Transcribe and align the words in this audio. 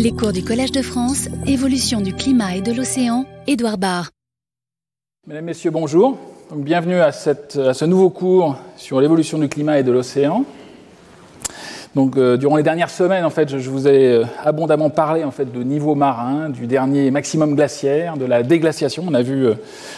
Les 0.00 0.12
cours 0.12 0.32
du 0.32 0.44
Collège 0.44 0.70
de 0.70 0.80
France, 0.80 1.28
évolution 1.44 2.00
du 2.00 2.14
climat 2.14 2.54
et 2.54 2.60
de 2.60 2.72
l'océan, 2.72 3.24
Édouard 3.48 3.78
Barr. 3.78 4.10
Mesdames, 5.26 5.46
Messieurs, 5.46 5.72
bonjour. 5.72 6.16
bienvenue 6.54 7.00
à, 7.00 7.10
ce 7.10 7.84
nouveau 7.84 8.08
cours 8.08 8.56
sur 8.76 9.00
l'évolution 9.00 9.38
du 9.38 9.48
climat 9.48 9.80
et 9.80 9.82
de 9.82 9.90
l'océan. 9.90 10.44
Euh, 11.96 12.36
durant 12.36 12.56
les 12.56 12.62
dernières 12.62 12.90
semaines, 12.90 13.24
en 13.24 13.30
fait, 13.30 13.58
je, 13.58 13.68
vous 13.68 13.88
ai 13.88 14.12
euh, 14.12 14.24
abondamment 14.44 14.88
parlé 14.88 15.24
de 15.24 15.62
niveau 15.64 15.96
marin, 15.96 16.48
du 16.48 16.68
dernier 16.68 17.10
maximum 17.10 17.56
glaciaire, 17.56 18.16
de 18.16 18.24
la 18.24 18.44
déglaciation. 18.44 19.04
On 19.04 19.14
a 19.14 19.22
vu 19.22 19.46
euh, 19.46 19.54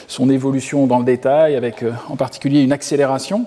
son 0.09 0.31
évolution 0.31 0.87
dans 0.87 0.99
le 0.99 1.05
détail, 1.05 1.57
avec 1.57 1.85
en 2.09 2.17
particulier 2.17 2.63
une 2.63 2.73
accélération. 2.73 3.45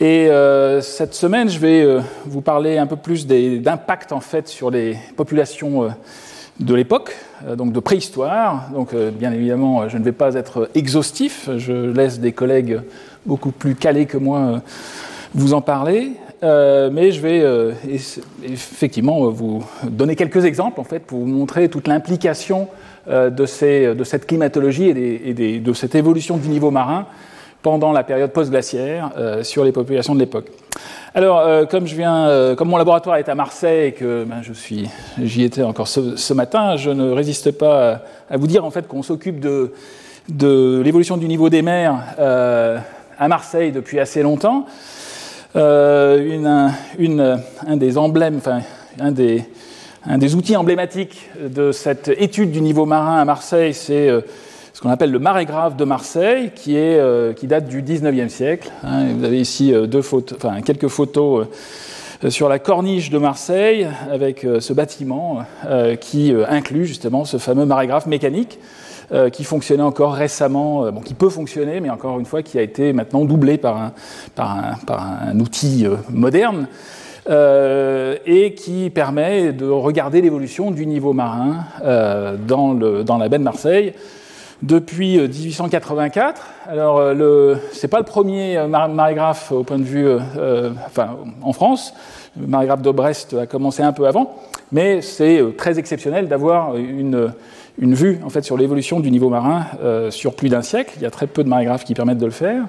Et 0.00 0.30
euh, 0.30 0.80
cette 0.80 1.14
semaine, 1.14 1.48
je 1.48 1.58
vais 1.58 1.82
euh, 1.82 2.00
vous 2.24 2.40
parler 2.40 2.78
un 2.78 2.86
peu 2.86 2.94
plus 2.94 3.26
d'impact 3.26 4.12
en 4.12 4.20
fait 4.20 4.46
sur 4.46 4.70
les 4.70 4.96
populations 5.16 5.84
euh, 5.84 5.88
de 6.60 6.72
l'époque, 6.74 7.16
donc 7.56 7.72
de 7.72 7.80
préhistoire. 7.80 8.68
Donc, 8.72 8.92
bien 8.92 9.32
évidemment, 9.32 9.88
je 9.88 9.96
ne 9.96 10.02
vais 10.02 10.10
pas 10.10 10.34
être 10.34 10.68
exhaustif. 10.74 11.48
Je 11.56 11.72
laisse 11.72 12.18
des 12.18 12.32
collègues 12.32 12.80
beaucoup 13.26 13.52
plus 13.52 13.76
calés 13.76 14.06
que 14.06 14.18
moi 14.18 14.60
vous 15.34 15.54
en 15.54 15.60
parler. 15.60 16.14
mais 16.42 17.12
je 17.12 17.20
vais 17.20 17.44
effectivement 18.42 19.30
vous 19.30 19.64
donner 19.84 20.16
quelques 20.16 20.44
exemples 20.44 20.80
en 20.80 20.84
fait 20.84 20.98
pour 20.98 21.20
vous 21.20 21.26
montrer 21.26 21.68
toute 21.68 21.86
l'implication 21.86 22.66
de, 23.06 23.28
de, 23.28 24.04
cette 24.04 24.26
climatologie 24.26 24.88
et, 24.88 25.60
de 25.60 25.72
cette 25.74 25.94
évolution 25.94 26.38
du 26.38 26.48
niveau 26.48 26.72
marin 26.72 27.06
pendant 27.62 27.92
la 27.92 28.04
période 28.04 28.30
post-glaciaire 28.30 29.10
euh, 29.16 29.42
sur 29.42 29.64
les 29.64 29.72
populations 29.72 30.14
de 30.14 30.20
l'époque. 30.20 30.46
Alors, 31.14 31.40
euh, 31.40 31.64
comme, 31.64 31.86
je 31.86 31.96
viens, 31.96 32.28
euh, 32.28 32.54
comme 32.54 32.68
mon 32.68 32.76
laboratoire 32.76 33.16
est 33.16 33.28
à 33.28 33.34
Marseille 33.34 33.88
et 33.88 33.92
que 33.92 34.24
ben, 34.24 34.40
je 34.42 34.52
suis, 34.52 34.88
j'y 35.20 35.42
étais 35.42 35.62
encore 35.62 35.88
ce, 35.88 36.32
matin, 36.32 36.76
je 36.76 36.90
ne 36.90 37.10
résiste 37.10 37.50
pas 37.52 38.02
à, 38.30 38.36
vous 38.36 38.46
dire 38.46 38.64
en 38.64 38.70
fait 38.70 38.86
qu'on 38.86 39.02
s'occupe 39.02 39.40
de, 39.40 39.72
l'évolution 40.82 41.16
du 41.16 41.26
niveau 41.26 41.48
des 41.48 41.62
mers 41.62 42.00
à 43.18 43.28
Marseille 43.28 43.72
depuis 43.72 43.98
assez 43.98 44.22
longtemps. 44.22 44.66
Des 45.54 45.58
emblèmes, 47.96 48.36
enfin, 48.36 48.60
un 49.00 49.10
des 49.10 50.34
outils 50.34 50.56
emblématiques 50.56 51.30
de 51.40 51.72
cette 51.72 52.08
étude 52.08 52.52
du 52.52 52.60
niveau 52.60 52.84
marin 52.86 53.18
à 53.18 53.24
Marseille, 53.24 53.74
c'est 53.74 54.10
ce 54.78 54.82
qu'on 54.84 54.90
appelle 54.90 55.10
le 55.10 55.18
marais 55.18 55.44
grave 55.44 55.74
de 55.74 55.84
Marseille, 55.84 56.52
qui, 56.54 56.76
est, 56.76 57.00
euh, 57.00 57.32
qui 57.32 57.48
date 57.48 57.66
du 57.66 57.82
19e 57.82 58.28
siècle. 58.28 58.70
Hein. 58.84 59.06
vous 59.12 59.24
avez 59.24 59.40
ici 59.40 59.74
euh, 59.74 59.88
quelques 60.64 60.86
photos 60.86 61.48
euh, 62.22 62.30
sur 62.30 62.48
la 62.48 62.60
corniche 62.60 63.10
de 63.10 63.18
Marseille, 63.18 63.88
avec 64.08 64.46
ce 64.60 64.72
bâtiment 64.72 65.42
qui 66.00 66.32
inclut 66.48 66.86
justement 66.86 67.24
ce 67.24 67.38
fameux 67.38 67.64
marais 67.64 67.88
grave 67.88 68.06
mécanique. 68.08 68.60
qui 69.32 69.42
fonctionnait 69.42 69.82
encore 69.82 70.14
récemment, 70.14 70.92
qui 71.04 71.14
peut 71.14 71.30
fonctionner, 71.30 71.80
mais 71.80 71.90
encore 71.90 72.20
une 72.20 72.26
fois, 72.26 72.42
qui 72.42 72.58
a 72.58 72.62
été 72.62 72.92
maintenant 72.92 73.24
doublé 73.24 73.56
par 73.56 73.76
un, 73.76 73.92
par 74.34 74.50
un, 74.50 74.74
par 74.86 75.00
un 75.28 75.38
outil 75.40 75.86
moderne. 76.10 76.66
et 77.28 78.54
qui 78.56 78.90
permet 78.90 79.52
de 79.52 79.68
regarder 79.68 80.20
l'évolution 80.20 80.70
du 80.72 80.86
niveau 80.86 81.12
marin 81.12 81.64
dans, 82.46 82.72
le, 82.72 83.04
dans 83.04 83.18
la 83.18 83.28
baie 83.28 83.38
de 83.38 83.44
Marseille 83.44 83.92
depuis 84.62 85.18
1884. 85.18 86.40
Euh, 86.68 86.72
Alors, 86.72 86.98
euh, 86.98 87.56
ce 87.72 87.82
n'est 87.82 87.90
pas 87.90 87.98
le 87.98 88.04
premier 88.04 88.56
euh, 88.56 88.66
marégraphe 88.66 89.52
au 89.52 89.62
point 89.62 89.78
de 89.78 89.84
vue, 89.84 90.08
enfin, 90.86 91.16
en 91.42 91.52
France. 91.52 91.94
Le 92.40 92.46
marégraphe 92.46 92.82
de 92.82 92.90
Brest 92.90 93.34
a 93.34 93.46
commencé 93.46 93.82
un 93.82 93.92
peu 93.92 94.06
avant, 94.06 94.36
mais 94.70 95.02
c'est 95.02 95.42
très 95.56 95.78
exceptionnel 95.78 96.28
d'avoir 96.28 96.76
une, 96.76 97.32
une, 97.78 97.94
vue 97.94 98.20
en 98.24 98.28
fait, 98.28 98.42
sur 98.42 98.56
l'évolution 98.56 99.00
du 99.00 99.10
niveau 99.10 99.28
marin 99.28 99.66
sur 100.10 100.34
plus 100.34 100.48
d'un 100.48 100.62
siècle. 100.62 100.92
Il 100.96 101.02
y 101.02 101.06
a 101.06 101.10
très 101.10 101.26
peu 101.26 101.42
de 101.42 101.48
marégraphes 101.48 101.84
qui 101.84 101.94
permettent 101.94 102.18
de 102.18 102.26
le 102.26 102.30
faire. 102.30 102.64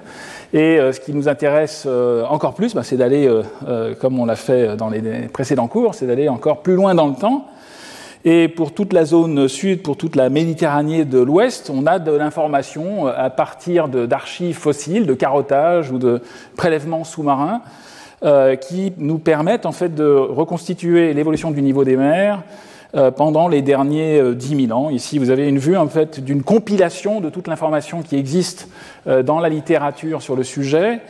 Et 0.52 0.78
ce 0.92 0.98
qui 0.98 1.12
nous 1.12 1.28
intéresse 1.28 1.86
encore 2.28 2.54
plus, 2.54 2.74
bah, 2.74 2.82
c'est 2.82 2.96
d'aller, 2.96 3.30
comme 4.00 4.18
on 4.18 4.24
l'a 4.24 4.34
fait 4.34 4.76
dans 4.76 4.88
les 4.88 5.28
précédents 5.28 5.68
cours, 5.68 5.94
c'est 5.94 6.06
d'aller 6.06 6.28
encore 6.28 6.62
plus 6.62 6.74
loin 6.74 6.94
dans 6.94 7.06
le 7.06 7.14
temps 7.14 7.46
et 8.24 8.48
pour 8.48 8.74
toute 8.74 8.92
la 8.92 9.04
zone 9.04 9.48
sud, 9.48 9.82
pour 9.82 9.96
toute 9.96 10.14
la 10.14 10.28
Méditerranée 10.28 11.04
de 11.04 11.18
l'Ouest, 11.18 11.70
on 11.74 11.86
a 11.86 11.98
de 11.98 12.12
l'information 12.12 13.06
euh, 13.06 13.12
à 13.16 13.30
partir 13.30 13.88
d'archives 13.88 14.56
fossiles, 14.56 15.06
de 15.06 15.14
carottage 15.14 15.90
ou 15.90 15.98
de 15.98 16.20
prélèvements 16.56 17.04
sous-marins 17.04 17.62
euh, 18.22 18.56
qui 18.56 18.92
nous 18.98 19.18
permettent 19.18 19.64
en 19.64 19.72
fait 19.72 19.94
de 19.94 20.04
reconstituer 20.04 21.14
l'évolution 21.14 21.50
du 21.50 21.62
niveau 21.62 21.84
des 21.84 21.96
mers 21.96 22.42
pendant 23.16 23.48
les 23.48 23.62
derniers 23.62 24.34
10 24.34 24.66
000 24.66 24.78
ans. 24.78 24.90
Ici, 24.90 25.18
vous 25.18 25.30
avez 25.30 25.48
une 25.48 25.58
vue 25.58 25.76
en 25.76 25.88
fait 25.88 26.20
d'une 26.20 26.42
compilation 26.42 27.20
de 27.20 27.30
toute 27.30 27.46
l'information 27.46 28.02
qui 28.02 28.16
existe 28.16 28.68
dans 29.06 29.38
la 29.38 29.48
littérature 29.48 30.22
sur 30.22 30.34
le 30.34 30.42
sujet 30.42 31.00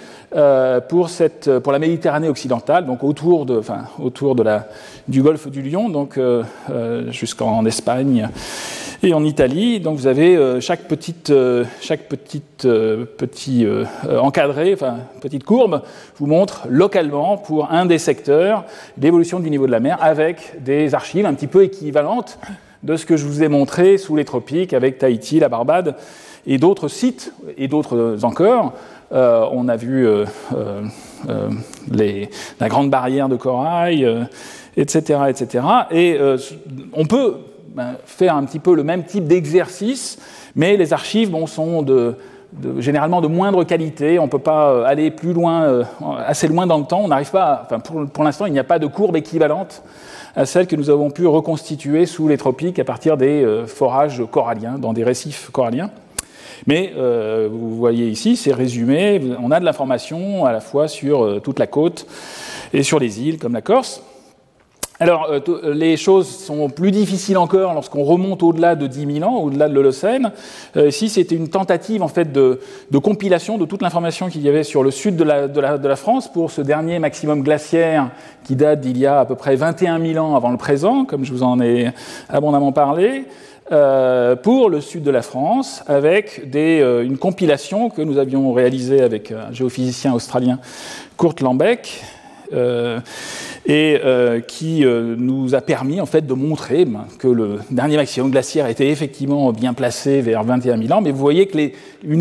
pour, 0.89 1.09
cette, 1.09 1.59
pour 1.61 1.73
la 1.73 1.79
Méditerranée 1.79 2.29
occidentale, 2.29 2.87
donc 2.87 3.03
autour 3.03 3.47
de, 3.47 3.59
enfin, 3.59 3.85
autour 3.99 4.35
de 4.35 4.43
la, 4.43 4.67
du 5.11 5.23
golfe 5.23 5.49
du 5.49 5.63
Lion, 5.63 5.89
donc 5.89 6.17
euh, 6.17 6.43
euh, 6.71 7.11
jusqu'en 7.11 7.65
Espagne 7.67 8.29
et 9.03 9.15
en 9.15 9.25
Italie. 9.25 9.81
Donc 9.81 9.97
vous 9.97 10.07
avez 10.07 10.37
euh, 10.37 10.61
chaque 10.61 10.89
petite, 10.89 11.33
chaque 11.81 12.09
petite 12.09 12.63
petit 12.63 13.67
encadré, 14.09 14.75
enfin 14.75 14.99
petite 15.21 15.45
courbe, 15.45 15.83
vous 16.17 16.27
montre 16.27 16.67
localement 16.69 17.39
pour 17.39 17.71
un 17.71 17.87
des 17.87 17.99
secteurs 17.99 18.65
l'évolution 19.01 19.41
du 19.41 19.51
niveau 19.51 19.67
de 19.67 19.73
la 19.73 19.81
mer 19.81 19.99
avec 20.01 20.63
des 20.63 20.95
archives 20.95 21.27
un 21.27 21.35
petit 21.35 21.47
peu 21.47 21.65
équivalentes 21.65 22.39
de 22.83 22.97
ce 22.97 23.07
que 23.07 23.17
je 23.17 23.27
vous 23.27 23.43
ai 23.43 23.49
montré 23.49 23.99
sous 23.99 24.17
les 24.17 24.25
tropiques 24.25 24.73
avec 24.73 24.99
Tahiti, 24.99 25.39
la 25.39 25.49
Barbade 25.49 25.97
et 26.47 26.59
d'autres 26.59 26.89
sites 26.89 27.33
et 27.57 27.69
d'autres 27.69 28.19
encore. 28.23 28.73
on 29.11 29.69
a 29.69 29.77
vu 29.77 30.07
les, 31.91 32.31
la 32.61 32.69
grande 32.69 32.91
barrière 32.91 33.29
de 33.29 33.37
corail 33.37 34.27
etc. 34.77 35.21
etc. 35.29 35.65
Et 35.91 36.17
euh, 36.19 36.37
on 36.93 37.07
peut 37.07 37.35
ben, 37.75 37.95
faire 38.05 38.35
un 38.35 38.45
petit 38.45 38.59
peu 38.59 38.75
le 38.75 38.83
même 38.83 39.05
type 39.05 39.29
d'exercice, 39.29 40.19
mais 40.57 40.77
les 40.77 40.93
archives 40.93 41.33
sont 41.47 41.85
généralement 42.79 43.21
de 43.21 43.29
moindre 43.29 43.63
qualité. 43.63 44.19
On 44.19 44.25
ne 44.25 44.31
peut 44.31 44.41
pas 44.41 44.71
euh, 44.71 44.85
aller 44.85 45.13
plus 45.13 45.33
loin, 45.33 45.63
euh, 45.63 45.85
assez 46.27 46.49
loin 46.49 46.67
dans 46.67 46.79
le 46.79 46.85
temps. 46.85 47.01
On 47.05 47.09
n'arrive 47.09 47.31
pas. 47.31 47.63
enfin, 47.65 47.79
pour, 47.79 48.07
pour 48.07 48.25
l'instant, 48.25 48.47
il 48.47 48.53
n'y 48.53 48.59
a 48.59 48.65
pas 48.65 48.81
de 48.81 48.89
courbe 48.89 49.17
équivalente 49.17 49.85
à 50.35 50.47
celle 50.47 50.67
que 50.67 50.75
nous 50.75 50.91
avons 50.91 51.11
pu 51.11 51.27
reconstituer 51.29 52.07
sous 52.07 52.27
les 52.27 52.37
tropiques 52.37 52.81
à 52.81 52.85
partir 52.85 53.17
des 53.17 53.65
forages 53.67 54.23
coralliens, 54.31 54.79
dans 54.79 54.93
des 54.93 55.03
récifs 55.03 55.51
coralliens. 55.51 55.91
Mais 56.69 56.93
vous 57.51 57.75
voyez 57.75 58.07
ici, 58.07 58.37
c'est 58.37 58.53
résumé. 58.53 59.21
On 59.43 59.51
a 59.51 59.59
de 59.59 59.65
l'information 59.65 60.45
à 60.45 60.53
la 60.53 60.61
fois 60.61 60.87
sur 60.87 61.43
toute 61.43 61.59
la 61.59 61.67
côte 61.67 62.07
et 62.73 62.85
sur 62.85 63.01
les 63.01 63.21
îles, 63.23 63.39
comme 63.39 63.55
la 63.55 63.61
Corse. 63.61 64.05
Alors, 65.03 65.29
euh, 65.31 65.41
euh, 65.49 65.73
les 65.73 65.97
choses 65.97 66.29
sont 66.29 66.69
plus 66.69 66.91
difficiles 66.91 67.39
encore 67.39 67.73
lorsqu'on 67.73 68.05
remonte 68.05 68.43
au-delà 68.43 68.75
de 68.75 68.87
10 68.87 69.21
000 69.21 69.27
ans, 69.31 69.39
au-delà 69.39 69.67
de 69.67 69.75
l'Holocène. 69.75 70.31
Euh, 70.77 70.89
ici, 70.89 71.09
c'était 71.09 71.37
une 71.37 71.49
tentative 71.49 72.03
en 72.03 72.09
fait 72.09 72.31
de, 72.31 72.61
compilation 73.03 73.57
de 73.57 73.65
toute 73.65 73.81
l'information 73.81 74.29
qu'il 74.29 74.43
y 74.43 74.49
avait 74.51 74.63
sur 74.63 74.83
le 74.83 74.91
sud 74.91 75.17
de 75.17 75.25
la, 75.25 75.97
France 75.97 76.31
pour 76.31 76.51
ce 76.51 76.61
dernier 76.61 76.99
maximum 76.99 77.43
glaciaire 77.43 78.11
qui 78.45 78.57
date 78.57 78.81
d'il 78.81 78.99
y 78.99 79.07
a 79.07 79.21
à 79.21 79.25
peu 79.25 79.37
près 79.37 79.57
21 79.57 79.99
000 80.05 80.23
ans 80.23 80.37
avant 80.37 80.51
le 80.51 80.59
présent, 80.59 81.07
comme 81.07 81.25
je 81.25 81.33
vous 81.33 81.43
en 81.43 81.63
ai 81.63 81.89
abondamment 82.29 82.73
parlé. 82.73 83.25
pour 84.43 84.69
le 84.69 84.81
sud 84.81 85.03
de 85.03 85.11
la 85.11 85.23
France, 85.23 85.83
avec 85.87 86.43
une 86.55 87.17
compilation 87.19 87.89
que 87.89 88.03
nous 88.03 88.19
avions 88.19 88.53
réalisée 88.53 89.01
avec 89.01 89.33
un 89.33 89.51
géophysicien 89.51 90.13
australien, 90.13 90.59
Kurt 91.17 91.41
Lambeck, 91.41 92.03
et 93.67 94.01
euh, 94.05 94.41
qui 94.41 94.85
euh, 94.85 95.15
nous 95.17 95.55
a 95.55 95.61
permis 95.61 96.01
en 96.01 96.07
fait 96.07 96.27
de 96.27 96.33
montrer 96.35 96.85
ben, 96.87 97.07
que 97.19 97.29
le 97.29 97.59
dernier 97.71 97.97
maximum 97.97 98.31
glaciaire 98.31 98.67
était 98.67 98.89
effectivement 98.89 99.53
bien 99.53 99.75
placé 99.75 100.23
vers 100.23 100.43
21 100.43 100.79
000 100.79 100.93
ans. 100.93 101.03
Mais 101.03 101.11
vous 101.11 101.19
voyez 101.19 101.47
que 101.47 101.59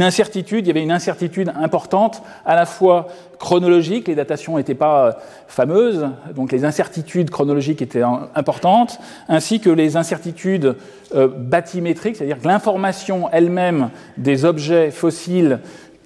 incertitude, 0.01 0.65
il 0.65 0.67
y 0.67 0.71
avait 0.71 0.83
une 0.83 0.91
incertitude 0.91 1.51
importante, 1.55 2.21
à 2.45 2.55
la 2.55 2.65
fois 2.65 3.07
chronologique, 3.39 4.09
les 4.09 4.15
datations 4.15 4.57
n'étaient 4.57 4.75
pas 4.75 5.17
fameuses, 5.47 6.09
donc 6.35 6.51
les 6.51 6.65
incertitudes 6.65 7.29
chronologiques 7.29 7.81
étaient 7.81 8.03
importantes, 8.35 8.99
ainsi 9.29 9.61
que 9.61 9.69
les 9.69 9.95
incertitudes 9.95 10.75
bathymétriques, 11.13 12.17
c'est-à-dire 12.17 12.39
que 12.39 12.47
l'information 12.47 13.29
elle-même 13.31 13.91
des 14.17 14.43
objets 14.43 14.91
fossiles 14.91 15.59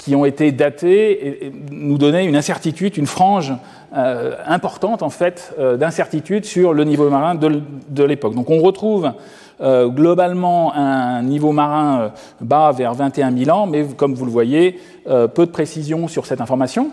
qui 0.04 0.16
ont 0.16 0.26
été 0.26 0.52
datés 0.52 1.46
et, 1.46 1.54
nous 1.72 1.98
donnait 1.98 2.26
une 2.26 2.36
incertitude, 2.36 2.98
une 2.98 3.08
frange 3.08 3.54
euh, 3.96 4.36
importante 4.46 5.02
en 5.02 5.10
fait 5.10 5.54
euh, 5.60 5.78
d'incertitude 5.78 6.44
sur 6.44 6.74
le 6.74 6.84
niveau 6.84 7.10
marin 7.10 7.36
de, 7.36 8.04
l'époque. 8.04 8.36
Donc 8.36 8.50
on 8.50 8.60
retrouve 8.60 9.14
euh, 9.62 9.88
globalement 9.88 10.74
un 10.74 11.24
niveau 11.24 11.54
marin 11.54 12.12
bas 12.42 12.74
vers 12.74 12.94
21 12.94 13.38
000 13.38 13.58
ans, 13.58 13.66
mais 13.66 13.86
comme 13.96 14.14
vous 14.14 14.26
le 14.26 14.32
voyez, 14.32 14.80
peu 15.06 15.46
de 15.46 15.52
précision 15.52 16.08
sur 16.08 16.26
cette 16.26 16.42
information. 16.42 16.92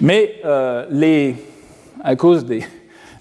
Mais 0.00 0.36
les, 0.90 1.36
à 2.02 2.16
cause 2.16 2.44
des, 2.44 2.64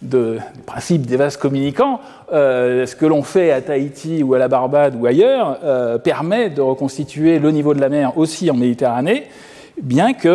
de, 0.01 0.37
principe 0.65 1.05
des 1.05 1.17
vases 1.17 1.37
communicants, 1.37 1.99
ce 2.31 2.95
que 2.95 3.05
l'on 3.05 3.23
fait 3.23 3.51
à 3.51 3.61
Tahiti 3.61 4.23
ou 4.23 4.33
à 4.33 4.39
la 4.39 4.47
Barbade 4.47 4.95
ou 4.99 5.05
ailleurs 5.05 5.59
permet 6.03 6.49
de 6.49 6.61
reconstituer 6.61 7.39
le 7.39 7.51
niveau 7.51 7.73
de 7.73 7.81
la 7.81 7.89
mer 7.89 8.17
aussi 8.17 8.49
en 8.49 8.55
Méditerranée 8.55 9.27
bien 9.81 10.13
qu'il 10.13 10.29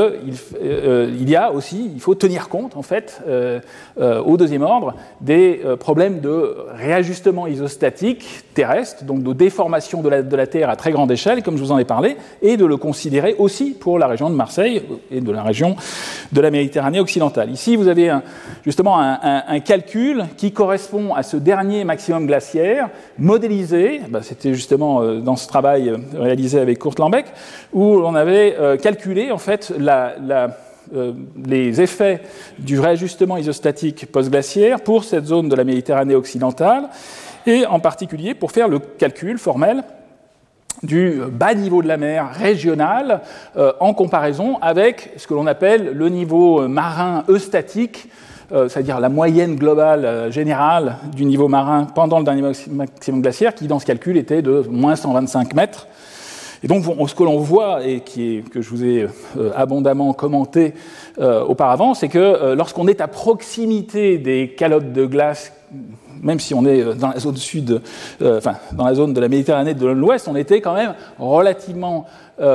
euh, 0.63 1.11
il 1.19 1.29
y 1.29 1.37
a 1.37 1.53
aussi, 1.53 1.91
il 1.95 2.01
faut 2.01 2.15
tenir 2.15 2.49
compte 2.49 2.77
en 2.77 2.83
fait 2.83 3.23
euh, 3.27 3.61
euh, 4.01 4.23
au 4.23 4.37
deuxième 4.37 4.63
ordre 4.63 4.95
des 5.21 5.61
problèmes 5.79 6.21
de 6.21 6.57
réajustement 6.75 7.47
isostatique 7.47 8.45
terrestre, 8.55 9.05
donc 9.05 9.23
de 9.23 9.33
déformation 9.33 10.03
de 10.03 10.09
la, 10.09 10.47
Terre 10.47 10.71
à 10.71 10.77
très 10.77 10.93
grande 10.93 11.11
échelle, 11.11 11.43
comme 11.43 11.57
je 11.57 11.63
vous 11.63 11.73
en 11.73 11.79
ai 11.79 11.85
parlé, 11.85 12.17
et 12.43 12.57
de 12.57 12.65
le 12.65 12.77
considérer 12.77 13.35
aussi 13.39 13.71
pour 13.71 13.99
la 13.99 14.07
région 14.07 14.31
de 14.31 14.35
Marseille 14.35 14.83
et 15.11 15.21
de 15.21 15.33
la 15.33 15.43
région 15.43 15.77
de 16.33 16.41
la 16.41 16.51
Méditerranée 16.51 17.01
occidentale. 17.01 17.51
Ici, 17.51 17.77
vous 17.77 17.89
avez 17.89 18.13
justement 18.65 19.01
un, 19.01 19.43
un, 19.49 19.61
calcul 19.61 20.25
qui 20.37 20.53
correspond 20.53 21.15
à 21.15 21.23
ce 21.23 21.37
dernier 21.37 21.85
maximum 21.85 22.27
glaciaire 22.27 22.91
modélisé, 23.19 24.03
bah, 24.09 24.21
c'était 24.23 24.55
justement 24.55 25.03
dans 25.21 25.37
ce 25.37 25.49
travail 25.49 25.93
réalisé 26.15 26.61
avec 26.61 26.79
Kurt 26.79 26.99
Lambeck, 26.99 27.27
où 27.73 27.85
on 27.85 28.15
avait 28.15 28.57
calculé 28.83 29.33
en 29.35 29.39
fait 29.39 29.73
euh, 30.95 31.13
les 31.45 31.81
effets 31.81 32.23
du 32.59 32.79
réajustement 32.79 33.37
isostatique 33.37 34.11
post-glaciaire 34.11 34.81
pour 34.81 35.05
cette 35.05 35.27
zone 35.27 35.49
de 35.49 35.57
la 35.57 35.65
Méditerranée 35.65 36.15
occidentale, 36.15 36.89
et 37.47 37.67
en 37.67 37.81
particulier 37.81 38.35
pour 38.35 38.53
faire 38.53 38.69
le 38.69 38.79
calcul 38.79 39.39
formel 39.39 39.83
du 40.83 41.21
bas 41.31 41.55
niveau 41.55 41.83
de 41.83 41.89
la 41.89 41.97
mer 41.97 42.31
régional 42.33 43.23
euh, 43.57 43.73
en 43.81 43.93
comparaison 43.93 44.59
avec 44.61 45.13
ce 45.17 45.27
que 45.27 45.35
l'on 45.35 45.47
appelle 45.47 45.93
le 45.95 46.09
niveau 46.09 46.69
marin 46.69 47.25
eustatique, 47.29 48.09
euh, 48.53 48.69
c'est-à-dire 48.69 49.01
la 49.01 49.09
moyenne 49.09 49.57
globale 49.57 50.31
générale 50.31 50.97
du 51.15 51.25
niveau 51.25 51.49
marin 51.49 51.87
pendant 51.93 52.19
le 52.19 52.25
dernier 52.25 52.43
maximum 52.71 53.23
glaciaire, 53.23 53.55
qui 53.55 53.67
dans 53.67 53.79
ce 53.79 53.87
calcul 53.87 54.17
était 54.17 54.43
de 54.43 54.65
moins 54.69 54.97
125 54.97 55.55
mètres. 55.55 55.89
Et 56.65 56.67
donc, 56.67 56.83
ce 56.83 57.15
que 57.15 57.23
l'on 57.23 57.41
voit, 57.41 57.87
et 57.87 58.01
que 58.01 58.63
je 58.63 58.71
vous 58.71 58.85
ai 58.85 59.07
euh, 59.37 59.51
abondamment 59.55 60.15
commenté 60.15 60.73
euh, 61.21 61.45
auparavant, 61.45 61.93
c'est 61.93 62.09
que 62.09 62.19
euh, 62.19 62.55
lorsqu'on 62.55 62.89
est 62.89 63.03
à 63.03 63.07
proximité 63.07 64.17
des 64.17 64.55
calottes 64.57 64.95
de 64.95 65.05
glace, 65.05 65.53
même 66.23 66.41
si 66.41 66.55
on 66.55 66.65
est 66.65 66.83
dans 66.95 67.09
la 67.09 67.19
zone 67.19 67.37
sud, 67.37 67.83
enfin, 68.25 68.55
dans 68.73 68.87
la 68.87 68.95
zone 68.95 69.13
de 69.13 69.21
la 69.21 69.29
Méditerranée 69.29 69.75
de 69.75 69.87
l'Ouest, 69.87 70.27
on 70.27 70.37
était 70.37 70.63
quand 70.63 70.73
même 70.73 70.95
relativement 71.19 72.07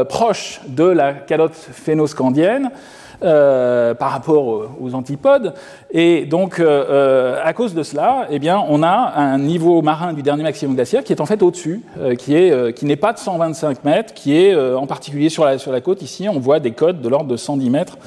proche 0.07 0.61
de 0.67 0.85
la 0.85 1.13
calotte 1.13 1.53
phénoscandienne. 1.53 2.71
Euh, 3.21 3.93
par 3.93 4.11
rapport 4.11 4.69
aux 4.79 4.95
antipodes. 4.95 5.53
Et 5.91 6.25
donc, 6.25 6.61
euh, 6.61 6.85
euh, 6.89 7.41
à 7.43 7.51
cause 7.51 7.73
de 7.73 7.83
cela, 7.83 8.27
eh 8.29 8.39
bien, 8.39 8.63
on 8.69 8.81
a 8.81 9.11
un 9.17 9.37
niveau 9.37 9.81
marin 9.81 10.13
du 10.13 10.21
dernier 10.21 10.43
maximum 10.43 10.73
glaciaire 10.73 11.03
qui 11.03 11.11
est 11.11 11.19
en 11.19 11.25
fait 11.25 11.43
au-dessus, 11.43 11.81
qui 12.17 12.31
n'est 12.31 12.71
qui 12.71 12.95
pas 12.95 13.11
de 13.11 13.17
125 13.17 13.83
mètres, 13.83 14.13
qui 14.13 14.37
est 14.37 14.55
en 14.55 14.87
particulier 14.87 15.27
sur 15.27 15.43
la, 15.43 15.57
sur 15.57 15.73
la 15.73 15.81
côte 15.81 16.01
ici, 16.01 16.29
on 16.29 16.39
voit 16.39 16.61
des 16.61 16.71
codes 16.71 17.01
de 17.01 17.09
l'ordre 17.09 17.29
de 17.29 17.35
110 17.35 17.69
mètres. 17.69 17.97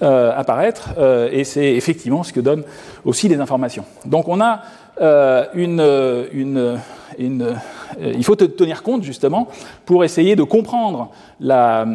apparaître, 0.00 0.88
et 1.30 1.44
c'est 1.44 1.74
effectivement 1.74 2.22
ce 2.22 2.32
que 2.32 2.40
donnent 2.40 2.64
aussi 3.04 3.28
les 3.28 3.40
informations. 3.40 3.84
Donc 4.06 4.26
on 4.26 4.40
a 4.40 4.62
une, 5.52 5.84
une, 6.32 6.78
une, 7.18 7.54
il 8.02 8.24
faut 8.24 8.36
tenir 8.36 8.82
compte 8.82 9.02
justement 9.02 9.48
pour 9.86 10.04
essayer 10.04 10.36
de 10.36 10.42
comprendre 10.42 11.10
la, 11.40 11.86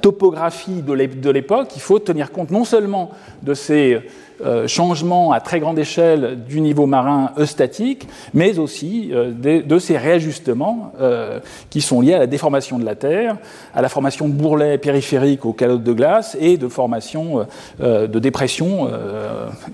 topographie 0.00 0.82
de 0.82 1.30
l'époque, 1.30 1.70
il 1.74 1.82
faut 1.82 1.98
tenir 1.98 2.32
compte 2.32 2.50
non 2.50 2.64
seulement 2.64 3.10
de 3.42 3.54
ces 3.54 4.00
euh, 4.44 4.68
changements 4.68 5.32
à 5.32 5.40
très 5.40 5.60
grande 5.60 5.78
échelle 5.78 6.44
du 6.46 6.60
niveau 6.60 6.84
marin 6.84 7.32
eustatique, 7.38 8.06
mais 8.34 8.58
aussi 8.58 9.08
euh, 9.14 9.32
de, 9.32 9.78
ces 9.78 9.96
réajustements 9.96 10.92
euh, 11.00 11.40
qui 11.70 11.80
sont 11.80 12.02
liés 12.02 12.12
à 12.12 12.18
la 12.18 12.26
déformation 12.26 12.78
de 12.78 12.84
la 12.84 12.96
Terre, 12.96 13.38
à 13.74 13.80
la 13.80 13.88
formation 13.88 14.28
de 14.28 14.34
bourrelets 14.34 14.76
périphériques 14.76 15.46
aux 15.46 15.54
calottes 15.54 15.84
de 15.84 15.92
glace 15.94 16.36
et 16.38 16.58
de 16.58 16.68
formation 16.68 17.46
de 17.80 18.18
dépressions 18.18 18.90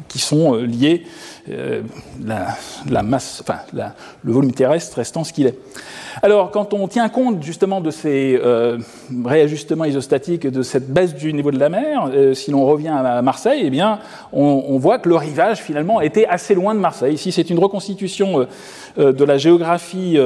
qui 0.09 0.19
sont 0.19 0.55
liées 0.55 1.05
la, 1.47 2.57
la 2.89 3.03
masse, 3.03 3.43
enfin, 3.43 3.61
le 3.73 4.33
volume 4.33 4.53
terrestre 4.53 4.97
restant 4.97 5.25
ce 5.25 5.33
qu'il 5.33 5.47
est. 5.47 5.59
Alors, 6.21 6.51
quand 6.51 6.75
on 6.75 6.89
tient 6.89 7.09
compte 7.09 7.43
justement 7.43 7.81
de 7.81 7.91
ces 7.91 8.39
euh, 8.43 8.79
réajustements 9.25 9.85
isostatiques, 9.85 10.47
de 10.47 10.63
cette 10.63 10.93
baisse 10.93 11.15
du 11.15 11.33
niveau 11.33 11.51
de 11.51 11.59
la 11.59 11.71
mer, 11.71 12.11
euh, 12.13 12.35
si 12.35 12.51
l'on 12.51 12.67
revient 12.67 12.89
à 12.95 13.23
Marseille, 13.23 13.63
eh 13.65 13.71
bien, 13.71 13.99
on, 14.33 14.77
voit 14.79 14.99
que 14.99 15.09
le 15.09 15.17
rivage 15.17 15.59
finalement 15.59 16.01
était 16.01 16.27
assez 16.27 16.55
loin 16.55 16.75
de 16.75 16.81
Marseille. 16.81 17.15
Ici, 17.15 17.33
c'est 17.33 17.49
une 17.49 17.59
reconstitution 17.59 18.47
euh, 18.99 19.13
de 19.13 19.25
la 19.25 19.39
géographie. 19.39 20.19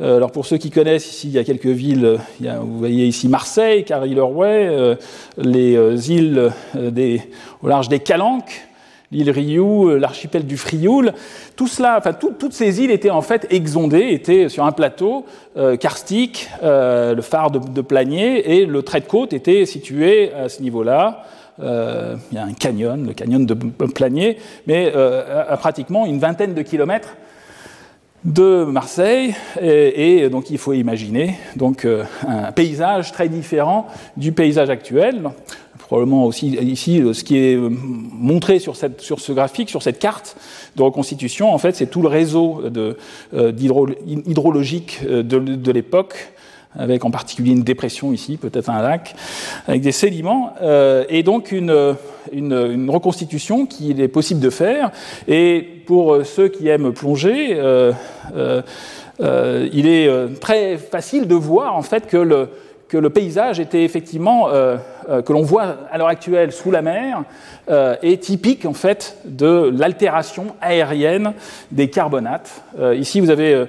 Alors 0.00 0.32
pour 0.32 0.46
ceux 0.46 0.56
qui 0.56 0.70
connaissent, 0.70 1.08
ici 1.08 1.28
il 1.28 1.34
y 1.34 1.38
a 1.38 1.44
quelques 1.44 1.66
villes, 1.66 2.18
vous 2.40 2.78
voyez 2.78 3.06
ici 3.06 3.28
Marseille, 3.28 3.84
Carry-le-Rouet, 3.84 4.96
les 5.36 6.10
îles 6.10 6.50
au 7.62 7.68
large 7.68 7.88
des 7.88 8.00
Calanques, 8.00 8.66
l'île 9.12 9.30
Rioux, 9.30 9.88
euh, 9.88 9.98
l'archipel 9.98 10.46
du 10.46 10.56
Frioul, 10.56 11.12
tout 11.54 11.68
cela, 11.68 12.00
toutes 12.18 12.52
ces 12.52 12.82
îles 12.82 12.90
étaient 12.90 13.10
en 13.10 13.22
fait 13.22 13.46
exondées, 13.50 14.08
étaient 14.10 14.48
sur 14.48 14.64
un 14.64 14.72
plateau 14.72 15.26
euh, 15.56 15.76
karstique, 15.76 16.48
euh, 16.62 17.14
le 17.14 17.22
phare 17.22 17.50
de, 17.50 17.58
de, 17.58 17.80
Planier, 17.82 18.58
et 18.58 18.66
le 18.66 18.82
trait 18.82 19.00
de 19.00 19.06
côte 19.06 19.32
était 19.32 19.66
situé 19.66 20.32
à 20.32 20.48
ce 20.48 20.62
niveau-là. 20.62 21.24
il 21.58 22.34
y 22.34 22.38
a 22.38 22.44
un 22.44 22.54
canyon, 22.54 23.06
le 23.06 23.12
canyon 23.12 23.44
de 23.44 23.54
Planier, 23.54 24.38
mais 24.66 24.92
à, 24.92 25.56
pratiquement 25.58 26.06
une 26.06 26.18
vingtaine 26.18 26.54
de 26.54 26.62
kilomètres 26.62 27.14
de 28.24 28.64
Marseille, 28.64 29.34
et, 29.60 30.28
donc 30.30 30.50
il 30.50 30.58
faut 30.58 30.72
imaginer 30.72 31.34
donc 31.56 31.86
un 32.26 32.52
paysage 32.52 33.12
très 33.12 33.28
différent 33.28 33.88
du 34.16 34.32
paysage 34.32 34.70
actuel 34.70 35.30
probablement 35.92 36.24
aussi 36.24 36.46
ici 36.46 37.02
euh, 37.02 37.12
ce 37.12 37.22
qui 37.22 37.36
est 37.36 37.54
euh, 37.54 37.68
montré 37.70 38.58
sur, 38.60 38.76
ce 38.76 39.32
graphique, 39.32 39.68
sur 39.68 39.82
cette 39.82 39.98
carte 39.98 40.38
de 40.74 40.82
reconstitution, 40.82 41.52
en 41.52 41.58
fait, 41.58 41.76
c'est 41.76 41.84
tout 41.84 42.00
le 42.00 42.08
réseau 42.08 42.62
euh, 42.64 43.52
hydrologique 44.26 45.06
de, 45.06 45.70
l'époque 45.70 46.32
avec 46.74 47.04
en 47.04 47.10
particulier 47.10 47.52
une 47.52 47.62
dépression 47.62 48.14
ici, 48.14 48.38
peut-être 48.38 48.70
un 48.70 48.80
lac, 48.80 49.14
avec 49.68 49.82
des 49.82 49.92
sédiments, 49.92 50.54
et 51.10 51.22
donc 51.22 51.52
une, 51.52 51.70
reconstitution 52.88 53.66
qu'il 53.66 54.00
est 54.00 54.08
possible 54.08 54.40
de 54.40 54.48
faire. 54.48 54.90
Et 55.28 55.60
pour 55.84 56.24
ceux 56.24 56.48
qui 56.48 56.68
aiment 56.68 56.94
plonger, 56.94 57.60
il 59.20 59.86
est 59.86 60.40
très 60.40 60.78
facile 60.78 61.28
de 61.28 61.34
voir 61.34 61.76
en 61.76 61.82
fait 61.82 62.06
que 62.06 62.16
le, 62.16 62.48
que 62.92 62.98
le 62.98 63.08
paysage 63.08 63.58
était 63.58 63.84
effectivement, 63.84 64.50
euh, 64.50 64.76
euh, 65.08 65.22
que 65.22 65.32
l'on 65.32 65.40
voit 65.40 65.76
à 65.90 65.96
l'heure 65.96 66.08
actuelle 66.08 66.52
sous 66.52 66.70
la 66.70 66.82
mer, 66.82 67.22
euh, 67.70 67.96
est 68.02 68.22
typique 68.22 68.66
en 68.66 68.74
fait 68.74 69.16
de 69.24 69.72
l'altération 69.74 70.48
aérienne 70.60 71.32
des 71.70 71.88
carbonates. 71.88 72.62
ici, 72.94 73.20
vous 73.20 73.30
avez 73.30 73.64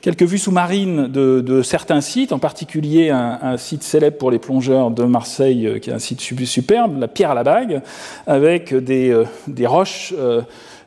quelques 0.00 0.22
vues 0.22 0.38
sous-marines 0.38 1.08
de, 1.08 1.62
certains 1.62 2.00
sites, 2.00 2.32
en 2.32 2.38
particulier 2.38 3.10
un, 3.10 3.56
site 3.56 3.82
célèbre 3.82 4.16
pour 4.16 4.30
les 4.30 4.38
plongeurs 4.38 4.92
de 4.92 5.02
Marseille, 5.02 5.80
qui 5.82 5.90
est 5.90 5.94
un 5.94 5.98
site 5.98 6.20
superbe, 6.20 7.00
la 7.00 7.08
Pierre 7.08 7.32
à 7.32 7.34
la 7.34 7.42
Bague, 7.42 7.82
avec 8.28 8.72
des, 8.72 9.24
des 9.48 9.66
roches 9.66 10.14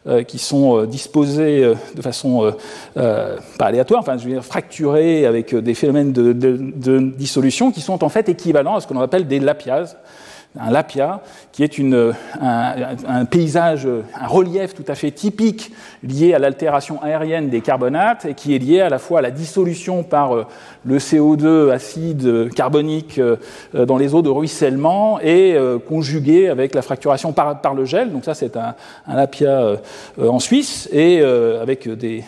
euh, 0.07 0.23
qui 0.23 0.39
sont 0.39 0.79
euh, 0.79 0.87
disposés 0.87 1.63
euh, 1.63 1.75
de 1.95 2.01
façon 2.01 2.51
pas 2.95 3.65
aléatoire, 3.65 3.99
enfin 3.99 4.17
je 4.17 4.23
veux 4.23 4.31
dire 4.31 4.43
fracturés 4.43 5.27
avec 5.27 5.53
des 5.53 5.75
phénomènes 5.75 6.11
de, 6.11 6.99
dissolution 7.15 7.71
qui 7.71 7.81
sont 7.81 8.03
en 8.03 8.09
fait 8.09 8.27
équivalents 8.27 8.77
à 8.77 8.81
ce 8.81 8.87
que 8.87 8.95
l'on 8.95 9.01
appelle 9.01 9.27
des 9.27 9.39
lapiases 9.39 9.97
un 10.59 10.69
lapia, 10.69 11.21
qui 11.51 11.63
est 11.63 11.77
une, 11.77 12.13
un, 12.41 13.25
paysage, 13.25 13.87
un 13.87 14.27
relief 14.27 14.73
tout 14.73 14.83
à 14.87 14.95
fait 14.95 15.11
typique 15.11 15.71
lié 16.03 16.33
à 16.33 16.39
l'altération 16.39 17.01
aérienne 17.01 17.49
des 17.49 17.61
carbonates 17.61 18.25
et 18.25 18.33
qui 18.33 18.55
est 18.55 18.59
lié 18.59 18.81
à 18.81 18.89
la 18.89 18.99
fois 18.99 19.19
à 19.19 19.21
la 19.21 19.31
dissolution 19.31 20.03
par 20.03 20.35
euh, 20.35 20.45
le 20.85 20.97
CO2 20.97 21.71
acide 21.71 22.53
carbonique 22.53 23.19
euh, 23.19 23.37
dans 23.73 23.97
les 23.97 24.13
eaux 24.13 24.21
de 24.21 24.29
ruissellement 24.29 25.19
et 25.21 25.53
euh, 25.53 25.77
conjugué 25.79 26.49
avec 26.49 26.75
la 26.75 26.81
fracturation 26.81 27.33
par, 27.33 27.73
le 27.73 27.85
gel. 27.85 28.11
Donc 28.11 28.25
ça, 28.25 28.33
c'est 28.33 28.57
un, 28.57 28.75
lapia 29.07 29.77
en 30.19 30.39
Suisse 30.39 30.89
et 30.91 31.21
avec 31.21 31.87
des 31.87 32.23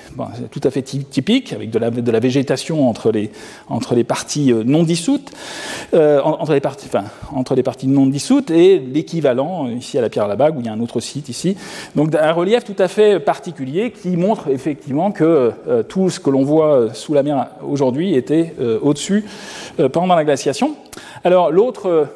tout 0.51 0.62
à 0.63 0.70
fait 0.70 0.82
typique, 0.82 1.53
avec 1.53 1.70
de 1.70 1.80
la, 1.80 1.89
de 1.89 2.12
la 2.12 2.20
végétation 2.20 2.88
entre 2.88 3.12
les, 3.12 3.32
entre 3.68 3.96
les 3.96 4.03
parties 4.03 4.53
non 4.65 4.84
dissoutes, 4.84 5.32
entre 5.94 6.53
les 6.53 6.62
parties, 6.62 6.88
enfin, 6.88 7.06
entre 7.34 7.56
les 7.56 7.63
parties 7.63 7.88
dissoute 8.13 8.51
et 8.51 8.79
l'équivalent 8.79 9.67
ici 9.67 9.98
à 9.98 10.01
la 10.01 10.10
pierre 10.10 10.25
à 10.25 10.27
la 10.29 10.38
bague 10.38 10.55
où 10.55 10.60
il 10.62 10.65
y 10.65 10.70
a 10.70 10.72
un 10.72 10.79
autre 10.79 11.01
site 11.01 11.27
ici. 11.27 11.58
Donc 11.96 12.15
un 12.15 12.32
relief 12.32 12.63
tout 12.63 12.75
à 12.77 12.88
fait 12.88 13.20
particulier 13.20 13.91
qui 13.91 14.15
montre 14.15 14.48
effectivement 14.48 15.12
que 15.12 15.51
euh, 15.67 15.84
tout 15.84 16.10
ce 16.10 16.20
que 16.20 16.29
l'on 16.29 16.43
voit 16.43 16.93
sous 16.93 17.13
la 17.13 17.24
mer 17.24 17.48
aujourd'hui 17.67 18.15
était 18.15 18.53
euh, 18.62 18.79
au-dessus 18.82 19.25
euh, 19.79 19.89
pendant 19.89 20.15
la 20.15 20.24
glaciation. 20.24 20.75
Alors 21.24 21.51
l'autre 21.51 22.08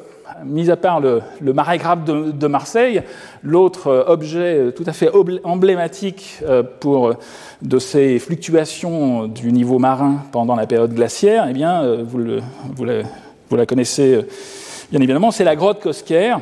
mis 0.44 0.70
à 0.70 0.76
part 0.76 1.00
le, 1.00 1.20
marais 1.52 1.78
grave 1.78 2.04
de, 2.04 2.46
Marseille, 2.46 3.02
l'autre 3.42 4.04
objet 4.06 4.72
tout 4.76 4.84
à 4.86 4.92
fait 4.92 5.10
emblématique 5.42 6.40
pour, 6.78 7.14
de 7.60 7.78
ces 7.80 8.20
fluctuations 8.20 9.26
du 9.26 9.50
niveau 9.50 9.80
marin 9.80 10.22
pendant 10.30 10.54
la 10.54 10.66
période 10.66 10.94
glaciaire, 10.94 11.46
eh 11.50 11.52
bien, 11.54 11.82
vous 12.04 12.84
la, 13.56 13.66
connaissez 13.66 14.20
bien 14.90 15.00
évidemment, 15.00 15.30
c'est 15.30 15.44
la 15.44 15.56
grotte 15.56 15.80
Cosquer, 15.80 16.36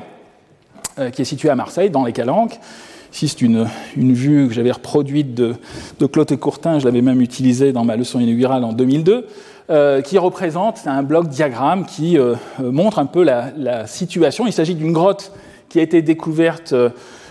qui 1.13 1.23
est 1.23 1.27
située 1.27 1.51
à 1.51 1.55
Marseille, 1.55 1.91
dans 1.91 2.05
les 2.05 2.13
Calanques. 2.13 2.59
Ici, 3.13 3.29
c'est 3.29 3.43
une, 3.43 3.69
une, 3.97 4.13
vue 4.13 4.49
que 4.49 4.55
j'avais 4.55 4.73
reproduite 4.73 5.35
de, 5.35 5.55
de 6.01 6.07
Claude 6.07 6.35
Courtin, 6.37 6.79
je 6.79 6.85
l'avais 6.85 7.03
même 7.03 7.21
utilisée 7.21 7.73
dans 7.73 7.85
ma 7.85 7.97
leçon 7.97 8.21
inaugurale 8.21 8.65
en 8.65 8.73
2002. 8.73 9.27
Euh, 9.69 10.01
qui 10.01 10.17
représente 10.17 10.83
un 10.87 11.03
bloc 11.03 11.27
diagramme 11.27 11.87
qui 11.87 12.17
euh, 12.17 12.37
euh, 12.61 12.71
montre 12.71 13.01
un 13.01 13.07
peu 13.07 13.25
la, 13.25 13.85
situation. 13.89 14.47
Il 14.47 14.53
s'agit 14.53 14.77
d'une 14.77 14.93
grotte 14.93 15.33
qui 15.69 15.81
a 15.81 15.83
été 15.83 16.03
découverte 16.03 16.73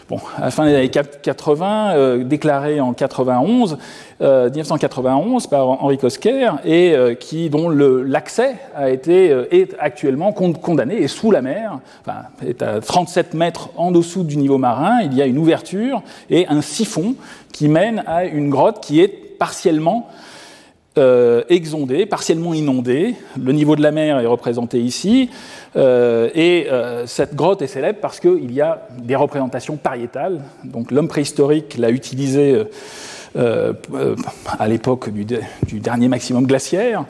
bon, 0.10 0.20
à 0.38 0.46
la 0.46 0.52
fin 0.52 0.66
des 0.66 0.76
années 0.76 0.90
80, 0.90 2.20
déclarée 2.20 2.80
en 2.80 2.94
91, 2.94 3.78
1991 4.20 5.48
par 5.48 5.68
Henri 5.68 5.98
Kosker, 5.98 6.52
et 6.64 6.96
qui, 7.20 7.50
dont 7.50 7.70
l'accès 7.70 8.56
a 8.76 8.90
été 8.90 9.36
est 9.52 9.76
actuellement 9.80 10.32
condamné 10.32 10.96
et 10.98 11.08
sous 11.08 11.32
la 11.32 11.42
mer, 11.42 11.80
enfin, 12.02 12.24
est 12.46 12.62
à 12.62 12.80
37 12.80 13.34
mètres 13.34 13.70
en 13.76 13.92
dessous 13.92 14.24
du 14.24 14.38
niveau 14.38 14.58
marin. 14.58 15.02
Il 15.02 15.14
y 15.14 15.22
a 15.22 15.26
une 15.26 15.38
ouverture 15.38 16.02
et 16.30 16.48
un 16.48 16.62
siphon 16.62 17.16
qui 17.52 17.68
mène 17.68 18.04
à 18.06 18.26
une 18.26 18.50
grotte 18.50 18.82
qui 18.82 19.02
est 19.02 19.08
partiellement 19.08 20.10
euh, 20.98 21.44
exondé, 21.50 22.06
partiellement 22.06 22.54
inondé. 22.54 23.16
Le 23.38 23.52
niveau 23.52 23.76
de 23.76 23.82
la 23.82 23.92
mer 23.92 24.20
est 24.20 24.26
représenté 24.26 24.80
ici. 24.80 25.30
Euh, 25.75 26.29
et 26.34 26.67
euh, 26.72 27.05
cette 27.05 27.36
grotte 27.36 27.62
est 27.62 27.67
célèbre 27.67 28.00
parce 28.01 28.20
qu'il 28.20 28.51
y 28.51 28.62
a 28.62 28.88
des 28.98 29.15
représentations 29.15 29.75
pariétales. 29.75 30.41
Donc 30.63 30.91
l'homme 30.91 31.08
préhistorique 31.08 31.77
l'a 31.77 31.89
utilisé 31.89 32.63
à 33.38 34.67
l'époque 34.67 35.10
du, 35.10 35.25
dernier 35.79 36.08
maximum 36.08 36.46
glaciaire. 36.48 37.03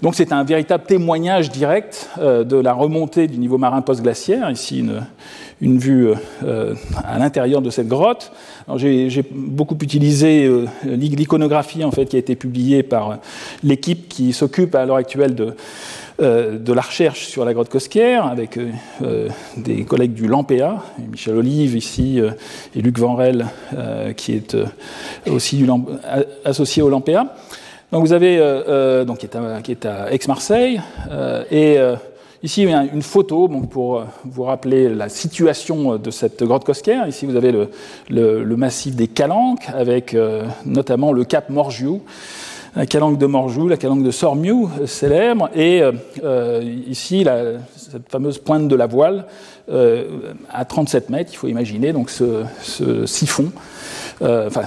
Donc 0.00 0.14
c'est 0.14 0.32
un 0.32 0.42
véritable 0.42 0.84
témoignage 0.84 1.50
direct 1.50 2.08
de 2.18 2.56
la 2.56 2.72
remontée 2.72 3.26
du 3.26 3.36
niveau 3.36 3.58
marin 3.58 3.82
post-glaciaire. 3.82 4.50
Ici 4.50 4.82
une, 5.60 5.78
vue 5.78 6.08
euh, 6.44 6.74
à 7.04 7.18
l'intérieur 7.18 7.62
de 7.62 7.70
cette 7.70 7.88
grotte. 7.88 8.32
J'ai 8.76 9.24
beaucoup 9.30 9.76
utilisé 9.80 10.44
euh, 10.44 10.66
l'iconographie 10.84 11.84
en 11.84 11.90
fait, 11.90 12.06
qui 12.06 12.16
a 12.16 12.18
été 12.18 12.36
publiée 12.36 12.82
par 12.82 13.18
l'équipe 13.62 14.08
qui 14.08 14.32
s'occupe 14.32 14.74
à 14.74 14.84
l'heure 14.84 14.96
actuelle 14.96 15.34
de, 15.34 15.54
euh, 16.20 16.58
de 16.58 16.72
la 16.72 16.82
recherche 16.82 17.26
sur 17.26 17.44
la 17.44 17.54
grotte 17.54 17.68
Cosquier, 17.68 18.16
avec 18.16 18.58
des 19.56 19.84
collègues 19.84 20.14
du 20.14 20.26
LAMPEA, 20.26 20.82
Michel 21.10 21.36
Olive 21.36 21.76
ici, 21.76 22.20
et 22.74 22.80
Luc 22.80 22.98
Vanrel, 22.98 23.46
qui 24.16 24.32
est 24.32 24.56
aussi 25.26 25.66
associé 26.44 26.82
au 26.82 26.90
LAMPEA. 26.90 27.34
Donc 27.92 28.04
vous 28.04 28.12
avez, 28.12 28.38
donc, 29.06 29.18
qui 29.18 29.72
est 29.72 29.86
à, 29.86 30.12
Aix-Marseille, 30.12 30.80
et 31.50 31.78
Ici, 32.42 32.62
il 32.62 32.70
y 32.70 32.72
a 32.72 32.84
une 32.84 33.02
photo 33.02 33.48
pour 33.48 33.96
euh, 33.96 34.04
vous 34.24 34.44
rappeler 34.44 34.88
la 34.88 35.08
situation 35.08 35.94
euh, 35.94 35.98
de 35.98 36.10
cette 36.10 36.44
grotte 36.44 36.64
Cosquer. 36.64 37.00
Ici, 37.08 37.26
vous 37.26 37.34
avez 37.34 37.50
le, 38.08 38.56
massif 38.56 38.94
des 38.94 39.08
Calanques, 39.08 39.68
avec 39.74 40.14
euh, 40.14 40.44
notamment 40.64 41.12
le 41.12 41.24
cap 41.24 41.50
Morgiou, 41.50 42.02
la 42.76 42.86
calanque 42.86 43.18
de 43.18 43.26
Morjou, 43.26 43.68
la 43.68 43.76
calanque 43.76 44.02
de 44.04 44.10
Sormiou, 44.10 44.70
célèbre, 44.84 45.48
et 45.56 45.82
ici, 46.86 47.26
cette 47.74 48.08
fameuse 48.10 48.38
pointe 48.38 48.68
de 48.68 48.76
la 48.76 48.86
voile, 48.86 49.26
à 50.50 50.64
37 50.64 51.10
mètres, 51.10 51.30
il 51.32 51.36
faut 51.36 51.48
imaginer, 51.48 51.92
donc 51.92 52.10
ce, 52.10 52.44
siphon, 53.06 53.50
enfin, 54.20 54.64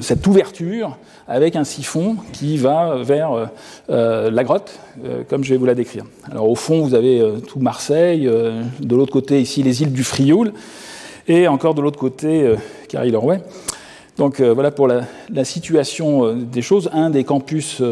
cette 0.00 0.26
ouverture 0.26 0.98
avec 1.26 1.56
un 1.56 1.64
siphon 1.64 2.16
qui 2.32 2.56
va 2.56 2.96
vers 3.02 3.32
euh, 3.32 3.46
euh, 3.90 4.30
la 4.30 4.44
grotte, 4.44 4.78
euh, 5.04 5.22
comme 5.28 5.44
je 5.44 5.50
vais 5.50 5.56
vous 5.56 5.66
la 5.66 5.74
décrire. 5.74 6.04
Alors 6.30 6.48
au 6.48 6.54
fond, 6.54 6.82
vous 6.82 6.94
avez 6.94 7.22
tout 7.46 7.60
Marseille, 7.60 8.26
de 8.26 8.96
l'autre 8.96 9.12
côté 9.12 9.40
ici 9.40 9.62
les 9.62 9.82
îles 9.82 9.92
du 9.92 10.04
Frioul, 10.04 10.52
et 11.26 11.48
encore 11.48 11.74
de 11.74 11.80
l'autre 11.80 11.98
côté 11.98 12.54
Carrie-Lorway. 12.88 13.40
Donc 14.16 14.40
voilà 14.40 14.70
pour 14.70 14.86
la, 14.86 15.44
situation 15.44 16.34
des 16.34 16.62
choses, 16.62 16.88
un 16.92 17.10
des 17.10 17.24
campus 17.24 17.82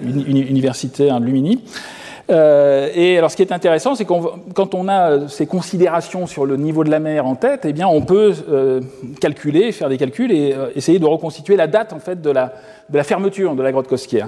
universitaires 0.00 1.20
de 1.20 1.26
Lumini. 1.26 1.60
Euh, 2.32 2.88
et 2.94 3.18
alors, 3.18 3.30
ce 3.30 3.36
qui 3.36 3.42
est 3.42 3.52
intéressant, 3.52 3.94
c'est 3.94 4.04
que 4.04 4.12
quand 4.54 4.74
on 4.74 4.88
a 4.88 5.28
ces 5.28 5.46
considérations 5.46 6.26
sur 6.26 6.46
le 6.46 6.56
niveau 6.56 6.82
de 6.82 6.90
la 6.90 6.98
mer 6.98 7.26
en 7.26 7.34
tête, 7.34 7.60
eh 7.64 7.72
bien, 7.72 7.86
on 7.86 8.00
peut 8.02 8.32
euh, 8.50 8.80
calculer, 9.20 9.70
faire 9.72 9.88
des 9.88 9.98
calculs 9.98 10.32
et 10.32 10.54
euh, 10.54 10.70
essayer 10.74 10.98
de 10.98 11.04
reconstituer 11.04 11.56
la 11.56 11.66
date 11.66 11.92
en 11.92 11.98
fait 11.98 12.22
de 12.22 12.30
la, 12.30 12.52
de 12.88 12.96
la 12.96 13.04
fermeture 13.04 13.54
de 13.54 13.62
la 13.62 13.70
grotte 13.70 13.88
Cosquier. 13.88 14.24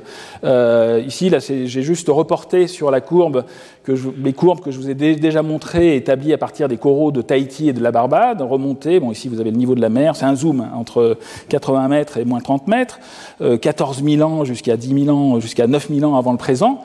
ici, 1.06 1.30
là, 1.30 1.38
j'ai 1.38 1.82
juste 1.82 2.08
reporté 2.08 2.66
sur 2.66 2.90
la 2.90 3.00
courbe 3.00 3.44
que 3.84 3.96
je, 3.96 4.08
les 4.23 4.32
courbes 4.32 4.61
que 4.61 4.70
je 4.70 4.78
vous 4.78 4.90
ai 4.90 4.94
déjà 4.94 5.42
montrées, 5.42 5.96
établies 5.96 6.32
à 6.32 6.38
partir 6.38 6.68
des 6.68 6.76
coraux 6.76 7.11
de 7.11 7.23
Tahiti 7.23 7.68
et 7.68 7.73
de 7.73 7.82
la 7.82 7.90
Barbade, 7.90 8.42
remontées. 8.42 9.00
Bon, 9.00 9.12
ici, 9.12 9.28
vous 9.28 9.40
avez 9.40 9.50
le 9.50 9.56
niveau 9.56 9.75
de 9.75 9.80
la 9.80 9.88
mer, 9.88 10.16
c'est 10.16 10.26
un 10.26 10.34
zoom 10.34 10.61
hein, 10.61 10.73
entre 10.76 11.16
80 11.49 11.88
mètres 11.88 12.18
et 12.18 12.25
moins 12.25 12.40
30 12.40 12.68
mètres, 12.68 12.99
14 13.40 14.02
000 14.04 14.23
ans 14.23 14.44
jusqu'à 14.44 14.76
10 14.76 15.04
000 15.04 15.16
ans, 15.16 15.40
jusqu'à 15.40 15.66
9 15.66 15.88
000 15.88 16.11
ans 16.11 16.16
avant 16.16 16.32
le 16.32 16.38
présent. 16.38 16.82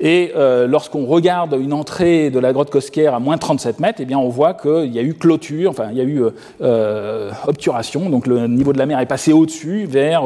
Et 0.00 0.32
euh, 0.36 0.66
lorsqu'on 0.68 1.06
regarde 1.06 1.56
une 1.60 1.72
entrée 1.72 2.30
de 2.30 2.38
la 2.38 2.52
grotte 2.52 2.70
Cosquer 2.70 3.08
à 3.08 3.18
moins 3.18 3.36
37 3.36 3.80
mètres, 3.80 3.98
eh 4.00 4.04
bien, 4.04 4.18
on 4.18 4.28
voit 4.28 4.54
qu'il 4.54 4.94
y 4.94 4.98
a 4.98 5.02
eu 5.02 5.14
clôture, 5.14 5.70
enfin, 5.70 5.88
il 5.90 5.98
y 5.98 6.00
a 6.00 6.04
eu 6.04 6.22
euh, 6.22 6.30
euh, 6.62 7.32
obturation, 7.46 8.08
donc 8.08 8.26
le 8.26 8.46
niveau 8.46 8.72
de 8.72 8.78
la 8.78 8.86
mer 8.86 9.00
est 9.00 9.06
passé 9.06 9.32
au-dessus, 9.32 9.86
vers. 9.86 10.22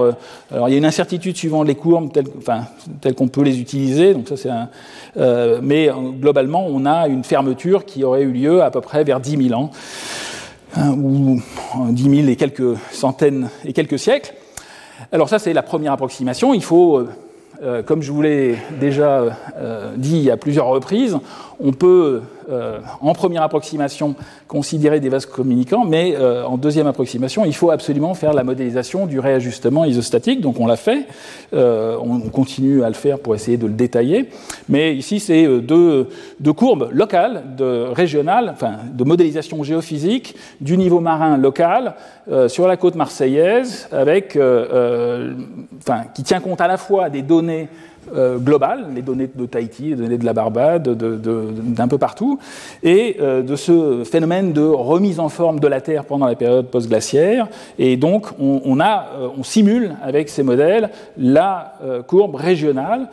alors, 0.51 0.69
il 0.69 0.73
y 0.73 0.75
a 0.75 0.79
une 0.79 0.85
incertitude 0.85 1.37
suivant 1.37 1.63
les 1.63 1.75
courbes 1.75 2.13
telles, 2.13 2.27
enfin, 2.39 2.67
telles 3.01 3.15
qu'on 3.15 3.29
peut 3.29 3.43
les 3.43 3.61
utiliser, 3.61 4.13
donc 4.13 4.29
ça, 4.29 4.37
c'est 4.37 4.51
un. 4.51 4.69
mais 5.63 5.89
globalement, 6.21 6.67
on 6.69 6.85
a 6.85 7.09
une 7.09 7.25
fermeture 7.25 7.87
qui 7.87 8.05
aurait 8.05 8.23
eu 8.23 8.33
lieu 8.33 8.63
à 8.63 8.71
peu 8.71 8.83
près 8.83 9.05
vers 9.05 9.21
10 9.21 9.49
000 9.49 9.59
ans, 9.59 9.71
hein, 10.77 10.91
ou 10.91 11.41
10 11.89 12.03
000 12.03 12.29
et 12.29 12.37
quelques 12.37 12.77
centaines 12.91 13.49
et 13.65 13.73
quelques 13.73 13.99
siècles. 13.99 14.35
Alors 15.11 15.29
ça, 15.29 15.39
c'est 15.39 15.53
la 15.53 15.63
première 15.63 15.93
approximation. 15.93 16.55
Il 16.55 16.63
faut 16.63 16.99
euh, 16.99 17.09
comme 17.87 18.03
je 18.03 18.11
vous 18.11 18.23
l'ai 18.23 18.57
déjà 18.81 19.39
euh, 19.57 19.93
dit 19.97 20.31
à 20.31 20.37
plusieurs 20.37 20.67
reprises, 20.67 21.17
on 21.63 21.73
peut, 21.73 22.23
euh, 22.51 22.79
en 23.01 23.13
première 23.13 23.43
approximation, 23.43 24.15
considérer 24.49 25.01
des 25.01 25.09
vases 25.09 25.27
communicants, 25.27 25.85
mais 25.85 26.17
en 26.17 26.59
deuxième 26.59 26.87
approximation, 26.87 27.45
il 27.45 27.55
faut 27.55 27.71
absolument 27.71 28.15
faire 28.15 28.33
la 28.33 28.45
modélisation 28.45 29.07
du 29.07 29.19
réajustement 29.19 29.85
isostatique. 29.85 30.41
Donc 30.41 30.61
on 30.61 30.67
l'a 30.67 30.77
fait, 30.77 31.07
on 31.53 32.21
continue 32.31 32.83
à 32.83 32.89
le 32.89 32.95
faire 32.95 33.19
pour 33.19 33.35
essayer 33.35 33.57
de 33.57 33.67
le 33.67 33.73
détailler. 33.73 34.29
Mais 34.69 34.95
ici, 34.95 35.21
c'est 35.21 35.47
deux, 35.61 36.09
courbes 36.55 36.89
locales, 36.93 37.43
régionales, 37.95 38.51
enfin 38.53 38.75
de 38.93 39.05
modélisation 39.05 39.63
géophysique 39.63 40.37
du 40.61 40.77
niveau 40.77 41.01
marin 41.01 41.39
local 41.39 41.95
sur 42.49 42.69
la 42.69 42.77
côte 42.77 42.95
marseillaise, 42.95 43.89
qui 46.15 46.23
tient 46.23 46.41
compte 46.41 46.61
à 46.61 46.69
la 46.69 46.77
fois 46.77 47.09
des 47.09 47.23
données 47.23 47.69
euh, 48.15 48.39
les 48.95 49.03
données 49.03 49.31
de 49.33 49.47
Tahiti, 49.47 49.91
les 49.91 49.97
données 49.97 50.19
de 50.19 50.25
la 50.25 50.33
Barbade, 50.33 50.89
d'un 50.89 51.89
peu 51.89 51.99
partout, 51.99 52.39
et 52.83 53.17
euh, 53.21 53.43
de 53.43 53.57
ce 53.57 54.05
phénomène 54.05 54.53
de 54.53 54.63
remise 54.63 55.21
en 55.21 55.29
forme 55.29 55.61
de 55.61 55.69
la 55.69 55.81
Terre 55.81 56.05
pendant 56.05 56.27
la 56.27 56.35
période 56.35 56.67
post-glaciaire. 56.67 57.49
Et 57.79 57.97
donc, 57.97 58.27
on, 58.39 58.81
a, 58.81 59.07
euh, 59.15 59.29
on 59.37 59.43
simule 59.43 59.97
avec 60.03 60.29
ces 60.29 60.43
modèles 60.43 60.91
la 61.17 61.75
courbe 62.07 62.35
régionale. 62.35 63.09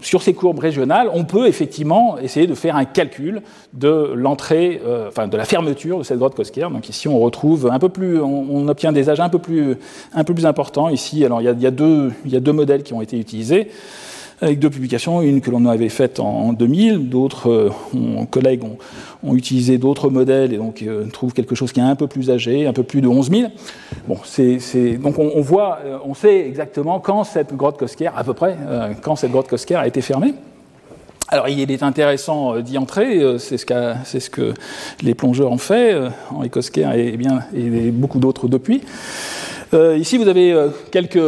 Sur 0.00 0.22
ces 0.22 0.34
courbes 0.34 0.58
régionales, 0.58 1.10
on 1.12 1.24
peut 1.24 1.46
effectivement 1.46 2.18
essayer 2.18 2.46
de 2.46 2.54
faire 2.54 2.76
un 2.76 2.84
calcul 2.84 3.42
de 3.72 4.12
l'entrée, 4.14 4.80
enfin 5.08 5.28
de 5.28 5.36
la 5.36 5.44
fermeture 5.44 5.98
de 5.98 6.02
cette 6.02 6.18
grotte 6.18 6.34
Cosquer. 6.34 6.68
Donc 6.72 6.88
ici, 6.88 7.08
on 7.08 7.18
retrouve 7.18 7.68
un 7.72 7.78
peu 7.78 7.88
plus, 7.88 8.20
on, 8.20 8.68
obtient 8.68 8.92
des 8.92 9.08
âges 9.08 9.20
un 9.20 9.28
peu 9.28 9.38
plus, 9.38 9.76
un 10.12 10.24
peu 10.24 10.34
plus 10.34 10.46
importants. 10.46 10.88
Ici, 10.88 11.24
alors 11.24 11.40
y, 11.40 11.48
a, 11.48 11.52
il 11.52 11.62
y 11.62 11.66
a 11.66 11.70
deux 11.70 12.52
modèles 12.52 12.82
qui 12.82 12.92
ont 12.92 13.00
été 13.00 13.18
utilisés 13.18 13.70
avec 14.40 14.58
deux 14.58 14.70
publications, 14.70 15.22
une 15.22 15.40
que 15.40 15.50
l'on 15.50 15.64
avait 15.66 15.88
faite 15.88 16.20
en, 16.20 16.52
2000, 16.52 17.08
d'autres 17.08 17.50
euh, 17.50 18.24
collègues 18.30 18.62
ont, 18.64 19.34
utilisé 19.34 19.78
d'autres 19.78 20.08
modèles 20.08 20.52
et 20.52 20.56
donc 20.56 20.82
euh, 20.82 21.06
trouvent 21.06 21.32
quelque 21.32 21.54
chose 21.54 21.72
qui 21.72 21.80
est 21.80 21.84
un 21.84 21.96
peu 21.96 22.06
plus 22.06 22.30
âgé, 22.30 22.66
un 22.66 22.72
peu 22.72 22.82
plus 22.82 23.00
de 23.00 23.08
11 23.08 23.30
000. 23.30 23.50
Bon, 24.06 24.18
donc 25.02 25.18
on, 25.18 25.40
voit, 25.40 25.78
euh, 25.84 25.98
on 26.04 26.14
sait 26.14 26.46
exactement 26.46 27.00
quand 27.00 27.24
cette 27.24 27.54
grotte 27.54 27.78
Cosquer, 27.78 28.10
à 28.14 28.22
peu 28.24 28.34
près, 28.34 28.56
quand 29.02 29.16
cette 29.16 29.32
grotte 29.32 29.48
Cosquer 29.48 29.76
a 29.76 29.86
été 29.86 30.00
fermée. 30.00 30.34
Alors 31.28 31.48
il 31.48 31.70
est 31.72 31.82
intéressant 31.82 32.60
d'y 32.60 32.78
entrer, 32.78 33.20
c'est 33.38 33.56
ce, 33.56 34.30
que 34.30 34.54
les 35.02 35.14
plongeurs 35.14 35.50
ont 35.50 35.58
fait, 35.58 35.96
Henri 36.30 36.50
Cosquer 36.50 36.88
et, 36.94 37.16
bien, 37.16 37.40
et 37.54 37.90
beaucoup 37.90 38.20
d'autres 38.20 38.46
depuis. 38.48 38.82
Ici, 39.72 40.18
vous 40.18 40.28
avez 40.28 40.54
quelques 40.92 41.18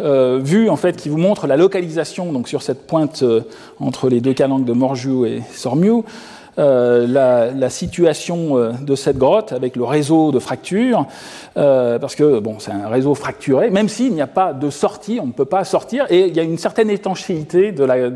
euh, 0.00 0.40
vues 0.42 0.68
en 0.68 0.76
fait, 0.76 0.96
qui 0.96 1.08
vous 1.08 1.18
montrent 1.18 1.46
la 1.46 1.56
localisation 1.56 2.32
donc, 2.32 2.48
sur 2.48 2.62
cette 2.62 2.86
pointe 2.86 3.24
entre 3.80 4.08
les 4.08 4.20
deux 4.20 4.34
calanques 4.34 4.64
de 4.64 4.72
Morjou 4.72 5.26
et 5.26 5.42
Sormiou. 5.52 6.04
la, 6.56 7.50
la, 7.50 7.70
situation 7.70 8.72
de 8.80 8.94
cette 8.94 9.18
grotte 9.18 9.52
avec 9.52 9.76
le 9.76 9.84
réseau 9.84 10.32
de 10.32 10.38
fractures, 10.38 11.06
parce 11.54 12.14
que 12.14 12.38
bon, 12.40 12.56
c'est 12.58 12.72
un 12.72 12.88
réseau 12.88 13.14
fracturé, 13.14 13.68
même 13.68 13.90
s'il 13.90 14.14
n'y 14.14 14.22
a 14.22 14.26
pas 14.26 14.54
de 14.54 14.70
sortie, 14.70 15.18
on 15.22 15.26
ne 15.26 15.32
peut 15.32 15.44
pas 15.44 15.64
sortir, 15.64 16.06
et 16.08 16.28
il 16.28 16.34
y 16.34 16.40
a 16.40 16.44
une 16.44 16.56
certaine 16.56 16.88
étanchéité 16.88 17.72
de 17.72 17.84
l'air, 17.84 18.10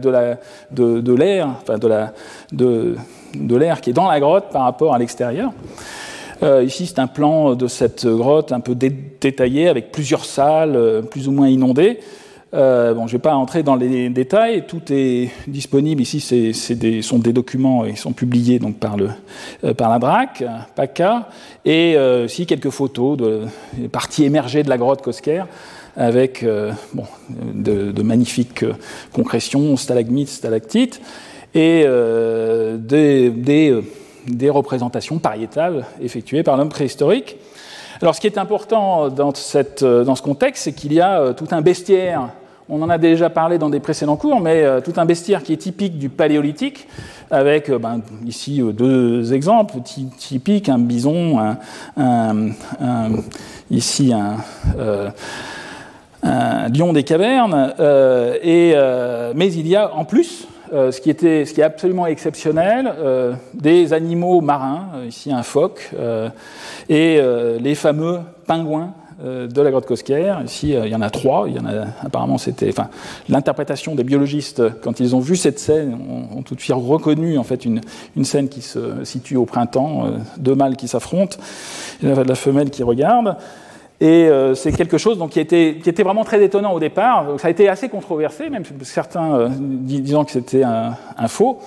de 3.35 3.57
l'air 3.57 3.81
qui 3.83 3.91
est 3.91 3.95
dans 3.95 4.09
la 4.09 4.21
grotte 4.21 4.49
par 4.51 4.63
rapport 4.63 4.95
à 4.95 4.99
l'extérieur. 4.99 5.53
Euh, 6.43 6.65
ici, 6.65 6.87
c'est 6.87 6.99
un 6.99 7.07
plan 7.07 7.55
de 7.55 7.67
cette 7.67 8.07
grotte 8.07 8.53
un 8.53 8.61
peu 8.61 8.75
détaillé 8.75 9.69
avec 9.69 9.93
plusieurs 9.93 10.25
salles 10.25 10.75
euh, 10.75 11.03
plus 11.03 11.29
ou 11.29 11.33
moins 11.33 11.49
inondées. 11.49 12.01
Euh, 12.53 12.95
bon, 12.95 13.07
je 13.07 13.13
ne 13.13 13.19
vais 13.19 13.23
pas 13.23 13.35
entrer 13.35 13.63
dans 13.63 13.77
les 13.77 14.09
détails, 14.09 14.67
tout 14.67 14.81
est 14.91 15.31
disponible. 15.47 16.03
Ici, 16.03 16.21
c'est 16.21 16.75
des, 16.75 17.03
sont 17.03 17.19
des 17.19 17.33
documents, 17.33 17.85
ils 17.85 17.97
sont 17.97 18.13
publiés 18.13 18.59
donc 18.59 18.79
par, 18.79 18.97
le, 18.97 19.11
par 19.75 19.91
la 19.91 19.99
DRAC, 20.01 20.43
PACA, 20.75 21.29
et 21.65 21.97
aussi 22.25 22.47
quelques 22.47 22.71
photos 22.71 23.17
de 23.17 23.47
parties 23.93 24.25
émergées 24.25 24.65
de 24.65 24.69
la 24.69 24.79
grotte 24.79 25.01
Cosquer 25.01 25.45
avec 25.97 26.45
bon, 26.93 27.05
de, 27.55 27.93
de, 27.93 28.03
magnifiques 28.03 28.65
concrétions, 29.13 29.77
stalagmites, 29.77 30.29
stalactites, 30.29 31.01
et 31.55 31.85
des, 31.85 33.31
des 33.31 33.81
des 34.27 34.51
représentations 34.51 35.19
pariétales 35.19 35.85
effectuées 36.01 36.43
par 36.43 36.57
l'homme 36.57 36.69
préhistorique. 36.69 37.37
Alors 38.03 38.15
ce 38.15 38.21
qui 38.21 38.27
est 38.27 38.39
important 38.39 39.09
dans, 39.09 39.33
dans 39.33 40.15
ce 40.15 40.23
contexte, 40.23 40.65
c'est 40.65 40.73
qu'il 40.73 40.93
y 40.95 41.01
a 41.01 41.21
euh, 41.21 41.33
tout 41.35 41.49
un 41.51 41.61
bestiaire, 41.61 42.31
on 42.69 42.81
en 42.83 42.89
a 42.89 42.97
déjà 42.99 43.29
parlé 43.29 43.59
dans 43.59 43.69
des 43.69 43.81
précédents 43.81 44.17
cours, 44.17 44.41
mais 44.41 44.63
euh, 44.63 44.81
tout 44.81 44.95
un 44.97 45.05
bestiaire 45.05 45.43
qui 45.43 45.53
est 45.53 45.59
typique 45.59 45.99
du 45.99 46.09
paléolithique, 46.09 46.89
avec 47.31 47.69
euh, 47.69 47.79
ben, 47.79 48.01
ici 48.25 48.63
deux 48.73 49.35
exemples 49.35 49.75
typiques, 50.17 50.71
un 50.71 50.79
bison, 50.79 51.57
un, 51.97 52.51
ici 53.71 54.15
un... 54.15 54.37
un 56.23 56.69
lion 56.69 56.93
des 56.93 57.03
cavernes, 57.03 57.75
et, 58.43 58.75
mais 59.35 59.53
il 59.53 59.67
y 59.67 59.77
a 59.77 59.95
en 59.95 60.05
plus 60.05 60.47
euh, 60.73 60.93
ce, 60.93 61.01
qui 61.01 61.11
était, 61.11 61.45
ce 61.45 61.53
qui 61.53 61.61
est 61.61 61.65
absolument 61.65 62.07
exceptionnel, 62.07 62.93
euh, 62.99 63.35
des 63.55 63.93
animaux 63.93 64.41
marins, 64.41 64.89
euh, 64.95 65.07
ici 65.07 65.33
un 65.33 65.43
phoque, 65.43 65.91
et 66.89 67.21
les 67.61 67.75
fameux 67.75 68.21
pingouins 68.47 68.95
de 69.23 69.61
la 69.61 69.71
grotte 69.71 69.87
Cosquer. 69.87 70.35
Ici, 70.45 70.71
il 70.71 70.89
y 70.89 70.95
en 70.95 71.03
a 71.03 71.11
trois. 71.11 71.45
Il 71.47 71.55
y 71.55 71.59
en 71.59 71.67
a, 71.67 71.87
apparemment, 72.03 72.39
c'était, 72.39 72.69
enfin, 72.71 72.89
l'interprétation 73.29 73.95
des 73.95 74.03
biologistes 74.03 74.63
quand 74.81 74.99
ils 74.99 75.15
ont 75.15 75.21
vu 75.21 75.37
cette 75.37 75.59
scène, 75.59 75.99
ont, 76.35 76.43
tout 76.43 76.55
de 76.55 76.61
suite 76.61 76.75
reconnu 76.75 77.37
en 77.39 77.45
fait 77.45 77.65
une, 77.65 77.81
une, 78.17 78.25
scène 78.25 78.49
qui 78.49 78.63
se 78.63 79.05
situe 79.05 79.37
au 79.37 79.45
printemps, 79.45 80.07
deux 80.39 80.55
mâles 80.55 80.77
qui 80.77 80.89
s'affrontent, 80.89 81.37
et 82.03 82.07
la 82.07 82.35
femelle 82.35 82.71
qui 82.71 82.83
regarde. 82.83 83.37
Et 84.01 84.29
euh, 84.29 84.55
c'est 84.55 84.73
quelque 84.73 84.97
chose 84.97 85.19
donc, 85.19 85.31
qui, 85.31 85.41
était, 85.41 85.79
qui, 85.83 85.91
était, 85.91 86.03
vraiment 86.03 86.25
très 86.25 86.43
étonnant 86.43 86.73
au 86.73 86.81
départ. 86.81 87.27
Ça 87.39 87.49
a 87.49 87.51
été 87.51 87.69
assez 87.69 87.91
controversé, 87.91 88.49
même 88.49 88.65
certains 88.83 89.35
euh, 89.35 89.49
disant 89.51 90.25
que 90.25 90.33
c'était 90.33 90.63
un, 90.63 90.97
faux. 91.29 91.59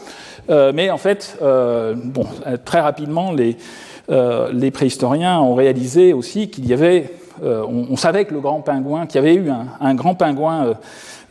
Euh, 0.50 0.72
mais 0.74 0.90
en 0.90 0.98
fait, 0.98 1.38
bon, 1.42 2.26
très 2.66 2.80
rapidement, 2.80 3.32
les, 3.32 3.56
les, 4.10 4.72
préhistoriens 4.72 5.40
ont 5.40 5.54
réalisé 5.54 6.12
aussi 6.14 6.50
qu'il 6.50 6.66
y 6.66 6.74
avait, 6.74 7.12
on, 7.44 7.96
savait 7.98 8.26
que 8.26 8.34
le 8.34 8.40
grand 8.40 8.62
pingouin, 8.62 9.06
qu'il 9.06 9.22
y 9.22 9.24
avait 9.24 9.36
eu 9.36 9.52
un, 9.80 9.94
grand 9.94 10.16
pingouin 10.16 10.74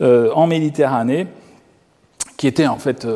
en 0.01 0.47
Méditerranée, 0.47 1.27
qui 2.37 2.47
était 2.47 2.69
en 2.69 2.79
fait 2.79 3.07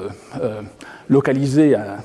localisé, 1.08 1.76
à, 1.76 1.98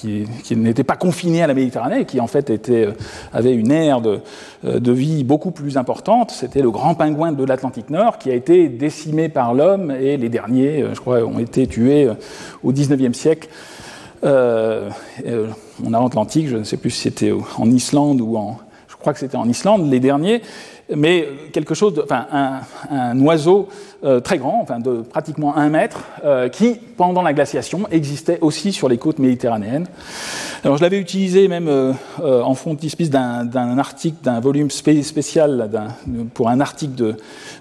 qui, 0.00 0.56
n'était 0.56 0.84
pas 0.84 0.96
confiné 0.96 1.42
à 1.42 1.46
la 1.46 1.54
Méditerranée, 1.54 2.04
qui 2.04 2.20
en 2.20 2.26
fait 2.26 2.50
euh, 2.70 2.92
avait 3.32 3.54
une 3.54 3.68
de, 3.68 4.20
euh, 4.64 4.80
de 4.80 4.92
vie 4.92 5.24
beaucoup 5.24 5.50
plus 5.50 5.76
importante. 5.76 6.30
C'était 6.30 6.62
le 6.62 6.70
grand 6.70 6.94
pingouin 6.94 7.32
de 7.32 7.44
l'Atlantique 7.44 7.90
Nord 7.90 8.18
qui 8.18 8.30
a 8.30 8.34
été 8.34 8.68
décimé 8.68 9.28
par 9.28 9.54
l'homme 9.54 9.90
et 9.90 10.16
les 10.16 10.28
derniers, 10.28 10.82
euh, 10.82 10.94
je 10.94 11.00
crois, 11.00 11.22
ont 11.24 11.38
été 11.38 11.66
tués 11.66 12.08
au 12.62 12.72
XIXe 12.72 13.16
siècle. 13.16 13.48
Euh, 14.24 14.90
en 15.84 16.06
Atlantique, 16.06 16.48
je 16.48 16.56
ne 16.56 16.64
sais 16.64 16.76
plus 16.76 16.90
si 16.90 17.02
c'était 17.02 17.32
en 17.32 17.70
Islande 17.70 18.20
ou 18.20 18.36
en, 18.36 18.58
je 18.88 18.96
crois 18.96 19.12
que 19.12 19.18
c'était 19.18 19.36
en 19.36 19.48
Islande, 19.48 19.90
les 19.90 20.00
derniers, 20.00 20.42
mais 20.96 21.28
quelque 21.52 21.74
chose, 21.74 22.00
enfin, 22.02 22.26
un, 22.32 22.60
un 22.90 23.20
oiseau 23.20 23.68
euh, 24.02 24.20
très 24.20 24.38
grand, 24.38 24.60
enfin 24.62 24.78
de 24.78 25.02
pratiquement 25.02 25.56
un 25.56 25.68
mètre, 25.68 26.04
euh, 26.24 26.48
qui, 26.48 26.78
pendant 26.96 27.22
la 27.22 27.32
glaciation, 27.32 27.86
existait 27.90 28.38
aussi 28.40 28.72
sur 28.72 28.88
les 28.88 28.98
côtes 28.98 29.18
méditerranéennes. 29.18 29.86
Alors 30.64 30.76
je 30.76 30.82
l'avais 30.82 30.98
utilisé 30.98 31.48
même 31.48 31.68
euh, 31.68 31.92
euh 32.22 32.42
en 32.42 32.54
frontispice 32.54 33.10
d'un 33.10 33.78
article, 33.78 34.16
d'un 34.22 34.40
volume 34.40 34.70
spé 34.70 35.02
spécial 35.02 35.70
pour 36.34 36.48
un 36.48 36.60
article 36.60 37.16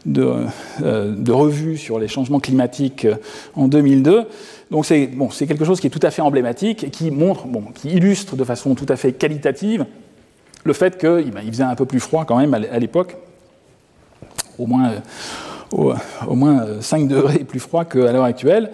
de, 0.06 0.46
euh, 0.84 1.16
de, 1.16 1.32
revue 1.32 1.78
sur 1.78 2.00
les 2.00 2.08
changements 2.08 2.40
climatiques 2.40 3.08
en 3.56 3.68
2002. 3.68 4.26
Donc 4.72 4.86
c'est 4.86 5.08
bon, 5.08 5.28
quelque 5.28 5.66
chose 5.66 5.80
qui 5.80 5.88
est 5.88 5.90
tout 5.90 6.00
à 6.04 6.12
fait 6.12 6.22
emblématique 6.22 6.84
et 6.84 6.90
qui 6.90 7.12
montre, 7.12 7.48
bon, 7.48 7.64
qui 7.74 7.90
illustre 7.90 8.36
de 8.36 8.44
façon 8.44 8.76
tout 8.76 8.86
à 8.90 8.96
fait 8.96 9.14
qualitative 9.14 9.86
le 10.64 10.74
fait 10.74 10.98
qu'il 10.98 11.32
ben, 11.32 11.46
faisait 11.48 11.64
un 11.64 11.76
peu 11.76 11.86
plus 11.86 12.00
froid 12.00 12.26
quand 12.26 12.38
même 12.38 12.54
à 12.54 12.80
l'époque, 12.80 13.16
au 14.58 14.66
moins, 14.66 14.90
euh, 14.90 15.00
au, 15.72 15.94
au, 16.28 16.36
moins 16.36 16.82
5 16.82 17.08
degrés 17.08 17.40
plus 17.40 17.60
froid 17.60 17.86
qu'à 17.86 18.12
l'heure 18.12 18.24
actuelle. 18.24 18.72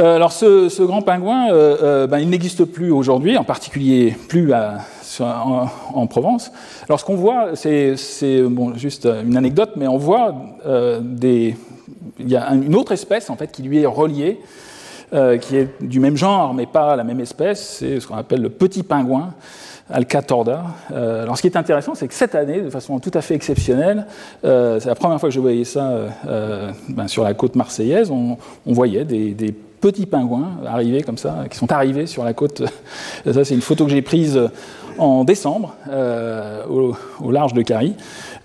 Euh, 0.00 0.16
alors 0.16 0.32
ce, 0.32 0.82
grand 0.82 1.02
pingouin, 1.02 1.50
euh, 1.50 1.76
euh 1.82 2.06
ben, 2.06 2.18
il 2.20 2.30
n'existe 2.30 2.64
plus 2.64 2.90
aujourd'hui, 2.90 3.36
en 3.36 3.44
particulier 3.44 4.16
plus 4.28 4.52
en, 4.52 5.68
en, 5.92 6.06
Provence. 6.06 6.50
Alors 6.88 7.00
ce 7.00 7.04
qu'on 7.04 7.16
voit, 7.16 7.50
c'est 7.54 7.96
juste 8.76 9.06
une 9.06 9.36
anecdote, 9.36 9.72
mais 9.76 9.88
on 9.88 9.98
voit 9.98 10.34
euh, 10.64 11.00
des, 11.02 11.56
il 12.18 12.30
y 12.30 12.36
a 12.36 12.50
une 12.52 12.74
autre 12.74 12.92
espèce 12.92 13.28
en 13.28 13.36
fait 13.36 13.52
qui 13.52 13.62
lui 13.62 13.82
est 13.82 13.86
reliée, 13.86 14.40
euh, 15.12 15.38
qui 15.38 15.56
est 15.56 15.68
du 15.82 16.00
même 16.00 16.16
genre, 16.16 16.54
mais 16.54 16.66
pas 16.66 16.96
la 16.96 17.04
même 17.04 17.20
espèce. 17.20 17.78
C'est 17.80 18.00
ce 18.00 18.06
qu'on 18.06 18.16
appelle 18.16 18.40
le 18.40 18.50
petit 18.50 18.82
pingouin. 18.82 19.34
Alcatorda. 19.92 20.64
Euh, 20.92 21.22
alors 21.22 21.36
ce 21.36 21.42
qui 21.42 21.48
est 21.48 21.56
intéressant, 21.56 21.94
c'est 21.94 22.08
que 22.08 22.14
cette 22.14 22.34
année, 22.34 22.60
de 22.60 22.70
façon 22.70 22.98
tout 22.98 23.10
à 23.14 23.20
fait 23.20 23.34
exceptionnelle, 23.34 24.06
euh, 24.44 24.78
c'est 24.80 24.88
la 24.88 24.94
première 24.94 25.18
fois 25.18 25.28
que 25.28 25.34
je 25.34 25.40
voyais 25.40 25.64
ça 25.64 25.90
euh, 26.26 26.70
ben, 26.88 27.08
sur 27.08 27.24
la 27.24 27.34
côte 27.34 27.56
marseillaise, 27.56 28.10
on, 28.10 28.36
voyait 28.66 29.04
des, 29.04 29.54
petits 29.80 30.04
pingouins 30.04 30.58
arriver 30.66 31.02
comme 31.02 31.16
ça, 31.16 31.44
qui 31.50 31.56
sont 31.56 31.72
arrivés 31.72 32.06
sur 32.06 32.22
la 32.22 32.34
côte. 32.34 32.62
ça, 33.24 33.44
c'est 33.44 33.54
une 33.54 33.62
photo 33.62 33.86
que 33.86 33.90
j'ai 33.90 34.02
prise 34.02 34.38
en 34.98 35.24
décembre 35.24 35.74
au, 36.68 37.30
large 37.30 37.54
de 37.54 37.62
Carie. 37.62 37.94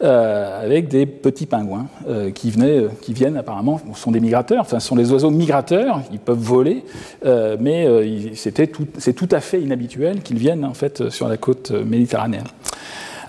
Euh, 0.03 0.65
avec 0.65 0.89
des 0.89 1.05
petits 1.05 1.45
pingouins 1.45 1.87
euh, 2.09 2.29
qui, 2.29 2.51
venaient, 2.51 2.79
euh, 2.79 2.89
qui 3.01 3.13
viennent 3.13 3.37
apparemment, 3.37 3.79
sont 3.93 4.11
des 4.11 4.19
migrateurs, 4.19 4.59
enfin 4.59 4.81
sont 4.81 4.97
des 4.97 5.13
oiseaux 5.13 5.29
migrateurs, 5.29 6.01
ils 6.11 6.19
peuvent 6.19 6.37
voler, 6.37 6.83
mais 7.23 7.87
c'est 8.35 8.51
tout, 8.73 9.29
à 9.31 9.39
fait 9.39 9.61
inhabituel 9.61 10.21
qu'ils 10.21 10.37
viennent 10.37 10.65
en 10.65 10.73
fait 10.73 11.09
sur 11.09 11.29
la 11.29 11.37
côte 11.37 11.71
méditerranéenne. 11.71 12.43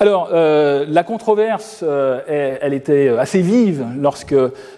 Alors, 0.01 0.31
la 0.33 1.05
controverse, 1.05 1.85
elle, 2.29 2.75
était 2.75 3.09
assez 3.09 3.43
vive 3.43 3.87
lorsque 3.99 4.35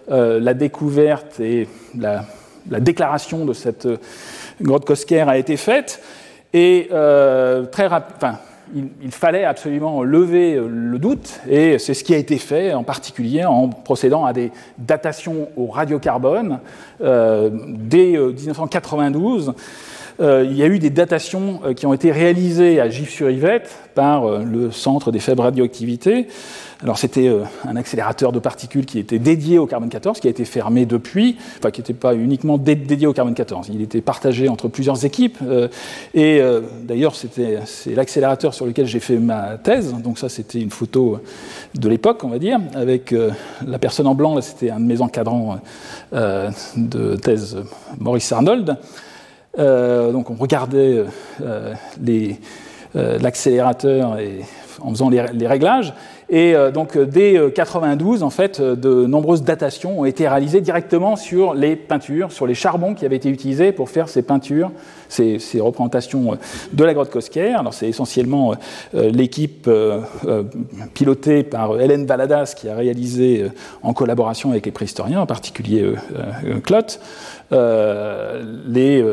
la 0.08 0.54
découverte 0.54 1.40
et 1.40 1.68
la, 1.98 2.24
la, 2.70 2.80
déclaration 2.80 3.44
de 3.44 3.54
cette 3.54 3.88
grotte 4.60 4.84
Cosquer 4.84 5.22
a 5.26 5.38
été 5.38 5.56
faite. 5.56 6.02
Et 6.52 6.88
très 7.72 7.86
rapidement, 7.86 8.38
il, 8.74 9.10
fallait 9.12 9.44
absolument 9.44 10.02
lever 10.02 10.56
le 10.56 10.98
doute, 10.98 11.40
et 11.48 11.78
c'est 11.78 11.94
ce 11.94 12.04
qui 12.04 12.14
a 12.14 12.18
été 12.18 12.38
fait, 12.38 12.72
en 12.72 12.84
particulier 12.84 13.44
en 13.44 13.68
procédant 13.68 14.24
à 14.24 14.32
des 14.32 14.50
datations 14.78 15.48
au 15.56 15.66
radiocarbone 15.66 16.60
euh, 17.00 17.50
dès 17.52 18.16
1992. 18.18 19.54
Euh, 20.20 20.44
il 20.48 20.56
y 20.56 20.64
a 20.64 20.66
eu 20.66 20.78
des 20.78 20.90
datations 20.90 21.60
euh, 21.64 21.74
qui 21.74 21.86
ont 21.86 21.92
été 21.92 22.10
réalisées 22.10 22.80
à 22.80 22.88
Gif-sur-Yvette 22.88 23.70
par 23.94 24.24
euh, 24.24 24.42
le 24.42 24.72
Centre 24.72 25.12
des 25.12 25.20
faibles 25.20 25.42
radioactivités. 25.42 26.26
Alors 26.82 26.96
c'était 26.96 27.28
un 27.64 27.74
accélérateur 27.74 28.30
de 28.30 28.38
particules 28.38 28.86
qui 28.86 29.00
était 29.00 29.18
dédié 29.18 29.58
au 29.58 29.66
carbone 29.66 29.88
14, 29.88 30.20
qui 30.20 30.28
a 30.28 30.30
été 30.30 30.44
fermé 30.44 30.86
depuis, 30.86 31.36
enfin 31.58 31.72
qui 31.72 31.80
n'était 31.80 31.92
pas 31.92 32.14
uniquement 32.14 32.56
dé 32.56 32.76
dédié 32.76 33.08
au 33.08 33.12
carbone 33.12 33.34
14, 33.34 33.68
il 33.74 33.82
était 33.82 34.00
partagé 34.00 34.48
entre 34.48 34.68
plusieurs 34.68 35.04
équipes. 35.04 35.38
Et 36.14 36.40
d'ailleurs 36.84 37.16
c'est 37.16 37.94
l'accélérateur 37.96 38.54
sur 38.54 38.64
lequel 38.64 38.86
j'ai 38.86 39.00
fait 39.00 39.16
ma 39.16 39.58
thèse, 39.58 39.92
donc 39.92 40.20
ça 40.20 40.28
c'était 40.28 40.60
une 40.60 40.70
photo 40.70 41.18
de 41.74 41.88
l'époque 41.88 42.22
on 42.22 42.28
va 42.28 42.38
dire, 42.38 42.60
avec 42.76 43.12
la 43.66 43.78
personne 43.80 44.06
en 44.06 44.14
blanc, 44.14 44.36
là 44.36 44.42
c'était 44.42 44.70
un 44.70 44.78
de 44.78 44.84
mes 44.84 45.00
encadrants 45.00 45.58
de 46.12 47.16
thèse, 47.16 47.56
Maurice 47.98 48.30
Arnold. 48.30 48.76
Donc 49.56 50.30
on 50.30 50.34
regardait 50.34 51.04
l'accélérateur 52.94 54.18
et 54.18 54.40
en 54.80 54.90
faisant 54.90 55.08
les, 55.08 55.24
les, 55.32 55.46
réglages. 55.46 55.92
Et 56.30 56.54
donc 56.74 56.98
dès 56.98 57.40
92, 57.54 58.22
en 58.22 58.30
fait, 58.30 58.60
de 58.60 59.06
nombreuses 59.06 59.42
datations 59.42 60.00
ont 60.00 60.04
été 60.04 60.28
réalisées 60.28 60.60
directement 60.60 61.16
sur 61.16 61.54
les 61.54 61.74
peintures, 61.74 62.32
sur 62.32 62.46
les 62.46 62.54
charbons 62.54 62.94
qui 62.94 63.06
avaient 63.06 63.16
été 63.16 63.30
utilisés 63.30 63.72
pour 63.72 63.88
faire 63.88 64.10
ces 64.10 64.22
peintures, 64.22 64.70
ces, 65.08 65.38
représentations 65.58 66.38
de 66.72 66.84
la 66.84 66.92
grotte 66.92 67.10
Cosquer. 67.10 67.54
Alors 67.54 67.72
c'est 67.72 67.88
essentiellement 67.88 68.54
l'équipe 68.92 69.70
pilotée 70.92 71.42
par 71.44 71.80
Hélène 71.80 72.04
Valadas 72.04 72.54
qui 72.54 72.68
a 72.68 72.76
réalisé 72.76 73.46
en 73.82 73.94
collaboration 73.94 74.50
avec 74.50 74.66
les 74.66 74.72
préhistoriens, 74.72 75.22
en 75.22 75.26
particulier 75.26 75.92
Clot, 76.62 77.00
les, 77.50 79.04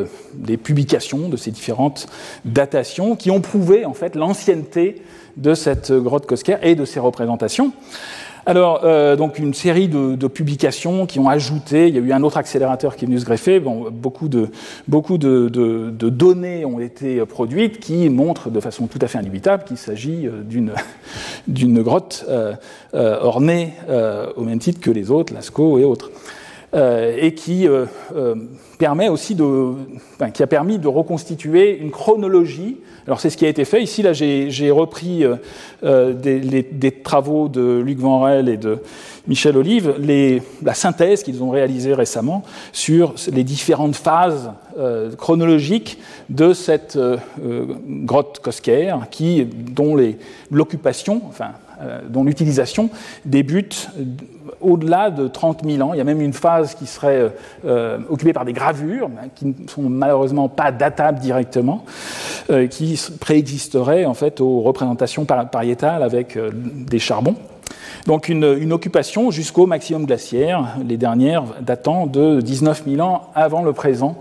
les 0.47 0.57
publications 0.57 1.29
de 1.29 1.37
ces 1.37 1.51
différentes 1.51 2.07
datations 2.43 3.15
qui 3.15 3.31
ont 3.31 3.41
prouvé 3.41 3.85
en 3.85 3.93
fait 3.93 4.15
l'ancienneté 4.15 5.01
de 5.37 5.53
cette 5.53 5.91
grotte 5.91 6.25
Cosquer 6.25 6.57
et 6.61 6.75
de 6.75 6.85
ses 6.85 6.99
représentations. 6.99 7.71
Alors, 8.47 8.81
euh, 8.83 9.15
donc 9.15 9.39
une 9.39 9.55
série 9.55 9.87
de, 9.87 10.27
publications 10.27 11.07
qui 11.07 11.19
ont 11.19 11.29
ajouté, 11.29 11.87
il 11.87 11.95
y 11.95 11.97
a 11.97 12.01
eu 12.01 12.11
un 12.11 12.21
autre 12.21 12.37
accélérateur 12.37 12.95
qui 12.95 13.05
est 13.05 13.07
venu 13.07 13.19
se 13.19 13.25
greffer, 13.25 13.59
bon, 13.59 13.89
beaucoup, 13.89 14.27
de, 14.27 14.49
beaucoup 14.87 15.17
de, 15.17 15.49
données 16.09 16.63
ont 16.63 16.79
été 16.79 17.25
produites 17.25 17.79
qui 17.79 18.09
montrent 18.09 18.51
de 18.51 18.59
façon 18.59 18.85
tout 18.85 18.99
à 19.01 19.07
fait 19.07 19.17
indubitable 19.17 19.63
qu'il 19.63 19.77
s'agit 19.77 20.27
euh, 20.27 20.43
d'une 21.47 21.81
grotte 21.81 22.25
euh, 22.29 22.53
ornée 22.93 23.73
au 24.35 24.43
même 24.43 24.59
titre 24.59 24.79
que 24.79 24.91
les 24.91 25.09
autres, 25.09 25.33
Lascaux 25.33 25.79
et 25.79 25.83
autres. 25.83 26.11
Et 26.75 27.33
qui 27.33 27.67
permet 28.77 29.09
aussi 29.09 29.35
de, 29.35 29.73
qui 30.33 30.43
a 30.43 30.47
permis 30.47 30.77
de 30.79 30.87
reconstituer 30.87 31.77
une 31.77 31.91
chronologie. 31.91 32.77
Alors 33.07 33.19
c'est 33.19 33.29
ce 33.29 33.37
qui 33.37 33.45
a 33.45 33.49
été 33.49 33.65
fait. 33.65 33.81
Ici, 33.81 34.01
là, 34.01 34.13
j'ai 34.13 34.71
repris 34.71 35.23
euh, 35.23 35.35
euh, 35.83 36.13
des, 36.13 36.91
travaux 36.91 37.47
de 37.47 37.79
Luc 37.79 37.99
Vanrel 37.99 38.49
et 38.49 38.57
de 38.57 38.79
Michel 39.27 39.57
Olive, 39.57 39.95
la 40.63 40.73
synthèse 40.73 41.23
qu'ils 41.23 41.41
ont 41.41 41.49
réalisée 41.49 41.93
récemment 41.93 42.43
sur 42.71 43.15
les 43.31 43.43
différentes 43.43 43.95
phases 43.95 44.51
euh, 44.77 45.15
chronologiques 45.15 45.97
de 46.29 46.53
cette 46.53 46.97
grotte 47.87 48.39
Cosquer, 48.39 48.95
qui, 49.09 49.45
dont 49.45 49.95
l'occupation, 50.51 51.21
enfin, 51.27 51.51
dont 52.09 52.23
l'utilisation 52.23 52.89
débute 53.25 53.89
au-delà 54.61 55.11
de 55.11 55.27
30 55.27 55.61
000 55.65 55.87
ans. 55.87 55.93
Il 55.93 55.97
y 55.97 56.01
a 56.01 56.03
même 56.05 56.21
une 56.21 56.33
phase 56.33 56.75
qui 56.75 56.87
serait 56.87 57.19
euh, 57.19 57.29
euh, 57.65 57.97
occupée 58.09 58.33
par 58.33 58.45
des 58.45 58.53
gravures, 58.53 59.09
hein, 59.17 59.27
qui 59.35 59.45
ne 59.45 59.67
sont 59.67 59.83
malheureusement 59.83 60.49
pas 60.49 60.71
datables 60.71 61.19
directement, 61.19 61.85
euh, 62.49 62.67
qui 62.67 62.99
préexisteraient 63.19 64.05
en 64.05 64.13
fait 64.13 64.41
aux 64.41 64.61
représentations 64.61 65.25
pariétales 65.25 66.03
avec 66.03 66.37
des 66.37 66.99
charbons. 66.99 67.35
Donc 68.05 68.29
une, 68.29 68.71
occupation 68.71 69.31
jusqu'au 69.31 69.65
maximum 69.65 70.05
glaciaire, 70.05 70.75
les 70.87 70.97
dernières 70.97 71.43
datant 71.61 72.05
de 72.05 72.39
19 72.39 72.83
000 72.87 73.01
ans 73.01 73.29
avant 73.33 73.63
le 73.63 73.73
présent, 73.73 74.17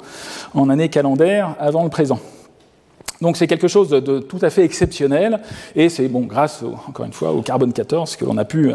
en 0.55 0.71
année 0.71 0.89
calendaire 0.89 1.55
avant 1.59 1.85
le 1.85 1.91
présent. 1.91 2.19
Donc 3.25 3.39
c'est 3.39 3.47
quelque 3.47 3.69
chose 3.69 3.89
de, 3.89 4.19
tout 4.19 4.39
à 4.43 4.51
fait 4.51 4.65
exceptionnel, 4.65 5.41
et 5.75 5.89
c'est 5.89 6.07
bon, 6.09 6.21
grâce, 6.21 6.63
encore 6.87 7.07
une 7.07 7.15
fois, 7.15 7.33
au 7.33 7.41
carbone 7.41 7.73
14 7.73 8.17
que 8.17 8.27
l'on 8.27 8.37
a 8.37 8.45
pu 8.45 8.71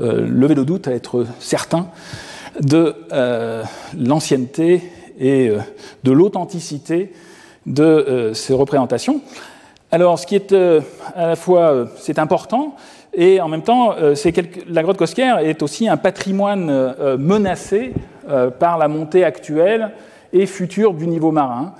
euh, 0.00 0.26
lever 0.26 0.56
le 0.56 0.64
doute 0.64 0.88
à 0.88 0.90
être 0.90 1.24
certain 1.38 1.86
de 2.60 2.96
euh, 3.12 3.62
l'ancienneté 3.96 4.82
et 5.20 5.50
euh, 5.50 5.60
de 6.02 6.10
l'authenticité 6.10 7.12
de 7.64 8.32
ces 8.34 8.54
représentations. 8.54 9.20
Alors, 9.92 10.18
ce 10.18 10.26
qui 10.26 10.34
est 10.34 10.52
à 10.52 11.28
la 11.28 11.36
fois 11.36 11.86
c'est 11.96 12.18
important, 12.18 12.74
et 13.14 13.40
en 13.40 13.46
même 13.46 13.62
temps, 13.62 13.94
c'est 14.16 14.34
la 14.68 14.82
grotte 14.82 14.96
Cosquer 14.96 15.36
est 15.42 15.62
aussi 15.62 15.88
un 15.88 15.96
patrimoine 15.96 16.96
menacé 17.20 17.92
par 18.58 18.78
la 18.78 18.88
montée 18.88 19.22
actuelle 19.22 19.92
et 20.32 20.46
future 20.46 20.92
du 20.92 21.06
niveau 21.06 21.30
marin. 21.30 21.74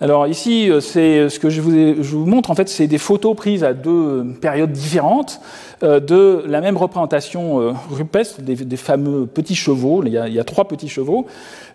Alors 0.00 0.26
ici, 0.26 0.70
euh, 0.70 0.80
c'est 0.80 1.18
euh, 1.18 1.28
ce 1.28 1.38
que 1.38 1.50
je 1.50 1.60
vous, 1.60 2.26
montre, 2.26 2.50
en 2.50 2.54
fait, 2.54 2.68
c'est 2.68 2.88
des 2.88 2.98
photos 2.98 3.36
prises 3.36 3.62
à 3.62 3.72
deux 3.74 4.24
périodes 4.40 4.72
différentes. 4.72 5.40
euh, 5.40 5.73
de 5.84 6.42
la 6.46 6.60
même 6.60 6.76
représentation 6.76 7.74
rupestre 7.90 8.40
des, 8.40 8.76
fameux 8.76 9.26
petits 9.26 9.54
chevaux. 9.54 10.02
Il 10.04 10.12
y, 10.12 10.38
a, 10.40 10.44
trois 10.44 10.66
petits 10.66 10.88
chevaux. 10.88 11.26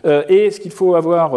et 0.04 0.52
ce 0.52 0.60
qu'il 0.60 0.72
faut 0.72 0.96
avoir 0.96 1.36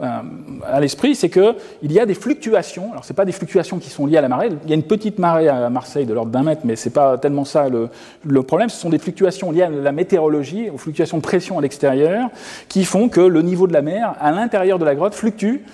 à 0.00 0.80
l'esprit, 0.80 1.14
c'est 1.14 1.28
qu'il 1.28 1.54
y 1.82 1.98
a 1.98 2.06
des 2.06 2.14
fluctuations. 2.14 2.90
Alors, 2.92 3.04
ce 3.04 3.12
pas 3.12 3.24
des 3.24 3.32
fluctuations 3.32 3.78
qui 3.78 3.90
sont 3.90 4.06
liées 4.06 4.16
à 4.16 4.20
la 4.20 4.28
marée. 4.28 4.50
Il 4.64 4.70
y 4.70 4.72
a 4.72 4.76
une 4.76 4.82
petite 4.82 5.18
marée 5.18 5.48
à 5.48 5.68
Marseille 5.70 6.06
de 6.06 6.14
l'ordre 6.14 6.30
d'un 6.30 6.42
mètre, 6.42 6.62
mais 6.64 6.76
ce 6.76 6.88
n'est 6.88 6.92
pas 6.92 7.18
tellement 7.18 7.44
ça 7.44 7.68
le, 7.68 8.42
problème. 8.42 8.68
Ce 8.68 8.80
sont 8.80 8.90
des 8.90 8.98
fluctuations 8.98 9.50
liées 9.50 9.62
à 9.62 9.70
la 9.70 9.92
météorologie, 9.92 10.70
aux 10.70 10.78
fluctuations 10.78 11.18
de 11.18 11.22
pression 11.22 11.58
à 11.58 11.62
l'extérieur, 11.62 12.28
qui 12.68 12.84
font 12.84 13.08
que 13.08 13.20
le 13.20 13.42
niveau 13.42 13.66
de 13.66 13.72
la 13.72 13.82
mer 13.82 14.14
à 14.20 14.30
l'intérieur 14.32 14.78
de 14.78 14.84
la 14.84 14.94
grotte 14.94 15.14
fluctue. 15.14 15.64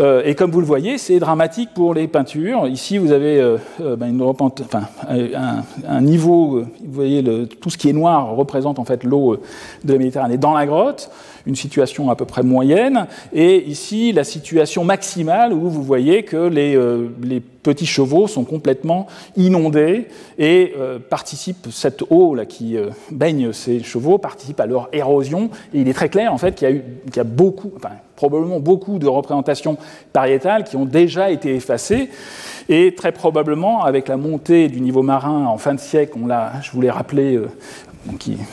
Euh, 0.00 0.22
et 0.24 0.34
comme 0.34 0.50
vous 0.50 0.60
le 0.60 0.66
voyez, 0.66 0.98
c'est 0.98 1.18
dramatique 1.20 1.70
pour 1.72 1.94
les 1.94 2.08
peintures. 2.08 2.66
Ici, 2.66 2.98
vous 2.98 3.12
avez 3.12 3.40
euh, 3.40 3.58
euh, 3.80 3.94
ben, 3.94 4.08
une 4.08 4.20
un, 4.22 5.62
un, 5.86 6.00
niveau, 6.00 6.60
vous 6.60 6.92
voyez, 6.92 7.22
tout 7.60 7.70
ce 7.70 7.78
qui 7.78 7.88
est 7.88 7.92
noir 7.92 8.34
représente 8.34 8.78
en 8.78 8.84
fait 8.84 9.04
l'eau 9.04 9.38
de 9.84 9.92
la 9.92 9.98
Méditerranée. 9.98 10.38
Dans 10.38 10.52
la 10.52 10.66
grotte 10.66 11.10
une 11.46 11.56
situation 11.56 12.10
à 12.10 12.16
peu 12.16 12.24
près 12.24 12.42
moyenne, 12.42 13.06
et 13.32 13.64
ici 13.64 14.12
la 14.12 14.24
situation 14.24 14.84
maximale 14.84 15.52
où 15.52 15.68
vous 15.68 15.82
voyez 15.82 16.22
que 16.22 16.48
les, 16.48 16.76
euh, 16.76 17.08
petits 17.62 17.86
chevaux 17.86 18.28
sont 18.28 18.44
complètement 18.44 19.06
inondés 19.36 20.08
et 20.38 20.74
euh, 20.78 20.98
participent, 20.98 21.68
cette 21.70 22.02
eau 22.10 22.34
là 22.34 22.44
qui 22.44 22.76
euh, 22.76 22.90
baigne 23.10 23.52
ces 23.52 23.82
chevaux 23.82 24.18
participe 24.18 24.60
à 24.60 24.66
leur 24.66 24.88
érosion, 24.92 25.48
il 25.72 25.88
est 25.88 25.94
très 25.94 26.10
clair 26.10 26.32
en 26.32 26.38
fait 26.38 26.54
qu'il 26.54 26.82
y 27.16 27.18
a, 27.18 27.24
beaucoup, 27.24 27.72
probablement 28.16 28.60
beaucoup 28.60 28.98
de 28.98 29.06
représentations 29.06 29.78
pariétales 30.12 30.64
qui 30.64 30.76
ont 30.76 30.84
déjà 30.84 31.30
été 31.30 31.54
effacées, 31.54 32.10
et 32.68 32.94
très 32.94 33.12
probablement 33.12 33.84
avec 33.84 34.08
la 34.08 34.16
montée 34.16 34.68
du 34.68 34.80
niveau 34.80 35.02
marin 35.02 35.46
en 35.46 35.58
fin 35.58 35.74
de 35.74 35.80
siècle, 35.80 36.18
on 36.22 36.26
l'a, 36.26 36.52
je 36.62 36.70
vous 36.70 36.80
l'ai 36.80 36.90
rappelé 36.90 37.38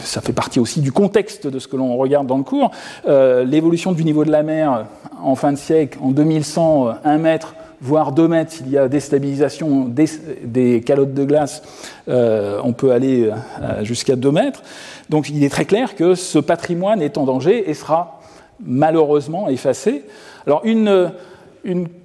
ça 0.03 0.21
fait 0.21 0.33
partie 0.33 0.59
aussi 0.59 0.81
du 0.81 0.91
contexte 0.91 1.47
de 1.47 1.59
ce 1.59 1.67
que 1.67 1.75
l'on 1.75 1.95
regarde 1.97 2.27
dans 2.27 2.37
le 2.37 2.43
cours, 2.43 2.71
euh, 3.07 3.43
l'évolution 3.43 3.91
du 3.91 4.03
niveau 4.03 4.23
de 4.25 4.31
la 4.31 4.43
mer 4.43 4.85
en 5.21 5.35
fin 5.35 5.51
de 5.51 5.57
siècle, 5.57 5.97
en 6.01 6.11
2100, 6.11 6.95
1 7.03 7.17
mètre, 7.17 7.55
voire 7.81 8.11
2 8.11 8.27
mètres, 8.27 8.51
s'il 8.51 8.69
y 8.69 8.77
a 8.77 8.87
déstabilisation 8.87 9.85
des, 9.85 10.05
des 10.43 10.81
calottes 10.81 11.13
de 11.13 11.25
glace, 11.25 11.63
euh, 12.07 12.59
on 12.63 12.73
peut 12.73 12.91
aller 12.91 13.29
euh, 13.29 13.83
jusqu'à 13.83 14.15
2 14.15 14.31
mètres. 14.31 14.63
Donc 15.09 15.29
il 15.29 15.43
est 15.43 15.49
très 15.49 15.65
clair 15.65 15.95
que 15.95 16.15
ce 16.15 16.39
patrimoine 16.39 17.01
est 17.01 17.17
en 17.17 17.25
danger 17.25 17.69
et 17.69 17.73
sera 17.73 18.21
malheureusement 18.63 19.49
effacé. 19.49 20.05
Alors 20.45 20.61
une 20.65 21.11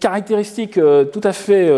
caractéristique 0.01 0.75
tout 1.13 1.21
à 1.23 1.33
fait 1.33 1.71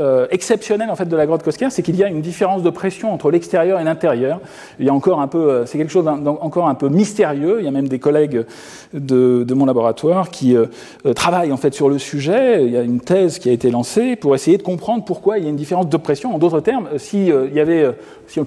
euh, 0.00 0.26
exceptionnel 0.30 0.90
en 0.90 0.96
fait 0.96 1.06
de 1.06 1.16
la 1.16 1.26
grotte 1.26 1.42
Cosquer, 1.42 1.68
c'est 1.70 1.82
qu'il 1.82 1.96
y 1.96 2.04
a 2.04 2.08
une 2.08 2.20
différence 2.20 2.62
de 2.62 2.70
pression 2.70 3.12
entre 3.12 3.30
l'extérieur 3.30 3.80
et 3.80 3.84
l'intérieur. 3.84 4.40
Il 4.78 4.86
y 4.86 4.88
a 4.88 4.94
encore 4.94 5.20
un 5.20 5.28
peu, 5.28 5.50
euh, 5.50 5.66
c'est 5.66 5.78
quelque 5.78 5.92
chose 5.92 6.04
d'encore 6.04 6.68
un 6.68 6.74
peu 6.74 6.88
mystérieux. 6.88 7.56
Il 7.58 7.64
y 7.64 7.68
a 7.68 7.70
même 7.70 7.88
des 7.88 7.98
collègues 7.98 8.44
de, 8.94 9.54
mon 9.54 9.66
laboratoire 9.66 10.30
qui 10.30 10.56
euh, 10.56 10.66
travaillent 11.14 11.52
en 11.52 11.56
fait 11.56 11.74
sur 11.74 11.88
le 11.88 11.98
sujet. 11.98 12.64
Il 12.64 12.72
y 12.72 12.76
a 12.76 12.82
une 12.82 13.00
thèse 13.00 13.38
qui 13.38 13.48
a 13.48 13.52
été 13.52 13.70
lancée 13.70 14.16
pour 14.16 14.34
essayer 14.34 14.56
de 14.56 14.62
comprendre 14.62 15.04
pourquoi 15.04 15.38
il 15.38 15.44
y 15.44 15.46
a 15.46 15.50
une 15.50 15.56
différence 15.56 15.88
de 15.88 15.96
pression. 15.96 16.34
En 16.34 16.38
d'autres 16.38 16.60
termes, 16.60 16.88
si 16.96 17.30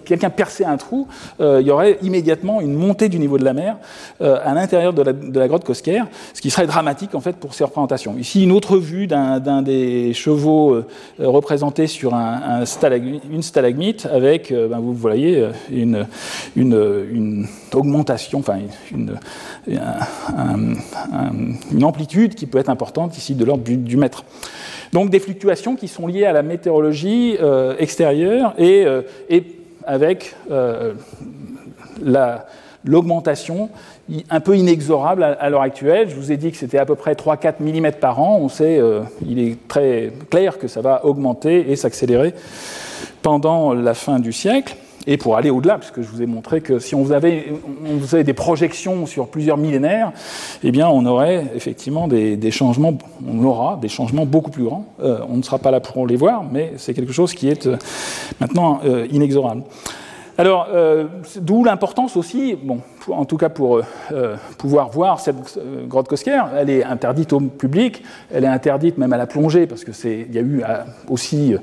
quelqu'un 0.03 0.29
perçait 0.29 0.65
un 0.65 0.77
trou, 0.77 1.08
il 1.39 1.62
y 1.62 1.71
aurait 1.71 1.97
immédiatement 2.01 2.62
une 2.62 2.73
montée 2.73 3.10
du 3.10 3.19
niveau 3.19 3.38
de 3.38 3.45
la 3.45 3.53
mer 3.53 3.77
à 4.19 4.53
l'intérieur 4.53 4.93
de 4.93 5.01
la, 5.03 5.13
de 5.13 5.39
la 5.39 5.47
grotte 5.47 5.63
Cosquer, 5.63 6.01
ce 6.34 6.41
qui 6.41 6.49
serait 6.49 6.67
dramatique 6.67 7.13
en 7.13 7.21
fait 7.21 7.36
pour 7.36 7.53
ces 7.53 7.63
représentations. 7.63 8.15
Ici, 8.17 8.43
une 8.43 8.51
autre 8.51 8.77
vue 8.77 9.08
d'un 9.08 9.62
des 9.62 10.13
chevaux 10.13 10.81
représenté 11.36 11.88
sur 11.88 12.13
un, 12.13 12.63
une 13.32 13.43
stalagmite 13.43 14.06
avec, 14.06 14.52
euh, 14.52 14.67
ben, 14.67 14.80
vous 14.80 14.93
voyez, 14.93 15.39
euh, 15.39 15.52
une, 15.69 16.08
une, 16.56 17.48
augmentation, 17.74 18.39
enfin 18.39 18.60
une, 18.91 19.17
une, 21.71 21.84
amplitude 21.84 22.36
qui 22.36 22.45
peut 22.45 22.58
être 22.58 22.69
importante 22.69 23.17
ici 23.17 23.36
de 23.36 23.43
l'ordre 23.43 23.63
du, 23.63 23.98
mètre. 23.98 24.24
Donc 24.93 25.10
des 25.10 25.19
fluctuations 25.19 25.76
qui 25.76 25.88
sont 25.88 26.08
liées 26.08 26.26
à 26.26 26.32
la 26.32 26.41
météorologie 26.41 27.38
euh, 27.41 27.76
extérieure 27.78 28.54
et, 28.58 28.86
et 29.30 29.43
avec 29.86 30.36
la 32.02 32.45
l'augmentation 32.86 33.69
un 34.30 34.39
peu 34.39 34.56
inexorable 34.56 35.24
à, 35.24 35.50
l'heure 35.50 35.62
actuelle. 35.62 36.10
Je 36.10 36.15
vous 36.15 36.32
ai 36.32 36.38
dit 36.38 36.52
que 36.52 36.58
c'était 36.58 36.78
à 36.78 36.86
peu 36.86 36.96
près 36.96 37.13
3-4 37.13 37.56
mm 37.60 37.94
par 37.94 38.20
an. 38.20 38.38
On 38.39 38.50
sait, 38.50 38.78
euh, 38.78 39.02
il 39.28 39.39
est 39.39 39.68
très 39.68 40.12
clair 40.30 40.60
que 40.60 40.68
ça 40.68 40.82
va 40.82 41.06
augmenter 41.06 41.72
et 41.72 41.76
s'accélérer 41.76 42.34
pendant 43.22 43.74
la 43.74 43.94
fin 43.94 44.20
du 44.20 44.32
siècle. 44.32 44.76
et 45.08 45.18
pour 45.18 45.38
aller 45.38 45.52
au-delà, 45.52 45.78
puisque 45.78 46.02
je 46.02 46.08
vous 46.08 46.24
ai 46.24 46.26
montré 46.26 46.62
que 46.62 46.80
si 46.80 46.96
on 46.96 47.12
avait, 47.12 47.54
on 47.86 48.00
faisait 48.00 48.24
des 48.24 48.34
projections 48.34 49.06
sur 49.06 49.28
plusieurs 49.28 49.58
millénaires, 49.58 50.12
eh 50.63 50.72
bien, 50.72 50.88
on 50.89 51.06
aurait 51.06 51.46
effectivement 51.56 52.08
des, 52.08 52.52
changements, 52.52 52.98
on 53.28 53.44
aura 53.44 53.78
des 53.80 53.88
changements 53.88 54.26
beaucoup 54.26 54.50
plus 54.50 54.63
grands. 54.63 54.86
Euh, 55.04 55.20
on 55.30 55.38
ne 55.38 55.44
sera 55.44 55.60
pas 55.60 55.70
là 55.70 55.80
pour 55.80 56.08
les 56.08 56.15
voir, 56.15 56.44
mais 56.52 56.74
c'est 56.78 56.96
quelque 56.96 57.13
chose 57.13 57.36
qui 57.36 57.50
est 57.50 57.68
euh, 57.68 57.78
maintenant 58.39 58.82
inexorable. 59.12 59.63
Alors, 60.38 60.67
d'où 61.38 61.63
l'importance 61.63 62.17
aussi, 62.17 62.58
bon, 62.62 62.82
en 63.08 63.24
tout 63.24 63.38
cas 63.38 63.48
pour 63.48 63.82
pouvoir 64.58 64.89
voir 64.89 65.19
cette 65.21 65.36
grotte 65.88 66.10
Cosquer, 66.10 66.41
elle 66.58 66.69
est 66.69 66.84
interdite 66.84 67.32
au 67.32 67.39
public, 67.39 68.04
elle 68.34 68.43
est 68.43 68.48
interdite 68.48 68.98
même 68.98 69.13
à 69.13 69.17
la 69.17 69.28
plongée, 69.28 69.65
parce 69.65 69.86
que 69.86 69.93
c'est, 69.93 70.26
il 70.28 70.36
y 70.36 70.38
a 70.38 70.41
eu 70.41 70.62
aussi, 71.08 71.56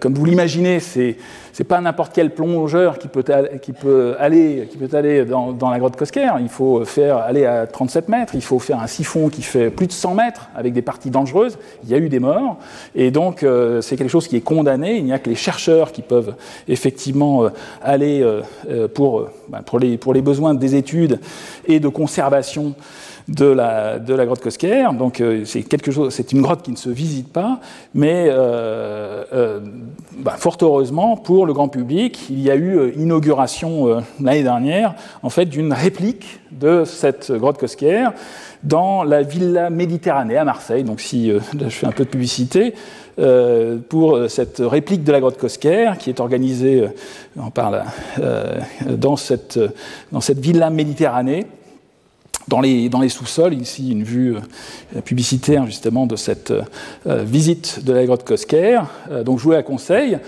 comme 0.00 0.14
vous 0.14 0.24
l'imaginez, 0.24 0.80
c'est 0.80 1.16
c'est 1.56 1.64
pas 1.64 1.80
n'importe 1.80 2.12
quel 2.14 2.34
plongeur 2.34 2.98
qui 2.98 3.08
peut, 3.08 3.24
aller, 3.30 4.68
qui 4.70 4.76
peut 4.76 4.94
aller 4.94 5.24
dans, 5.24 5.70
la 5.70 5.78
grotte 5.78 5.96
Cosquer. 5.96 6.28
Il 6.38 6.50
faut 6.50 6.84
faire 6.84 7.16
aller 7.16 7.46
à 7.46 7.66
37 7.66 8.10
mètres, 8.10 8.34
il 8.34 8.42
faut 8.42 8.58
faire 8.58 8.78
un 8.78 8.86
siphon 8.86 9.30
qui 9.30 9.40
fait 9.40 9.70
plus 9.70 9.86
de 9.86 9.92
100 9.92 10.16
mètres 10.16 10.50
avec 10.54 10.74
des 10.74 10.82
parties 10.82 11.08
dangereuses. 11.08 11.56
Il 11.84 11.88
y 11.88 11.94
a 11.94 11.96
eu 11.96 12.10
des 12.10 12.18
morts. 12.18 12.58
Et 12.94 13.10
donc, 13.10 13.42
euh, 13.42 13.80
c'est 13.80 13.96
quelque 13.96 14.10
chose 14.10 14.28
qui 14.28 14.36
est 14.36 14.42
condamné. 14.42 14.98
Il 14.98 15.06
n'y 15.06 15.14
a 15.14 15.18
que 15.18 15.30
les 15.30 15.34
chercheurs 15.34 15.92
qui 15.92 16.02
peuvent 16.02 16.34
effectivement 16.68 17.44
euh, 17.44 17.48
aller 17.82 18.20
euh, 18.22 18.86
pour, 18.88 19.30
bah, 19.48 19.62
pour, 19.64 19.78
les, 19.78 19.96
pour 19.96 20.12
les 20.12 20.20
besoins 20.20 20.52
des 20.52 20.74
études 20.74 21.20
et 21.66 21.80
de 21.80 21.88
conservation 21.88 22.74
de 23.28 23.46
la, 23.46 23.98
grotte 24.26 24.40
Cosquer. 24.40 24.86
Donc 24.96 25.20
euh, 25.20 25.44
c'est 25.44 25.64
c'est 26.10 26.32
une 26.32 26.42
grotte 26.42 26.62
qui 26.62 26.70
ne 26.70 26.76
se 26.76 26.90
visite 26.90 27.32
pas, 27.32 27.60
mais 27.94 28.26
euh, 28.28 29.24
euh, 29.32 29.60
bah, 30.18 30.34
fort 30.38 30.56
heureusement 30.62 31.16
pour 31.16 31.46
le 31.46 31.52
grand 31.52 31.68
public, 31.68 32.26
il 32.30 32.40
y 32.40 32.50
a 32.50 32.56
eu 32.56 32.92
inauguration 32.96 34.02
l'année 34.20 34.42
dernière, 34.42 34.94
en 35.22 35.30
fait, 35.30 35.46
d'une 35.46 35.72
réplique 35.72 36.40
de 36.52 36.84
cette 36.84 37.32
grotte 37.32 37.58
Cosquer 37.58 38.08
dans 38.62 39.02
la 39.02 39.22
Villa 39.22 39.70
Méditerranée 39.70 40.36
à 40.36 40.44
Marseille. 40.44 40.84
Donc 40.84 41.00
si 41.00 41.30
je 41.60 41.68
fais 41.68 41.86
un 41.86 41.92
peu 41.92 42.04
de 42.04 42.10
publicité. 42.10 42.74
pour 43.88 44.18
cette 44.28 44.58
réplique 44.60 45.02
de 45.02 45.12
la 45.12 45.20
grotte 45.20 45.38
Cosquer 45.38 45.92
qui 45.98 46.10
est 46.10 46.20
organisée, 46.20 46.84
dans 47.36 49.16
cette 49.16 49.58
villa 50.38 50.70
Méditerranée 50.70 51.46
dans 52.48 52.60
les, 52.60 53.08
sous-sols, 53.08 53.54
ici 53.54 53.90
une 53.90 54.04
vue 54.04 54.36
euh, 54.36 55.00
publicitaire 55.00 55.66
justement 55.66 56.06
de 56.06 56.16
cette 56.16 56.52
euh, 57.06 57.22
visite 57.24 57.84
de 57.84 57.92
la 57.92 58.04
grotte 58.06 58.24
Cosquer. 58.24 58.80
Euh, 59.10 59.24
donc 59.24 59.38
je 59.38 59.44
vous 59.44 59.52
la 59.52 59.62
conseille. 59.62 60.18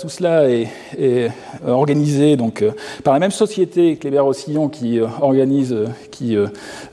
tout 0.00 0.08
cela 0.08 0.48
est, 0.48 1.30
organisé 1.66 2.36
donc, 2.36 2.64
par 3.04 3.12
la 3.12 3.20
même 3.20 3.30
société 3.30 3.96
Kléber-Rossillon 3.96 4.70
qui, 4.70 4.98
organise, 5.20 5.76
qui 6.10 6.38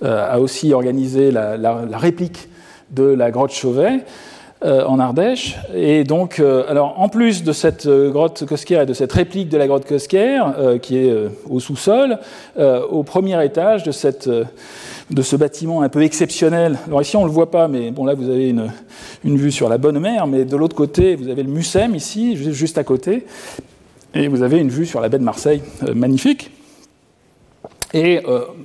a 0.04 0.40
aussi 0.42 0.74
organisé 0.74 1.32
la, 1.32 1.98
réplique 1.98 2.50
de 2.92 3.04
la 3.04 3.32
grotte 3.32 3.54
Chauvet. 3.54 4.04
Euh, 4.64 4.86
en 4.86 5.00
Ardèche. 5.00 5.58
Et 5.76 6.06
donc, 6.06 6.40
euh, 6.40 6.64
alors, 6.70 7.02
en 7.02 7.10
plus 7.10 7.44
de 7.44 7.52
cette 7.52 7.88
euh, 7.88 8.10
grotte 8.10 8.46
Cosquer 8.46 8.84
et 8.84 8.86
de 8.86 8.94
cette 8.94 9.12
réplique 9.12 9.50
de 9.50 9.58
la 9.58 9.68
grotte 9.68 9.86
Cosquer, 9.86 10.42
qui 10.82 10.98
est 10.98 11.14
au 11.50 11.60
sous-sol, 11.60 12.18
au 12.58 13.04
premier 13.04 13.44
étage 13.44 13.84
de, 13.84 13.92
cette, 13.92 14.30
de 14.30 15.22
ce 15.22 15.36
bâtiment 15.36 15.82
un 15.82 15.90
peu 15.90 16.04
exceptionnel. 16.04 16.80
Alors 16.88 17.02
ici, 17.02 17.18
on 17.18 17.24
ne 17.24 17.26
le 17.26 17.34
voit 17.34 17.52
pas, 17.52 17.68
mais 17.68 17.92
bon, 17.92 18.06
là, 18.06 18.14
vous 18.14 18.30
avez 18.30 18.50
une, 18.50 18.72
une 19.26 19.36
vue 19.36 19.52
sur 19.52 19.68
la 19.68 19.78
bonne 19.78 20.00
mer, 20.00 20.26
mais 20.26 20.46
de 20.46 20.56
l'autre 20.56 20.76
côté, 20.76 21.16
vous 21.16 21.28
avez 21.28 21.44
le 21.44 21.52
Mucem 21.52 21.94
ici, 21.94 22.38
juste 22.38 22.78
à 22.78 22.86
côté, 22.86 23.26
et 24.14 24.30
vous 24.30 24.42
avez 24.42 24.60
une 24.60 24.70
vue 24.70 24.86
sur 24.86 25.02
la 25.02 25.10
baie 25.10 25.20
de 25.20 25.24
Marseille, 25.24 25.62
magnifique. 25.94 26.52
Et 27.94 28.22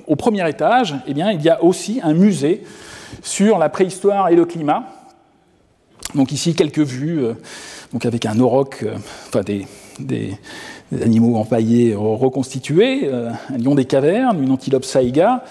au 0.06 0.14
premier 0.14 0.48
étage, 0.48 0.94
eh 1.08 1.14
bien, 1.14 1.32
il 1.32 1.42
y 1.42 1.48
a 1.48 1.64
aussi 1.64 2.00
un 2.04 2.14
musée 2.14 2.62
sur 3.22 3.58
la 3.58 3.68
préhistoire 3.68 4.28
et 4.28 4.36
le 4.36 4.44
climat, 4.44 4.84
donc 6.14 6.32
ici, 6.32 6.54
quelques 6.54 6.80
vues, 6.80 7.24
euh, 7.24 7.34
donc 7.92 8.06
avec 8.06 8.26
un 8.26 8.38
auroch, 8.40 8.82
euh, 8.82 8.96
enfin 9.28 9.42
des, 9.42 9.66
des, 9.98 10.36
animaux 11.00 11.36
empaillés 11.36 11.94
reconstitués, 11.94 13.02
euh, 13.04 13.30
un 13.48 13.58
lion 13.58 13.76
des 13.76 13.84
cavernes, 13.84 14.42
une 14.42 14.50
antilope 14.50 14.84
saïga, 14.84 15.44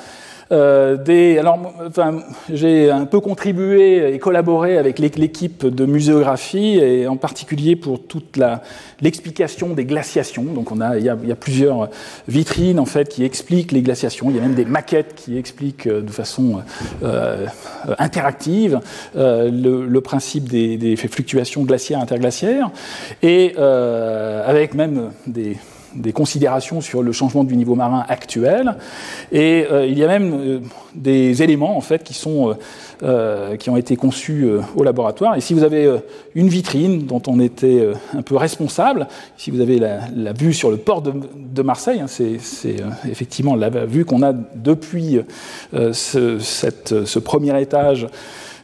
euh, 0.51 0.97
des, 0.97 1.37
alors, 1.37 1.59
enfin, 1.85 2.19
j'ai 2.51 2.89
un 2.89 3.05
peu 3.05 3.19
contribué 3.19 4.13
et 4.13 4.19
collaboré 4.19 4.77
avec 4.77 4.99
l'équipe 4.99 5.65
de 5.65 5.85
muséographie, 5.85 6.77
et 6.77 7.07
en 7.07 7.17
particulier 7.17 7.75
pour 7.75 8.01
toute 8.01 8.39
l'explication 9.01 9.69
des 9.69 9.85
glaciations. 9.85 10.43
Donc, 10.43 10.71
on 10.71 10.81
a, 10.81 10.97
il, 10.97 11.05
y 11.05 11.09
a, 11.09 11.17
il 11.21 11.29
y 11.29 11.31
a, 11.31 11.35
plusieurs 11.35 11.89
vitrines 12.27 12.79
en 12.79 12.85
fait 12.85 13.09
qui 13.09 13.23
expliquent 13.23 13.71
les 13.71 13.81
glaciations. 13.81 14.29
Il 14.29 14.35
y 14.35 14.39
a 14.39 14.41
même 14.41 14.55
des 14.55 14.65
maquettes 14.65 15.15
qui 15.15 15.37
expliquent 15.37 15.87
euh, 15.87 16.01
de 16.01 16.11
façon 16.11 16.61
euh, 17.03 17.45
interactive 17.97 18.79
euh, 19.15 19.49
le, 19.51 19.85
le, 19.85 20.01
principe 20.01 20.49
des, 20.49 20.77
des, 20.77 20.95
fluctuations 20.95 21.63
glaciaires 21.63 21.99
interglaciaires, 21.99 22.69
et 23.21 23.53
euh, 23.57 24.47
avec 24.47 24.73
même 24.73 25.11
des 25.27 25.57
des 25.95 26.13
considérations 26.13 26.81
sur 26.81 27.03
le 27.03 27.11
changement 27.11 27.43
du 27.43 27.55
niveau 27.55 27.75
marin 27.75 28.05
actuel. 28.07 28.75
Et 29.31 29.65
euh, 29.71 29.85
il 29.85 29.97
y 29.97 30.03
a 30.03 30.07
même 30.07 30.33
euh, 30.33 30.59
des 30.95 31.41
éléments 31.43 31.77
en 31.77 31.81
fait 31.81 32.03
qui, 32.03 32.13
sont, 32.13 32.55
euh, 33.03 33.55
qui 33.57 33.69
ont 33.69 33.77
été 33.77 33.95
conçus 33.95 34.47
au 34.75 34.83
laboratoire. 34.83 35.35
Et 35.35 35.41
si 35.41 35.53
vous 35.53 35.63
avez 35.63 35.89
une 36.35 36.47
vitrine 36.47 37.05
dont 37.05 37.21
on 37.27 37.39
était 37.39 37.87
un 38.15 38.21
peu 38.21 38.35
responsable, 38.35 39.07
si 39.37 39.51
vous 39.51 39.61
avez 39.61 39.79
la, 39.79 40.33
vue 40.33 40.53
sur 40.53 40.71
le 40.71 40.77
port 40.77 41.01
de, 41.01 41.61
Marseille, 41.61 41.99
hein, 42.01 42.07
c'est 42.07 42.75
effectivement 43.09 43.55
la 43.55 43.69
vue 43.69 44.05
qu'on 44.05 44.23
a 44.23 44.33
depuis 44.33 45.19
ce 45.73 47.19
premier 47.19 47.61
étage 47.61 48.07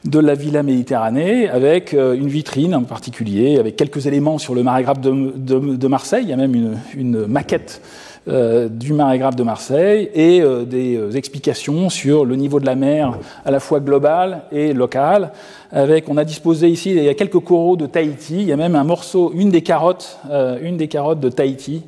de 0.05 0.19
la 0.19 0.35
Villa 0.35 0.61
Méditerranée, 0.61 1.49
avec 1.49 1.93
euh, 1.93 2.13
une 2.13 2.27
vitrine 2.27 2.75
en 2.75 2.83
particulier, 2.83 3.57
avec 3.57 3.75
quelques 3.75 4.05
éléments 4.05 4.37
sur 4.37 4.53
le 4.53 4.61
marais 4.61 4.83
grave 4.83 4.99
de, 5.01 5.87
Marseille. 5.87 6.23
Il 6.23 6.29
y 6.29 6.33
a 6.33 6.37
même 6.37 6.77
une, 6.95 7.25
maquette 7.25 7.81
euh, 8.27 8.69
du 8.69 8.93
marais 8.93 9.17
grave 9.17 9.35
de 9.35 9.43
Marseille 9.43 10.09
et 10.13 10.41
euh, 10.41 10.63
des 10.63 11.17
explications 11.17 11.89
sur 11.89 12.23
le 12.23 12.35
niveau 12.35 12.59
de 12.59 12.65
la 12.65 12.75
mer 12.75 13.17
à 13.45 13.51
la 13.51 13.59
fois 13.59 13.79
global 13.79 14.43
et 14.51 14.73
local. 14.73 15.31
Avec, 15.71 16.07
on 16.07 16.17
a 16.17 16.23
disposé 16.23 16.69
ici, 16.69 16.91
il 16.91 17.03
y 17.03 17.09
a 17.09 17.13
quelques 17.15 17.39
coraux 17.39 17.75
de 17.75 17.87
Tahiti. 17.87 18.41
Il 18.41 18.47
y 18.47 18.53
a 18.53 18.57
même 18.57 18.75
un 18.75 18.83
morceau, 18.83 19.31
une 19.35 19.49
des 19.49 19.61
carottes, 19.61 20.19
une 20.61 20.77
des 20.77 20.87
carottes 20.87 21.19
de 21.19 21.29
Tahiti. 21.29 21.83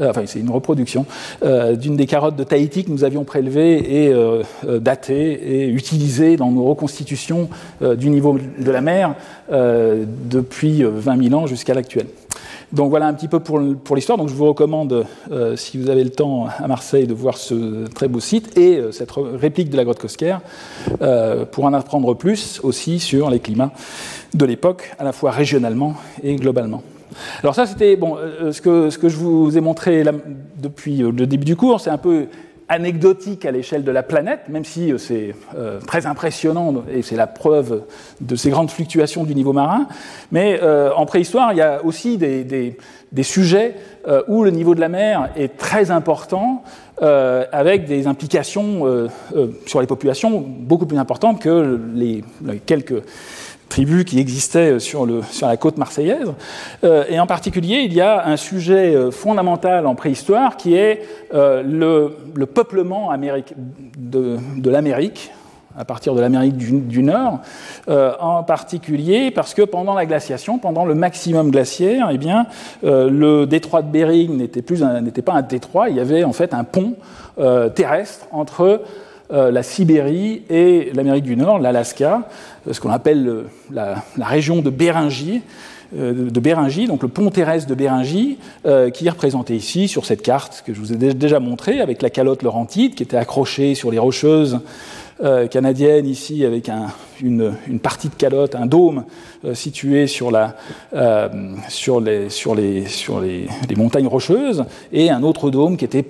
Euh, 0.00 0.10
enfin 0.10 0.22
c'est 0.26 0.40
une 0.40 0.50
reproduction, 0.50 1.06
euh, 1.42 1.74
d'une 1.74 1.96
des 1.96 2.06
carottes 2.06 2.36
de 2.36 2.44
Tahiti 2.44 2.84
que 2.84 2.90
nous 2.90 3.04
avions 3.04 3.24
prélevées 3.24 4.04
et 4.04 4.12
euh, 4.12 4.42
datées 4.78 5.32
et 5.32 5.68
utilisées 5.68 6.36
dans 6.36 6.50
nos 6.50 6.64
reconstitutions 6.64 7.48
du 7.80 8.10
niveau 8.10 8.38
de 8.58 8.70
la 8.70 8.80
mer 8.80 9.14
depuis 9.50 10.82
20 10.82 11.28
000 11.28 11.40
ans 11.40 11.46
jusqu'à 11.46 11.74
l'actuel. 11.74 12.06
Donc 12.72 12.90
voilà 12.90 13.06
un 13.06 13.14
petit 13.14 13.28
peu 13.28 13.40
pour, 13.40 13.60
l'histoire. 13.94 14.18
Donc 14.18 14.28
je 14.28 14.34
vous 14.34 14.46
recommande, 14.46 15.06
si 15.56 15.78
vous 15.78 15.88
avez 15.88 16.04
le 16.04 16.10
temps 16.10 16.46
à 16.58 16.66
Marseille, 16.66 17.06
de 17.06 17.14
voir 17.14 17.36
ce 17.36 17.86
très 17.86 18.08
beau 18.08 18.20
site 18.20 18.56
et 18.58 18.80
cette 18.92 19.10
réplique 19.12 19.70
de 19.70 19.76
la 19.76 19.84
grotte 19.84 20.00
Cosquer 20.00 20.38
pour 21.52 21.64
en 21.64 21.72
apprendre 21.72 22.14
plus 22.14 22.60
aussi 22.62 22.98
sur 22.98 23.30
les 23.30 23.40
climats 23.40 23.72
de 24.34 24.44
l'époque, 24.44 24.94
à 24.98 25.04
la 25.04 25.12
fois 25.12 25.30
régionalement 25.30 25.94
et 26.22 26.36
globalement. 26.36 26.82
Alors 27.42 27.54
ça, 27.54 27.66
c'était 27.66 27.96
bon, 27.96 28.16
euh, 28.16 28.52
ce, 28.52 28.60
que, 28.60 28.90
ce 28.90 28.98
que 28.98 29.08
je 29.08 29.16
vous 29.16 29.56
ai 29.56 29.60
montré 29.60 30.04
depuis 30.56 31.02
euh, 31.02 31.10
le 31.10 31.26
début 31.26 31.44
du 31.44 31.56
cours, 31.56 31.80
c'est 31.80 31.90
un 31.90 31.98
peu 31.98 32.26
anecdotique 32.68 33.44
à 33.44 33.52
l'échelle 33.52 33.84
de 33.84 33.92
la 33.92 34.02
planète, 34.02 34.48
même 34.48 34.64
si 34.64 34.92
euh, 34.92 34.98
c'est 34.98 35.36
très 35.86 36.06
impressionnant 36.06 36.82
et 36.92 37.02
c'est 37.02 37.14
la 37.14 37.28
preuve 37.28 37.84
de 38.20 38.34
ces 38.34 38.50
grandes 38.50 38.70
fluctuations 38.70 39.22
du 39.22 39.36
niveau 39.36 39.52
marin. 39.52 39.86
Mais 40.32 40.60
en 40.62 41.06
préhistoire, 41.06 41.52
il 41.52 41.58
y 41.58 41.62
a 41.62 41.84
aussi 41.84 42.18
des, 42.18 42.42
des, 42.42 43.22
sujets 43.22 43.76
où 44.26 44.42
le 44.42 44.50
niveau 44.50 44.74
de 44.74 44.80
la 44.80 44.88
mer 44.88 45.30
est 45.36 45.56
très 45.56 45.92
important, 45.92 46.64
avec 47.00 47.84
des 47.86 48.08
implications 48.08 49.08
sur 49.66 49.80
les 49.80 49.86
populations 49.86 50.40
beaucoup 50.40 50.86
plus 50.86 50.98
importantes 50.98 51.40
que 51.40 51.78
les 51.94 52.24
quelques 52.66 53.04
tribus 53.68 54.04
qui 54.04 54.18
existaient 54.18 54.78
sur, 54.78 55.06
la 55.06 55.56
côte 55.56 55.76
marseillaise. 55.76 56.32
Euh, 56.84 57.04
et 57.08 57.18
en 57.20 57.26
particulier, 57.26 57.82
il 57.84 57.92
y 57.92 58.00
a 58.00 58.26
un 58.26 58.36
sujet 58.36 58.94
euh, 58.94 59.10
fondamental 59.10 59.86
en 59.86 59.94
préhistoire 59.94 60.56
qui 60.56 60.74
est 60.74 61.02
euh, 61.34 61.62
le, 61.62 62.16
le, 62.34 62.46
peuplement 62.46 63.10
de, 63.98 64.70
l'Amérique 64.70 65.32
à 65.78 65.84
partir 65.84 66.14
de 66.14 66.22
l'Amérique 66.22 66.56
du, 66.56 67.02
Nord, 67.02 67.40
en 67.86 68.42
particulier 68.44 69.30
parce 69.30 69.52
que 69.52 69.60
pendant 69.60 69.92
la 69.92 70.06
glaciation, 70.06 70.58
pendant 70.58 70.86
le 70.86 70.94
maximum 70.94 71.50
glaciaire, 71.50 72.08
eh 72.10 72.16
bien, 72.16 72.46
le 72.82 73.44
détroit 73.44 73.82
de 73.82 73.90
Bering 73.90 74.38
n'était 74.38 74.62
pas 75.22 75.34
un 75.34 75.42
détroit, 75.42 75.90
il 75.90 75.96
y 75.96 76.00
avait 76.00 76.24
en 76.24 76.32
fait 76.32 76.54
un 76.54 76.64
pont 76.64 76.94
terrestre 77.74 78.26
entre 78.32 78.80
euh, 79.32 79.50
la 79.50 79.62
Sibérie 79.62 80.42
et 80.48 80.90
l'Amérique 80.94 81.24
du 81.24 81.36
Nord, 81.36 81.58
l'Alaska, 81.58 82.28
ce 82.70 82.80
qu'on 82.80 82.90
appelle 82.90 83.44
la, 83.70 84.04
région 84.18 84.62
de 84.62 84.70
Béringie. 84.70 85.42
donc 85.92 87.02
le 87.02 87.08
pont 87.08 87.30
terrestre 87.30 87.68
de 87.68 87.74
Béringie, 87.74 88.38
qui 88.92 89.06
est 89.06 89.10
représenté 89.10 89.54
ici 89.54 89.88
sur 89.88 90.04
cette 90.04 90.22
carte 90.22 90.62
que 90.66 90.74
je 90.74 90.80
vous 90.80 90.92
ai 90.92 90.96
déjà 90.96 91.40
montrée, 91.40 91.80
avec 91.80 92.02
la 92.02 92.10
calotte 92.10 92.42
laurentide 92.42 92.94
qui 92.94 93.02
était 93.02 93.16
accrochée 93.16 93.74
sur 93.74 93.90
les 93.90 93.98
rocheuses 93.98 94.60
canadiennes 95.50 96.06
ici, 96.06 96.44
avec 96.44 96.70
une, 97.20 97.54
partie 97.82 98.08
de 98.08 98.14
calotte, 98.14 98.56
un 98.56 98.66
dôme 98.66 99.04
situé 99.54 100.08
sur, 100.08 100.32
les 100.32 100.48
montagnes 103.76 104.08
rocheuses, 104.08 104.64
et 104.92 105.10
un 105.10 105.22
autre 105.22 105.50
dôme 105.50 105.76
qui 105.76 105.84
était 105.84 106.04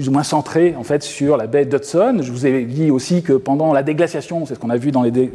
plus 0.00 0.08
ou 0.08 0.12
moins 0.12 0.22
centré 0.22 0.74
en 0.78 0.82
fait 0.82 1.02
sur 1.02 1.36
la 1.36 1.46
baie 1.46 1.66
d'Hudson. 1.66 2.20
Je 2.22 2.32
vous 2.32 2.46
ai 2.46 2.64
dit 2.64 2.90
aussi 2.90 3.22
que 3.22 3.34
pendant 3.34 3.74
la 3.74 3.82
déglaciation, 3.82 4.46
c'est 4.46 4.54
ce 4.54 4.58
qu'on 4.58 4.70
a 4.70 4.78
vu 4.78 4.92
dans 4.92 5.02
les 5.02 5.30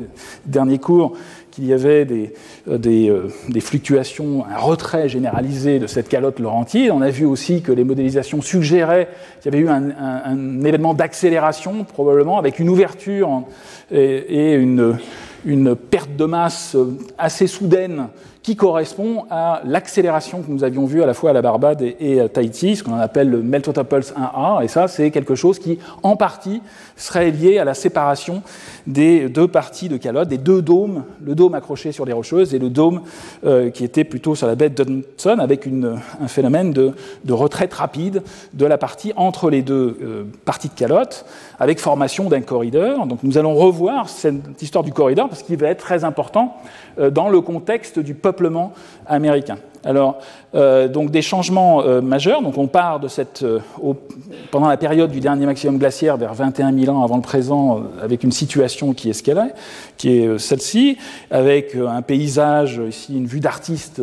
derniers 0.48 0.80
cours, 0.80 1.14
qu'il 1.52 1.68
y 1.68 1.74
avait 1.74 2.04
des, 2.04 2.34
euh, 2.68 2.80
euh, 2.84 3.28
des, 3.48 3.60
fluctuations, 3.60 4.44
un 4.44 4.58
retrait 4.58 5.08
généralisé 5.08 5.78
de 5.78 5.86
cette 5.86 6.10
calotte 6.10 6.40
laurentide. 6.40 6.90
On 6.90 7.04
a 7.04 7.12
vu 7.12 7.26
aussi 7.26 7.62
que 7.62 7.72
les 7.72 7.84
modélisations 7.84 8.42
suggéraient 8.42 9.08
qu'il 9.40 9.54
y 9.54 9.56
avait 9.56 9.64
eu 9.64 9.70
un, 9.70 10.64
événement 10.66 10.96
d'accélération, 10.96 11.84
probablement, 11.84 12.40
avec 12.40 12.58
une 12.58 12.70
ouverture 12.70 13.44
et, 13.92 14.56
une, 14.56 14.98
une 15.46 15.76
perte 15.76 16.16
de 16.16 16.26
masse 16.26 16.76
assez 17.20 17.46
soudaine 17.46 18.08
qui 18.46 18.56
correspond 18.56 19.26
à 19.32 19.62
l'accélération 19.66 20.44
que 20.44 20.52
nous 20.52 20.64
avions 20.64 20.86
vue 20.86 21.02
à 21.02 21.08
la 21.08 21.16
fois 21.16 21.32
à 21.32 21.34
la 21.34 21.42
Barbade 21.42 21.82
et, 21.82 22.22
à 22.22 22.30
Tahiti, 22.30 22.76
ce 22.76 22.84
qu'on 22.84 22.94
appelle 22.94 23.28
le 23.28 23.42
Meltwater 23.42 23.84
Pulse 23.84 24.14
1A. 24.14 24.64
Et 24.64 24.68
ça, 24.68 24.88
c'est 24.88 25.10
quelque 25.10 25.34
chose 25.34 25.58
qui, 25.58 25.80
en 26.04 26.16
partie, 26.16 26.62
serait 26.96 27.32
lié 27.32 27.58
à 27.58 27.64
la 27.64 27.74
séparation 27.74 28.44
des 28.86 29.30
deux 29.30 29.48
parties 29.48 29.90
de 29.90 29.98
calotte, 29.98 30.28
des 30.28 30.38
deux 30.38 30.62
dômes, 30.62 31.06
le 31.26 31.34
dôme 31.34 31.56
accroché 31.56 31.92
sur 31.92 32.06
les 32.06 32.14
rocheuses 32.14 32.54
et 32.54 32.60
le 32.60 32.70
dôme 32.70 33.02
euh, 33.48 33.72
qui 33.72 33.84
était 33.84 34.04
plutôt 34.04 34.36
sur 34.36 34.46
la 34.46 34.54
baie 34.54 34.70
d'Hudson, 34.70 35.40
avec 35.40 35.66
un 35.66 36.28
phénomène 36.28 36.72
de, 36.72 36.92
de, 37.24 37.34
retraite 37.34 37.74
rapide 37.74 38.22
de 38.54 38.68
la 38.68 38.78
partie 38.78 39.12
entre 39.16 39.50
les 39.50 39.64
deux 39.64 39.98
euh, 40.04 40.24
parties 40.46 40.70
de 40.70 40.76
calotte, 40.76 41.26
avec 41.60 41.80
formation 41.80 42.30
d'un 42.30 42.42
corridor. 42.42 43.06
Donc 43.06 43.20
nous 43.24 43.38
allons 43.38 43.56
revoir 43.56 44.10
cette 44.10 44.62
histoire 44.62 44.84
du 44.84 44.94
corridor 44.94 45.30
parce 45.30 45.44
qu'il 45.44 45.58
va 45.58 45.68
être 45.68 45.84
très 45.84 46.04
important 46.04 46.58
euh, 47.00 47.10
dans 47.10 47.30
le 47.30 47.42
contexte 47.42 48.00
du 48.00 48.14
peuplement 48.14 48.74
américain. 49.08 49.58
Alors, 49.86 50.18
euh, 50.56 50.88
donc 50.88 51.12
des 51.12 51.22
changements 51.22 51.84
euh, 51.84 52.02
majeurs. 52.02 52.42
Donc, 52.42 52.58
on 52.58 52.66
part 52.66 53.00
de 53.00 53.08
cette, 53.08 53.46
pendant 54.50 54.68
la 54.68 54.78
période 54.78 55.12
du 55.12 55.20
dernier 55.20 55.46
maximum 55.46 55.78
glaciaire, 55.78 56.18
vers 56.18 56.34
21 56.34 56.74
000 56.74 56.96
ans 56.96 57.04
avant 57.04 57.18
le 57.18 57.22
présent, 57.22 57.84
avec 58.02 58.24
une 58.24 58.32
situation 58.32 58.94
qui 58.94 59.10
est 59.10 59.14
ce 59.14 59.22
qu'elle 59.22 59.38
est, 59.38 59.54
qui 59.98 60.18
est 60.18 60.40
celle-ci, 60.40 60.98
avec 61.30 61.76
un 61.76 62.02
paysage 62.02 62.82
ici, 62.90 63.16
une 63.16 63.28
vue 63.28 63.40
d'artiste 63.40 64.02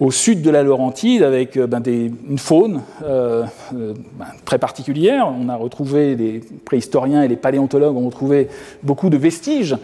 au 0.00 0.10
sud 0.10 0.42
de 0.42 0.50
la 0.50 0.64
Laurentide, 0.64 1.22
avec 1.22 1.58
ben, 1.58 1.82
une 1.86 2.38
faune 2.38 2.80
ben, 3.00 3.46
très 4.44 4.58
particulière. 4.58 5.32
On 5.40 5.48
a 5.48 5.56
retrouvé 5.56 6.16
les 6.16 6.40
préhistoriens 6.64 7.22
et 7.22 7.28
les 7.28 7.36
paléontologues 7.36 7.96
ont 7.96 8.06
retrouvé 8.06 8.48
beaucoup 8.82 9.10
de 9.10 9.16
vestiges 9.16 9.76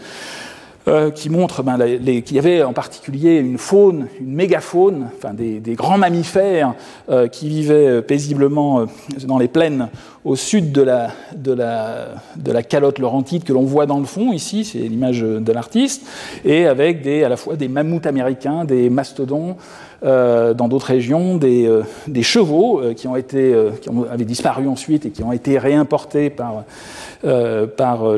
euh, 0.89 1.11
qui 1.11 1.29
montre 1.29 1.63
ben, 1.63 1.77
qu'il 2.23 2.37
y 2.37 2.39
avait 2.39 2.63
en 2.63 2.73
particulier 2.73 3.37
une 3.37 3.59
faune, 3.59 4.07
une 4.21 4.33
mégafaune, 4.33 5.09
enfin 5.19 5.35
des, 5.35 5.61
grands 5.75 5.99
mammifères 5.99 6.73
euh, 7.11 7.29
qui 7.29 7.47
vivaient 7.49 7.89
euh, 7.89 8.01
paisiblement 8.01 8.87
dans 9.27 9.37
les 9.37 9.49
plaines 9.49 9.89
au 10.25 10.35
sud 10.35 10.73
de 10.73 10.81
la, 10.81 12.63
calotte 12.63 13.01
laurentide 13.01 13.45
que 13.45 13.53
l'on 13.53 13.65
voit 13.65 13.85
dans 13.85 13.99
le 13.99 14.07
fond 14.07 14.33
ici, 14.33 14.65
c'est 14.65 14.79
l'image 14.79 15.21
de 15.21 15.53
l'artiste, 15.53 16.07
et 16.45 16.67
avec 16.67 17.03
des, 17.03 17.23
à 17.23 17.29
la 17.29 17.37
fois 17.37 17.57
des 17.57 17.69
mammouths 17.69 18.07
américains, 18.07 18.65
des 18.65 18.89
mastodons, 18.89 19.57
dans 20.03 20.69
d'autres 20.69 20.87
régions, 20.87 21.37
des, 21.37 21.83
chevaux 22.23 22.83
qui 22.97 23.09
ont 23.09 23.17
été, 23.17 23.55
qui 23.81 23.89
ont, 23.91 24.07
avaient 24.11 24.25
disparu 24.25 24.69
ensuite 24.69 25.07
et 25.07 25.11
qui 25.11 25.23
ont 25.23 25.33
été 25.33 25.59
réimportés 25.59 26.31
par 26.31 26.65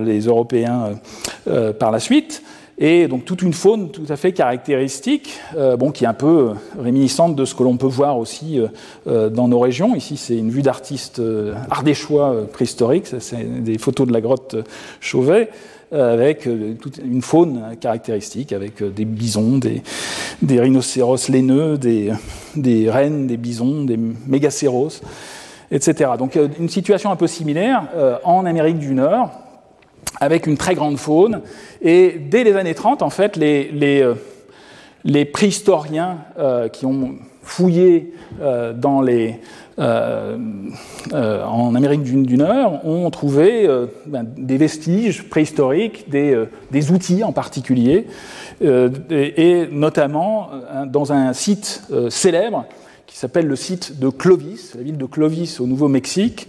les 0.01 0.21
Européens 0.21 0.91
par 1.79 1.91
la 1.91 2.01
suite 2.01 2.43
et 2.83 3.09
donc 3.09 3.27
toute 3.27 3.43
une 3.43 3.53
faune 3.53 3.91
tout 3.91 4.07
à 4.09 4.17
fait 4.17 4.33
caractéristique, 4.33 5.39
euh, 5.55 5.77
bon, 5.77 5.91
qui 5.91 6.05
est 6.05 6.07
un 6.07 6.15
peu 6.15 6.53
réminiscente 6.79 7.37
de 7.37 7.45
ce 7.45 7.55
que 7.55 7.63
l'on 7.63 7.77
peut 7.77 7.87
voir 7.87 8.17
aussi 8.17 8.59
euh, 8.59 8.69
euh, 9.07 9.29
dans 9.29 9.49
nos 9.49 9.61
régions. 9.61 9.95
Ici, 9.95 10.17
c'est 10.17 10.37
une 10.37 10.51
vue 10.51 10.63
d'artiste 10.63 11.21
ardéchois 11.71 12.47
préhistorique, 12.51 13.07
c'est 13.19 13.63
des 13.63 13.77
photos 13.77 14.09
de 14.09 14.13
la 14.13 14.23
grotte 14.23 14.57
Chauvet 15.01 15.51
avec 15.93 16.49
toute 16.81 16.99
une 16.99 17.21
faune 17.21 17.77
caractéristique, 17.81 18.53
avec 18.53 18.81
des 18.81 19.05
bisons, 19.05 19.59
des, 19.59 19.83
des 20.41 20.61
rhinocéros 20.61 21.29
laineux, 21.29 21.79
des, 21.79 22.13
des, 22.55 22.89
rennes, 22.89 23.27
des 23.27 23.37
bisons, 23.37 23.83
des 23.83 23.97
mégacéros, 23.97 25.01
etc. 25.73 26.13
Donc 26.17 26.39
une 26.61 26.69
situation 26.69 27.11
un 27.11 27.17
peu 27.17 27.27
similaire 27.27 27.89
en 28.23 28.47
Amérique 28.47 28.79
du 28.79 28.95
Nord, 28.95 29.33
avec 30.21 30.47
une 30.47 30.57
très 30.57 30.75
grande 30.75 30.99
faune. 30.99 31.41
Et 31.83 32.17
dès 32.19 32.45
les 32.45 32.55
années 32.55 32.75
30, 32.75 33.03
en 33.03 33.11
fait, 33.11 33.37
les, 33.37 34.03
euh, 34.03 35.25
préhistoriens 35.33 36.19
euh, 36.39 36.69
qui 36.69 36.87
ont 36.87 37.15
fouillé 37.43 38.13
euh, 38.41 38.73
dans 38.73 39.01
les, 39.03 39.41
en 39.79 41.75
Amérique 41.75 42.03
du, 42.03 42.37
Nord 42.37 42.85
ont 42.85 43.09
trouvé 43.09 43.67
ben, 44.05 44.27
des 44.37 44.59
vestiges 44.59 45.27
préhistoriques, 45.31 46.11
des, 46.11 46.91
outils 46.91 47.25
en 47.25 47.33
particulier, 47.33 48.07
et, 48.61 49.69
notamment 49.73 50.51
dans 50.85 51.15
un 51.15 51.33
site 51.33 51.83
célèbre 52.11 52.67
qui 53.11 53.17
s'appelle 53.17 53.49
le 53.49 53.57
site 53.57 53.99
de 53.99 54.09
Clovis, 54.09 54.77
la 54.77 54.83
ville 54.83 54.97
de 54.97 55.05
Clovis 55.05 55.59
au 55.59 55.67
Nouveau-Mexique, 55.67 56.47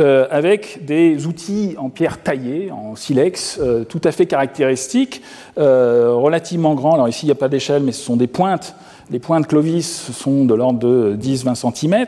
euh, 0.00 0.26
avec 0.30 0.86
des 0.86 1.26
outils 1.26 1.74
en 1.76 1.90
pierre 1.90 2.22
taillée, 2.22 2.70
en 2.72 2.96
silex, 2.96 3.58
euh, 3.60 3.84
tout 3.84 4.00
à 4.04 4.10
fait 4.10 4.24
caractéristiques, 4.24 5.20
euh, 5.58 6.14
relativement 6.14 6.74
grands. 6.74 6.94
Alors 6.94 7.08
ici, 7.08 7.26
il 7.26 7.28
n'y 7.28 7.32
a 7.32 7.36
pas 7.36 7.50
d'échelle, 7.50 7.82
mais 7.82 7.92
ce 7.92 8.02
sont 8.02 8.16
des 8.16 8.28
pointes. 8.28 8.74
Les 9.10 9.18
pointes 9.18 9.46
Clovis 9.46 10.10
sont 10.12 10.46
de 10.46 10.54
l'ordre 10.54 10.78
de 10.78 11.16
10-20 11.20 11.54
cm. 11.54 12.06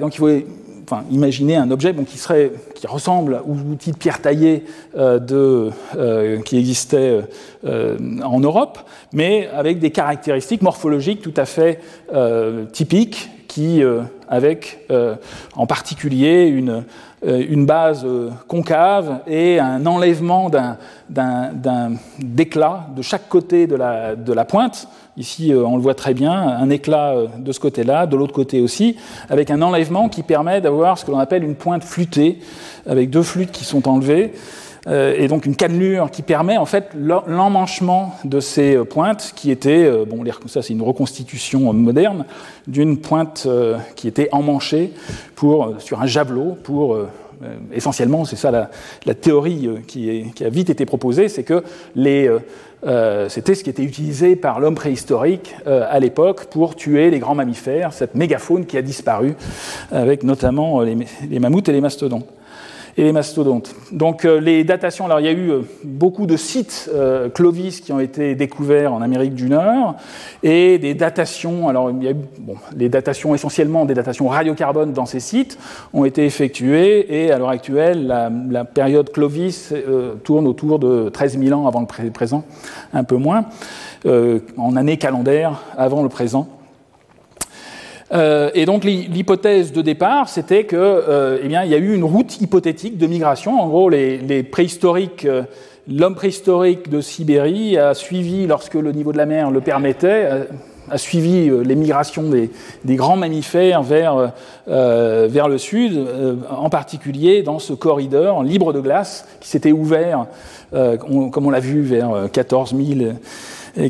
donc 0.00 0.14
il 0.14 0.18
faut 0.18 0.28
enfin, 0.90 1.04
imaginer 1.10 1.56
un 1.56 1.70
objet 1.70 1.94
qui, 1.94 2.86
ressemble 2.86 3.42
aux 3.46 3.70
outils 3.70 3.92
de 3.92 3.96
pierre 3.96 4.20
taillée 4.20 4.64
de, 4.96 5.70
qui 6.44 6.58
existaient 6.58 7.20
en 7.64 8.40
Europe, 8.40 8.78
mais 9.12 9.48
avec 9.54 9.78
des 9.78 9.90
caractéristiques 9.90 10.62
morphologiques 10.62 11.20
tout 11.22 11.34
à 11.36 11.44
fait 11.44 11.80
typiques 12.72 13.30
qui, 13.48 13.82
euh, 13.82 14.02
avec 14.28 14.84
euh, 14.90 15.16
en 15.56 15.66
particulier 15.66 16.46
une, 16.46 16.84
euh, 17.26 17.64
base 17.66 18.06
concave 18.46 19.20
et 19.26 19.58
un 19.58 19.84
enlèvement 19.86 20.50
d'un 20.50 21.90
d'éclat 22.20 22.86
de 22.94 23.02
chaque 23.02 23.28
côté 23.28 23.66
de 23.66 23.74
la 24.32 24.44
pointe. 24.44 24.86
Ici, 25.18 25.52
on 25.54 25.76
le 25.76 25.82
voit 25.82 25.94
très 25.94 26.14
bien, 26.14 26.32
un 26.32 26.70
éclat 26.70 27.14
de 27.38 27.52
ce 27.52 27.60
côté-là, 27.60 28.06
de 28.06 28.16
l'autre 28.16 28.32
côté 28.32 28.60
aussi, 28.60 28.96
avec 29.28 29.50
un 29.50 29.60
enlèvement 29.62 30.08
qui 30.08 30.22
permet 30.22 30.60
d'avoir 30.60 30.96
ce 30.96 31.04
que 31.04 31.10
l'on 31.10 31.18
appelle 31.18 31.44
une 31.44 31.56
pointe 31.56 31.84
flûtée, 31.84 32.38
avec 32.86 33.10
deux 33.10 33.22
flûtes 33.22 33.50
qui 33.50 33.64
sont 33.64 33.88
enlevées. 33.88 34.32
Euh, 34.88 35.14
et 35.18 35.28
donc 35.28 35.44
une 35.44 35.56
cannelure 35.56 36.10
qui 36.10 36.22
permet 36.22 36.56
en 36.56 36.64
fait 36.64 36.90
l'emmanchement 36.96 38.14
de 38.24 38.40
ces 38.40 38.76
euh, 38.76 38.84
pointes 38.84 39.32
qui 39.34 39.50
étaient, 39.50 39.84
euh, 39.84 40.04
bon, 40.06 40.24
ça 40.46 40.62
c'est 40.62 40.72
une 40.72 40.82
reconstitution 40.82 41.72
moderne, 41.72 42.24
d'une 42.66 42.98
pointe 42.98 43.46
qui 43.96 44.08
était 44.08 44.28
emmanchée 44.32 44.92
pour, 45.34 45.74
sur 45.78 46.00
un 46.00 46.06
javelot 46.06 46.56
pour 46.62 46.98
essentiellement, 47.72 48.24
c'est 48.24 48.36
ça 48.36 48.50
la, 48.50 49.14
théorie 49.14 49.68
qui, 49.86 50.32
a 50.40 50.48
vite 50.48 50.70
été 50.70 50.84
proposée, 50.86 51.28
c'est 51.28 51.44
que 51.44 51.62
c'était 53.28 53.54
ce 53.54 53.64
qui 53.64 53.70
était 53.70 53.82
utilisé 53.82 54.36
par 54.36 54.60
l'homme 54.60 54.74
préhistorique 54.74 55.54
à 55.66 55.98
l'époque 55.98 56.46
pour 56.46 56.76
tuer 56.76 57.10
les 57.10 57.18
grands 57.18 57.34
mammifères, 57.34 57.92
cette 57.92 58.14
mégafaune 58.14 58.66
qui 58.66 58.76
a 58.76 58.82
disparu, 58.82 59.34
avec 59.90 60.22
notamment 60.22 60.82
les 60.82 61.38
mammouths 61.40 61.68
et 61.68 61.72
les 61.72 61.80
mastodons 61.80 62.22
et 62.98 63.04
les 63.04 63.12
mastodontes. 63.12 63.76
Donc 63.92 64.24
euh, 64.24 64.40
les 64.40 64.64
datations, 64.64 65.06
alors 65.06 65.20
il 65.20 65.26
y 65.26 65.28
a 65.28 65.32
eu 65.32 65.50
euh, 65.50 65.60
beaucoup 65.84 66.26
de 66.26 66.36
sites 66.36 66.90
euh, 66.92 67.28
Clovis 67.28 67.80
qui 67.80 67.92
ont 67.92 68.00
été 68.00 68.34
découverts 68.34 68.92
en 68.92 69.00
Amérique 69.00 69.34
du 69.34 69.48
Nord 69.48 69.94
et 70.42 70.78
des 70.78 70.94
datations, 70.94 71.68
alors 71.68 71.92
il 71.92 72.02
y 72.02 72.08
a 72.08 72.10
eu 72.10 72.16
les 72.76 72.88
datations 72.88 73.36
essentiellement 73.36 73.84
des 73.84 73.94
datations 73.94 74.26
radiocarbone 74.26 74.92
dans 74.92 75.06
ces 75.06 75.20
sites 75.20 75.58
ont 75.94 76.04
été 76.04 76.26
effectuées 76.26 77.22
et 77.22 77.30
à 77.30 77.38
l'heure 77.38 77.50
actuelle 77.50 78.08
la, 78.08 78.64
période 78.64 79.12
Clovis 79.12 79.72
tourne 80.24 80.48
autour 80.48 80.80
de 80.80 81.08
13 81.08 81.38
000 81.38 81.58
ans 81.58 81.68
avant 81.68 81.80
le 81.80 82.10
présent, 82.10 82.44
un 82.92 83.04
peu 83.04 83.16
moins, 83.16 83.44
en 84.04 84.76
année 84.76 84.96
calendaire 84.96 85.62
avant 85.76 86.02
le 86.02 86.08
présent. 86.08 86.57
Euh, 88.12 88.50
et 88.54 88.64
donc 88.64 88.84
l'hypothèse 88.84 89.72
de 89.72 89.82
départ, 89.82 90.28
c'était 90.28 90.64
que, 90.64 90.76
euh, 90.76 91.38
eh 91.42 91.48
bien, 91.48 91.64
il 91.64 91.70
y 91.70 91.74
a 91.74 91.78
eu 91.78 91.94
une 91.94 92.04
route 92.04 92.40
hypothétique 92.40 92.96
de 92.96 93.06
migration. 93.06 93.60
En 93.60 93.68
gros, 93.68 93.90
les, 93.90 94.42
préhistoriques, 94.42 95.26
euh, 95.26 95.42
l'homme 95.90 96.14
préhistorique 96.14 96.88
de 96.88 97.00
Sibérie 97.00 97.76
a 97.76 97.94
suivi, 97.94 98.46
lorsque 98.46 98.74
le 98.74 98.92
niveau 98.92 99.12
de 99.12 99.18
la 99.18 99.26
mer 99.26 99.50
le 99.50 99.60
permettait, 99.60 100.46
a 100.90 100.96
suivi 100.96 101.50
les 101.64 101.74
migrations 101.74 102.30
des, 102.30 102.50
grands 102.96 103.16
mammifères 103.16 103.82
vers, 103.82 104.32
vers 104.66 105.48
le 105.48 105.58
sud, 105.58 105.98
en 106.50 106.70
particulier 106.70 107.42
dans 107.42 107.58
ce 107.58 107.74
corridor 107.74 108.42
libre 108.42 108.72
de 108.72 108.80
glace 108.80 109.26
qui 109.40 109.48
s'était 109.48 109.72
ouvert, 109.72 110.26
comme 110.72 111.46
on 111.46 111.50
l'a 111.50 111.60
vu, 111.60 111.82
vers 111.82 112.28
14 112.32 112.74
000 112.74 113.00
et 113.00 113.12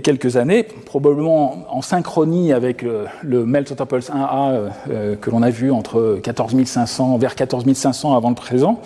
quelques 0.03 0.37
années, 0.37 0.63
probablement 0.63 1.65
en 1.71 1.83
synchronie 1.83 2.53
avec 2.53 2.83
le 2.83 3.47
Meltotoples 3.47 4.01
1A 4.01 5.17
que 5.21 5.31
l'on 5.31 5.43
a 5.43 5.51
vu 5.51 5.71
entre 5.71 6.19
14 6.23 6.63
500, 6.65 7.19
vers 7.19 7.35
14 7.35 7.65
500 7.73 8.17
avant 8.17 8.29
le 8.29 8.35
présent. 8.35 8.81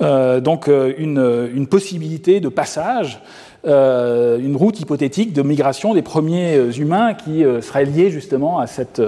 donc 0.00 0.68
une, 0.68 1.66
possibilité 1.68 2.40
de 2.40 2.48
passage 2.48 3.20
euh, 3.66 4.38
une 4.38 4.54
route 4.54 4.78
hypothétique 4.78 5.32
de 5.32 5.42
migration 5.42 5.92
des 5.92 6.02
premiers 6.02 6.54
euh, 6.54 6.70
humains 6.70 7.14
qui 7.14 7.44
euh, 7.44 7.60
serait 7.60 7.84
liée 7.84 8.08
justement 8.08 8.60
à 8.60 8.68
cette, 8.68 9.02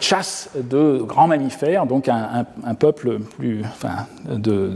chasse 0.00 0.50
de 0.56 0.98
grands 0.98 1.28
mammifères, 1.28 1.86
donc 1.86 2.08
un, 2.08 2.74
peuple 2.74 3.20
plus 3.20 3.62
enfin, 3.64 4.06
de, 4.28 4.72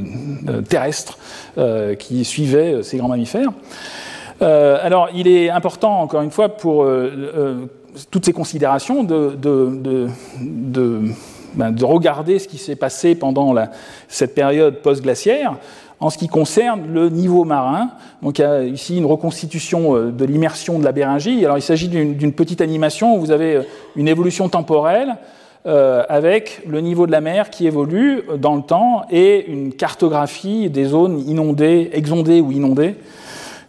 terrestre 0.69 1.19
qui 1.99 2.25
suivait 2.25 2.85
ces 2.85 2.99
grands 2.99 3.09
mammifères. 3.09 3.51
Alors, 4.41 5.09
il 5.15 5.29
est 5.29 5.51
important, 5.51 6.01
encore 6.01 6.23
une 6.23 6.31
fois, 6.31 6.49
pour 6.49 6.87
toutes 8.11 8.25
ces 8.25 8.33
considérations 8.33 9.05
de, 9.05 9.37
de, 9.37 10.09
ben, 11.55 11.73
de 11.73 11.85
regarder 11.85 12.39
ce 12.39 12.49
qui 12.49 12.59
s'est 12.59 12.77
passé 12.77 13.15
pendant 13.15 13.53
la, 13.53 13.71
cette 14.09 14.35
période 14.35 14.77
post-glaciaire 14.77 15.57
en 16.01 16.09
ce 16.09 16.17
qui 16.17 16.29
concerne 16.29 16.93
le 16.93 17.11
niveau 17.11 17.45
marin. 17.45 17.91
Donc 18.23 18.39
il 18.39 18.43
y 18.43 18.45
a 18.45 18.63
ici 18.65 18.97
une 18.97 19.05
reconstitution 19.05 19.97
euh, 19.97 20.11
de 20.11 20.25
l'immersion 20.25 20.79
de 20.79 20.85
la 20.85 20.93
Béringie. 20.93 21.45
Alors 21.45 21.59
il 21.59 21.63
s'agit 21.63 21.89
d'une 21.89 22.33
petite 22.33 22.61
animation 22.63 23.17
où 23.17 23.21
vous 23.21 23.31
avez 23.31 23.57
euh, 23.57 23.63
une 23.97 24.09
évolution 24.09 24.49
temporelle 24.49 25.17
euh, 25.67 26.03
avec 26.09 26.63
le 26.67 26.81
niveau 26.81 27.07
de 27.07 27.13
la 27.13 27.21
mer 27.21 27.51
qui 27.51 27.67
évolue 27.67 28.23
dans 28.39 28.57
le 28.57 28.63
temps 28.63 29.03
et 29.11 29.47
une 29.51 29.75
cartographie 29.75 30.71
des 30.71 30.87
zones 30.87 31.21
inondées, 31.29 31.91
exondées 31.93 32.41
ou 32.41 32.51
inondées. 32.51 32.95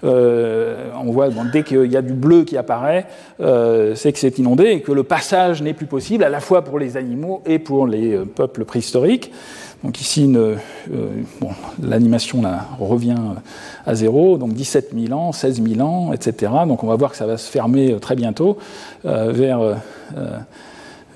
On 0.04 1.12
voit 1.12 1.30
dès 1.52 1.64
qu'il 1.64 1.92
y 1.92 1.98
a 1.98 2.02
du 2.02 2.14
bleu 2.14 2.44
qui 2.44 2.58
apparaît, 2.58 3.08
c'est 3.40 4.12
que 4.12 4.20
c'est 4.20 4.40
inondé 4.40 4.66
et 4.66 4.82
que 4.82 4.92
le 4.92 5.04
passage 5.04 5.62
n'est 5.62 5.74
plus 5.74 5.86
possible 5.86 6.24
à 6.24 6.30
la 6.30 6.40
fois 6.40 6.64
pour 6.64 6.80
les 6.80 6.98
animaux 6.98 7.42
et 7.46 7.60
pour 7.60 7.88
les 7.88 8.18
peuples 8.36 8.66
préhistoriques. 8.66 9.32
Donc 9.84 10.00
ici, 10.00 10.32
euh, 10.36 10.56
l'animation 11.82 12.44
revient 12.80 13.18
à 13.86 13.96
zéro, 13.96 14.38
donc 14.38 14.54
17 14.54 14.92
000 14.96 15.20
ans, 15.20 15.32
16 15.32 15.64
000 15.64 15.82
ans, 15.82 16.14
etc. 16.14 16.52
Donc 16.68 16.84
on 16.84 16.88
va 16.88 16.96
voir 16.96 17.12
que 17.12 17.18
ça 17.18 17.26
va 17.26 17.38
se 17.38 17.50
fermer 17.50 17.94
euh, 17.94 18.00
très 18.00 18.16
bientôt, 18.16 18.58
euh, 19.06 19.32
vers, 19.32 19.78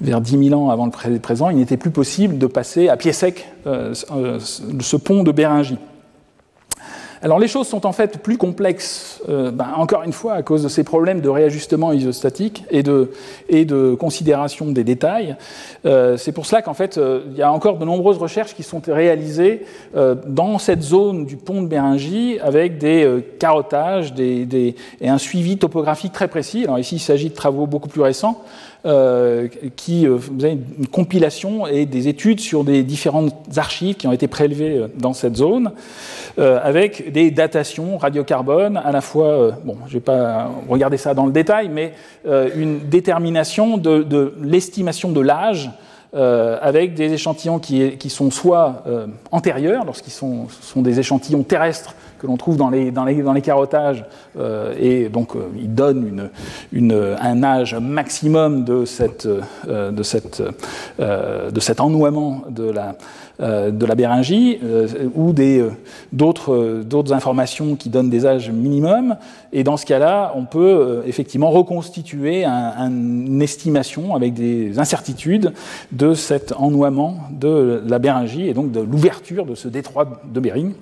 vers 0.01 0.21
10 0.21 0.49
000 0.49 0.59
ans 0.59 0.71
avant 0.71 0.88
le 0.88 1.19
présent. 1.19 1.51
Il 1.51 1.57
n'était 1.57 1.77
plus 1.77 1.91
possible 1.91 2.39
de 2.39 2.47
passer 2.47 2.89
à 2.89 2.97
pied 2.97 3.13
sec 3.13 3.47
ce 3.65 4.95
pont 4.95 5.23
de 5.23 5.31
Béringie. 5.31 5.77
Alors 7.26 7.39
les 7.39 7.47
choses 7.47 7.67
sont 7.67 7.88
en 7.88 7.91
fait 7.91 8.19
plus 8.19 8.38
complexes, 8.38 9.19
euh, 9.30 9.49
ben, 9.49 9.69
encore 9.78 10.03
une 10.03 10.13
fois, 10.13 10.34
à 10.34 10.43
cause 10.43 10.61
de 10.61 10.67
ces 10.67 10.84
problèmes 10.84 11.21
de 11.21 11.30
réajustement 11.30 11.91
isostatique 11.91 12.63
et 12.69 12.84
de, 12.84 13.95
considération 13.95 14.67
des 14.67 14.84
détails. 14.84 15.36
Euh, 15.88 16.17
c'est 16.17 16.32
pour 16.32 16.45
cela 16.45 16.61
qu'en 16.61 16.76
fait, 16.76 16.99
euh, 16.99 17.21
il 17.32 17.38
y 17.38 17.41
a 17.41 17.51
encore 17.51 17.80
de 17.80 17.86
nombreuses 17.86 18.19
recherches 18.19 18.53
qui 18.53 18.61
sont 18.61 18.80
réalisées 18.86 19.65
dans 20.28 20.59
cette 20.59 20.84
zone 20.84 21.26
du 21.26 21.36
pont 21.36 21.63
de 21.63 21.67
Béringie 21.67 22.38
avec 22.41 22.78
des 22.78 23.26
carottages 23.39 24.13
et 24.19 24.76
un 25.01 25.17
suivi 25.17 25.57
topographique 25.57 26.13
très 26.13 26.28
précis. 26.28 26.65
Alors 26.65 26.78
ici, 26.78 26.97
il 26.97 26.99
s'agit 26.99 27.30
de 27.30 27.36
travaux 27.36 27.65
beaucoup 27.65 27.89
plus 27.89 28.01
récents. 28.01 28.43
Euh, 28.86 29.47
qui 29.75 30.05
euh, 30.05 30.15
vous 30.15 30.45
avez 30.45 30.59
une 30.77 30.86
compilation 30.86 31.65
et 31.65 31.88
des 31.88 32.07
études 32.07 32.39
sur 32.39 32.63
des 32.63 32.83
différentes 32.83 33.33
archives 33.57 33.95
qui 33.95 34.05
ont 34.05 34.11
été 34.11 34.27
prélevées 34.27 34.77
euh, 34.77 34.88
dans 34.95 35.13
cette 35.13 35.36
zone, 35.38 35.71
avec 36.38 37.11
des 37.11 37.31
datations 37.31 37.97
radiocarbone, 37.97 38.77
à 38.77 38.91
la 38.91 39.01
fois, 39.01 39.51
bon, 39.63 39.77
je 39.88 39.93
ne 39.93 39.93
vais 39.93 39.99
pas 40.01 40.51
regarder 40.67 40.97
ça 40.97 41.13
dans 41.13 41.25
le 41.25 41.31
détail, 41.31 41.69
mais 41.69 41.93
une 42.25 42.79
détermination 42.89 43.77
de, 43.77 44.33
l'estimation 44.43 45.11
de 45.13 45.21
l'âge 45.21 45.71
avec 46.13 46.93
des 46.93 47.13
échantillons 47.13 47.59
qui, 47.59 47.91
qui 47.91 48.09
sont 48.09 48.31
soit 48.31 48.83
antérieurs, 49.31 49.86
lorsqu'ils 49.86 50.11
sont, 50.11 50.47
sont, 50.61 50.81
des 50.81 50.99
échantillons 50.99 51.43
terrestres 51.43 51.95
que 52.26 52.32
l'on 52.32 52.38
trouve 52.38 52.57
dans 52.57 52.69
les, 52.69 52.91
dans 52.91 53.05
les, 53.05 53.21
dans 53.21 53.34
les 53.34 53.41
carottages, 53.41 54.03
euh, 54.38 54.73
et 54.80 55.09
donc 55.09 55.36
euh, 55.36 55.47
il 55.57 55.73
donne 55.73 56.07
une, 56.07 56.30
une, 56.73 57.15
un 57.21 57.43
âge 57.43 57.76
maximum 57.76 58.63
de, 58.63 58.86
cette, 58.86 59.28
euh, 59.67 59.91
de, 59.91 60.03
cette, 60.03 60.41
de 60.99 61.59
cet 61.59 61.80
ennoiement 61.80 62.41
de 62.49 62.69
la, 62.69 62.95
de 63.39 63.86
la 63.86 63.95
Béringie, 63.95 64.59
ou 65.13 65.34
d'autres 66.13 67.13
informations 67.13 67.76
qui 67.76 67.89
donnent 67.89 68.09
des 68.09 68.26
âges 68.26 68.49
minimums, 68.49 69.17
et 69.51 69.63
dans 69.63 69.78
ce 69.78 69.86
cas-là, 69.86 70.32
on 70.36 70.45
peut 70.45 71.03
effectivement 71.05 71.49
reconstituer 71.49 72.45
une 72.45 73.41
estimation 73.41 74.15
avec 74.15 74.34
des 74.34 74.80
incertitudes 74.80 75.53
de 75.91 76.13
cet 76.13 76.53
ennoiement 76.57 77.17
de 77.30 77.84
la 77.86 77.99
Béringie, 77.99 78.47
et 78.47 78.53
donc 78.53 78.71
de 78.71 78.80
l'ouverture 78.80 79.45
de 79.45 79.55
ce 79.55 79.67
détroit 79.67 80.21
de 80.34 80.39
Bering 80.39 80.73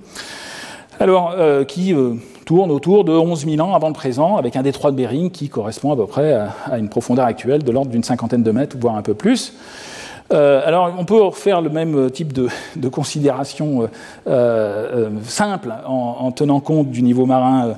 alors, 1.00 1.34
euh, 1.38 1.64
qui 1.64 1.94
euh, 1.94 2.14
tourne 2.46 2.72
autour 2.72 3.04
de 3.04 3.12
11 3.12 3.46
000 3.46 3.60
ans 3.68 3.74
avant 3.74 3.88
le 3.88 3.94
présent, 3.94 4.38
avec 4.38 4.56
un 4.56 4.62
détroit 4.62 4.92
de 4.92 4.96
Bering 4.96 5.32
qui 5.32 5.50
correspond 5.50 5.92
à 5.92 5.96
peu 5.96 6.06
près 6.06 6.34
à, 6.34 6.78
une 6.78 6.90
profondeur 6.90 7.26
actuelle 7.26 7.64
de 7.64 7.72
l'ordre 7.72 7.92
d'une 7.92 8.04
cinquantaine 8.04 8.44
de 8.44 8.52
mètres, 8.52 8.76
voire 8.80 8.96
un 8.96 9.02
peu 9.02 9.14
plus. 9.14 9.54
Euh, 10.32 10.62
alors, 10.66 10.94
on 10.98 11.06
peut 11.06 11.22
refaire 11.22 11.62
le 11.62 11.70
même 11.70 12.10
type 12.12 12.34
de, 12.34 12.48
considération 12.90 13.90
simple 15.26 15.74
en, 15.86 16.32
tenant 16.32 16.60
compte 16.60 16.90
du 16.90 17.02
niveau 17.02 17.26
marin 17.26 17.76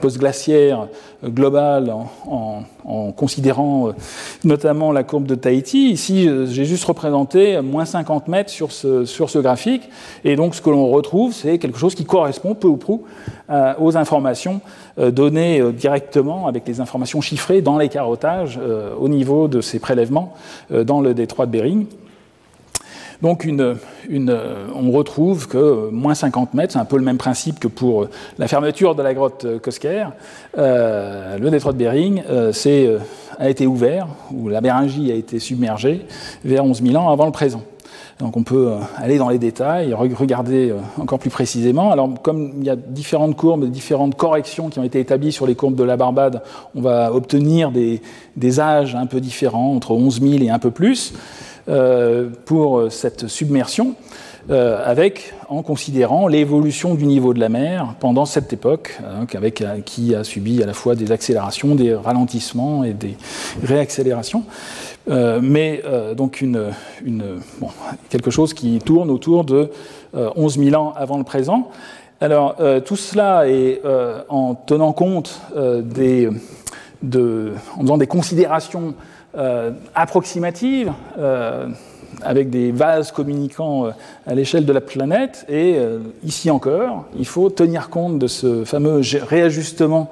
post-glaciaire 0.00 0.88
globale 1.24 1.92
en, 2.26 2.62
considérant 3.12 3.88
euh, 3.88 3.92
notamment 4.44 4.92
la 4.92 5.02
courbe 5.02 5.26
de 5.26 5.34
Tahiti. 5.34 5.90
Ici, 5.90 6.28
euh, 6.28 6.46
j'ai 6.46 6.64
juste 6.64 6.84
représenté 6.84 7.60
moins 7.60 7.84
50 7.84 8.28
mètres 8.28 8.50
sur 8.50 8.72
ce, 8.72 9.04
sur 9.04 9.30
ce 9.30 9.38
graphique. 9.38 9.88
Et 10.24 10.36
donc, 10.36 10.54
ce 10.54 10.60
que 10.60 10.70
l'on 10.70 10.88
retrouve, 10.88 11.32
c'est 11.32 11.58
quelque 11.58 11.78
chose 11.78 11.94
qui 11.94 12.04
correspond 12.04 12.54
peu 12.54 12.68
ou 12.68 12.76
prou 12.76 13.04
euh, 13.50 13.74
aux 13.80 13.96
informations 13.96 14.60
données 14.98 15.62
directement 15.72 16.46
avec 16.46 16.66
les 16.66 16.80
informations 16.80 17.20
chiffrées 17.20 17.60
dans 17.60 17.76
les 17.76 17.90
carottages 17.90 18.58
au 18.98 19.10
niveau 19.10 19.46
de 19.46 19.60
ces 19.60 19.78
prélèvements 19.78 20.32
dans 20.70 21.02
le 21.02 21.12
détroit 21.12 21.44
de 21.44 21.50
Bering. 21.50 21.84
Donc 23.22 23.44
une, 23.44 23.76
on 24.74 24.90
retrouve 24.90 25.48
que 25.48 25.90
moins 25.90 26.14
50 26.14 26.54
mètres, 26.54 26.72
c'est 26.72 26.78
un 26.78 26.84
peu 26.84 26.96
le 26.96 27.04
même 27.04 27.18
principe 27.18 27.58
que 27.58 27.68
pour 27.68 28.08
la 28.38 28.48
fermeture 28.48 28.94
de 28.94 29.02
la 29.02 29.14
grotte 29.14 29.46
Kosker. 29.60 30.06
Euh, 30.58 31.38
le 31.38 31.50
détroit 31.50 31.72
de 31.72 31.78
Bering 31.78 32.22
euh, 32.28 32.52
euh, 32.66 32.98
a 33.38 33.48
été 33.48 33.66
ouvert, 33.66 34.08
ou 34.32 34.48
la 34.48 34.60
Béringie 34.60 35.10
a 35.12 35.14
été 35.14 35.38
submergée 35.38 36.06
vers 36.44 36.64
11 36.64 36.82
000 36.82 36.96
ans 36.96 37.10
avant 37.10 37.26
le 37.26 37.32
présent. 37.32 37.62
Donc 38.18 38.36
on 38.38 38.42
peut 38.42 38.72
aller 38.96 39.18
dans 39.18 39.28
les 39.28 39.38
détails, 39.38 39.92
regarder 39.92 40.72
encore 40.98 41.18
plus 41.18 41.28
précisément. 41.28 41.92
Alors 41.92 42.10
comme 42.22 42.54
il 42.58 42.64
y 42.64 42.70
a 42.70 42.76
différentes 42.76 43.36
courbes, 43.36 43.66
différentes 43.66 44.14
corrections 44.14 44.70
qui 44.70 44.78
ont 44.78 44.84
été 44.84 45.00
établies 45.00 45.32
sur 45.32 45.46
les 45.46 45.54
courbes 45.54 45.74
de 45.74 45.84
la 45.84 45.98
Barbade, 45.98 46.42
on 46.74 46.80
va 46.80 47.12
obtenir 47.12 47.70
des, 47.70 48.00
des 48.36 48.58
âges 48.58 48.94
un 48.94 49.04
peu 49.04 49.20
différents, 49.20 49.74
entre 49.74 49.90
11 49.90 50.22
000 50.22 50.44
et 50.44 50.48
un 50.48 50.58
peu 50.58 50.70
plus. 50.70 51.12
Euh, 51.68 52.28
pour 52.44 52.92
cette 52.92 53.26
submersion, 53.26 53.96
euh, 54.50 54.80
avec, 54.84 55.34
en 55.48 55.62
considérant 55.62 56.28
l'évolution 56.28 56.94
du 56.94 57.06
niveau 57.06 57.34
de 57.34 57.40
la 57.40 57.48
mer 57.48 57.96
pendant 57.98 58.24
cette 58.24 58.52
époque, 58.52 58.96
hein, 59.04 59.26
avec, 59.34 59.62
euh, 59.62 59.80
qui 59.84 60.14
a 60.14 60.22
subi 60.22 60.62
à 60.62 60.66
la 60.66 60.74
fois 60.74 60.94
des 60.94 61.10
accélérations, 61.10 61.74
des 61.74 61.92
ralentissements 61.92 62.84
et 62.84 62.92
des 62.92 63.16
réaccélérations. 63.64 64.44
mais 65.08 65.82
donc 66.16 66.40
une, 66.40 66.72
quelque 68.08 68.30
chose 68.30 68.54
qui 68.54 68.78
tourne 68.78 69.10
autour 69.10 69.44
de 69.44 69.70
11 70.14 70.58
000 70.58 70.80
ans 70.80 70.92
avant 70.96 71.18
le 71.18 71.24
présent. 71.24 71.70
Alors 72.20 72.56
tout 72.84 72.96
cela 72.96 73.48
est 73.48 73.80
en 74.28 74.54
tenant 74.54 74.92
compte 74.92 75.40
des, 75.54 76.28
de, 77.02 77.52
en 77.76 77.82
faisant 77.82 77.98
des 77.98 78.06
considérations 78.06 78.88
euh, 78.88 79.15
approximative, 79.94 80.92
euh, 81.18 81.68
avec 82.22 82.48
des 82.48 82.72
vases 82.72 83.12
communiquant 83.12 83.86
euh, 83.86 83.90
à 84.26 84.34
l'échelle 84.34 84.64
de 84.64 84.72
la 84.72 84.80
planète. 84.80 85.44
Et 85.50 85.76
ici 86.24 86.50
encore, 86.50 87.04
il 87.18 87.26
faut 87.26 87.50
tenir 87.50 87.90
compte 87.90 88.18
de 88.18 88.26
ce 88.26 88.64
fameux 88.64 89.02
réajustement 89.22 90.10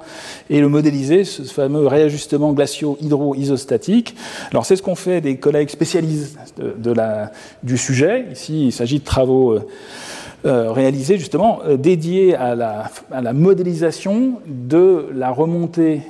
et 0.49 0.61
le 0.61 0.69
modéliser, 0.69 1.23
ce 1.23 1.41
fameux 1.43 1.87
réajustement 1.87 2.53
glacio-hydro-isostatique. 2.53 4.15
Alors 4.51 4.65
c'est 4.65 4.75
ce 4.75 4.83
qu'ont 4.83 4.95
fait 4.95 5.21
des 5.21 5.37
collègues 5.37 5.69
spécialisés 5.69 6.37
de, 6.57 6.91
la, 6.91 7.31
du 7.63 7.77
sujet. 7.77 8.27
Ici, 8.31 8.67
il 8.67 8.71
s'agit 8.71 8.99
de 8.99 9.05
travaux 9.05 9.59
réalisés 10.43 11.17
justement 11.17 11.61
dédiés 11.75 12.35
à 12.35 12.53
la, 12.53 12.91
à 13.11 13.21
la, 13.21 13.33
modélisation 13.33 14.39
de 14.45 15.07
la 15.15 15.31
remontée 15.31 16.01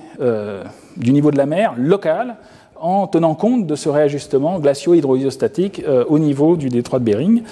du 0.98 1.14
niveau 1.14 1.32
de 1.32 1.38
la 1.38 1.46
mer 1.46 1.74
local 1.78 2.36
en 2.80 3.08
tenant 3.08 3.36
compte 3.36 3.66
de 3.66 3.76
ce 3.76 3.90
réajustement 3.90 4.60
glacio-hydroisostatique 4.60 5.84
euh, 5.88 6.04
au 6.08 6.20
niveau 6.20 6.58
du 6.58 6.70
détroit 6.70 7.00
de 7.00 7.06
Bering. 7.06 7.44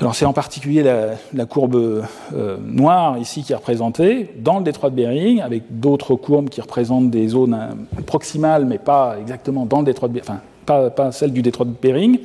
Alors 0.00 0.14
c'est 0.14 0.24
en 0.24 0.32
particulier 0.32 0.82
la, 0.82 1.46
courbe 1.46 1.76
euh, 1.76 2.56
noire 2.64 3.18
ici 3.18 3.42
qui 3.42 3.52
est 3.52 3.56
représentée 3.56 4.30
dans 4.38 4.58
le 4.58 4.64
détroit 4.64 4.90
de 4.90 4.96
Bering, 4.96 5.40
avec 5.40 5.62
d'autres 5.70 6.14
courbes 6.14 6.48
qui 6.48 6.60
représentent 6.60 7.10
des 7.10 7.28
zones 7.28 7.58
proximales, 8.06 8.64
mais 8.64 8.78
pas 8.78 9.16
exactement 9.20 9.66
dans 9.66 9.78
le 9.78 9.84
détroit 9.84 10.08
de 10.08 10.14
Bering, 10.14 10.38
pas, 10.64 11.12
celle 11.12 11.32
du 11.32 11.42
détroit 11.42 11.66
de 11.66 11.72
Bering. 11.80 12.18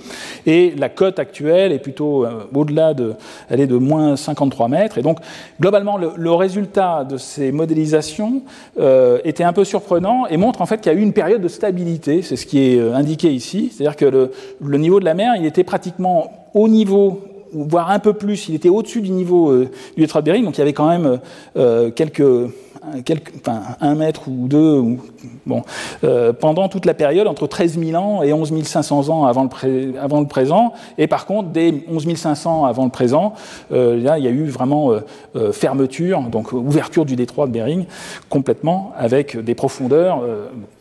Et 0.46 0.74
la 0.78 0.90
cote 0.90 1.20
actuelle 1.20 1.72
est 1.72 1.80
plutôt 1.80 2.26
euh, 2.26 2.46
au-delà 2.54 2.94
de, 2.94 3.14
elle 3.50 3.60
est 3.60 3.68
de 3.68 3.78
moins 3.78 4.16
53 4.16 4.68
mètres. 4.68 4.98
Et 4.98 5.02
donc, 5.02 5.20
globalement, 5.60 5.98
le, 5.98 6.32
résultat 6.40 7.04
de 7.04 7.18
ces 7.18 7.52
modélisations 7.52 8.44
euh, 8.80 9.20
était 9.26 9.44
un 9.44 9.52
peu 9.52 9.66
surprenant 9.66 10.26
et 10.28 10.38
montre 10.38 10.62
en 10.62 10.66
fait 10.66 10.80
qu'il 10.80 10.92
y 10.92 10.96
a 10.96 10.98
eu 10.98 11.02
une 11.02 11.14
période 11.14 11.42
de 11.42 11.48
stabilité. 11.48 12.22
C'est 12.22 12.36
ce 12.36 12.46
qui 12.46 12.60
est 12.60 12.80
euh, 12.80 12.94
indiqué 12.94 13.32
ici. 13.32 13.72
C'est-à-dire 13.72 13.98
que 13.98 14.06
le, 14.06 14.32
le, 14.64 14.78
niveau 14.78 15.00
de 15.00 15.06
la 15.06 15.16
mer, 15.16 15.34
il 15.38 15.46
était 15.46 15.64
pratiquement 15.64 16.50
au 16.54 16.68
niveau 16.68 17.22
voire 17.52 17.90
un 17.90 17.98
peu 17.98 18.14
plus, 18.14 18.48
il 18.48 18.54
était 18.54 18.70
au-dessus 18.70 19.02
du 19.02 19.10
niveau 19.10 19.64
du 19.64 19.70
détroit 19.98 20.22
de 20.22 20.28
Bering, 20.28 20.46
donc 20.46 20.56
il 20.58 20.60
y 20.60 20.62
avait 20.62 20.74
quand 20.74 20.88
même 20.88 21.20
quelques 21.96 22.22
un 23.82 23.96
mètre 23.96 24.28
ou 24.28 24.48
deux, 24.48 24.84
bon, 25.46 25.64
euh, 26.04 26.34
pendant 26.34 26.70
toute 26.70 26.86
la 26.86 26.94
période 26.94 27.28
entre 27.28 27.48
13 27.48 27.80
000 27.80 28.02
ans 28.02 28.24
et 28.24 28.34
11 28.34 28.64
500 28.64 29.10
ans 29.10 29.26
avant 29.26 29.44
le, 29.44 30.00
avant 30.00 30.22
le 30.22 30.28
présent. 30.28 30.74
Et 30.98 31.08
par 31.08 31.26
contre, 31.26 31.50
dès 31.50 31.74
11 31.90 32.16
500 32.16 32.66
avant 32.66 32.86
le 32.86 32.92
présent, 32.92 33.34
euh, 33.72 34.02
là, 34.02 34.18
il 34.18 34.26
y 34.26 34.28
a 34.28 34.32
eu 34.32 34.46
vraiment 34.46 34.92
euh, 35.36 35.52
fermeture, 35.52 36.22
donc 36.24 36.54
ouverture 36.54 37.06
du 37.06 37.16
détroit 37.16 37.48
de 37.48 37.52
Bering 37.52 37.86
complètement, 38.30 38.94
avec 38.98 39.38
des 39.38 39.56
profondeurs 39.56 40.22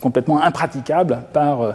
complètement 0.01 0.43
impraticables 0.43 1.23
par, 1.33 1.75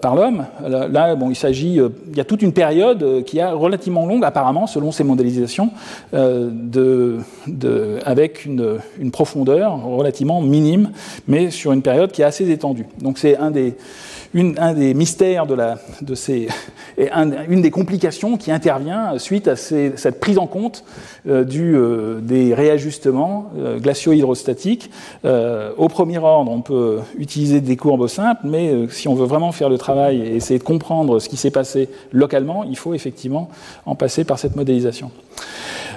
par 0.00 0.14
l'homme. 0.14 0.46
Là, 0.68 1.14
bon, 1.14 1.30
il 1.30 1.36
s'agit, 1.36 1.76
il 1.76 2.16
y 2.16 2.20
a 2.20 2.24
toute 2.24 2.42
une 2.42 2.52
période 2.52 3.24
qui 3.24 3.38
est 3.38 3.46
relativement 3.46 4.06
longue, 4.06 4.24
apparemment, 4.24 4.66
selon 4.66 4.92
ces 4.92 5.04
modélisations, 5.04 5.70
de, 6.12 7.18
de, 7.46 7.98
avec 8.04 8.44
une, 8.44 8.78
une 8.98 9.10
profondeur 9.10 9.82
relativement 9.84 10.40
minime, 10.40 10.90
mais 11.28 11.50
sur 11.50 11.72
une 11.72 11.82
période 11.82 12.12
qui 12.12 12.22
est 12.22 12.26
assez 12.26 12.50
étendue. 12.50 12.86
Donc 13.00 13.18
c'est 13.18 13.36
un 13.36 13.50
des, 13.50 13.74
un 14.34 14.74
des 14.74 14.94
mystères 14.94 15.46
de, 15.46 15.54
la, 15.54 15.78
de 16.02 16.14
ces, 16.14 16.48
et 16.98 17.10
une 17.48 17.62
des 17.62 17.70
complications 17.70 18.36
qui 18.36 18.52
intervient 18.52 19.18
suite 19.18 19.48
à 19.48 19.56
cette 19.56 20.20
prise 20.20 20.38
en 20.38 20.46
compte 20.46 20.84
euh, 21.26 21.44
du, 21.44 21.74
euh, 21.74 22.20
des 22.20 22.54
réajustements 22.54 23.50
euh, 23.58 23.78
glacio-hydrostatiques. 23.78 24.90
au 25.24 25.88
premier 25.88 26.18
ordre, 26.18 26.50
on 26.50 26.60
peut 26.60 26.98
utiliser 27.18 27.60
des 27.60 27.76
courbes 27.76 28.06
simples, 28.06 28.42
mais 28.44 28.88
si 28.90 29.08
on 29.08 29.14
veut 29.14 29.26
vraiment 29.26 29.52
faire 29.52 29.68
le 29.68 29.78
travail 29.78 30.20
et 30.20 30.36
essayer 30.36 30.58
de 30.58 30.64
comprendre 30.64 31.18
ce 31.18 31.28
qui 31.28 31.36
s'est 31.36 31.50
passé 31.50 31.88
localement, 32.12 32.64
il 32.64 32.76
faut 32.76 32.94
effectivement 32.94 33.48
en 33.86 33.94
passer 33.94 34.24
par 34.24 34.38
cette 34.38 34.56
modélisation. 34.56 35.10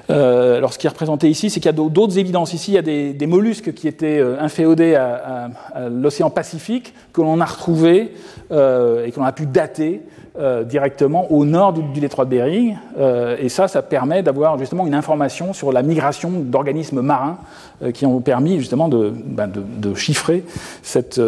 Euh, 0.10 0.58
alors, 0.58 0.74
ce 0.74 0.80
qui 0.80 0.88
est 0.88 0.89
représenté 0.89 1.30
ici, 1.30 1.49
c'est 1.49 1.60
qu'il 1.60 1.68
y 1.68 1.70
a 1.70 1.89
d'autres 1.89 2.18
évidences. 2.18 2.54
Ici, 2.54 2.72
il 2.72 2.76
y 2.76 2.78
a 2.78 2.82
des, 3.14 3.28
mollusques 3.28 3.74
qui 3.74 3.88
étaient 3.88 4.20
euh, 4.20 4.39
inféodés 4.39 4.95
à, 4.95 5.49
l'océan 5.89 6.30
Pacifique, 6.30 6.93
que 7.14 7.22
l'on 7.22 7.39
a 7.39 7.45
retrouvés 7.45 8.14
euh, 8.51 9.06
et 9.06 9.12
que 9.12 9.20
l'on 9.20 9.26
a 9.26 9.32
pu 9.32 9.45
dater 9.45 10.01
directement 10.66 11.32
au 11.32 11.45
nord 11.45 11.74
du, 11.74 11.99
détroit 11.99 12.26
de 12.26 12.32
Bering. 12.32 12.76
et 13.39 13.49
ça, 13.49 13.68
ça 13.68 13.84
permet 13.84 14.24
d'avoir 14.24 14.58
justement 14.58 14.88
une 14.88 14.95
information 14.95 15.54
sur 15.54 15.72
la 15.72 15.84
migration 15.84 16.32
d'organismes 16.32 17.01
marins 17.01 17.38
qui 17.93 18.08
ont 18.08 18.20
permis 18.20 18.58
justement 18.58 18.89
de, 18.89 19.14
ben, 19.14 19.51
chiffrer 19.93 20.43
cette, 20.82 21.22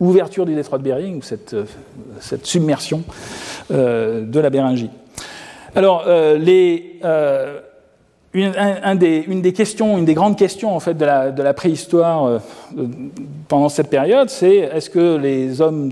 ouverture 0.00 0.44
du 0.44 0.56
détroit 0.56 0.78
de 0.78 0.82
Bering 0.82 1.18
ou 1.18 1.22
cette, 1.22 1.54
cette 2.18 2.46
submersion 2.46 3.04
de 3.70 4.40
la 4.40 4.50
Béringie. 4.50 4.90
Alors, 5.74 6.04
euh, 6.06 6.38
euh, 7.04 7.60
une, 8.34 9.40
des, 9.40 9.52
questions, 9.54 9.96
une 9.96 10.04
des 10.04 10.12
grandes 10.12 10.36
questions 10.36 10.76
en 10.76 10.80
fait 10.80 10.94
de 10.94 11.04
la, 11.04 11.54
préhistoire 11.54 12.26
euh, 12.26 12.38
pendant 13.48 13.70
cette 13.70 13.88
période, 13.88 14.28
c'est 14.28 14.56
est-ce 14.56 14.90
que 14.90 15.16
les 15.16 15.62
hommes 15.62 15.90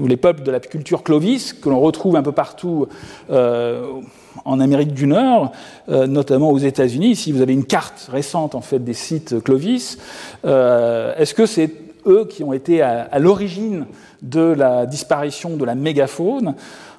ou 0.00 0.06
les 0.06 0.16
peuples 0.16 0.42
de 0.42 0.50
la 0.50 0.60
culture 0.60 1.02
Clovis, 1.02 1.52
que 1.52 1.68
l'on 1.68 1.80
retrouve 1.80 2.16
un 2.16 2.22
peu 2.22 2.32
partout 2.32 2.86
en 3.30 4.60
Amérique 4.60 4.92
du 4.92 5.06
Nord, 5.06 5.52
notamment 5.88 6.50
aux 6.50 6.58
États-Unis, 6.58 7.16
si 7.16 7.32
vous 7.32 7.40
avez 7.40 7.54
une 7.54 7.64
carte 7.64 8.08
récente 8.10 8.54
en 8.54 8.60
fait 8.60 8.78
des 8.78 8.94
sites 8.94 9.42
Clovis, 9.42 9.98
est-ce 10.44 11.34
que 11.34 11.46
c'est 11.46 11.72
eux 12.06 12.26
qui 12.28 12.44
ont 12.44 12.52
été 12.52 12.82
à 12.82 13.18
l'origine 13.18 13.86
de 14.22 14.40
la 14.40 14.86
disparition 14.86 15.56
de 15.56 15.64
la 15.64 15.74
mégafaune 15.74 16.54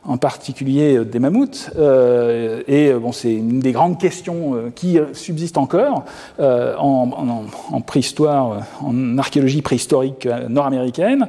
en 0.07 0.17
particulier 0.17 0.97
euh, 0.97 1.05
des 1.05 1.19
mammouths. 1.19 1.69
Euh, 1.77 2.63
et 2.67 2.87
euh, 2.87 2.99
bon, 2.99 3.11
c'est 3.11 3.33
une 3.33 3.59
des 3.59 3.73
grandes 3.73 3.99
questions 3.99 4.71
qui 4.73 4.97
subsiste 5.13 5.57
encore 5.57 6.05
en, 6.39 7.81
préhistoire, 7.85 8.65
en 8.81 9.17
archéologie 9.17 9.61
préhistorique 9.61 10.27
nord-américaine. 10.49 11.27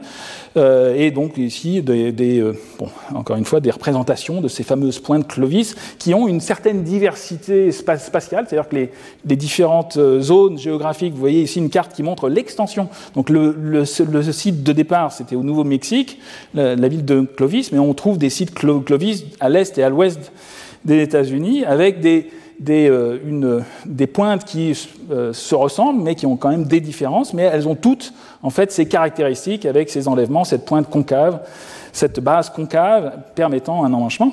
Et 0.59 1.11
donc 1.11 1.39
ici, 1.39 1.81
bon, 1.83 2.89
encore 3.15 3.37
une 3.37 3.45
fois, 3.45 3.61
des 3.61 3.71
représentations 3.71 4.41
de 4.41 4.49
ces 4.49 4.63
fameuses 4.63 4.99
pointes 4.99 5.27
Clovis 5.29 5.77
qui 5.99 6.15
ont 6.15 6.29
une 6.29 6.41
certaine 6.41 6.83
diversité 6.83 7.73
spatiale, 7.73 8.47
c'est-à-dire 8.49 8.69
que 8.69 8.77
les, 8.77 9.37
différentes 9.37 9.99
zones 10.21 10.59
géographiques, 10.59 11.13
vous 11.13 11.21
voyez 11.21 11.43
ici 11.43 11.59
une 11.59 11.71
carte 11.71 11.93
qui 11.95 12.03
montre 12.03 12.29
l'extension. 12.29 12.89
Donc 13.15 13.31
le, 13.31 13.85
site 13.85 14.63
de 14.63 14.73
départ, 14.73 15.13
c'était 15.13 15.37
au 15.37 15.43
Nouveau-Mexique, 15.43 16.19
la, 16.55 16.89
ville 16.89 17.05
de 17.05 17.21
Clovis, 17.21 17.73
mais 17.73 17.79
on 17.79 17.95
trouve 17.95 18.19
des 18.19 18.31
sites 18.31 18.55
Clovis 18.55 19.25
à 19.41 19.49
l'est 19.49 19.77
et 19.79 19.83
à 19.83 19.91
l'ouest 19.91 20.33
des 20.85 21.03
États-Unis, 21.03 21.65
avec 21.65 22.01
des, 22.01 22.31
des, 22.59 22.89
euh, 22.91 24.07
pointes 24.13 24.45
qui 24.45 24.73
euh, 25.11 25.33
se 25.33 25.55
ressemblent, 25.55 26.03
mais 26.03 26.15
qui 26.15 26.27
ont 26.27 26.37
quand 26.37 26.51
même 26.51 26.65
des 26.65 26.81
différences, 26.81 27.35
mais 27.35 27.43
elles 27.43 27.69
ont 27.69 27.75
toutes 27.75 28.13
en 28.43 28.51
fait 28.51 28.73
ces 28.73 28.87
caractéristiques 28.87 29.67
avec 29.67 29.91
ces 29.91 30.09
enlèvements, 30.09 30.45
cette 30.45 30.65
pointe 30.65 30.89
concave, 30.89 31.41
cette 31.93 32.21
base 32.21 32.51
concave 32.51 33.13
permettant 33.35 33.85
un 33.85 33.93
emmanchement. 33.93 34.33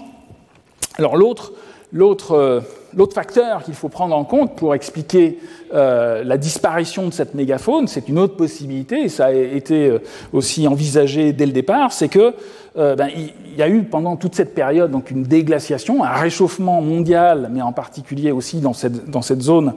Alors 0.98 1.16
euh, 1.16 2.62
l'autre 2.94 3.14
facteur 3.14 3.64
qu'il 3.64 3.74
faut 3.74 3.90
prendre 3.90 4.16
en 4.16 4.24
compte 4.24 4.56
pour 4.56 4.76
expliquer 4.76 5.40
la 5.72 6.38
disparition 6.38 7.08
de 7.08 7.14
cette 7.14 7.34
mégafaune, 7.34 7.88
c'est 7.88 8.08
une 8.08 8.18
autre 8.18 8.38
possibilité, 8.38 9.02
et 9.02 9.10
ça 9.10 9.26
a 9.26 9.32
été 9.34 9.94
aussi 10.32 10.68
envisagé 10.68 11.34
dès 11.34 11.46
le 11.46 11.52
départ, 11.52 11.92
c'est 11.92 12.08
que 12.08 12.34
euh, 12.78 12.96
ben, 12.96 13.10
il 13.16 13.58
y 13.58 13.62
a 13.62 13.70
eu 13.70 13.84
pendant 13.84 14.18
toute 14.18 14.36
cette 14.36 14.54
période 14.54 14.92
donc 14.92 15.10
une 15.10 15.24
déglaciation, 15.24 16.04
un 16.04 16.12
réchauffement 16.12 16.82
mondial, 16.82 17.50
mais 17.52 17.62
en 17.62 17.72
particulier 17.72 18.32
aussi 18.32 18.60
dans 18.60 18.74
cette, 18.74 19.10
dans 19.10 19.22
cette 19.22 19.42
zone 19.42 19.76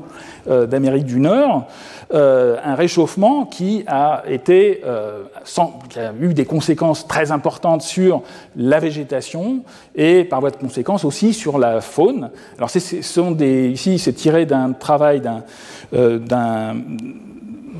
euh, 0.48 0.66
d'Amérique 0.66 1.04
du 1.04 1.20
Nord, 1.20 1.68
euh, 2.12 2.56
un 2.64 2.74
réchauffement 2.74 3.44
qui 3.44 3.84
a, 3.86 4.24
été, 4.26 4.82
qui 5.90 5.98
a 6.00 6.12
eu 6.20 6.34
des 6.34 6.44
conséquences 6.44 7.06
très 7.06 7.30
importantes 7.30 7.82
sur 7.82 8.22
la 8.56 8.80
végétation 8.80 9.62
et 9.94 10.24
par 10.24 10.40
voie 10.40 10.50
de 10.50 10.56
conséquence 10.56 11.04
aussi 11.04 11.32
sur 11.34 11.58
la 11.58 11.80
faune. 11.80 12.30
Alors, 12.56 12.70
ce 12.70 12.80
sont 12.80 13.30
des, 13.30 13.68
ici, 13.68 14.00
c'est 14.00 14.12
tiré 14.12 14.44
d'un 14.44 14.72
travail 14.72 15.20
d'un 15.92 16.74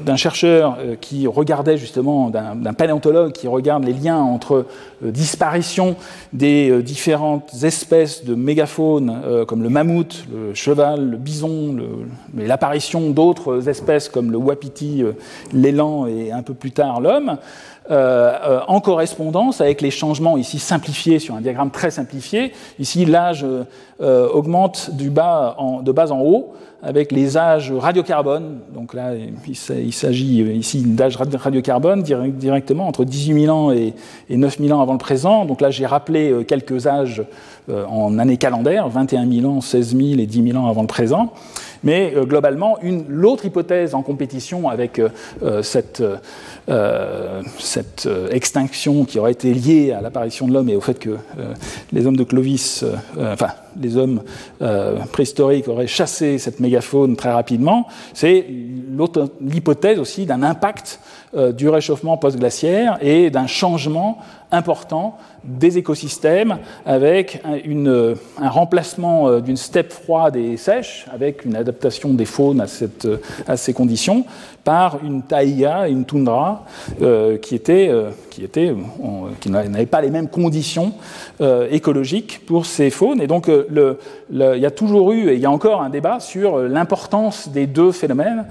d'un 0.09 0.17
chercheur 0.17 0.79
euh, 0.81 0.97
qui 0.99 1.27
regardait 1.27 1.77
justement, 1.77 2.31
d'un 2.31 2.73
paléontologue 2.73 3.33
qui 3.33 3.47
regarde 3.47 3.85
les 3.85 3.93
liens 3.93 4.19
entre 4.19 4.65
euh, 5.05 5.11
disparition 5.11 5.97
des 6.33 6.71
euh, 6.71 6.83
différentes 6.83 7.53
espèces 7.63 8.25
de 8.25 8.35
mégafaunes 8.35 9.21
comme 9.47 9.63
le 9.63 9.69
mammouth, 9.69 10.25
le 10.33 10.55
cheval, 10.55 11.11
le 11.11 11.17
bison, 11.17 11.77
l'apparition 12.35 13.11
d'autres 13.11 13.69
espèces 13.69 14.09
comme 14.09 14.33
le 14.33 14.39
wapiti, 14.39 15.05
l'élan 15.53 16.07
et 16.07 16.33
un 16.33 16.43
peu 16.43 16.55
plus 16.55 16.73
tard 16.73 17.01
l'homme, 17.01 17.37
en 17.91 18.81
correspondance 18.81 19.61
avec 19.61 19.81
les 19.81 19.91
changements 19.91 20.37
ici 20.37 20.59
simplifiés 20.59 21.19
sur 21.19 21.35
un 21.35 21.41
diagramme 21.41 21.71
très 21.71 21.91
simplifié. 21.91 22.53
Ici, 22.79 23.05
l'âge 23.05 23.45
augmente 24.01 24.91
de 24.93 25.09
bas 25.09 25.57
en 25.59 26.21
haut 26.21 26.55
avec 26.83 27.11
les 27.11 27.37
âges 27.37 27.73
radiocarbone. 27.73 28.61
Donc 28.73 28.95
là, 28.95 29.13
il 29.47 29.93
s'agit 29.93 30.43
ici 30.43 30.83
d'âge 30.83 31.17
radiocarbone 31.17 32.03
directement 32.03 32.87
entre 32.87 33.05
18 33.05 33.45
000 33.45 33.57
ans 33.57 33.73
et 33.73 33.95
9 34.31 34.59
000 34.59 34.79
ans 34.79 34.81
avant 34.81 34.93
le 34.93 34.99
présent. 34.99 35.45
Donc 35.45 35.61
là, 35.61 35.71
j'ai 35.71 35.87
rappelé 35.87 36.31
euh, 36.31 36.45
quelques 36.45 36.87
âges 36.87 37.23
euh, 37.69 37.85
en 37.87 38.19
années 38.19 38.37
calendaires, 38.37 38.89
21 38.89 39.29
000 39.31 39.47
ans, 39.53 39.61
16 39.61 39.97
000 39.97 40.21
et 40.21 40.27
10 40.27 40.53
000 40.53 40.59
ans 40.59 40.69
avant 40.69 40.83
le 40.83 40.87
présent. 40.87 41.33
Mais 41.83 42.13
euh, 42.15 42.25
globalement, 42.25 42.79
l'autre 43.09 43.45
hypothèse 43.45 43.95
en 43.95 44.03
compétition 44.03 44.69
avec 44.69 45.01
cette, 45.63 46.03
cette 47.59 48.09
extinction 48.31 49.05
qui 49.05 49.19
aurait 49.19 49.33
été 49.33 49.53
liée 49.53 49.93
à 49.93 50.01
l'apparition 50.01 50.47
de 50.47 50.53
l'homme 50.53 50.69
et 50.69 50.77
au 50.77 50.81
fait 50.81 50.99
que 50.99 51.17
les 51.93 52.07
hommes 52.07 52.17
de 52.17 52.25
Clovis, 52.25 52.85
enfin, 53.17 53.51
les 53.81 53.97
hommes 53.97 54.23
préhistoriques 55.13 55.69
auraient 55.69 55.87
chassé 55.87 56.39
cette 56.39 56.61
mégafaune 56.61 57.17
très 57.17 57.33
rapidement, 57.33 57.87
c'est 58.15 58.47
l'hypothèse 59.41 59.99
aussi 59.99 60.27
d'un 60.27 60.43
impact 60.43 61.01
du 61.35 61.69
réchauffement 61.69 62.17
post-glaciaire 62.17 62.99
et 63.03 63.31
d'un 63.31 63.47
changement 63.47 64.19
important 64.51 65.19
des 65.45 65.79
écosystèmes 65.79 66.59
avec 66.85 67.43
un, 67.45 68.49
remplacement 68.49 69.29
euh, 69.29 69.41
d'une 69.41 69.57
steppe 69.57 69.93
froide 69.93 70.37
et 70.37 70.57
sèche, 70.57 71.07
avec 71.13 71.45
une 71.45 71.57
adaptation 71.57 72.13
des 72.15 72.25
faunes 72.25 72.61
à, 72.61 72.67
à 73.47 73.57
ces 73.57 73.73
conditions, 73.73 74.25
par 74.65 74.99
une 75.03 75.23
taïga, 75.23 75.89
une 75.89 76.05
toundra, 76.05 76.65
euh, 77.01 77.39
qui, 77.39 77.61
euh, 77.69 78.11
n'avait 79.47 79.87
pas 79.87 80.01
les 80.01 80.11
mêmes 80.11 80.29
conditions 80.29 80.93
écologiques 81.71 82.43
pour 82.47 82.67
ces 82.67 82.91
faunes. 82.91 83.21
Et 83.21 83.27
donc, 83.27 83.49
il 83.49 84.37
y 84.37 84.67
a 84.67 84.71
toujours 84.71 85.13
eu, 85.13 85.31
et 85.31 85.35
il 85.35 85.41
y 85.41 85.47
a 85.47 85.51
encore 85.51 85.83
un 85.83 85.89
débat 85.89 86.21
sur 86.21 86.59
l'importance 86.59 87.49
des 87.49 87.67
deux 87.67 87.91
phénomènes, 87.91 88.45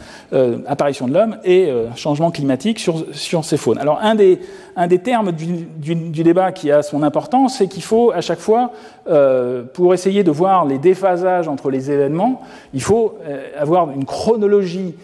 apparition 0.66 1.08
de 1.08 1.14
l'homme 1.14 1.38
et 1.46 1.72
changement 1.96 2.32
climatique 2.32 2.66
sur, 2.76 3.45
ces 3.45 3.57
faunes. 3.57 3.78
Alors, 3.78 3.99
un 4.01 4.15
des, 4.15 4.99
termes 4.99 5.32
du, 5.32 6.24
débat 6.24 6.51
qui 6.51 6.72
a 6.72 6.84
son 6.84 7.03
importance, 7.03 7.57
c'est 7.57 7.68
qu'il 7.68 7.84
faut 7.84 8.11
à 8.11 8.22
chaque 8.22 8.39
fois, 8.39 8.72
euh, 9.09 9.63
pour 9.74 9.93
essayer 9.93 10.24
de 10.24 10.32
voir 10.32 10.65
les 10.65 10.78
déphasages 10.78 11.47
entre 11.47 11.70
les 11.70 11.91
événements, 11.91 12.41
il 12.74 12.82
faut 12.82 13.18
euh, 13.26 13.49
avoir 13.57 13.91
une 13.91 14.05
chronologie 14.05 14.95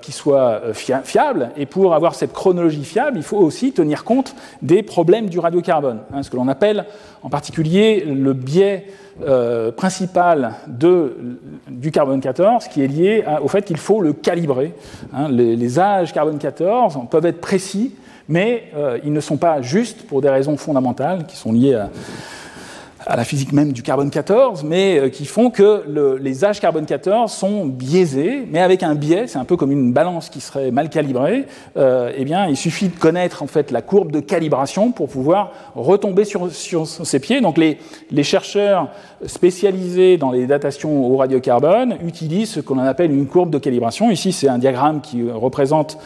qui 0.00 0.12
soit 0.12 0.60
fiable. 0.72 1.50
Et 1.56 1.66
pour 1.66 1.94
avoir 1.94 2.14
cette 2.14 2.32
chronologie 2.32 2.84
fiable, 2.84 3.16
il 3.16 3.24
faut 3.24 3.38
aussi 3.38 3.72
tenir 3.72 4.04
compte 4.04 4.34
des 4.62 4.82
problèmes 4.82 5.28
du 5.28 5.38
radiocarbone, 5.38 6.00
hein, 6.12 6.22
ce 6.22 6.30
que 6.30 6.36
l'on 6.36 6.48
appelle 6.48 6.86
en 7.22 7.28
particulier 7.28 8.04
le 8.06 8.32
biais 8.34 8.86
principal 9.76 10.54
de, 10.68 11.16
du 11.68 11.90
carbone 11.90 12.20
14, 12.20 12.68
qui 12.68 12.82
est 12.82 12.88
lié 12.88 13.24
au 13.42 13.48
fait 13.48 13.64
qu'il 13.64 13.76
faut 13.76 14.00
le 14.00 14.12
calibrer. 14.12 14.74
Hein. 15.12 15.28
les, 15.28 15.78
âges 15.78 16.12
carbone 16.12 16.38
14 16.38 16.98
peuvent 17.10 17.26
être 17.26 17.40
précis 17.40 17.94
mais 18.28 18.64
euh, 18.74 18.98
ils 19.04 19.12
ne 19.12 19.20
sont 19.20 19.36
pas 19.36 19.62
justes 19.62 20.02
pour 20.06 20.20
des 20.20 20.28
raisons 20.28 20.56
fondamentales 20.56 21.26
qui 21.26 21.36
sont 21.36 21.52
liées 21.52 21.74
à, 21.74 21.90
à 23.06 23.16
la 23.16 23.24
physique 23.24 23.52
même 23.52 23.72
du 23.72 23.82
carbone 23.82 24.10
14, 24.10 24.64
mais 24.64 24.98
euh, 24.98 25.08
qui 25.08 25.26
font 25.26 25.50
que 25.50 25.82
le, 25.86 26.16
les 26.16 26.44
âges 26.44 26.60
carbone 26.60 26.86
14 26.86 27.30
sont 27.30 27.66
biaisés, 27.66 28.46
mais 28.50 28.60
avec 28.60 28.82
un 28.82 28.94
biais, 28.94 29.26
c'est 29.26 29.38
un 29.38 29.44
peu 29.44 29.56
comme 29.56 29.72
une 29.72 29.92
balance 29.92 30.30
qui 30.30 30.40
serait 30.40 30.70
mal 30.70 30.88
calibrée, 30.88 31.46
euh, 31.76 32.12
eh 32.16 32.24
bien, 32.24 32.46
il 32.46 32.56
suffit 32.56 32.88
de 32.88 32.98
connaître 32.98 33.42
en 33.42 33.46
fait 33.46 33.70
la 33.70 33.82
courbe 33.82 34.10
de 34.10 34.20
calibration 34.20 34.92
pour 34.92 35.08
pouvoir 35.08 35.52
retomber 35.74 36.24
sur, 36.24 36.50
sur 36.50 36.86
ses 36.86 37.20
pieds. 37.20 37.40
Donc 37.40 37.58
les, 37.58 37.78
les, 38.10 38.22
chercheurs 38.22 38.88
spécialisés 39.26 40.16
dans 40.16 40.30
les 40.30 40.46
datations 40.46 41.06
au 41.06 41.16
radiocarbone 41.16 41.98
utilisent 42.04 42.52
ce 42.52 42.60
qu'on 42.60 42.78
appelle 42.78 43.12
une 43.12 43.26
courbe 43.26 43.50
de 43.50 43.58
calibration. 43.58 44.10
Ici, 44.10 44.32
c'est 44.32 44.48
un 44.48 44.58
diagramme 44.58 45.00
qui 45.00 45.30
représente 45.30 45.98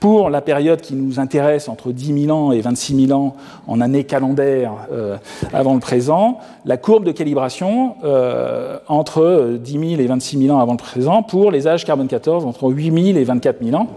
pour 0.00 0.30
la 0.30 0.40
période 0.40 0.80
qui 0.80 0.94
nous 0.94 1.18
intéresse, 1.18 1.68
entre 1.68 1.90
10 1.92 2.26
000 2.26 2.36
ans 2.36 2.52
et 2.52 2.60
26 2.60 3.06
000 3.06 3.18
ans 3.18 3.36
en 3.66 3.80
année 3.80 4.04
calendaire 4.04 4.72
euh, 4.92 5.16
avant 5.52 5.74
le 5.74 5.80
présent, 5.80 6.38
la 6.64 6.76
courbe 6.76 7.04
de 7.04 7.12
calibration 7.12 7.96
euh, 8.04 8.78
entre 8.88 9.56
10 9.60 9.72
000 9.72 10.00
et 10.00 10.06
26 10.06 10.46
000 10.46 10.56
ans 10.56 10.60
avant 10.60 10.72
le 10.72 10.78
présent 10.78 11.22
pour 11.22 11.50
les 11.50 11.66
âges 11.66 11.84
carbone 11.84 12.08
14 12.08 12.44
entre 12.44 12.70
8 12.70 13.06
000 13.12 13.18
et 13.18 13.24
24 13.24 13.64
000 13.64 13.76
ans. 13.76 13.88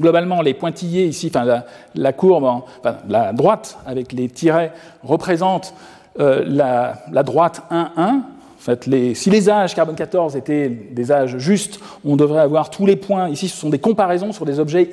Globalement, 0.00 0.42
les 0.42 0.54
pointillés 0.54 1.06
ici, 1.06 1.32
enfin 1.34 1.62
la, 1.96 2.12
courbe, 2.12 2.62
la 3.08 3.32
droite 3.32 3.78
avec 3.84 4.12
les 4.12 4.28
tirets 4.28 4.72
représente 5.02 5.74
euh, 6.20 6.44
la, 6.46 6.94
la, 7.12 7.22
droite 7.22 7.62
1-1. 7.70 8.22
En 8.58 8.60
fait, 8.60 8.86
les, 8.86 9.14
si 9.14 9.30
les 9.30 9.48
âges 9.48 9.74
carbone 9.74 9.94
14 9.94 10.34
étaient 10.34 10.68
des 10.68 11.12
âges 11.12 11.38
justes, 11.38 11.78
on 12.04 12.16
devrait 12.16 12.40
avoir 12.40 12.70
tous 12.70 12.86
les 12.86 12.96
points. 12.96 13.28
Ici, 13.28 13.48
ce 13.48 13.56
sont 13.56 13.70
des 13.70 13.78
comparaisons 13.78 14.32
sur 14.32 14.44
des 14.44 14.58
objets 14.58 14.90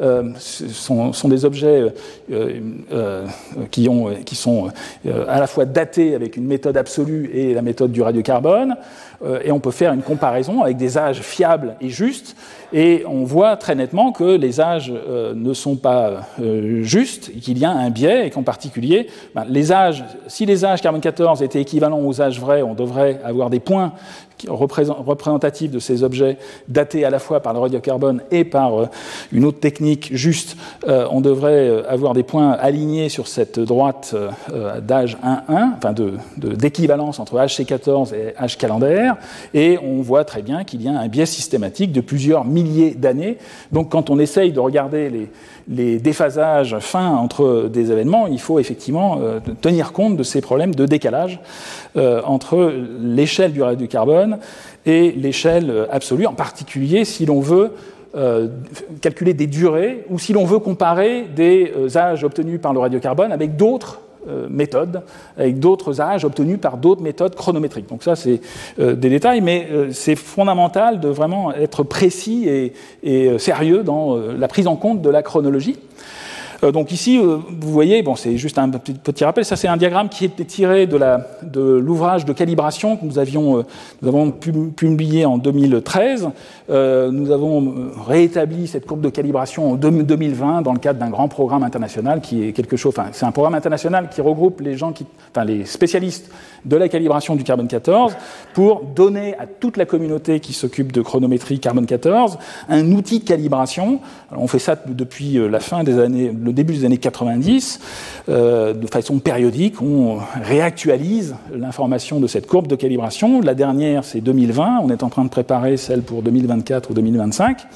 euh, 0.00 0.32
sont, 0.38 1.12
sont, 1.12 1.28
des 1.28 1.44
objets 1.44 1.92
euh, 2.32 2.60
euh, 2.92 3.26
qui, 3.70 3.90
ont, 3.90 4.08
qui, 4.24 4.36
sont 4.36 4.68
à 5.28 5.38
la 5.38 5.46
fois 5.46 5.66
datés 5.66 6.14
avec 6.14 6.38
une 6.38 6.46
méthode 6.46 6.78
absolue 6.78 7.30
et 7.34 7.52
la 7.52 7.60
méthode 7.60 7.92
du 7.92 8.00
radiocarbone, 8.00 8.76
et 9.44 9.52
on 9.52 9.60
peut 9.60 9.70
faire 9.70 9.92
une 9.92 10.02
comparaison 10.02 10.62
avec 10.62 10.76
des 10.76 10.98
âges 10.98 11.20
fiables 11.20 11.76
et 11.80 11.88
justes, 11.88 12.36
et 12.72 13.04
on 13.06 13.24
voit 13.24 13.56
très 13.56 13.74
nettement 13.74 14.12
que 14.12 14.36
les 14.36 14.60
âges 14.60 14.92
ne 15.34 15.54
sont 15.54 15.76
pas 15.76 16.22
justes, 16.80 17.30
qu'il 17.40 17.58
y 17.58 17.64
a 17.64 17.70
un 17.70 17.90
biais, 17.90 18.26
et 18.26 18.30
qu'en 18.30 18.42
particulier, 18.42 19.08
ben, 19.34 19.44
si 20.26 20.46
les 20.46 20.64
âges 20.64 20.80
carbone 20.80 21.00
14 21.00 21.42
étaient 21.42 21.60
équivalents 21.60 22.00
aux 22.04 22.20
âges 22.20 22.40
vrais, 22.40 22.62
on 22.62 22.74
devrait 22.74 23.20
avoir 23.24 23.50
des 23.50 23.60
points 23.60 23.92
représentatif 24.48 25.70
de 25.70 25.78
ces 25.78 26.02
objets 26.02 26.38
datés 26.68 27.04
à 27.04 27.10
la 27.10 27.18
fois 27.18 27.40
par 27.40 27.52
le 27.52 27.60
radiocarbone 27.60 28.22
et 28.30 28.44
par 28.44 28.80
euh, 28.80 28.86
une 29.32 29.44
autre 29.44 29.60
technique 29.60 30.10
juste, 30.12 30.56
euh, 30.88 31.06
on 31.10 31.20
devrait 31.20 31.68
euh, 31.68 31.90
avoir 31.90 32.14
des 32.14 32.22
points 32.22 32.52
alignés 32.52 33.08
sur 33.08 33.28
cette 33.28 33.58
droite 33.60 34.14
d'âge 34.82 35.16
1-1, 35.24 35.76
enfin 35.76 35.94
d'équivalence 36.36 37.16
de, 37.16 37.22
entre 37.22 37.36
HC14 37.36 38.14
et 38.14 38.34
H 38.40 38.56
calendaire, 38.56 39.11
et 39.54 39.78
on 39.82 40.02
voit 40.02 40.24
très 40.24 40.42
bien 40.42 40.64
qu'il 40.64 40.82
y 40.82 40.88
a 40.88 40.92
un 40.92 41.08
biais 41.08 41.26
systématique 41.26 41.92
de 41.92 42.00
plusieurs 42.00 42.44
milliers 42.44 42.94
d'années. 42.94 43.38
Donc 43.72 43.90
quand 43.90 44.10
on 44.10 44.18
essaye 44.18 44.52
de 44.52 44.60
regarder 44.60 45.10
les, 45.68 45.98
déphasages 45.98 46.76
fins 46.80 47.10
entre 47.10 47.68
des 47.72 47.92
événements, 47.92 48.26
il 48.26 48.40
faut 48.40 48.58
effectivement 48.58 49.18
euh, 49.20 49.40
tenir 49.60 49.92
compte 49.92 50.16
de 50.16 50.22
ces 50.22 50.40
problèmes 50.40 50.74
de 50.74 50.86
décalage 50.86 51.40
euh, 51.96 52.20
entre 52.24 52.72
l'échelle 53.00 53.52
du 53.52 53.62
radiocarbone 53.62 54.38
et 54.86 55.12
l'échelle 55.12 55.86
absolue, 55.90 56.26
en 56.26 56.34
particulier 56.34 57.04
si 57.04 57.26
l'on 57.26 57.40
veut 57.40 57.72
euh, 58.14 58.48
calculer 59.00 59.32
des 59.32 59.46
durées 59.46 60.04
ou 60.10 60.18
si 60.18 60.34
l'on 60.34 60.44
veut 60.44 60.58
comparer 60.58 61.22
des 61.34 61.72
âges 61.96 62.24
obtenus 62.24 62.60
par 62.60 62.74
le 62.74 62.78
radiocarbone 62.78 63.32
avec 63.32 63.56
d'autres 63.56 64.01
euh, 64.01 64.01
méthodes, 64.48 65.02
avec 65.36 65.58
d'autres 65.58 66.00
âges 66.00 66.24
obtenus 66.24 66.58
par 66.60 66.76
d'autres 66.76 67.02
méthodes 67.02 67.34
chronométriques. 67.34 67.88
Donc 67.88 68.02
ça, 68.02 68.16
c'est 68.16 68.40
euh, 68.78 68.94
des 68.94 69.08
détails, 69.08 69.40
mais 69.40 69.68
euh, 69.70 69.88
c'est 69.92 70.16
fondamental 70.16 71.00
de 71.00 71.08
vraiment 71.08 71.52
être 71.52 71.82
précis 71.82 72.48
et 73.02 73.38
sérieux 73.38 73.82
dans 73.82 74.16
la 74.16 74.48
prise 74.48 74.66
en 74.66 74.76
compte 74.76 75.02
de 75.02 75.10
la 75.10 75.22
chronologie. 75.22 75.78
Euh, 76.64 76.70
donc 76.70 76.92
ici, 76.92 77.18
euh, 77.18 77.38
vous 77.60 77.72
voyez, 77.72 78.02
bon, 78.02 78.14
c'est 78.14 78.36
juste 78.36 78.58
un 78.58 78.68
petit, 78.70 79.24
rappel, 79.24 79.44
ça 79.44 79.56
c'est 79.56 79.68
un 79.68 79.76
diagramme 79.76 80.08
qui 80.08 80.24
était 80.24 80.44
tiré 80.44 80.86
de 80.86 80.98
l'ouvrage 81.60 82.24
de, 82.24 82.32
calibration 82.32 82.96
que 82.96 83.04
nous 83.04 83.18
avions, 83.18 83.58
euh, 83.58 84.06
avons 84.06 84.30
publié 84.30 85.24
en 85.26 85.38
2013. 85.38 86.28
nous 86.68 87.30
avons 87.30 87.74
réétabli 88.06 88.66
cette 88.66 88.86
courbe 88.86 89.00
de 89.00 89.10
calibration 89.10 89.72
en 89.72 89.74
2020 89.74 90.62
dans 90.62 90.72
le 90.72 90.78
cadre 90.78 90.98
d'un 90.98 91.10
grand 91.10 91.28
programme 91.28 91.62
international 91.62 92.20
qui 92.20 92.44
est 92.44 92.52
quelque 92.52 92.76
chose, 92.76 92.94
enfin 92.96 93.08
c'est 93.12 93.26
un 93.26 93.32
programme 93.32 93.54
international 93.54 94.08
qui 94.08 94.20
regroupe 94.20 94.60
les 94.60 94.76
gens 94.76 94.92
qui, 94.92 95.06
enfin 95.30 95.44
les 95.44 95.64
spécialistes 95.64 96.30
de 96.64 96.76
la 96.76 96.88
calibration 96.88 97.34
du 97.36 97.44
carbone 97.44 97.68
14 97.68 98.16
pour 98.54 98.82
donner 98.84 99.34
à 99.38 99.46
toute 99.46 99.76
la 99.76 99.84
communauté 99.84 100.40
qui 100.40 100.52
s'occupe 100.52 100.92
de 100.92 101.02
chronométrie 101.02 101.58
carbone 101.58 101.86
14 101.86 102.38
un 102.68 102.92
outil 102.92 103.18
de 103.20 103.24
calibration. 103.24 104.00
Alors 104.30 104.44
on 104.44 104.48
fait 104.48 104.58
ça 104.58 104.76
depuis 104.86 105.34
la 105.34 105.60
fin 105.60 105.84
des 105.84 105.98
années, 105.98 106.30
début 106.52 106.74
des 106.74 106.84
années 106.84 106.98
90, 106.98 107.80
euh, 108.28 108.74
de 108.74 108.86
façon 108.86 109.18
périodique, 109.18 109.80
on 109.82 110.18
réactualise 110.42 111.34
l'information 111.54 112.20
de 112.20 112.26
cette 112.26 112.46
courbe 112.46 112.66
de 112.66 112.76
calibration. 112.76 113.40
La 113.40 113.54
dernière, 113.54 114.04
c'est 114.04 114.20
2020. 114.20 114.80
On 114.82 114.90
est 114.90 115.02
en 115.02 115.08
train 115.08 115.24
de 115.24 115.30
préparer 115.30 115.76
celle 115.76 116.02
pour 116.02 116.22
2024 116.22 116.90
ou 116.90 116.94
2025. 116.94 117.66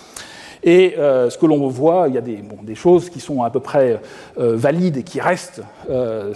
Et 0.66 0.96
euh, 0.98 1.30
ce 1.30 1.38
que 1.38 1.46
l'on 1.46 1.68
voit, 1.68 2.06
il 2.08 2.14
y 2.16 2.18
a 2.18 2.20
des, 2.20 2.42
choses 2.74 3.08
qui 3.08 3.20
sont 3.20 3.44
à 3.44 3.50
peu 3.50 3.60
près 3.60 4.00
euh, 4.38 4.56
valides 4.56 4.96
et 4.96 5.04
qui 5.04 5.20
restent 5.20 5.62
euh, 5.88 6.32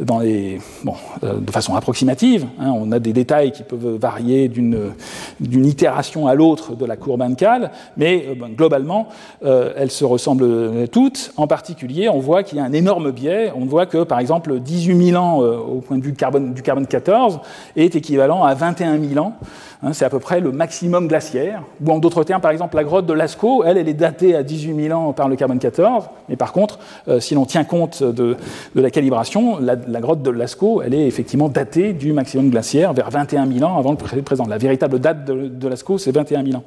de 0.00 1.50
façon 1.52 1.76
approximative. 1.76 2.46
Hein. 2.58 2.72
On 2.74 2.90
a 2.90 2.98
des 2.98 3.12
détails 3.12 3.52
qui 3.52 3.62
peuvent 3.62 3.96
varier 3.96 4.48
d'une 4.48 4.92
itération 5.40 6.26
à 6.26 6.34
l'autre 6.34 6.74
de 6.74 6.84
la 6.84 6.96
courbe 6.96 7.22
ANCAL, 7.22 7.70
mais 7.96 8.26
globalement, 8.56 9.06
elles 9.42 9.92
se 9.92 10.04
ressemblent 10.04 10.88
toutes. 10.88 11.32
En 11.36 11.46
particulier, 11.46 12.08
on 12.08 12.18
voit 12.18 12.42
qu'il 12.42 12.58
y 12.58 12.60
a 12.60 12.64
un 12.64 12.72
énorme 12.72 13.12
biais. 13.12 13.52
On 13.54 13.64
voit 13.64 13.86
que, 13.86 14.02
par 14.02 14.18
exemple, 14.18 14.58
18 14.58 15.10
000 15.10 15.22
ans 15.22 15.38
au 15.38 15.80
point 15.80 15.98
de 15.98 16.02
vue 16.02 16.12
du 16.12 16.62
carbone 16.62 16.86
14 16.86 17.38
est 17.76 17.94
équivalent 17.94 18.42
à 18.42 18.54
21 18.54 18.98
000 19.00 19.24
ans. 19.24 19.34
Hein, 19.82 19.94
c'est 19.94 20.04
à 20.04 20.10
peu 20.10 20.18
près 20.18 20.40
le 20.40 20.52
maximum 20.52 21.08
glaciaire. 21.08 21.62
Ou 21.84 21.90
en 21.90 21.98
d'autres 21.98 22.24
termes, 22.24 22.42
par 22.42 22.50
exemple, 22.50 22.76
la 22.76 22.84
grotte 22.84 23.06
de 23.06 23.14
Lascaux, 23.20 23.64
elle, 23.64 23.76
elle 23.76 23.88
est 23.88 23.94
datée 23.94 24.34
à 24.34 24.42
18 24.42 24.88
000 24.88 24.98
ans 24.98 25.12
par 25.12 25.28
le 25.28 25.36
carbone 25.36 25.58
14. 25.58 26.04
Mais 26.30 26.36
par 26.36 26.52
contre, 26.52 26.78
euh, 27.06 27.20
si 27.20 27.34
l'on 27.34 27.44
tient 27.44 27.64
compte 27.64 28.02
de, 28.02 28.36
la 28.74 28.90
calibration, 28.90 29.58
la, 29.58 29.76
la, 29.76 30.00
grotte 30.00 30.22
de 30.22 30.30
Lascaux, 30.30 30.80
elle 30.80 30.94
est 30.94 31.06
effectivement 31.06 31.50
datée 31.50 31.92
du 31.92 32.14
maximum 32.14 32.48
glaciaire 32.48 32.94
vers 32.94 33.10
21 33.10 33.46
000 33.46 33.62
ans 33.70 33.78
avant 33.78 33.94
le 34.14 34.22
présent. 34.22 34.46
La 34.46 34.56
véritable 34.56 35.00
date 35.00 35.26
de, 35.26 35.48
de 35.48 35.68
Lascaux, 35.68 35.98
c'est 35.98 36.12
21 36.12 36.44
000 36.44 36.56
ans. 36.56 36.64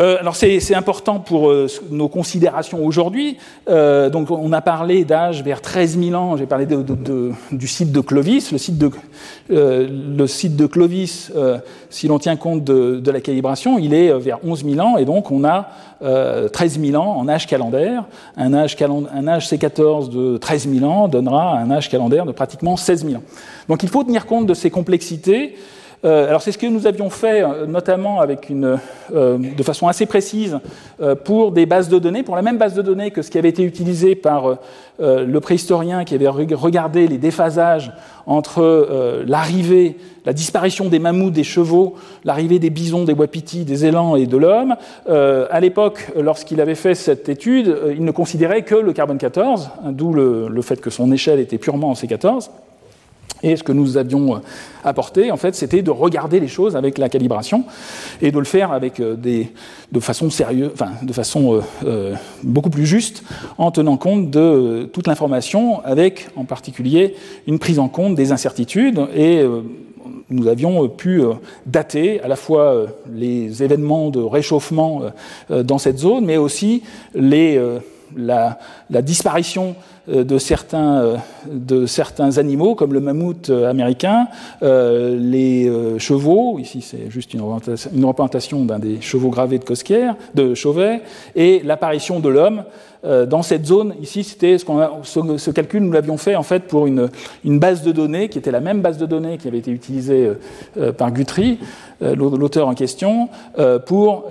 Euh, 0.00 0.16
alors 0.18 0.34
c'est 0.34 0.74
important 0.74 1.20
pour 1.20 1.50
euh, 1.50 1.66
nos 1.90 2.08
considérations 2.08 2.84
aujourd'hui. 2.84 3.36
Euh, 3.68 4.08
donc 4.08 4.30
on 4.30 4.52
a 4.52 4.62
parlé 4.62 5.04
d'âge 5.04 5.42
vers 5.42 5.60
13 5.60 5.98
000 5.98 6.14
ans. 6.14 6.36
J'ai 6.36 6.46
parlé 6.46 6.64
de, 6.64 6.82
de, 6.82 7.32
du 7.52 7.68
site 7.68 7.92
de 7.92 8.00
Clovis. 8.00 8.50
Le 8.50 8.58
site 8.58 8.78
de, 8.78 8.90
le 9.50 10.26
site 10.26 10.56
de 10.56 10.66
Clovis, 10.66 11.32
si 11.90 12.08
l'on 12.08 12.18
tient 12.18 12.36
compte 12.36 12.64
de, 12.64 13.10
la 13.10 13.20
calibration, 13.20 13.78
il 13.78 13.92
est 13.92 14.16
vers 14.18 14.38
11 14.44 14.64
000 14.64 14.80
ans. 14.80 14.96
Et 14.96 15.04
donc 15.04 15.30
on 15.30 15.44
a 15.44 15.68
13 16.00 16.80
000 16.80 17.00
ans 17.00 17.16
en 17.18 17.28
âge 17.28 17.46
calendaire. 17.46 18.04
Un 18.36 18.54
âge, 18.54 18.76
un 18.80 19.28
âge 19.28 19.48
C14 19.50 20.08
de 20.08 20.38
13 20.38 20.68
000 20.72 20.90
ans 20.90 21.08
donnera 21.08 21.58
un 21.58 21.70
âge 21.70 21.90
calendaire 21.90 22.24
de 22.24 22.32
pratiquement 22.32 22.76
16 22.76 23.04
000 23.04 23.16
ans. 23.16 23.22
Donc 23.68 23.82
il 23.82 23.88
faut 23.88 24.04
tenir 24.04 24.26
compte 24.26 24.46
de 24.46 24.54
ces 24.54 24.70
complexités. 24.70 25.56
Euh, 26.04 26.28
alors 26.28 26.40
c'est 26.40 26.52
ce 26.52 26.58
que 26.58 26.66
nous 26.66 26.86
avions 26.86 27.10
fait 27.10 27.42
euh, 27.42 27.66
notamment 27.66 28.22
euh, 28.22 29.38
de 29.38 29.62
façon 29.62 29.86
assez 29.86 30.06
précise 30.06 30.58
pour 31.24 31.52
des 31.52 31.66
bases 31.66 31.88
de 31.88 31.98
données, 31.98 32.22
pour 32.22 32.36
la 32.36 32.42
même 32.42 32.58
base 32.58 32.74
de 32.74 32.82
données 32.82 33.10
que 33.10 33.22
ce 33.22 33.30
qui 33.30 33.38
avait 33.38 33.48
été 33.48 33.62
utilisé 33.62 34.14
par 34.14 34.58
le 34.98 35.38
préhistorien 35.38 36.04
qui 36.04 36.14
avait 36.14 36.28
regardé 36.28 37.08
les 37.08 37.18
déphasages 37.18 37.92
entre 38.26 39.22
l'arrivée, 39.26 39.96
la 40.26 40.32
disparition 40.32 40.88
des 40.88 40.98
mammouths, 40.98 41.32
des 41.32 41.44
chevaux, 41.44 41.94
l'arrivée 42.24 42.58
des 42.58 42.70
bisons, 42.70 43.04
des 43.04 43.14
wapitis, 43.14 43.64
des 43.64 43.86
élans 43.86 44.16
et 44.16 44.26
de 44.26 44.36
l'homme. 44.36 44.76
à 45.08 45.60
l'époque, 45.60 46.12
lorsqu'il 46.16 46.60
avait 46.60 46.74
fait 46.74 46.94
cette 46.94 47.28
étude, 47.28 47.74
il 47.90 48.04
ne 48.04 48.12
considérait 48.12 48.62
que 48.62 48.74
le 48.74 48.92
carbone 48.92 49.18
14, 49.18 49.70
d'où 49.86 50.12
le 50.12 50.62
fait 50.62 50.80
que 50.80 50.90
son 50.90 51.10
échelle 51.12 51.40
était 51.40 51.58
purement 51.58 51.90
en 51.90 51.94
C14. 51.94 52.50
Et 53.42 53.56
ce 53.56 53.62
que 53.62 53.72
nous 53.72 53.96
avions 53.96 54.36
euh, 54.36 54.38
apporté, 54.84 55.30
en 55.30 55.36
fait, 55.36 55.54
c'était 55.54 55.82
de 55.82 55.90
regarder 55.90 56.40
les 56.40 56.48
choses 56.48 56.76
avec 56.76 56.98
la 56.98 57.08
calibration 57.08 57.64
et 58.20 58.30
de 58.30 58.38
le 58.38 58.44
faire 58.44 58.72
avec 58.72 59.00
euh, 59.00 59.16
de 59.16 60.00
façon 60.00 60.30
sérieuse, 60.30 60.70
enfin, 60.72 60.90
de 61.02 61.12
façon 61.12 61.60
euh, 61.84 62.14
beaucoup 62.42 62.70
plus 62.70 62.86
juste, 62.86 63.22
en 63.58 63.70
tenant 63.70 63.96
compte 63.96 64.30
de 64.30 64.88
toute 64.92 65.06
l'information, 65.06 65.82
avec 65.84 66.28
en 66.36 66.44
particulier 66.44 67.14
une 67.46 67.58
prise 67.58 67.78
en 67.78 67.88
compte 67.88 68.14
des 68.14 68.32
incertitudes. 68.32 69.00
Et 69.14 69.42
nous 70.30 70.46
avions 70.46 70.88
pu 70.88 71.22
dater 71.66 72.20
à 72.22 72.28
la 72.28 72.36
fois 72.36 72.86
les 73.12 73.62
événements 73.62 74.10
de 74.10 74.20
réchauffement 74.20 75.02
dans 75.48 75.78
cette 75.78 75.98
zone, 75.98 76.24
mais 76.24 76.36
aussi 76.36 76.82
les, 77.14 77.60
la, 78.16 78.58
la 78.90 79.02
disparition 79.02 79.74
de 80.10 80.38
certains, 80.38 80.98
euh, 80.98 81.16
de 81.50 81.86
certains 81.86 82.38
animaux, 82.38 82.74
comme 82.74 82.92
le 82.92 83.00
mammouth 83.00 83.50
euh, 83.50 83.70
américain, 83.70 84.28
les 84.62 85.70
chevaux, 85.98 86.58
ici 86.58 86.82
c'est 86.82 87.10
juste 87.10 87.34
une 87.34 87.40
représentation, 87.42 88.64
d'un 88.64 88.78
des 88.78 89.00
chevaux 89.00 89.30
gravés 89.30 89.58
de 89.58 89.64
Cosquier, 89.64 90.10
de 90.34 90.54
Chauvet, 90.54 91.02
et 91.36 91.62
l'apparition 91.64 92.20
de 92.20 92.28
l'homme 92.28 92.64
dans 93.02 93.42
cette 93.42 93.66
zone. 93.66 93.94
Ici, 94.02 94.24
c'était 94.24 94.58
ce, 94.58 95.50
calcul, 95.50 95.82
nous 95.82 95.92
l'avions 95.92 96.18
fait 96.18 96.36
en 96.36 96.42
fait 96.42 96.64
pour 96.64 96.86
une, 96.86 97.08
base 97.44 97.82
de 97.82 97.92
données 97.92 98.28
qui 98.28 98.38
était 98.38 98.50
la 98.50 98.60
même 98.60 98.82
base 98.82 98.98
de 98.98 99.06
données 99.06 99.38
qui 99.38 99.48
avait 99.48 99.58
été 99.58 99.70
utilisée 99.70 100.30
par 100.98 101.10
Guthrie, 101.10 101.58
l'auteur 102.00 102.68
en 102.68 102.74
question, 102.74 103.28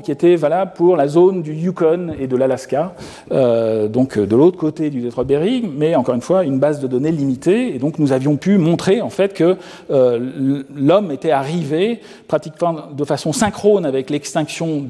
qui 0.03 0.11
était 0.11 0.35
valable 0.35 0.73
pour 0.75 0.95
la 0.95 1.07
zone 1.07 1.41
du 1.41 1.53
Yukon 1.53 2.13
et 2.19 2.27
de 2.27 2.35
l'Alaska, 2.35 2.93
donc 3.31 4.19
de 4.19 4.35
l'autre 4.35 4.57
côté 4.57 4.89
du 4.89 5.01
détroit 5.01 5.23
de 5.23 5.29
Bering, 5.29 5.71
mais 5.75 5.95
encore 5.95 6.15
une 6.15 6.21
fois, 6.21 6.43
une 6.43 6.59
base 6.59 6.79
de 6.79 6.87
données 6.87 7.11
limitée. 7.11 7.75
Et 7.75 7.79
donc, 7.79 7.99
nous 7.99 8.11
avions 8.11 8.37
pu 8.37 8.57
montrer 8.57 9.01
en 9.01 9.09
fait 9.09 9.33
que 9.33 9.57
euh, 9.91 10.63
l'homme 10.75 11.11
était 11.11 11.31
arrivé 11.31 12.01
pratiquement 12.27 12.75
de 12.95 13.03
façon 13.03 13.33
synchrone 13.33 13.85
avec 13.85 14.09
l'extinction 14.09 14.85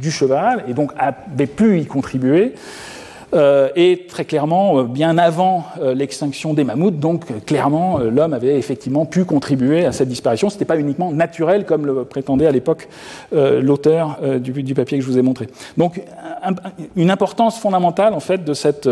du 0.00 0.10
cheval 0.10 0.64
et 0.68 0.74
donc 0.74 0.92
avait 0.98 1.46
pu 1.46 1.80
y 1.80 1.86
contribuer. 1.86 2.54
Euh, 3.34 3.70
et 3.76 4.06
très 4.08 4.24
clairement, 4.24 4.78
euh, 4.78 4.82
bien 4.84 5.16
avant 5.16 5.64
euh, 5.80 5.94
l'extinction 5.94 6.52
des 6.52 6.64
mammouths, 6.64 6.98
donc 6.98 7.44
clairement, 7.46 7.98
l'homme 7.98 8.34
avait 8.34 8.58
effectivement 8.58 9.06
pu 9.06 9.24
contribuer 9.24 9.86
à 9.86 9.92
cette 9.92 10.08
disparition. 10.08 10.50
Ce 10.50 10.54
n'était 10.54 10.64
pas 10.66 10.76
uniquement 10.76 11.12
naturel, 11.12 11.64
comme 11.64 11.86
le 11.86 12.04
prétendait 12.04 12.46
à 12.46 12.52
l'époque 12.52 12.88
l'auteur 13.32 14.18
du, 14.40 14.62
du, 14.62 14.74
papier 14.74 14.98
que 14.98 15.04
je 15.04 15.10
vous 15.10 15.18
ai 15.18 15.22
montré. 15.22 15.48
Donc, 15.76 16.02
une 16.96 17.10
importance 17.10 17.58
fondamentale, 17.58 18.14
en 18.14 18.20
fait, 18.20 18.44
de 18.44 18.54
cette 18.54 18.88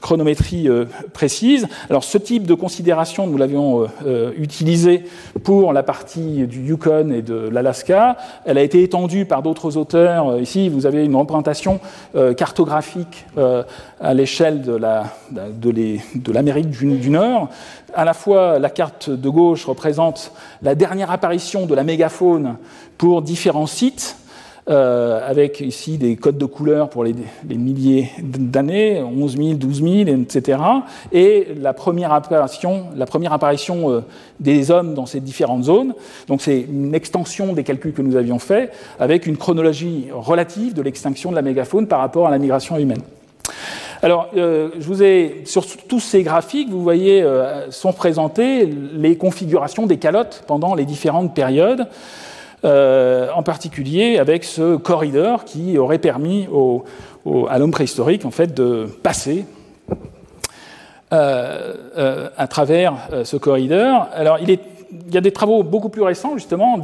chronométrie 0.00 0.68
précise. 1.12 1.66
Alors, 1.90 2.04
ce 2.04 2.18
type 2.18 2.46
de 2.46 2.54
considération, 2.54 3.26
nous 3.26 3.36
l'avions 3.36 3.86
utilisé 4.36 5.04
pour 5.44 5.72
la 5.72 5.82
partie 5.82 6.46
du 6.46 6.60
Yukon 6.62 7.10
et 7.10 7.22
de 7.22 7.48
l'Alaska. 7.50 8.16
Elle 8.44 8.58
a 8.58 8.62
été 8.62 8.82
étendue 8.82 9.24
par 9.24 9.42
d'autres 9.42 9.76
auteurs. 9.76 10.38
Ici, 10.40 10.68
vous 10.68 10.86
avez 10.86 11.04
une 11.04 11.16
représentation 11.16 11.80
cartographique 12.36 13.26
à 14.00 14.14
l'échelle 14.14 14.62
de 14.62 16.32
l'Amérique 16.32 16.70
du, 16.70 17.10
Nord. 17.10 17.48
À 17.94 18.04
la 18.04 18.14
fois, 18.14 18.58
la 18.58 18.70
carte 18.70 19.10
de 19.10 19.28
gauche 19.28 19.64
représente 19.64 20.32
la 20.62 20.74
dernière 20.74 21.10
apparition 21.10 21.66
de 21.66 21.74
la 21.74 21.84
mégafaune 21.84 22.56
pour 22.98 23.22
différents 23.22 23.66
sites, 23.66 24.16
euh, 24.70 25.28
avec 25.28 25.60
ici 25.60 25.98
des 25.98 26.14
codes 26.14 26.38
de 26.38 26.46
couleurs 26.46 26.88
pour 26.88 27.02
les, 27.02 27.14
milliers 27.48 28.10
d'années, 28.22 29.02
11 29.02 29.36
000, 29.36 29.54
12 29.54 29.82
000, 29.82 30.22
etc. 30.22 30.58
Et 31.10 31.48
la 31.60 31.72
première 31.72 32.12
apparition, 32.12 32.90
euh, 32.94 34.00
des 34.38 34.70
hommes 34.70 34.94
dans 34.94 35.06
ces 35.06 35.18
différentes 35.18 35.64
zones. 35.64 35.94
Donc 36.28 36.42
c'est 36.42 36.60
une 36.60 36.94
extension 36.94 37.54
des 37.54 37.64
calculs 37.64 37.92
que 37.92 38.02
nous 38.02 38.14
avions 38.14 38.38
faits, 38.38 38.72
avec 39.00 39.26
une 39.26 39.36
chronologie 39.36 40.06
relative 40.12 40.74
de 40.74 40.82
l'extinction 40.82 41.30
de 41.30 41.36
la 41.36 41.42
mégafaune 41.42 41.88
par 41.88 41.98
rapport 41.98 42.28
à 42.28 42.30
la 42.30 42.38
migration 42.38 42.78
humaine. 42.78 43.02
Alors, 44.04 44.30
euh, 44.36 44.70
je 44.80 44.84
vous 44.84 45.04
ai, 45.04 45.42
sur 45.44 45.64
tous 45.64 46.00
ces 46.00 46.24
graphiques, 46.24 46.68
vous 46.68 46.82
voyez, 46.82 47.22
euh, 47.22 47.70
sont 47.70 47.92
présentées 47.92 48.66
les 48.66 49.16
configurations 49.16 49.86
des 49.86 49.98
calottes 49.98 50.42
pendant 50.48 50.74
les 50.74 50.84
différentes 50.84 51.36
périodes, 51.36 51.86
euh, 52.64 53.28
en 53.32 53.44
particulier 53.44 54.18
avec 54.18 54.42
ce 54.42 54.74
corridor 54.74 55.44
qui 55.44 55.78
aurait 55.78 55.98
permis 55.98 56.48
à 57.48 57.58
l'homme 57.60 57.70
préhistorique, 57.70 58.24
en 58.24 58.32
fait, 58.32 58.52
de 58.52 58.88
passer 59.04 59.44
à 61.12 62.46
travers 62.48 62.94
ce 63.22 63.36
corridor. 63.36 64.08
Alors, 64.14 64.38
il, 64.40 64.58
y 65.12 65.16
a 65.16 65.20
des 65.20 65.30
travaux 65.30 65.62
beaucoup 65.62 65.90
plus 65.90 66.02
récents, 66.02 66.36
justement. 66.36 66.80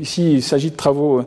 ici, 0.00 0.34
il 0.34 0.42
s'agit 0.42 0.70
de 0.70 0.76
travaux 0.76 1.24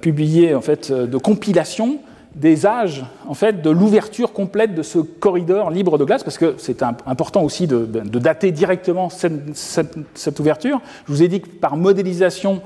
publiés, 0.00 0.54
en 0.56 0.62
fait, 0.62 0.90
de 0.90 1.18
compilation 1.18 1.98
des 2.38 2.66
âges 2.66 3.04
en 3.26 3.34
fait, 3.34 3.62
de 3.62 3.70
l'ouverture 3.70 4.32
complète 4.32 4.74
de 4.74 4.82
ce 4.82 4.98
corridor 4.98 5.70
libre 5.70 5.98
de 5.98 6.04
glace, 6.04 6.22
parce 6.22 6.38
que 6.38 6.54
c'est 6.58 6.82
important 6.82 7.42
aussi 7.42 7.66
de, 7.66 7.84
dater 8.18 8.52
directement 8.52 9.08
cette, 9.10 10.40
ouverture. 10.40 10.80
Je 11.06 11.12
vous 11.12 11.22
ai 11.22 11.28
dit 11.28 11.40
que 11.40 11.48
par 11.48 11.76
modélisation 11.76 12.62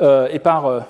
euh, 0.00 0.28
et 0.32 0.38
par 0.38 0.66
euh, 0.66 0.80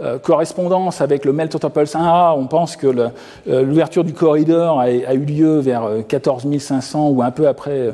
euh, 0.00 0.18
correspondance 0.18 1.00
avec 1.00 1.24
le 1.24 1.32
Melt 1.32 1.54
1A, 1.54 2.34
on 2.36 2.46
pense 2.46 2.76
que 2.76 3.10
l'ouverture 3.46 4.04
du 4.04 4.14
corridor 4.14 4.80
a, 4.80 4.90
eu 4.90 5.24
lieu 5.24 5.58
vers 5.58 5.88
14 6.06 6.46
500 6.58 7.08
ou 7.08 7.22
un 7.22 7.30
peu 7.30 7.46
après 7.46 7.90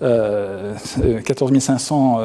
14 0.00 1.58
500 1.58 2.20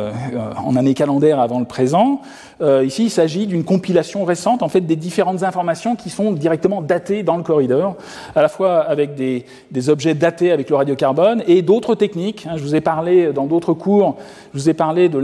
en 0.63 0.75
année 0.75 0.93
calendaire 0.93 1.39
avant 1.39 1.59
le 1.59 1.65
présent. 1.65 2.21
Euh, 2.63 2.85
ici, 2.85 3.05
il 3.05 3.09
s'agit 3.09 3.47
d'une 3.47 3.63
compilation 3.63 4.23
récente 4.23 4.63
en 4.63 4.69
fait, 4.69 4.81
des 4.81 4.95
différentes 4.95 5.43
informations 5.43 5.95
qui 5.95 6.09
sont 6.09 6.31
directement 6.31 6.81
datées 6.81 7.23
dans 7.23 7.37
le 7.37 7.43
corridor, 7.43 7.95
à 8.35 8.41
la 8.41 8.47
fois 8.47 8.79
avec 8.79 9.15
des, 9.15 9.45
objets 9.89 10.13
datés 10.13 10.51
avec 10.51 10.69
le 10.69 10.75
radiocarbone 10.75 11.43
et 11.47 11.61
d'autres 11.61 11.95
techniques. 11.95 12.47
Hein. 12.49 12.53
je 12.55 12.63
vous 12.63 12.75
ai 12.75 12.81
parlé 12.81 13.33
dans 13.33 13.47
d'autres 13.47 13.73
cours, 13.73 14.17
je 14.53 14.59
vous 14.59 14.69
ai 14.69 14.73
parlé 14.73 15.09
de, 15.09 15.19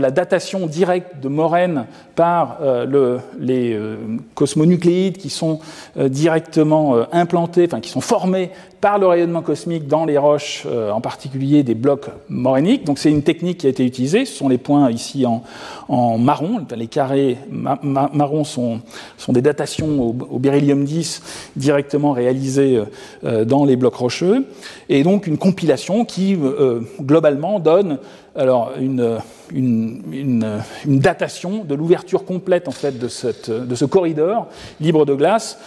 la 0.00 0.10
datation 0.10 0.66
directe 0.66 1.20
de 1.20 1.28
Morène 1.28 1.86
par 2.14 2.58
euh, 2.62 2.84
le, 2.84 3.18
les 3.40 3.72
euh, 3.72 3.96
cosmonucléides 4.34 5.16
qui 5.16 5.30
sont 5.30 5.58
directement 5.96 6.96
implantés, 7.12 7.64
enfin 7.66 7.80
qui 7.80 7.90
sont 7.90 8.00
formés 8.00 8.50
par 8.80 8.98
le 8.98 9.06
rayonnement 9.06 9.42
cosmique 9.42 9.86
dans 9.86 10.06
les 10.06 10.16
roches, 10.16 10.64
euh, 10.66 10.90
en 10.90 11.00
particulier 11.00 11.62
des 11.62 11.74
blocs 11.74 12.06
moréniques. 12.28 12.84
Donc 12.84 12.98
c'est 12.98 13.10
une 13.10 13.22
technique 13.22 13.58
qui 13.58 13.66
a 13.66 13.70
été 13.70 13.84
utilisée. 13.84 14.24
Ce 14.24 14.34
sont 14.34 14.48
les 14.48 14.58
points 14.58 14.90
ici 14.90 15.26
en, 15.26 15.42
marron. 16.18 16.64
Les 16.74 16.86
carrés 16.86 17.36
marrons 17.50 18.44
sont, 18.44 18.80
des 19.28 19.42
datations 19.42 20.00
au, 20.02 20.38
beryllium 20.38 20.84
10 20.84 21.50
directement 21.56 22.12
réalisées 22.12 22.76
euh, 22.76 22.84
euh, 23.24 23.44
dans 23.44 23.64
les 23.64 23.76
blocs 23.76 23.96
rocheux. 23.96 24.46
Et 24.88 25.02
donc 25.02 25.26
une 25.26 25.36
compilation 25.36 26.04
qui, 26.04 26.38
globalement, 27.00 27.60
donne 27.60 27.98
alors 28.34 28.72
une, 28.80 29.18
datation 30.86 31.64
de 31.64 31.74
l'ouverture 31.74 32.24
complète 32.24 32.68
en 32.68 32.72
fait 32.72 32.98
de 32.98 33.08
ce 33.08 33.84
corridor 33.84 34.48
libre 34.80 35.04
de 35.04 35.14
glace 35.14 35.58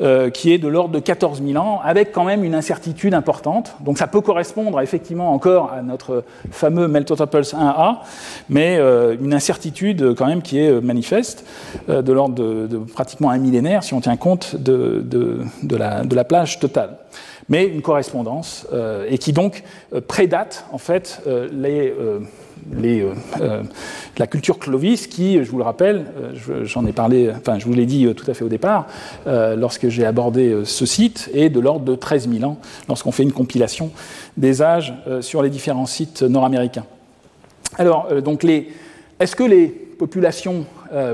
euh, 0.00 0.30
qui 0.30 0.52
est 0.52 0.58
de 0.58 0.68
l'ordre 0.68 0.94
de 0.94 1.00
14 1.00 1.42
000 1.44 1.62
ans, 1.62 1.80
avec 1.82 2.12
quand 2.12 2.24
même 2.24 2.44
une 2.44 2.54
incertitude 2.54 3.14
importante. 3.14 3.74
Donc 3.80 3.98
ça 3.98 4.06
peut 4.06 4.20
correspondre 4.20 4.80
effectivement 4.80 5.32
encore 5.32 5.72
à 5.72 5.82
notre 5.82 6.24
fameux 6.50 6.86
Meltotoples 6.86 7.42
1A, 7.42 7.96
mais 8.48 8.76
euh, 8.78 9.16
une 9.20 9.34
incertitude 9.34 10.14
quand 10.14 10.26
même 10.26 10.42
qui 10.42 10.60
est 10.60 10.80
manifeste, 10.80 11.44
de 11.88 12.12
l'ordre 12.12 12.34
de, 12.34 12.78
pratiquement 12.78 13.30
un 13.30 13.38
millénaire 13.38 13.82
si 13.82 13.94
on 13.94 14.00
tient 14.00 14.16
compte 14.16 14.54
de, 14.56 15.04
la, 15.76 16.02
la 16.04 16.24
plage 16.24 16.58
totale 16.58 16.98
mais 17.50 17.64
une 17.64 17.80
correspondance, 17.80 18.66
et 19.08 19.16
qui 19.16 19.32
donc 19.32 19.64
prédate 20.06 20.66
en 20.70 20.76
fait 20.76 21.22
les, 21.50 21.94
les, 22.76 23.02
euh, 23.02 23.12
euh, 23.40 23.62
la 24.18 24.26
culture 24.26 24.58
Clovis, 24.58 25.06
qui, 25.06 25.42
je 25.42 25.50
vous 25.50 25.58
le 25.58 25.64
rappelle, 25.64 26.06
euh, 26.48 26.64
j'en 26.64 26.86
ai 26.86 26.92
parlé, 26.92 27.30
enfin, 27.30 27.58
je 27.58 27.66
vous 27.66 27.72
l'ai 27.72 27.86
dit 27.86 28.06
tout 28.14 28.28
à 28.30 28.34
fait 28.34 28.44
au 28.44 28.48
départ, 28.48 28.86
lorsque 29.26 29.88
j'ai 29.88 30.04
abordé 30.04 30.62
ce 30.64 30.86
site, 30.86 31.30
est 31.34 31.48
de 31.48 31.60
l'ordre 31.60 31.84
de 31.84 31.94
13 31.94 32.28
000 32.30 32.50
ans, 32.50 32.58
lorsqu'on 32.88 33.12
fait 33.12 33.22
une 33.22 33.32
compilation 33.32 33.90
des 34.36 34.62
âges 34.62 34.94
sur 35.20 35.42
les 35.42 35.50
différents 35.50 35.86
sites 35.86 36.22
nord-américains. 36.22 36.84
Alors, 37.76 38.08
donc, 38.22 38.44
est-ce 39.20 39.36
que 39.36 39.44
les 39.44 39.66
populations 39.66 40.64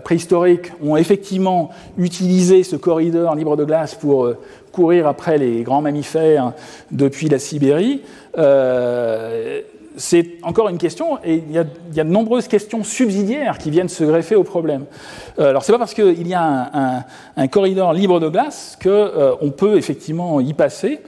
préhistoriques 0.04 0.72
ont 0.82 0.96
effectivement 0.96 1.70
utilisé 1.98 2.62
ce 2.62 2.76
corridor 2.76 3.34
libre 3.34 3.56
de 3.56 3.64
glace 3.64 3.94
pour 3.94 4.32
courir 4.72 5.06
après 5.06 5.38
les 5.38 5.62
grands 5.62 5.82
mammifères 5.82 6.52
depuis 6.90 7.28
la 7.28 7.38
Sibérie? 7.38 8.02
C'est 9.96 10.38
encore 10.42 10.68
une 10.68 10.78
question, 10.78 11.18
et 11.24 11.36
il 11.36 11.52
y, 11.52 11.58
a, 11.58 11.64
de 11.64 12.10
nombreuses 12.10 12.48
questions 12.48 12.82
subsidiaires 12.82 13.58
qui 13.58 13.70
viennent 13.70 13.88
se 13.88 14.04
greffer 14.04 14.34
au 14.34 14.44
problème. 14.44 14.84
Euh, 15.38 15.50
alors, 15.50 15.62
c'est 15.62 15.72
pas 15.72 15.78
parce 15.78 15.94
qu'il 15.94 16.26
y 16.26 16.34
a 16.34 17.04
un, 17.36 17.48
corridor 17.48 17.92
libre 17.92 18.20
de 18.20 18.28
glace 18.28 18.76
qu'on 18.82 18.88
euh, 18.90 19.50
peut 19.56 19.76
effectivement 19.76 20.40
y 20.40 20.52
passer, 20.52 21.00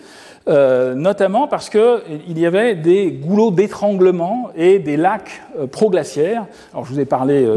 euh, 0.48 0.94
notamment 0.94 1.48
parce 1.48 1.68
qu'il 1.68 2.38
y 2.38 2.46
avait 2.46 2.76
des 2.76 3.10
goulots 3.10 3.50
d'étranglement 3.50 4.50
et 4.56 4.78
des 4.78 4.96
lacs 4.96 5.42
proglaciaires. 5.72 6.46
Alors, 6.72 6.84
je 6.84 6.92
vous 6.92 7.00
ai 7.00 7.06
parlé 7.06 7.48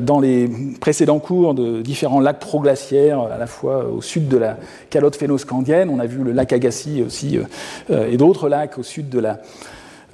dans 0.00 0.18
les 0.18 0.50
précédents 0.80 1.20
cours 1.20 1.54
de 1.54 1.80
différents 1.80 2.20
lacs 2.20 2.40
proglaciaires, 2.40 3.20
à 3.20 3.38
la 3.38 3.46
fois 3.46 3.84
au 3.84 4.02
sud 4.02 4.26
de 4.26 4.36
la 4.36 4.56
calotte 4.90 5.14
phénoscandienne, 5.14 5.90
on 5.90 6.00
a 6.00 6.06
vu 6.06 6.24
le 6.24 6.32
lac 6.32 6.52
Agassiz 6.52 7.02
aussi, 7.02 7.38
et 7.88 8.16
d'autres 8.16 8.48
lacs 8.48 8.78
au 8.78 8.82
sud 8.82 9.08
de 9.08 9.20
la 9.20 9.30
euh, 9.30 9.36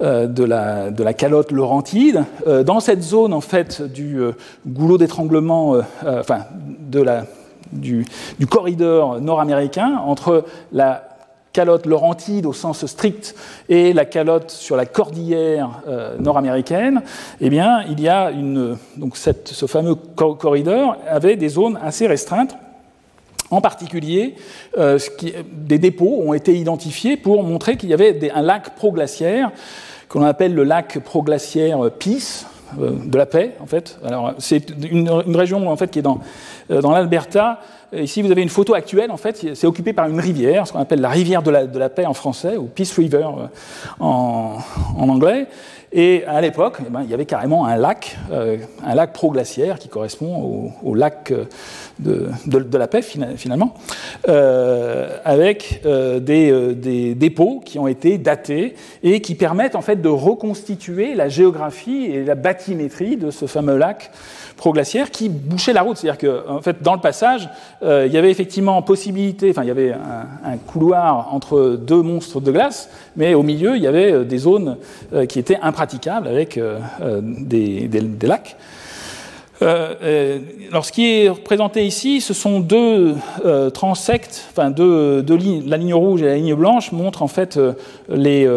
de, 0.01 0.45
la, 0.45 0.91
de, 0.91 1.03
la, 1.03 1.15
calotte 1.15 1.53
laurentide. 1.53 2.25
Euh, 2.47 2.63
dans 2.63 2.81
cette 2.81 3.03
zone 3.03 3.33
en 3.33 3.41
fait 3.41 3.83
du 3.83 4.19
euh, 4.21 4.33
goulot 4.67 4.99
d'étranglement, 4.99 5.77
enfin 6.05 6.45
de 6.81 7.01
la, 7.01 7.25
du, 7.73 8.05
du 8.39 8.47
corridor 8.47 9.21
nord-américain 9.21 10.01
entre 10.05 10.45
la 10.73 11.05
calotte 11.53 11.87
laurentide 11.87 12.45
au 12.45 12.53
sens 12.53 12.85
strict 12.85 13.35
et 13.69 13.95
la 13.95 14.05
calotte 14.05 14.51
sur 14.51 14.77
la 14.77 14.85
cordillère 14.85 15.71
nord-américaine, 16.19 17.01
eh 17.41 17.49
bien, 17.49 17.83
il 17.89 17.99
y 18.01 18.09
a 18.11 18.31
une, 18.31 18.77
donc 18.99 19.17
cette, 19.17 19.49
ce 19.49 19.65
fameux 19.65 19.95
corridor 19.95 20.97
avait 21.09 21.37
des 21.37 21.49
zones 21.49 21.79
assez 21.83 22.07
restreintes. 22.07 22.57
En 23.51 23.61
particulier, 23.61 24.35
qui, 25.19 25.33
des 25.53 25.79
dépôts 25.79 26.23
ont 26.27 26.35
été 26.35 26.57
identifiés 26.57 27.17
pour 27.17 27.43
montrer 27.45 27.77
qu'il 27.77 27.89
y 27.89 27.95
avait 27.95 28.31
un 28.35 28.43
lac 28.43 28.75
proglaciaire 28.75 29.53
qu'on 30.09 30.23
appelle 30.23 30.55
le 30.55 30.65
lac 30.65 30.99
proglaciaire 31.01 31.91
Peace, 31.99 32.47
euh, 32.81 32.91
de 33.05 33.17
la 33.17 33.27
paix, 33.27 33.55
en 33.61 33.67
fait. 33.67 33.99
Alors, 34.05 34.35
c'est 34.39 34.71
une, 34.91 35.09
région 35.37 35.71
en 35.71 35.77
fait 35.77 35.89
qui 35.89 36.01
est 36.01 36.03
dans, 36.03 36.19
euh, 36.71 36.81
dans 36.81 36.91
l'Alberta. 36.91 37.61
Ici, 37.97 38.23
vous 38.23 38.33
avez 38.33 38.43
une 38.43 38.49
photo 38.49 38.75
actuelle. 38.75 39.13
En 39.13 39.17
fait, 39.17 39.55
c'est 39.55 39.67
occupé 39.67 39.93
par 39.93 40.09
une 40.09 40.19
rivière, 40.19 40.67
ce 40.67 40.73
qu'on 40.73 40.81
appelle 40.81 41.01
la 41.01 41.09
rivière 41.09 41.43
de 41.43 41.51
la, 41.51 41.89
paix 41.89 42.07
en 42.07 42.15
français, 42.15 42.57
ou 42.57 42.65
Peace 42.65 42.93
River 42.97 43.25
euh, 43.25 43.47
en 44.01 44.59
anglais. 44.99 45.47
Et 45.93 46.25
à 46.27 46.41
l'époque, 46.41 46.79
eh 46.87 46.91
ben, 46.91 47.03
il 47.03 47.11
y 47.11 47.15
avait 47.15 47.27
carrément 47.27 47.67
un 47.67 47.77
lac, 47.77 48.19
un 48.85 48.95
lac 48.95 49.13
proglaciaire 49.13 49.79
qui 49.79 49.89
correspond 49.89 50.73
au, 50.83 50.95
lac 50.95 51.33
de, 51.99 52.29
de, 52.47 52.79
la 52.79 52.89
paix 52.89 53.03
finalement, 53.03 53.75
avec 55.25 55.83
des, 55.85 56.75
des, 56.75 57.15
dépôts 57.15 57.63
qui 57.65 57.79
ont 57.79 57.87
été 57.87 58.19
datés 58.19 58.75
et 59.03 59.21
qui 59.21 59.35
permettent 59.35 59.77
en 59.77 59.81
fait 59.81 60.03
de 60.03 60.09
reconstituer 60.09 61.15
la 61.15 61.29
géographie 61.29 62.07
et 62.07 62.25
la 62.25 62.35
bathymétrie 62.35 63.17
de 63.17 63.31
ce 63.31 63.47
fameux 63.47 63.77
lac 63.77 64.11
proglaciaire 64.57 65.11
qui 65.11 65.29
bouchait 65.29 65.73
la 65.73 65.83
route. 65.83 65.97
C'est-à-dire 65.97 66.19
que, 66.19 66.49
en 66.49 66.61
fait, 66.63 66.83
dans 66.83 66.95
le 66.95 67.01
passage, 67.01 67.49
euh, 67.83 68.07
il 68.07 68.13
y 68.13 68.17
avait 68.17 68.31
effectivement 68.31 68.81
possibilité, 68.83 69.51
enfin, 69.51 69.63
il 69.63 69.69
y 69.69 69.71
avait 69.71 69.93
un, 69.93 70.57
couloir 70.67 71.33
entre 71.33 71.79
deux 71.81 72.03
monstres 72.03 72.41
de 72.41 72.51
glace, 72.51 72.89
mais 73.17 73.35
au 73.35 73.43
milieu, 73.43 73.77
il 73.77 73.83
y 73.83 73.87
avait 73.87 74.13
euh, 74.13 74.25
des 74.25 74.39
zones 74.39 74.79
euh, 75.13 75.27
qui 75.27 75.39
étaient 75.39 75.59
impraticables 75.61 76.27
avec 76.27 76.59
des, 76.99 77.89
lacs. 78.23 78.57
alors, 79.61 80.85
ce 80.85 80.93
qui 80.93 81.07
est 81.07 81.29
représenté 81.29 81.87
ici, 81.87 82.21
ce 82.21 82.35
sont 82.35 82.61
deux 82.61 83.15
transects, 83.75 84.43
enfin 84.51 84.71
deux, 84.71 85.23
lignes, 85.29 85.65
la 85.67 85.77
ligne 85.77 85.95
rouge 85.95 86.23
et 86.23 86.27
la 86.27 86.37
ligne 86.37 86.55
blanche 86.55 86.93
montrent 86.93 87.23
en 87.23 87.29
fait 87.29 87.59
les 88.09 88.49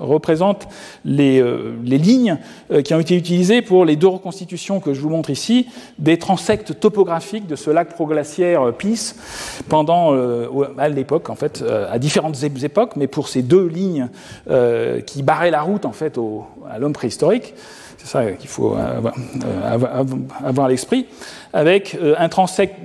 représente 0.00 0.68
les, 1.04 1.40
euh, 1.40 1.74
lignes 1.84 2.38
euh, 2.70 2.82
qui 2.82 2.94
ont 2.94 3.00
été 3.00 3.16
utilisées 3.16 3.62
pour 3.62 3.84
les 3.84 3.96
deux 3.96 4.08
reconstitutions 4.08 4.80
que 4.80 4.94
je 4.94 5.00
vous 5.00 5.08
montre 5.08 5.30
ici, 5.30 5.68
des 5.98 6.18
transects 6.18 6.78
topographiques 6.78 7.46
de 7.46 7.56
ce 7.56 7.70
lac 7.70 7.94
proglaciaire 7.94 8.62
euh, 8.62 8.72
Peace 8.72 9.14
pendant, 9.68 10.14
à 10.78 10.88
l'époque, 10.88 11.30
en 11.30 11.34
fait, 11.34 11.64
à 11.90 11.98
différentes 11.98 12.42
époques, 12.42 12.96
mais 12.96 13.06
pour 13.06 13.28
ces 13.28 13.42
deux 13.42 13.66
lignes 13.66 14.08
qui 15.06 15.22
barraient 15.22 15.50
la 15.50 15.62
route, 15.62 15.84
en 15.84 15.92
fait, 15.92 16.18
à 16.70 16.78
l'homme 16.78 16.92
préhistorique. 16.92 17.54
C'est 17.98 18.06
ça 18.06 18.32
qu'il 18.32 18.48
faut 18.48 18.74
avoir, 18.74 20.66
à 20.66 20.68
l'esprit, 20.68 21.06
avec 21.52 21.96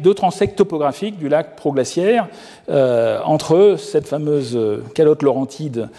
deux 0.01 0.13
transects 0.13 0.55
topographiques 0.55 1.17
du 1.17 1.27
lac 1.27 1.55
proglaciaire 1.55 2.27
entre 2.69 3.75
cette 3.77 4.07
fameuse 4.07 4.57
calotte 4.93 5.23
laurentide 5.23 5.89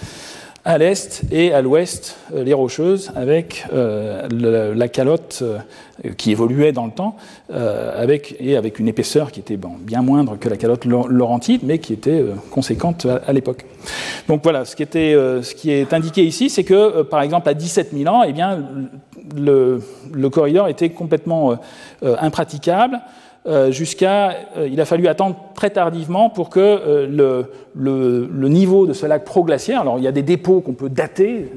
à 0.64 0.76
l'est 0.78 1.22
et 1.30 1.52
à 1.52 1.62
l'ouest 1.62 2.16
euh, 2.34 2.44
les 2.44 2.52
rocheuses, 2.52 3.10
avec 3.16 3.66
euh, 3.72 4.28
la 4.74 4.88
calotte 4.88 5.40
euh, 5.42 5.58
qui 6.16 6.32
évoluait 6.32 6.72
dans 6.72 6.86
le 6.86 6.92
temps, 6.92 7.16
avec, 7.50 8.36
et 8.40 8.56
avec 8.56 8.78
une 8.78 8.88
épaisseur 8.88 9.30
qui 9.30 9.40
était 9.40 9.58
bien 9.58 10.00
moindre 10.00 10.38
que 10.38 10.48
la 10.48 10.56
calotte 10.56 10.86
laurentide, 10.86 11.60
mais 11.62 11.78
qui 11.78 11.92
était 11.92 12.24
conséquente 12.50 13.06
à, 13.26 13.32
l'époque. 13.34 13.66
Donc 14.26 14.42
voilà, 14.42 14.64
ce 14.64 14.74
qui, 14.74 14.82
était, 14.82 15.12
ce 15.12 15.54
qui 15.54 15.70
est 15.70 15.92
indiqué 15.92 16.24
ici, 16.24 16.48
c'est 16.48 16.64
que, 16.64 17.02
par 17.02 17.20
exemple, 17.20 17.50
à 17.50 17.54
17 17.54 17.90
000 17.94 18.14
ans, 18.14 18.22
eh 18.26 18.32
bien, 18.32 18.64
le, 19.36 19.82
le 20.10 20.30
corridor 20.30 20.68
était 20.68 20.88
complètement 20.88 21.58
impraticable. 22.02 22.98
Euh, 23.46 23.72
jusqu'à. 23.72 24.36
Euh, 24.58 24.68
il 24.70 24.78
a 24.82 24.84
fallu 24.84 25.08
attendre 25.08 25.34
très 25.54 25.70
tardivement 25.70 26.28
pour 26.28 26.50
que 26.50 26.60
euh, 26.60 27.06
le, 27.74 28.28
le, 28.30 28.48
niveau 28.48 28.86
de 28.86 28.92
ce 28.92 29.06
lac 29.06 29.24
proglaciaire. 29.24 29.80
Alors, 29.80 29.96
il 29.96 30.04
y 30.04 30.06
a 30.06 30.12
des 30.12 30.22
dépôts 30.22 30.60
qu'on 30.60 30.74
peut 30.74 30.90
dater 30.90 31.50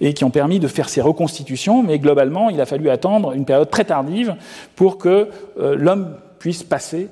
et 0.00 0.14
qui 0.14 0.24
ont 0.24 0.30
permis 0.30 0.58
de 0.58 0.66
faire 0.66 0.88
ces 0.88 1.00
reconstitutions, 1.00 1.84
mais 1.84 2.00
globalement, 2.00 2.50
il 2.50 2.60
a 2.60 2.66
fallu 2.66 2.90
attendre 2.90 3.34
une 3.34 3.44
période 3.44 3.70
très 3.70 3.84
tardive 3.84 4.34
pour 4.74 4.98
que 4.98 5.28
l'homme 5.56 6.16
puisse 6.40 6.64
passer. 6.64 7.08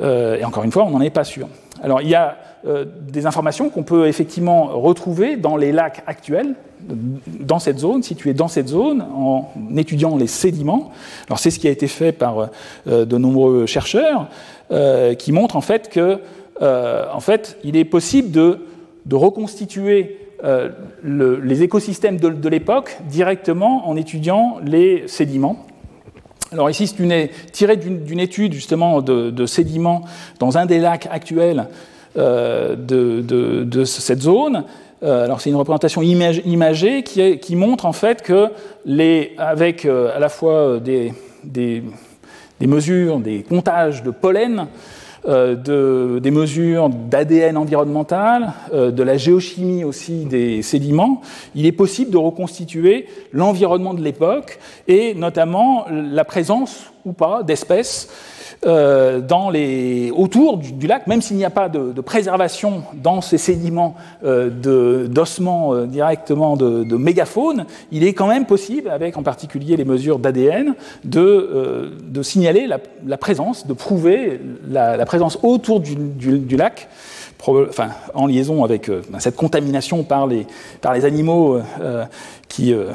et 0.00 0.44
encore 0.44 0.62
une 0.62 0.70
fois, 0.70 0.84
on 0.84 0.90
n'en 0.90 1.00
est 1.00 1.10
pas 1.10 1.24
sûr. 1.24 1.48
Alors, 1.82 2.02
il 2.02 2.08
y 2.08 2.14
a 2.14 2.36
des 2.64 3.26
informations 3.26 3.70
qu'on 3.70 3.82
peut 3.82 4.06
effectivement 4.06 4.66
retrouver 4.66 5.36
dans 5.36 5.56
les 5.56 5.72
lacs 5.72 6.02
actuels, 6.06 6.54
dans 7.40 7.58
cette 7.58 7.78
zone, 7.78 8.02
situé 8.02 8.34
dans 8.34 8.48
cette 8.48 8.68
zone, 8.68 9.02
en 9.02 9.50
étudiant 9.76 10.16
les 10.16 10.26
sédiments. 10.26 10.90
Alors 11.26 11.38
c'est 11.38 11.50
ce 11.50 11.58
qui 11.58 11.68
a 11.68 11.70
été 11.70 11.88
fait 11.88 12.12
par 12.12 12.50
euh, 12.86 13.04
de 13.04 13.18
nombreux 13.18 13.66
chercheurs, 13.66 14.28
euh, 14.70 15.14
qui 15.14 15.32
montrent 15.32 15.56
en 15.56 15.60
fait 15.60 15.88
que, 15.88 16.18
euh, 16.62 17.06
en 17.12 17.20
fait, 17.20 17.58
il 17.64 17.76
est 17.76 17.84
possible 17.84 18.30
de, 18.30 18.66
de 19.06 19.16
reconstituer 19.16 20.16
les 21.04 21.62
écosystèmes 21.62 22.18
de, 22.18 22.48
l'époque 22.48 22.96
directement 23.10 23.86
en 23.90 23.94
étudiant 23.94 24.56
les 24.64 25.06
sédiments. 25.06 25.66
Alors 26.50 26.70
ici, 26.70 26.86
c'est 26.86 27.30
tiré 27.52 27.76
d'une 27.76 28.18
étude 28.18 28.54
justement 28.54 29.02
de, 29.02 29.44
sédiments 29.44 30.00
dans 30.38 30.56
un 30.56 30.64
des 30.64 30.78
lacs 30.78 31.06
actuels 31.10 31.66
de, 32.16 33.22
de, 33.62 33.84
cette 33.84 34.22
zone. 34.22 34.64
Euh, 35.02 35.24
alors 35.24 35.40
c'est 35.40 35.50
une 35.50 35.56
représentation 35.56 36.02
imagée 36.02 37.02
qui, 37.02 37.56
montre 37.56 37.86
en 37.86 37.92
fait 37.92 38.22
que 38.22 38.48
les, 38.84 39.32
avec 39.38 39.86
euh, 39.86 40.14
à 40.14 40.18
la 40.18 40.28
fois 40.28 40.52
euh, 40.52 40.80
des, 40.80 41.14
des, 41.42 41.82
mesures, 42.66 43.18
des 43.18 43.42
comptages 43.42 44.02
de 44.02 44.10
pollen, 44.10 44.66
des 45.26 46.30
mesures 46.30 46.88
d'ADN 46.88 47.58
environnemental, 47.58 48.54
de 48.72 49.02
la 49.02 49.18
géochimie 49.18 49.84
aussi 49.84 50.24
des 50.24 50.62
sédiments, 50.62 51.20
il 51.54 51.66
est 51.66 51.72
possible 51.72 52.10
de 52.10 52.16
reconstituer 52.16 53.06
l'environnement 53.32 53.92
de 53.92 54.02
l'époque 54.02 54.58
et 54.88 55.12
notamment 55.14 55.84
la 55.90 56.24
présence 56.24 56.90
ou 57.04 57.12
pas 57.12 57.42
d'espèces 57.42 58.08
dans 58.62 59.50
les, 59.50 60.10
autour 60.10 60.58
du, 60.58 60.86
lac, 60.86 61.06
même 61.06 61.22
s'il 61.22 61.36
n'y 61.36 61.44
a 61.44 61.50
pas 61.50 61.68
de, 61.68 62.00
préservation 62.00 62.82
dans 62.94 63.20
ces 63.20 63.38
sédiments 63.38 63.94
d'ossements 64.22 65.86
directement 65.86 66.56
de, 66.56 66.84
de, 66.84 66.96
mégafaune, 66.96 67.64
il 67.90 68.04
est 68.04 68.12
quand 68.12 68.26
même 68.26 68.46
possible, 68.46 68.90
avec 68.90 69.16
en 69.16 69.22
particulier 69.22 69.76
les 69.76 69.84
mesures 69.84 70.18
d'ADN, 70.18 70.74
de, 71.04 72.22
signaler 72.22 72.66
la, 72.66 73.16
présence, 73.16 73.66
de 73.66 73.72
prouver 73.72 74.40
la, 74.68 75.06
présence 75.06 75.38
autour 75.42 75.80
du 75.80 76.56
lac 76.56 76.88
en 78.14 78.26
liaison 78.26 78.64
avec 78.64 78.88
euh, 78.88 79.02
ben, 79.10 79.18
cette 79.18 79.36
contamination 79.36 80.02
par 80.04 80.26
les, 80.26 80.46
animaux 80.82 81.58
euh, 81.80 82.04
qui 82.48 82.72
euh, 82.72 82.92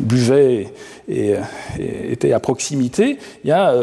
buvaient 0.00 0.72
et, 1.08 1.34
étaient 1.78 2.32
à 2.32 2.40
proximité, 2.40 3.18
il 3.44 3.50
y 3.50 3.52
a 3.52 3.74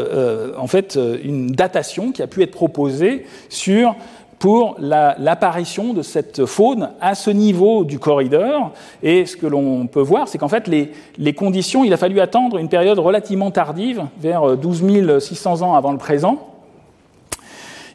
en 0.56 0.66
fait 0.66 0.98
une 1.22 1.48
datation 1.48 2.12
qui 2.12 2.22
a 2.22 2.26
pu 2.26 2.42
être 2.42 2.50
proposée 2.50 3.26
sur 3.48 3.94
pour 4.38 4.76
l'apparition 4.78 5.94
de 5.94 6.02
cette 6.02 6.44
faune 6.44 6.90
à 7.00 7.14
ce 7.14 7.30
niveau 7.30 7.84
du 7.84 7.98
corridor. 7.98 8.72
Et 9.02 9.24
ce 9.24 9.36
que 9.36 9.46
l'on 9.46 9.86
peut 9.86 10.02
voir, 10.02 10.28
c'est 10.28 10.36
qu'en 10.36 10.48
fait, 10.48 10.68
les, 10.68 11.32
conditions, 11.32 11.82
il 11.82 11.92
a 11.94 11.96
fallu 11.96 12.20
attendre 12.20 12.58
une 12.58 12.68
période 12.68 12.98
relativement 12.98 13.50
tardive, 13.50 14.04
vers 14.20 14.56
12 14.56 15.18
600 15.18 15.62
ans 15.62 15.74
avant 15.74 15.92
le 15.92 15.98
présent, 15.98 16.53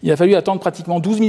il 0.04 0.12
a 0.12 0.16
fallu 0.16 0.36
attendre 0.36 0.60
pratiquement 0.60 1.00
12 1.00 1.20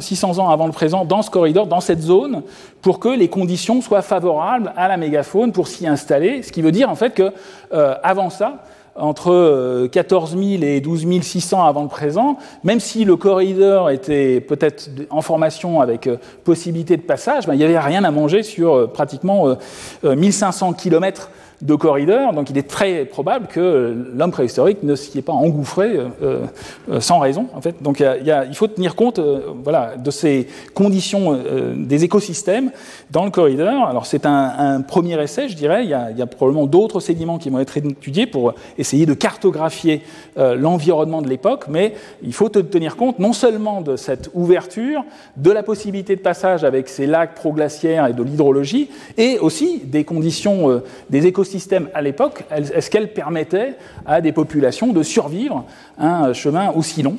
600 0.00 0.38
ans 0.38 0.50
avant 0.50 0.66
le 0.66 0.72
présent 0.72 1.04
dans 1.04 1.22
ce 1.22 1.30
corridor, 1.30 1.66
dans 1.66 1.80
cette 1.80 2.02
zone, 2.02 2.42
pour 2.82 2.98
que 2.98 3.08
les 3.08 3.28
conditions 3.28 3.80
soient 3.80 4.02
favorables 4.02 4.72
à 4.76 4.88
la 4.88 4.96
mégafaune 4.96 5.52
pour 5.52 5.68
s'y 5.68 5.86
installer. 5.86 6.42
Ce 6.42 6.52
qui 6.52 6.62
veut 6.62 6.72
dire 6.72 6.90
en 6.90 6.94
fait 6.94 7.14
que 7.14 7.32
euh, 7.72 7.94
avant 8.02 8.30
ça, 8.30 8.64
entre 8.96 9.86
14 9.86 10.34
euh, 10.34 10.58
000 10.58 10.62
et 10.64 10.80
12 10.80 11.22
600 11.22 11.64
avant 11.64 11.82
le 11.82 11.88
présent, 11.88 12.36
même 12.64 12.80
si 12.80 13.04
le 13.04 13.16
corridor 13.16 13.90
était 13.90 14.40
peut-être 14.40 14.90
en 15.10 15.22
formation 15.22 15.80
avec 15.80 16.06
euh, 16.06 16.16
possibilité 16.44 16.96
de 16.96 17.02
passage, 17.02 17.46
ben, 17.46 17.54
il 17.54 17.58
n'y 17.58 17.64
avait 17.64 17.78
rien 17.78 18.04
à 18.04 18.10
manger 18.10 18.42
sur 18.42 18.90
pratiquement 18.92 19.56
1500 20.02 20.74
kilomètres 20.74 21.30
de 21.60 21.74
corridors, 21.74 22.32
donc 22.32 22.50
il 22.50 22.58
est 22.58 22.68
très 22.68 23.04
probable 23.04 23.48
que 23.48 23.92
l'homme 24.14 24.30
préhistorique 24.30 24.84
ne 24.84 24.94
s'y 24.94 25.18
est 25.18 25.22
pas 25.22 25.32
engouffré 25.32 25.96
euh, 25.96 26.44
euh, 26.88 27.00
sans 27.00 27.18
raison. 27.18 27.46
En 27.52 27.60
fait. 27.60 27.82
Donc 27.82 28.00
il, 28.00 28.54
faut 28.54 28.68
tenir 28.68 28.94
compte 28.94 29.18
euh, 29.18 29.40
voilà, 29.64 29.96
de 29.96 30.10
ces 30.12 30.46
conditions 30.74 31.36
des 31.74 32.04
écosystèmes 32.04 32.70
dans 33.10 33.24
le 33.24 33.30
corridor. 33.30 33.88
Alors 33.88 34.06
c'est 34.06 34.24
un, 34.24 34.82
premier 34.82 35.20
essai, 35.20 35.48
je 35.48 35.56
dirais. 35.56 35.84
Il 35.84 35.90
y 35.90 35.94
a, 35.94 36.26
probablement 36.26 36.66
d'autres 36.66 37.00
sédiments 37.00 37.38
qui 37.38 37.50
vont 37.50 37.58
être 37.58 37.76
étudiés 37.76 38.26
pour 38.26 38.54
essayer 38.76 39.06
de 39.06 39.14
cartographier 39.14 40.02
l'environnement 40.36 41.22
de 41.22 41.28
l'époque, 41.28 41.64
mais 41.68 41.94
il 42.22 42.32
faut 42.32 42.48
tenir 42.48 42.96
compte 42.96 43.18
non 43.18 43.32
seulement 43.32 43.80
de 43.80 43.96
cette 43.96 44.30
ouverture, 44.34 45.04
de 45.36 45.50
la 45.50 45.62
possibilité 45.62 46.14
de 46.14 46.20
passage 46.20 46.64
avec 46.64 46.88
ces 46.88 47.06
lacs 47.06 47.34
proglaciaires 47.34 48.06
et 48.06 48.12
de 48.12 48.22
l'hydrologie, 48.22 48.90
et 49.16 49.38
aussi 49.38 49.82
des 49.84 50.04
conditions 50.04 50.82
des 51.10 51.26
écosystèmes 51.26 51.47
système 51.48 51.88
à 51.94 52.02
l'époque, 52.02 52.44
est-ce 52.50 52.90
qu'elle 52.90 53.12
permettait 53.12 53.74
à 54.06 54.20
des 54.20 54.32
populations 54.32 54.92
de 54.92 55.02
survivre 55.02 55.64
un 55.98 56.32
chemin 56.32 56.70
aussi 56.70 57.02
long? 57.02 57.16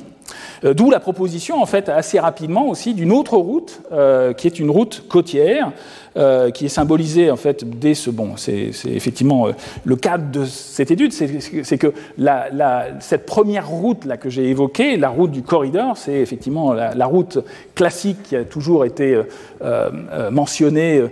Euh, 0.64 0.74
D'où 0.74 0.90
la 0.90 1.00
proposition, 1.00 1.60
en 1.60 1.66
fait, 1.66 1.88
assez 1.88 2.18
rapidement 2.18 2.68
aussi 2.68 2.94
d'une 2.94 3.12
autre 3.12 3.36
route, 3.36 3.82
euh, 3.92 4.32
qui 4.32 4.46
est 4.46 4.58
une 4.58 4.70
route 4.70 5.04
côtière, 5.08 5.72
euh, 6.16 6.50
qui 6.50 6.66
est 6.66 6.70
symbolisée 6.70 7.30
en 7.30 7.36
fait 7.36 7.64
dès 7.78 7.94
ce 7.94 8.10
bon. 8.10 8.36
C'est 8.36 8.72
effectivement 8.86 9.46
le 9.84 9.96
cadre 9.96 10.30
de 10.32 10.44
cette 10.44 10.90
étude, 10.90 11.12
c'est 11.12 11.78
que 11.78 11.92
cette 13.00 13.26
première 13.26 13.68
route 13.68 14.04
là 14.04 14.16
que 14.16 14.28
j'ai 14.28 14.48
évoquée, 14.48 14.96
la 14.96 15.08
route 15.08 15.30
du 15.30 15.42
corridor, 15.42 15.96
c'est 15.96 16.14
effectivement 16.14 16.72
la, 16.72 17.06
route 17.06 17.38
classique 17.74 18.24
qui 18.24 18.36
a 18.36 18.44
toujours 18.44 18.84
été 18.84 19.20
mentionnée 20.30 21.02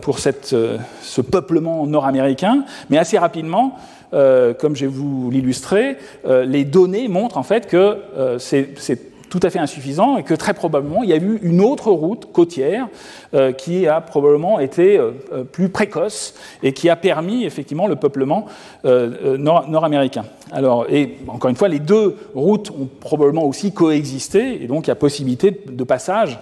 pour 0.00 0.18
cette, 0.18 0.54
ce 1.02 1.20
peuplement 1.20 1.86
nord-américain, 1.86 2.64
mais 2.90 2.98
assez 2.98 3.18
rapidement. 3.18 3.78
comme 4.10 4.74
je 4.74 4.86
vais 4.86 4.92
vous 4.92 5.30
l'illustrer, 5.30 5.96
les 6.26 6.64
données 6.64 7.08
montrent 7.08 7.38
en 7.38 7.44
fait 7.44 7.68
que 7.68 7.98
c'est 8.38 9.13
tout 9.34 9.40
à 9.42 9.50
fait 9.50 9.58
insuffisant 9.58 10.16
et 10.16 10.22
que 10.22 10.32
très 10.32 10.54
probablement 10.54 11.02
il 11.02 11.10
y 11.10 11.12
a 11.12 11.16
eu 11.16 11.40
une 11.42 11.60
autre 11.60 11.90
route 11.90 12.30
côtière 12.30 12.86
euh, 13.34 13.50
qui 13.50 13.88
a 13.88 14.00
probablement 14.00 14.60
été 14.60 14.96
euh, 14.96 15.10
euh, 15.32 15.42
plus 15.42 15.70
précoce 15.70 16.34
et 16.62 16.72
qui 16.72 16.88
a 16.88 16.94
permis 16.94 17.44
effectivement 17.44 17.88
le 17.88 17.96
peuplement 17.96 18.46
nord-américain. 18.84 20.24
Alors, 20.52 20.86
et 20.88 21.16
encore 21.26 21.50
une 21.50 21.56
fois, 21.56 21.66
les 21.66 21.80
deux 21.80 22.16
routes 22.34 22.70
ont 22.70 22.88
probablement 23.00 23.44
aussi 23.44 23.72
coexisté 23.72 24.62
et 24.62 24.68
donc 24.68 24.86
il 24.86 24.90
y 24.90 24.92
a 24.92 24.94
possibilité 24.94 25.50
de 25.66 25.84
passage 25.84 26.38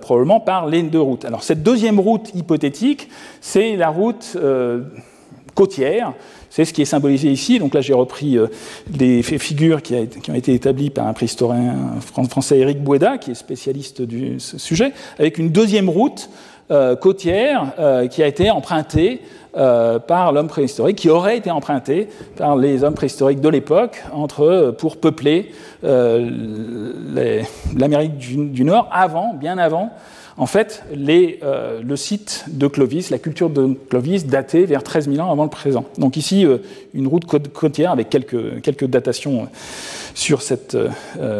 probablement 0.00 0.38
par 0.38 0.68
les 0.68 0.84
deux 0.84 1.00
routes. 1.00 1.24
Alors 1.24 1.42
cette 1.42 1.64
deuxième 1.64 1.98
route 1.98 2.32
hypothétique, 2.34 3.08
c'est 3.40 3.74
la 3.74 3.88
route 3.88 4.36
côtière 5.54 6.12
c'est 6.54 6.64
ce 6.64 6.72
qui 6.72 6.82
est 6.82 6.84
symbolisé 6.84 7.32
ici. 7.32 7.58
Donc 7.58 7.74
là, 7.74 7.80
j'ai 7.80 7.94
repris 7.94 8.38
des 8.86 9.18
euh, 9.18 9.38
figures 9.38 9.82
qui, 9.82 9.96
ont 10.28 10.34
été 10.34 10.54
établies 10.54 10.90
par 10.90 11.08
un 11.08 11.12
préhistorien 11.12 11.74
français, 12.28 12.58
Éric 12.58 12.80
Boueda, 12.80 13.18
qui 13.18 13.32
est 13.32 13.34
spécialiste 13.34 14.02
du 14.02 14.38
sujet, 14.38 14.92
avec 15.18 15.38
une 15.38 15.48
deuxième 15.48 15.88
route 15.88 16.30
euh, 16.70 16.94
côtière 16.94 17.72
euh, 17.80 18.06
qui 18.06 18.22
a 18.22 18.28
été 18.28 18.52
empruntée 18.52 19.20
par 19.52 20.32
l'homme 20.32 20.48
préhistorique, 20.48 20.98
qui 20.98 21.08
aurait 21.08 21.38
été 21.38 21.48
empruntée 21.48 22.08
par 22.36 22.56
les 22.56 22.82
hommes 22.82 22.94
préhistoriques 22.94 23.40
de 23.40 23.48
l'époque 23.48 24.02
entre, 24.12 24.74
pour 24.76 24.96
peupler 24.96 25.52
l'Amérique 27.76 28.18
du, 28.18 28.64
Nord 28.64 28.88
avant, 28.92 29.32
bien 29.32 29.56
avant 29.58 29.90
en 30.36 30.46
fait, 30.46 30.82
euh, 30.92 31.80
le 31.80 31.96
site 31.96 32.44
de 32.48 32.66
Clovis, 32.66 33.10
la 33.10 33.18
culture 33.18 33.50
de 33.50 33.76
Clovis, 33.88 34.26
datait 34.26 34.64
vers 34.64 34.82
13 34.82 35.08
000 35.08 35.24
ans 35.24 35.30
avant 35.30 35.44
le 35.44 35.50
présent. 35.50 35.84
Donc 35.96 36.16
ici, 36.16 36.44
euh, 36.44 36.58
une 36.92 37.06
route 37.06 37.24
côtière 37.52 37.92
avec 37.92 38.10
quelques, 38.10 38.60
quelques 38.62 38.86
datations 38.86 39.42
euh, 39.42 39.46
sur 40.14 40.42
cette, 40.42 40.76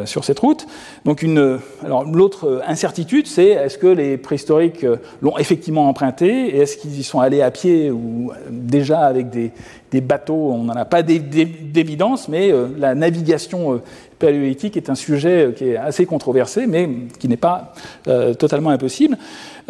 sur 0.05 0.25
cette 0.25 0.39
route. 0.41 0.67
Donc 1.05 1.23
une, 1.23 1.61
alors 1.85 2.05
l'autre 2.05 2.61
incertitude, 2.67 3.29
c'est 3.29 3.49
est-ce 3.49 3.79
que 3.79 3.87
les 3.87 4.17
préhistoriques 4.17 4.85
l'ont 5.23 5.39
effectivement 5.39 5.89
emprunté 5.89 6.49
et 6.49 6.59
est-ce 6.59 6.77
qu'ils 6.77 6.99
y 6.99 7.05
sont 7.05 7.21
allés 7.21 7.41
à 7.41 7.53
pied 7.53 7.93
ou 7.93 8.33
déjà 8.51 9.03
avec 9.03 9.31
des, 9.31 9.53
des 9.95 10.01
bateaux 10.01 10.51
On 10.53 10.65
n'en 10.65 10.75
a 10.75 10.85
pas 10.85 11.03
d'évidence, 11.03 12.29
mais 12.29 12.53
la 12.77 12.95
navigation 12.95 13.81
paléolithique 14.19 14.77
est 14.77 14.91
un 14.91 14.95
sujet 14.95 15.53
qui 15.57 15.69
est 15.69 15.77
assez 15.77 16.07
controversé, 16.07 16.67
mais 16.67 16.89
qui 17.19 17.29
n'est 17.29 17.37
pas 17.37 17.75
euh, 18.09 18.35
totalement 18.35 18.71
impossible. 18.71 19.19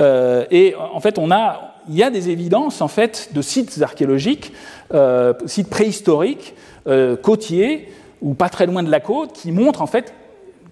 Euh, 0.01 0.45
et 0.51 0.75
en 0.77 1.01
fait, 1.01 1.19
on 1.19 1.31
a, 1.31 1.75
il 1.89 1.97
y 1.97 2.03
a 2.03 2.11
des 2.11 2.31
évidences 2.31 2.81
en 2.81 2.89
fait 2.89 3.31
de 3.33 3.43
sites 3.43 3.81
archéologiques, 3.83 4.53
euh, 4.93 5.35
sites 5.47 5.71
préhistoriques, 5.71 6.55
côtiers 7.23 7.89
ou 8.21 8.35
pas 8.35 8.51
très 8.51 8.67
loin 8.67 8.83
de 8.83 8.91
la 8.91 9.01
côte, 9.01 9.33
qui 9.33 9.53
montrent 9.53 9.81
en 9.81 9.87
fait 9.87 10.13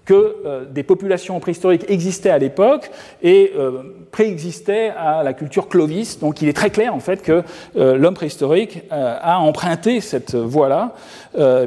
que 0.05 0.35
euh, 0.45 0.65
des 0.65 0.83
populations 0.83 1.39
préhistoriques 1.39 1.85
existaient 1.87 2.29
à 2.29 2.37
l'époque 2.37 2.91
et 3.21 3.53
euh, 3.55 3.83
préexistaient 4.11 4.89
à 4.89 5.23
la 5.23 5.33
culture 5.33 5.69
Clovis. 5.69 6.19
Donc 6.19 6.41
il 6.41 6.49
est 6.49 6.53
très 6.53 6.69
clair 6.69 6.93
en 6.93 6.99
fait 6.99 7.21
que 7.21 7.43
euh, 7.77 7.97
l'homme 7.97 8.13
préhistorique 8.13 8.81
a 8.91 9.39
emprunté 9.39 10.01
cette 10.01 10.35
voie-là, 10.35 10.93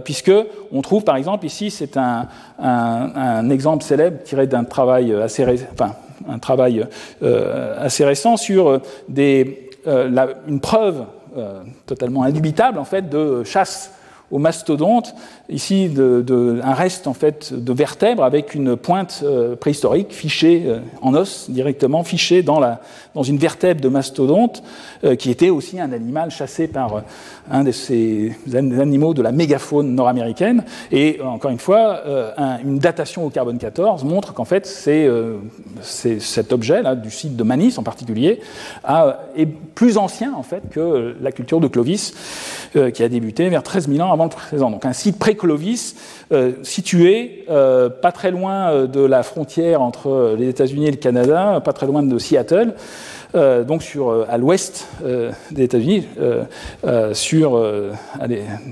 puisque 0.05 0.32
on 0.72 0.82
trouve 0.82 1.05
par 1.05 1.16
exemple 1.16 1.47
ici, 1.47 1.70
c'est 1.70 1.97
un, 1.97 2.28
exemple 3.51 3.84
célèbre 3.84 4.22
tiré 4.22 4.47
d'un 4.47 4.64
travail 4.64 5.12
assez, 5.14 5.45
assez 7.78 8.05
récent 8.05 8.37
sur 8.37 8.80
une 9.16 10.61
preuve 10.61 11.05
totalement 11.87 12.22
indubitable 12.22 12.78
en 12.78 12.84
fait 12.84 13.09
de 13.09 13.45
chasse 13.45 13.93
aux 14.30 14.38
mastodontes, 14.38 15.14
ici 15.48 15.90
un 15.96 16.74
reste 16.74 17.06
en 17.06 17.14
fait 17.14 17.54
de 17.54 17.72
vertèbres 17.72 18.24
avec 18.24 18.54
une 18.54 18.76
pointe 18.76 19.20
euh, 19.22 19.54
préhistorique 19.54 20.12
fichée 20.12 20.64
euh, 20.66 20.80
en 21.00 21.14
os 21.14 21.48
directement, 21.48 22.02
fichée 22.02 22.42
dans, 22.42 22.58
la, 22.58 22.80
dans 23.14 23.22
une 23.22 23.38
vertèbre 23.38 23.80
de 23.80 23.88
mastodonte 23.88 24.64
euh, 25.04 25.14
qui 25.14 25.30
était 25.30 25.50
aussi 25.50 25.78
un 25.78 25.92
animal 25.92 26.30
chassé 26.30 26.66
par 26.66 27.02
un 27.50 27.62
de 27.62 27.70
ces 27.70 28.32
animaux 28.54 29.14
de 29.14 29.22
la 29.22 29.30
mégafaune 29.30 29.94
nord-américaine. 29.94 30.64
Et 30.90 31.20
encore 31.22 31.52
une 31.52 31.58
fois, 31.58 32.00
une 32.64 32.78
datation 32.78 33.24
au 33.24 33.30
carbone 33.30 33.58
14 33.58 34.02
montre 34.02 34.34
qu'en 34.34 34.44
fait 34.44 34.66
c'est 34.66 35.08
cet 35.82 36.52
objet 36.52 36.82
là 36.82 36.96
du 36.96 37.10
site 37.10 37.36
de 37.36 37.42
Manis 37.44 37.74
en 37.78 37.82
particulier 37.84 38.40
est 39.36 39.46
plus 39.46 39.96
ancien 39.96 40.34
en 40.34 40.42
fait 40.42 40.62
que 40.70 41.14
la 41.20 41.30
culture 41.30 41.60
de 41.60 41.68
Clovis 41.68 42.14
qui 42.72 43.02
a 43.02 43.08
débuté 43.08 43.48
vers 43.48 43.62
13 43.62 43.88
000 43.88 44.00
ans 44.00 44.15
le 44.24 44.30
présent. 44.30 44.70
Donc 44.70 44.84
un 44.84 44.92
site 44.92 45.18
pré-Clovis 45.18 45.96
situé 46.62 47.44
pas 47.48 48.12
très 48.12 48.30
loin 48.30 48.86
de 48.86 49.00
la 49.00 49.22
frontière 49.22 49.82
entre 49.82 50.34
les 50.38 50.48
États-Unis 50.48 50.86
et 50.86 50.90
le 50.90 50.96
Canada, 50.96 51.60
pas 51.64 51.72
très 51.72 51.86
loin 51.86 52.02
de 52.02 52.18
Seattle. 52.18 52.74
Euh, 53.36 53.64
donc 53.64 53.82
sur, 53.82 54.10
euh, 54.10 54.26
à 54.30 54.38
l'ouest 54.38 54.88
euh, 55.04 55.30
des 55.50 55.64
États-Unis, 55.64 56.06
sur, 57.12 57.64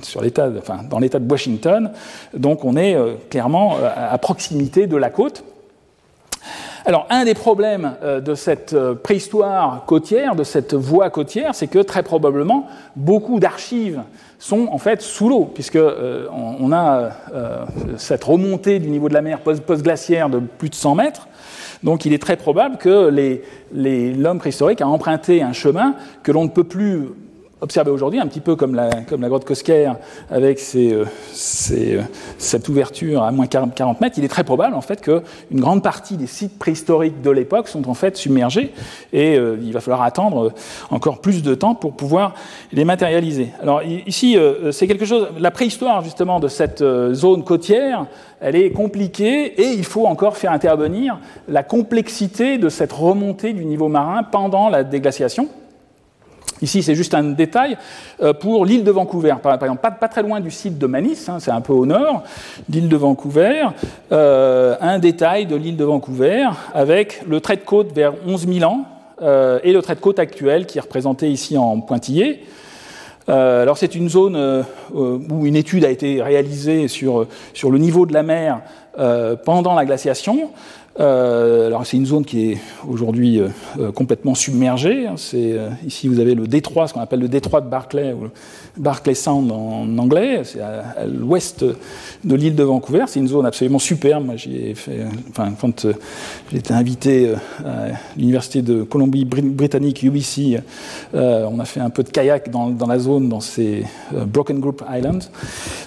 sur 0.03 0.23
enfin, 0.59 0.81
dans 0.89 0.99
l'État 0.99 1.19
de 1.19 1.31
Washington. 1.31 1.91
Donc 2.35 2.65
on 2.65 2.77
est 2.77 2.97
clairement 3.31 3.77
à 3.97 4.17
proximité 4.19 4.87
de 4.87 4.97
la 4.97 5.11
côte. 5.11 5.45
Alors, 6.87 7.07
un 7.09 7.25
des 7.25 7.33
problèmes 7.33 7.95
de 8.03 8.35
cette 8.35 8.77
préhistoire 9.03 9.85
côtière, 9.87 10.35
de 10.37 10.45
cette 10.45 10.75
voie 10.75 11.09
côtière, 11.09 11.55
c'est 11.55 11.67
que 11.67 11.79
très 11.79 12.03
probablement 12.03 12.69
beaucoup 12.95 13.41
d'archives 13.41 14.03
sont 14.45 14.69
en 14.71 14.77
fait 14.77 15.01
sous 15.01 15.31
l'eau, 15.31 15.51
puisque 15.55 15.79
on 15.79 16.71
a 16.71 17.13
cette 17.97 18.25
remontée 18.25 18.79
du 18.79 18.91
niveau 18.91 19.09
de 19.09 19.15
la 19.15 19.23
mer 19.23 19.41
post-glaciaire 19.41 20.29
de 20.29 20.39
plus 20.39 20.69
de 20.69 20.75
100 20.75 20.97
mètres. 20.97 21.29
Donc 21.83 22.05
il 22.05 22.13
est 22.13 22.19
très 22.19 22.37
probable 22.37 22.77
que 22.77 23.11
l'homme 23.73 24.39
préhistorique 24.39 24.83
a 24.83 24.87
emprunté 24.87 25.43
un 25.43 25.55
chemin 25.55 25.95
que 26.23 26.31
l'on 26.31 26.45
ne 26.45 26.51
peut 26.51 26.65
plus 26.65 27.09
observé 27.65 27.91
aujourd'hui, 27.91 28.21
un 28.21 28.27
petit 28.27 28.41
peu 28.41 28.57
comme 28.57 28.75
la, 28.75 28.91
comme 29.09 29.23
la 29.23 29.29
grotte 29.29 29.47
Cosquer 29.47 29.91
avec 30.31 30.61
euh, 30.77 31.07
euh, 31.73 32.03
cette 32.37 32.69
ouverture 32.69 33.23
à 33.23 33.33
moins 33.33 33.47
40 33.47 34.01
mètres, 34.03 34.17
il 34.19 34.25
est 34.25 34.29
très 34.29 34.45
probable 34.45 34.75
en 34.75 34.83
fait 34.83 35.01
qu'une 35.01 35.23
grande 35.61 35.83
partie 35.83 36.19
des 36.19 36.27
sites 36.27 36.59
préhistoriques 36.59 37.23
de 37.23 37.31
l'époque 37.31 37.69
sont 37.69 37.89
en 37.89 37.95
fait 37.95 38.19
submergés 38.19 38.73
et 39.15 39.37
euh, 39.37 39.57
il 39.63 39.73
va 39.73 39.81
falloir 39.81 40.03
attendre 40.03 40.53
encore 40.91 41.23
plus 41.23 41.43
de 41.43 41.55
temps 41.55 41.75
pour 41.75 41.95
pouvoir 41.95 42.35
les 42.71 42.85
matérialiser. 42.85 43.49
Alors 43.63 43.83
ici, 43.83 44.37
c'est 44.71 44.87
quelque 44.87 45.07
chose, 45.07 45.29
la 45.39 45.51
préhistoire 45.51 46.05
justement 46.05 46.41
de 46.41 46.49
cette 46.49 46.85
zone 47.13 47.45
côtière, 47.45 48.07
elle 48.41 48.57
est 48.57 48.73
compliquée 48.73 49.59
et 49.59 49.73
il 49.73 49.85
faut 49.85 50.07
encore 50.07 50.37
faire 50.37 50.53
intervenir 50.53 51.19
la 51.49 51.63
complexité 51.63 52.59
de 52.59 52.69
cette 52.69 52.93
remontée 52.93 53.55
du 53.55 53.65
niveau 53.65 53.89
marin 53.89 54.23
pendant 54.23 54.69
la 54.69 54.85
déglaciation. 54.85 55.49
Ici, 56.63 56.83
c'est 56.83 56.95
juste 56.95 57.15
un 57.15 57.25
détail 57.25 57.77
euh, 58.23 58.33
pour 58.33 58.65
l'île 58.65 58.85
de 58.85 58.91
Vancouver. 58.91 59.35
Par, 59.43 59.55
exemple, 59.55 59.81
pas, 59.83 60.09
très 60.09 60.23
loin 60.23 60.41
du 60.41 60.51
site 60.51 60.79
de 60.79 60.87
Manis, 60.87 61.27
hein, 61.29 61.39
c'est 61.41 61.51
un 61.51 61.61
peu 61.61 61.73
au 61.73 61.87
nord, 61.87 62.23
l'île 62.69 62.89
de 62.89 62.97
Vancouver. 62.97 63.67
Euh, 64.13 64.77
un 64.81 64.99
détail 64.99 65.47
de 65.47 65.57
l'île 65.57 65.77
de 65.77 65.85
Vancouver 65.85 66.47
avec 66.73 67.23
le 67.27 67.41
trait 67.41 67.57
de 67.57 67.63
côte 67.63 67.93
vers 67.93 68.15
11 68.27 68.47
000 68.47 68.71
ans 68.71 68.85
euh, 69.23 69.59
et 69.65 69.73
le 69.73 69.83
trait 69.83 69.95
de 69.95 70.01
côte 70.01 70.19
actuel 70.19 70.67
qui 70.67 70.79
est 70.79 70.83
représenté 70.83 71.29
ici 71.31 71.59
en 71.59 71.81
pointillé. 71.81 72.45
alors 73.27 73.79
c'est 73.79 73.95
une 73.95 74.09
zone 74.09 74.65
où 74.93 75.47
une 75.47 75.57
étude 75.57 75.85
a 75.85 75.91
été 75.91 76.23
réalisée 76.23 76.89
sur, 76.89 77.27
sur 77.53 77.71
le 77.71 77.79
niveau 77.79 78.07
de 78.07 78.13
la 78.13 78.23
mer 78.23 78.61
pendant 79.45 79.75
la 79.75 79.85
glaciation. 79.85 80.51
Euh, 81.01 81.67
alors 81.67 81.85
c'est 81.85 81.97
une 81.97 82.07
zone 82.07 82.25
qui 82.25 82.53
est 82.53 82.59
aujourd'hui 82.89 83.41
euh, 83.41 83.49
euh, 83.81 83.91
complètement 83.91 84.35
submergée. 84.35 85.09
Hein. 85.09 85.15
C'est, 85.17 85.57
ici 85.87 86.07
vous 86.07 86.21
avez 86.21 86.35
le 86.35 86.47
détroit, 86.47 86.87
ce 86.87 86.95
qu'on 86.95 87.01
appelle 87.01 87.21
le 87.21 87.29
détroit 87.29 87.61
de 87.61 87.69
Barclay, 87.69 88.13
ou 88.13 88.29
Barclay 88.77 89.15
Sound 89.15 89.51
en 89.51 89.99
anglais. 89.99 90.43
C'est 90.45 90.61
à, 90.61 91.05
l'ouest 91.07 91.65
de 92.25 92.35
l'île 92.35 92.55
de 92.55 92.63
Vancouver. 92.63 93.05
C'est 93.09 93.21
une 93.21 93.29
zone 93.29 93.47
absolument 93.47 93.79
superbe. 93.79 94.25
Moi, 94.25 94.37
j'y 94.37 94.57
ai 94.57 94.75
enfin, 95.31 95.53
quand 95.61 95.87
été 96.53 96.73
invité 96.73 97.35
à 97.65 97.89
l'université 98.17 98.63
de 98.63 98.83
Colombie-Britannique 98.83 100.03
UBC, 100.03 100.61
on 101.13 101.59
a 101.59 101.65
fait 101.65 101.81
un 101.81 101.91
peu 101.91 102.03
de 102.03 102.11
kayak 102.11 102.51
dans, 102.51 102.87
la 102.87 102.99
zone, 102.99 103.29
dans 103.29 103.41
ces 103.41 103.85
Broken 104.13 104.61
Group 104.61 104.85
Islands. 104.89 105.31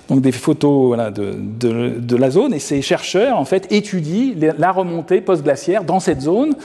Donc 0.09 0.21
des 0.21 0.31
photos 0.31 0.97
de, 0.97 2.15
la 2.15 2.29
zone. 2.29 2.53
Et 2.53 2.59
ces 2.59 2.81
chercheurs 2.81 3.37
en 3.37 3.45
fait 3.45 3.71
étudient 3.71 4.33
la 4.57 4.71
remontée 4.71 4.96
post-glaciaire 5.03 5.83
dans 5.83 5.99
cette 5.99 6.21
zone. 6.21 6.55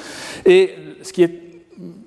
Et 0.44 0.70
ce 1.02 1.12
qui 1.12 1.22
est 1.22 1.42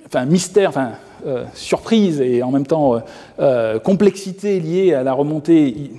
enfin, 0.07 0.25
mystère, 0.25 0.69
enfin, 0.69 0.91
euh, 1.25 1.43
surprise 1.55 2.21
et 2.21 2.43
en 2.43 2.51
même 2.51 2.67
temps 2.67 2.93
euh, 2.93 2.99
euh, 3.39 3.79
complexité 3.79 4.59
liée 4.59 4.93
à 4.93 5.01
la 5.01 5.13
remontée 5.13 5.91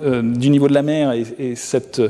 du 0.00 0.50
niveau 0.50 0.68
de 0.68 0.74
la 0.74 0.82
mer 0.82 1.10
et, 1.10 1.56
cette 1.56 2.00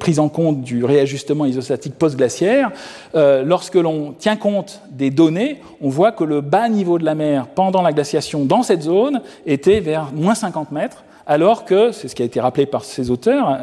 prise 0.00 0.18
en 0.18 0.28
compte 0.28 0.62
du 0.62 0.84
réajustement 0.84 1.46
isostatique 1.46 1.94
post-glaciaire, 1.94 2.72
lorsque 3.14 3.76
l'on 3.76 4.16
tient 4.18 4.34
compte 4.34 4.80
des 4.90 5.10
données, 5.10 5.60
on 5.80 5.90
voit 5.90 6.10
que 6.10 6.24
le 6.24 6.40
bas 6.40 6.68
niveau 6.68 6.98
de 6.98 7.04
la 7.04 7.14
mer 7.14 7.46
pendant 7.46 7.82
la 7.82 7.92
glaciation 7.92 8.44
dans 8.44 8.64
cette 8.64 8.82
zone 8.82 9.20
était 9.46 9.78
vers 9.78 10.10
moins 10.12 10.34
50 10.34 10.72
mètres, 10.72 11.04
alors 11.24 11.64
que, 11.64 11.92
c'est 11.92 12.08
ce 12.08 12.16
qui 12.16 12.22
a 12.22 12.24
été 12.24 12.40
rappelé 12.40 12.66
par 12.66 12.84
ces 12.84 13.12
auteurs 13.12 13.60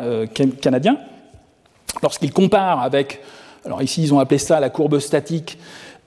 canadiens, 0.61 0.97
lorsqu'ils 2.01 2.33
comparent 2.33 2.81
avec, 2.81 3.21
alors 3.65 3.81
ici 3.81 4.01
ils 4.03 4.13
ont 4.13 4.19
appelé 4.19 4.37
ça 4.37 4.59
la 4.59 4.69
courbe 4.69 4.99
statique, 4.99 5.57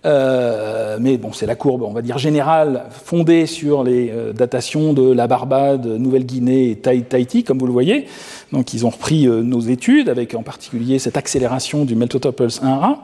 euh, 0.07 0.97
mais 0.99 1.18
bon, 1.18 1.33
c'est 1.33 1.47
la 1.47 1.57
courbe, 1.57 1.83
on 1.83 1.93
va 1.93 2.01
dire 2.01 2.16
générale, 2.16 2.85
fondée 2.91 3.45
sur 3.47 3.85
les 3.85 4.11
euh, 4.11 4.33
datations 4.33 4.95
de 4.95 5.12
la 5.12 5.26
Barbade, 5.26 5.87
Nouvelle-Guinée 5.87 6.70
et 6.70 6.76
Tahiti, 6.76 7.45
comme 7.45 7.59
vous 7.59 7.66
le 7.66 7.72
voyez. 7.72 8.07
Donc, 8.53 8.72
ils 8.72 8.87
ont 8.87 8.91
repris 8.91 9.26
euh, 9.26 9.43
nos 9.43 9.61
études, 9.61 10.09
avec 10.09 10.35
en 10.35 10.43
particulier 10.43 10.99
cette 10.99 11.18
accélération 11.18 11.85
du 11.85 11.97
Meltotoples 11.97 12.47
1A, 12.47 12.97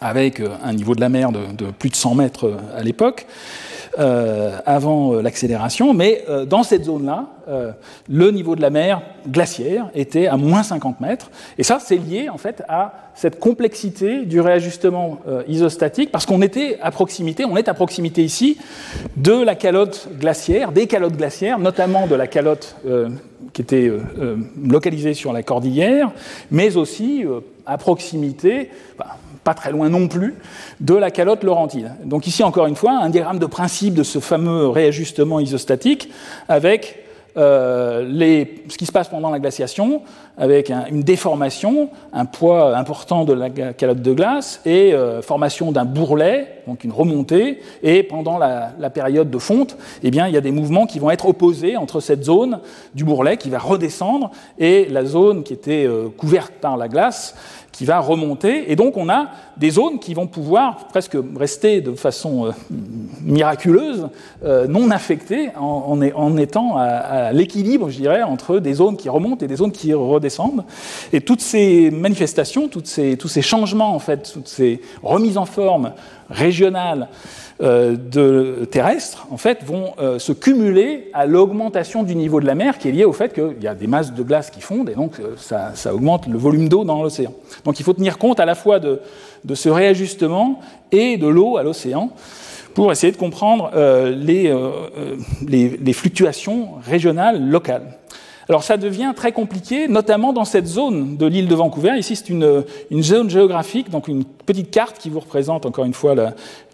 avec 0.00 0.42
un 0.64 0.72
niveau 0.72 0.96
de 0.96 1.00
la 1.00 1.08
mer 1.08 1.30
de, 1.30 1.40
de 1.56 1.70
plus 1.70 1.90
de 1.90 1.94
100 1.94 2.16
mètres 2.16 2.52
à 2.76 2.82
l'époque. 2.82 3.26
Euh, 3.98 4.56
avant 4.64 5.12
euh, 5.12 5.20
l'accélération, 5.20 5.92
mais 5.92 6.24
euh, 6.30 6.46
dans 6.46 6.62
cette 6.62 6.84
zone-là, 6.84 7.26
le 8.08 8.30
niveau 8.30 8.56
de 8.56 8.62
la 8.62 8.70
mer 8.70 9.02
glaciaire 9.28 9.90
était 9.94 10.28
à 10.28 10.36
moins 10.36 10.62
50 10.62 11.00
mètres, 11.00 11.30
et 11.58 11.64
ça, 11.64 11.78
c'est 11.78 11.96
lié 11.96 12.28
en 12.30 12.38
fait 12.38 12.62
à 12.68 12.94
cette 13.14 13.40
complexité 13.40 14.24
du 14.24 14.40
réajustement 14.40 15.18
isostatique, 15.48 16.12
parce 16.12 16.24
qu'on 16.24 16.40
était 16.40 16.78
à 16.80 16.92
proximité, 16.92 17.44
on 17.44 17.56
est 17.56 17.68
à 17.68 17.74
proximité 17.74 18.22
ici 18.22 18.58
de 19.16 19.32
la 19.32 19.56
calotte 19.56 20.08
glaciaire, 20.20 20.70
des 20.70 20.86
calottes 20.86 21.16
glaciaires, 21.16 21.58
notamment 21.58 22.06
de 22.06 22.14
la 22.14 22.28
calotte 22.28 22.76
qui 23.52 23.60
était 23.60 23.90
localisée 24.64 25.14
sur 25.14 25.32
la 25.32 25.42
cordillère, 25.42 26.12
mais 26.52 26.76
aussi 26.76 27.24
à 27.66 27.76
proximité, 27.76 28.70
pas 29.44 29.54
très 29.54 29.72
loin 29.72 29.88
non 29.88 30.08
plus, 30.08 30.34
de 30.80 30.94
la 30.94 31.10
calotte 31.10 31.42
laurentide. 31.42 31.92
Donc 32.04 32.26
ici, 32.26 32.42
encore 32.42 32.66
une 32.66 32.76
fois, 32.76 32.92
un 32.92 33.10
diagramme 33.10 33.38
de 33.38 33.46
principe 33.46 33.94
de 33.94 34.02
ce 34.02 34.18
fameux 34.18 34.68
réajustement 34.68 35.40
isostatique 35.40 36.08
avec 36.48 37.02
euh, 37.38 38.04
les, 38.06 38.62
ce 38.68 38.76
qui 38.76 38.84
se 38.84 38.92
passe 38.92 39.08
pendant 39.08 39.30
la 39.30 39.38
glaciation, 39.38 40.02
avec 40.36 40.70
une 40.90 41.02
déformation, 41.02 41.88
un 42.12 42.26
poids 42.26 42.76
important 42.76 43.24
de 43.24 43.32
la 43.32 43.48
calotte 43.50 44.02
de 44.02 44.12
glace 44.12 44.60
et 44.66 44.92
euh, 44.92 45.22
formation 45.22 45.72
d'un 45.72 45.86
bourrelet, 45.86 46.62
donc 46.66 46.84
une 46.84 46.92
remontée, 46.92 47.60
et 47.82 48.02
pendant 48.02 48.36
la, 48.36 48.90
période 48.90 49.30
de 49.30 49.38
fonte, 49.38 49.78
eh 50.02 50.10
bien, 50.10 50.28
il 50.28 50.34
y 50.34 50.36
a 50.36 50.42
des 50.42 50.50
mouvements 50.50 50.84
qui 50.84 50.98
vont 50.98 51.10
être 51.10 51.26
opposés 51.26 51.78
entre 51.78 52.00
cette 52.00 52.22
zone 52.24 52.60
du 52.94 53.04
bourrelet 53.04 53.38
qui 53.38 53.48
va 53.48 53.58
redescendre 53.58 54.30
et 54.58 54.86
la 54.90 55.06
zone 55.06 55.42
qui 55.42 55.54
était 55.54 55.86
euh, 55.86 56.08
couverte 56.14 56.52
par 56.60 56.76
la 56.76 56.88
glace 56.88 57.34
qui 57.72 57.86
va 57.86 57.98
remonter. 57.98 58.70
Et 58.70 58.76
donc 58.76 58.96
on 58.96 59.08
a 59.08 59.30
des 59.56 59.70
zones 59.70 59.98
qui 59.98 60.14
vont 60.14 60.26
pouvoir 60.26 60.88
presque 60.88 61.16
rester 61.36 61.80
de 61.80 61.94
façon 61.94 62.46
euh, 62.46 62.50
miraculeuse, 63.22 64.08
euh, 64.44 64.66
non 64.66 64.90
affectées, 64.90 65.50
en, 65.56 66.36
étant 66.36 66.76
à, 66.76 67.32
l'équilibre, 67.32 67.90
je 67.90 67.96
dirais, 67.96 68.22
entre 68.22 68.58
des 68.58 68.74
zones 68.74 68.96
qui 68.96 69.08
remontent 69.08 69.44
et 69.44 69.48
des 69.48 69.56
zones 69.56 69.72
qui 69.72 69.92
redescendent. 69.94 70.64
Et 71.12 71.20
toutes 71.20 71.40
ces 71.40 71.90
manifestations, 71.90 72.68
toutes 72.68 72.86
ces, 72.86 73.16
tous 73.16 73.28
ces 73.28 73.42
changements, 73.42 73.94
en 73.94 73.98
fait, 73.98 74.30
toutes 74.32 74.48
ces 74.48 74.80
remises 75.02 75.38
en 75.38 75.46
forme 75.46 75.92
régionales, 76.30 77.08
de, 77.62 78.64
terrestres, 78.70 79.26
en 79.30 79.36
fait, 79.36 79.62
vont 79.64 79.92
euh, 80.00 80.18
se 80.18 80.32
cumuler 80.32 81.10
à 81.12 81.26
l'augmentation 81.26 82.02
du 82.02 82.16
niveau 82.16 82.40
de 82.40 82.46
la 82.46 82.56
mer 82.56 82.78
qui 82.78 82.88
est 82.88 82.92
liée 82.92 83.04
au 83.04 83.12
fait 83.12 83.32
qu'il 83.32 83.62
y 83.62 83.68
a 83.68 83.74
des 83.74 83.86
masses 83.86 84.12
de 84.12 84.22
glace 84.24 84.50
qui 84.50 84.60
fondent 84.60 84.90
et 84.90 84.94
donc 84.94 85.20
euh, 85.20 85.34
ça, 85.36 85.94
augmente 85.94 86.26
le 86.26 86.38
volume 86.38 86.68
d'eau 86.68 86.84
dans 86.84 87.02
l'océan. 87.02 87.32
Donc 87.64 87.78
il 87.78 87.84
faut 87.84 87.92
tenir 87.92 88.18
compte 88.18 88.40
à 88.40 88.46
la 88.46 88.56
fois 88.56 88.80
de, 88.80 89.00
ce 89.54 89.68
réajustement 89.68 90.60
et 90.90 91.16
de 91.16 91.28
l'eau 91.28 91.56
à 91.56 91.62
l'océan 91.62 92.10
pour 92.74 92.90
essayer 92.90 93.12
de 93.12 93.18
comprendre 93.18 93.70
les, 94.16 94.50
les, 95.46 95.92
fluctuations 95.92 96.70
régionales 96.86 97.48
locales. 97.48 97.98
Alors 98.48 98.62
ça 98.64 98.76
devient 98.76 99.12
très 99.14 99.32
compliqué, 99.32 99.88
notamment 99.88 100.32
dans 100.32 100.44
cette 100.44 100.66
zone 100.66 101.16
de 101.16 101.26
l'île 101.26 101.48
de 101.48 101.54
Vancouver. 101.54 101.92
Ici, 101.98 102.16
c'est 102.16 102.28
une, 102.28 102.64
une, 102.90 103.02
zone 103.02 103.30
géographique, 103.30 103.90
donc 103.90 104.08
une 104.08 104.24
petite 104.44 104.70
carte 104.70 104.98
qui 104.98 105.08
vous 105.08 105.20
représente 105.20 105.66
encore 105.66 105.84
une 105.84 105.94
fois 105.94 106.14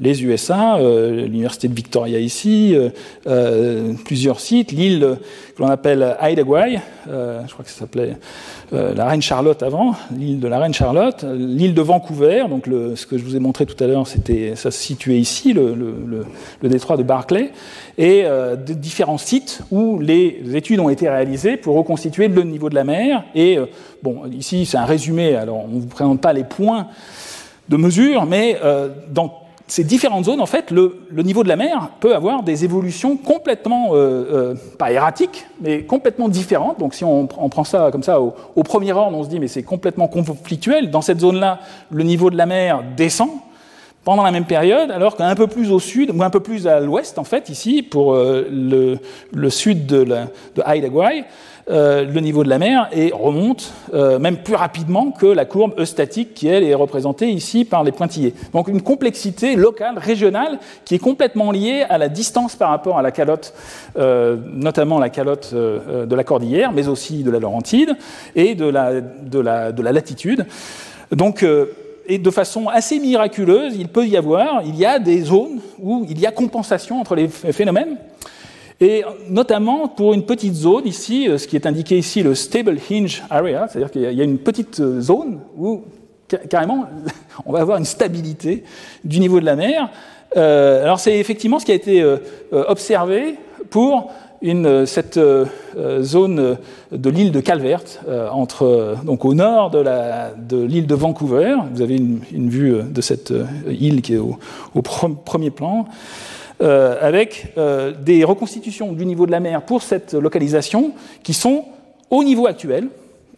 les 0.01 0.25
USA, 0.25 0.77
euh, 0.77 1.27
l'université 1.27 1.69
de 1.69 1.75
Victoria 1.75 2.19
ici, 2.19 2.75
euh, 2.75 2.89
euh, 3.27 3.93
plusieurs 4.05 4.41
sites, 4.41 4.73
l'île 4.73 5.19
que 5.57 5.63
l'on 5.63 5.69
appelle 5.69 6.17
Hideaway, 6.21 6.81
je 7.07 7.53
crois 7.53 7.65
que 7.65 7.71
ça 7.71 7.81
s'appelait 7.81 8.17
la 8.73 9.07
Reine 9.07 9.23
Charlotte 9.23 9.63
avant, 9.63 9.95
l'île 10.17 10.41
de 10.41 10.49
la 10.49 10.59
Reine 10.59 10.75
Charlotte, 10.75 11.25
l'île 11.25 11.75
de 11.75 11.83
Vancouver, 11.83 12.45
donc 12.49 12.67
ce 12.67 13.07
que 13.07 13.19
je 13.19 13.25
vous 13.25 13.35
ai 13.35 13.41
montré 13.41 13.67
tout 13.67 13.83
à 13.83 13.87
l'heure, 13.87 14.07
c'était 14.07 14.55
ça 14.55 14.71
se 14.71 14.79
situait 14.79 15.19
ici, 15.19 15.53
le, 15.53 16.27
détroit 16.63 16.97
de 16.97 17.03
Barclay, 17.03 17.51
et 17.97 18.25
différents 18.69 19.19
sites 19.19 19.63
où 19.71 19.99
les 19.99 20.41
études 20.55 20.81
ont 20.81 20.91
été 20.91 21.09
réalisées 21.09 21.57
pour 21.57 21.77
reconstituer 21.77 22.29
le 22.29 22.43
niveau 22.45 22.69
de 22.71 22.75
la 22.75 22.85
mer. 22.85 23.25
Et 23.35 23.59
bon, 24.03 24.23
ici 24.31 24.65
c'est 24.65 24.77
un 24.77 24.85
résumé, 24.85 25.35
alors 25.35 25.65
on 25.65 25.69
ne 25.69 25.81
vous 25.81 25.87
présente 25.87 26.21
pas 26.21 26.33
les 26.33 26.45
points 26.45 26.87
de 27.69 27.77
mesure, 27.77 28.27
mais 28.27 28.59
euh, 28.65 28.89
dans 29.11 29.43
ces 29.67 29.85
différentes 29.85 30.25
zones, 30.25 30.41
en 30.41 30.47
fait, 30.47 30.71
le, 30.71 30.97
niveau 31.13 31.43
de 31.43 31.49
la 31.49 31.57
mer 31.57 31.91
peut 32.01 32.15
avoir 32.15 32.43
des 32.43 32.65
évolutions 32.65 33.19
complètement, 33.19 33.91
euh, 33.93 33.95
euh, 33.97 34.55
pas 34.79 34.91
erratiques, 34.93 35.47
mais 35.61 35.83
complètement 35.83 36.31
différentes. 36.31 36.79
Donc 36.79 36.95
si 36.95 37.05
on, 37.05 37.27
prend 37.27 37.65
ça 37.65 37.91
comme 37.93 38.03
ça 38.03 38.19
au, 38.21 38.63
premier 38.63 38.93
ordre, 38.93 39.17
on 39.17 39.25
se 39.25 39.29
dit 39.29 39.39
mais 39.39 39.49
c'est 39.49 39.63
complètement 39.63 40.09
conflictuel. 40.09 40.91
Dans 40.91 41.03
cette 41.03 41.21
zone-là, 41.21 41.61
le 41.91 42.03
niveau 42.03 42.31
de 42.31 42.37
la 42.37 42.47
mer 42.47 42.83
descend 42.97 43.29
pendant 44.05 44.23
la 44.23 44.31
même 44.31 44.47
période, 44.47 44.91
alors 44.91 45.17
qu'un 45.17 45.35
peu 45.35 45.49
plus 45.49 45.71
au 45.71 45.81
sud, 45.81 46.13
ou 46.15 46.23
un 46.23 46.31
peu 46.31 46.41
plus 46.41 46.67
à 46.67 46.81
l'ouest, 46.81 47.19
en 47.19 47.25
fait, 47.25 47.51
ici, 47.51 47.83
pour 47.83 48.15
le, 48.15 48.97
le, 49.35 49.51
sud 49.51 49.85
de, 49.85 49.99
la, 49.99 50.29
de 50.57 50.63
euh, 51.71 52.05
le 52.05 52.21
niveau 52.21 52.45
de 52.45 52.49
la 52.49 52.59
mer 52.59 52.89
et 52.93 53.13
remonte 53.13 53.73
euh, 53.93 54.19
même 54.19 54.39
plus 54.39 54.55
rapidement 54.55 55.11
que 55.11 55.27
la 55.27 55.45
courbe 55.45 55.79
eustatique 55.79 56.33
qui, 56.35 56.49
elle, 56.49 56.65
est 56.65 56.75
représentée 56.75 57.29
ici 57.29 57.65
par 57.65 57.85
les 57.85 57.93
pointillés. 57.93 58.35
Donc 58.53 58.69
une 58.69 58.81
complexité 58.81 59.55
locale, 59.55 59.99
régionale, 59.99 60.59
qui 60.85 60.95
est 60.95 60.99
complètement 60.99 61.53
liée 61.53 61.85
à 61.89 61.99
la 61.99 62.09
distance 62.09 62.57
par 62.57 62.71
rapport 62.71 62.99
à 62.99 63.03
la 63.03 63.11
calotte, 63.11 63.53
euh, 63.99 64.37
notamment 64.53 64.99
la 64.99 65.11
calotte 65.11 65.55
de 65.55 66.15
la 66.15 66.25
cordillère, 66.25 66.73
mais 66.73 66.89
aussi 66.89 67.23
de 67.23 67.31
la 67.31 67.39
Laurentide 67.39 67.97
et 68.35 68.55
de 68.55 68.67
la, 68.67 69.01
de 69.01 69.39
la, 69.39 69.73
de 69.73 69.83
la 69.83 69.93
latitude. 69.93 70.47
Donc, 71.13 71.45
et 72.07 72.19
de 72.19 72.31
façon 72.31 72.69
assez 72.69 72.99
miraculeuse, 72.99 73.75
il 73.77 73.89
peut 73.89 74.07
y 74.07 74.17
avoir, 74.17 74.63
il 74.65 74.77
y 74.77 74.87
a 74.87 74.99
des 74.99 75.21
zones 75.21 75.61
où 75.79 76.07
il 76.09 76.19
y 76.19 76.27
a 76.27 76.33
compensation 76.33 77.01
entre 77.01 77.15
les 77.15 77.29
phénomènes. 77.29 77.99
Et 78.81 79.03
notamment 79.29 79.89
pour 79.89 80.15
une 80.15 80.25
petite 80.25 80.55
zone 80.55 80.87
ici, 80.87 81.29
euh, 81.29 81.37
ce 81.37 81.49
qui 81.49 81.57
est 81.57 81.67
indiqué 81.67 81.99
ici, 81.99 82.23
le 82.23 82.35
stable 82.35 82.79
hinge 82.91 83.25
area, 83.29 83.67
c'est-à-dire 83.67 83.91
qu'il 83.91 84.03
y 84.03 84.21
a 84.21 84.25
une 84.25 84.39
petite 84.39 84.79
euh, 84.79 85.01
zone 85.01 85.41
où 85.57 85.83
carrément 86.49 86.87
on 87.47 87.53
va 87.53 87.61
avoir 87.61 87.79
une 87.79 87.85
stabilité 87.85 88.63
du 89.05 89.19
niveau 89.19 89.41
de 89.41 89.45
la 89.45 89.57
mer. 89.57 89.91
Euh, 90.37 90.85
alors 90.85 91.01
c'est 91.01 91.19
effectivement 91.19 91.59
ce 91.59 91.65
qui 91.65 91.73
a 91.73 91.75
été 91.75 92.05
observé 92.53 93.37
pour 93.71 94.11
cette 94.85 95.19
zone 96.01 96.59
de 96.93 97.11
l'île 97.11 97.33
de 97.33 97.41
Calvert, 97.41 97.83
entre, 98.31 98.97
donc 99.05 99.25
au 99.25 99.35
nord 99.35 99.71
de 99.71 100.65
l'île 100.65 100.87
de, 100.87 100.95
Vancouver. 100.95 101.57
Vous 101.73 101.83
avez 101.83 101.97
une, 101.97 102.49
vue 102.51 102.83
de 102.83 103.01
cette 103.01 103.33
île 103.67 104.03
qui 104.03 104.15
est 104.15 104.19
au 104.19 104.39
premier 104.83 105.51
plan. 105.51 105.87
Euh, 106.61 106.97
avec 107.01 107.53
euh, 107.57 107.93
des 107.93 108.25
reconstitutions 108.25 108.93
du 108.93 109.07
niveau 109.07 109.27
de 109.27 109.31
la 109.31 109.39
mer 109.39 109.63
pour 109.63 109.81
cette 109.81 110.15
localisation 110.15 110.91
qui 111.23 111.33
sont 111.33 111.67
au 112.11 112.25
niveau 112.25 112.49
actuel 112.49 112.89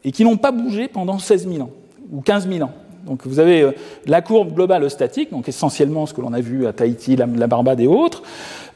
et 0.04 0.10
qui 0.10 0.24
n'ont 0.24 0.38
pas 0.38 0.52
bougé 0.52 0.88
pendant 0.88 1.18
16 1.18 1.46
000 1.46 1.62
ans 1.64 1.70
ou 2.10 2.22
15 2.22 2.48
000 2.48 2.62
ans. 2.64 2.72
Donc 3.04 3.26
vous 3.26 3.38
avez 3.38 3.60
euh, 3.60 3.72
la 4.06 4.22
courbe 4.22 4.54
globale 4.54 4.88
statique, 4.88 5.30
donc 5.32 5.50
essentiellement 5.50 6.06
ce 6.06 6.14
que 6.14 6.22
l'on 6.22 6.32
a 6.32 6.40
vu 6.40 6.66
à 6.66 6.72
Tahiti, 6.72 7.14
la, 7.14 7.26
Barbade 7.26 7.80
et 7.80 7.86
autres, 7.86 8.22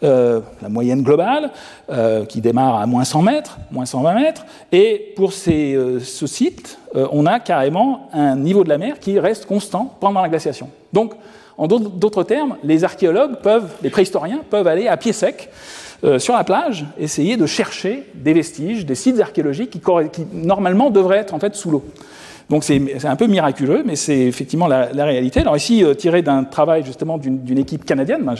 la 0.04 0.68
moyenne 0.68 1.02
globale, 1.02 1.50
qui 2.28 2.40
démarre 2.40 2.76
à 2.76 2.86
moins 2.86 3.04
100 3.04 3.22
mètres, 3.22 3.58
moins 3.70 3.86
120 3.86 4.14
mètres, 4.14 4.46
et 4.70 5.12
pour 5.16 5.32
ces, 5.32 5.78
ce 6.00 6.26
site, 6.26 6.78
on 6.94 7.26
a 7.26 7.40
carrément 7.40 8.08
un 8.12 8.36
niveau 8.36 8.64
de 8.64 8.68
la 8.68 8.78
mer 8.78 9.00
qui 9.00 9.18
reste 9.18 9.46
constant 9.46 9.96
pendant 10.00 10.20
la 10.20 10.28
glaciation. 10.28 10.68
Donc 10.92 11.14
en 11.56 11.68
d'autres 11.68 12.24
termes, 12.24 12.56
les 12.64 12.84
archéologues 12.84 13.36
peuvent, 13.42 13.70
les 13.82 13.90
préhistoriens 13.90 14.40
peuvent 14.48 14.66
aller 14.66 14.88
à 14.88 14.96
pied 14.96 15.12
sec 15.12 15.50
euh, 16.02 16.18
sur 16.18 16.34
la 16.34 16.44
plage, 16.44 16.84
essayer 16.98 17.36
de 17.36 17.46
chercher 17.46 18.04
des 18.14 18.32
vestiges, 18.32 18.84
des 18.84 18.94
sites 18.94 19.20
archéologiques 19.20 19.70
qui, 19.70 20.26
normalement 20.32 20.90
devraient 20.90 21.18
être 21.18 21.34
en 21.34 21.38
fait 21.38 21.54
sous 21.54 21.70
l'eau. 21.70 21.84
Donc 22.50 22.64
c'est 22.64 23.04
un 23.04 23.16
peu 23.16 23.26
miraculeux, 23.26 23.82
mais 23.86 23.96
c'est 23.96 24.20
effectivement 24.20 24.66
la, 24.66 24.86
réalité. 24.92 25.40
Alors 25.40 25.56
ici, 25.56 25.82
euh, 25.82 25.94
tiré 25.94 26.22
d'un 26.22 26.44
travail 26.44 26.84
justement 26.84 27.18
d'une 27.18 27.58
équipe 27.58 27.84
canadienne, 27.84 28.22
ben, 28.22 28.34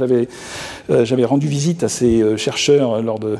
euh, 0.90 1.04
j'avais 1.04 1.24
rendu 1.24 1.46
visite 1.46 1.82
à 1.82 1.88
ces 1.88 2.36
chercheurs 2.36 3.02
lors 3.02 3.18
de, 3.18 3.38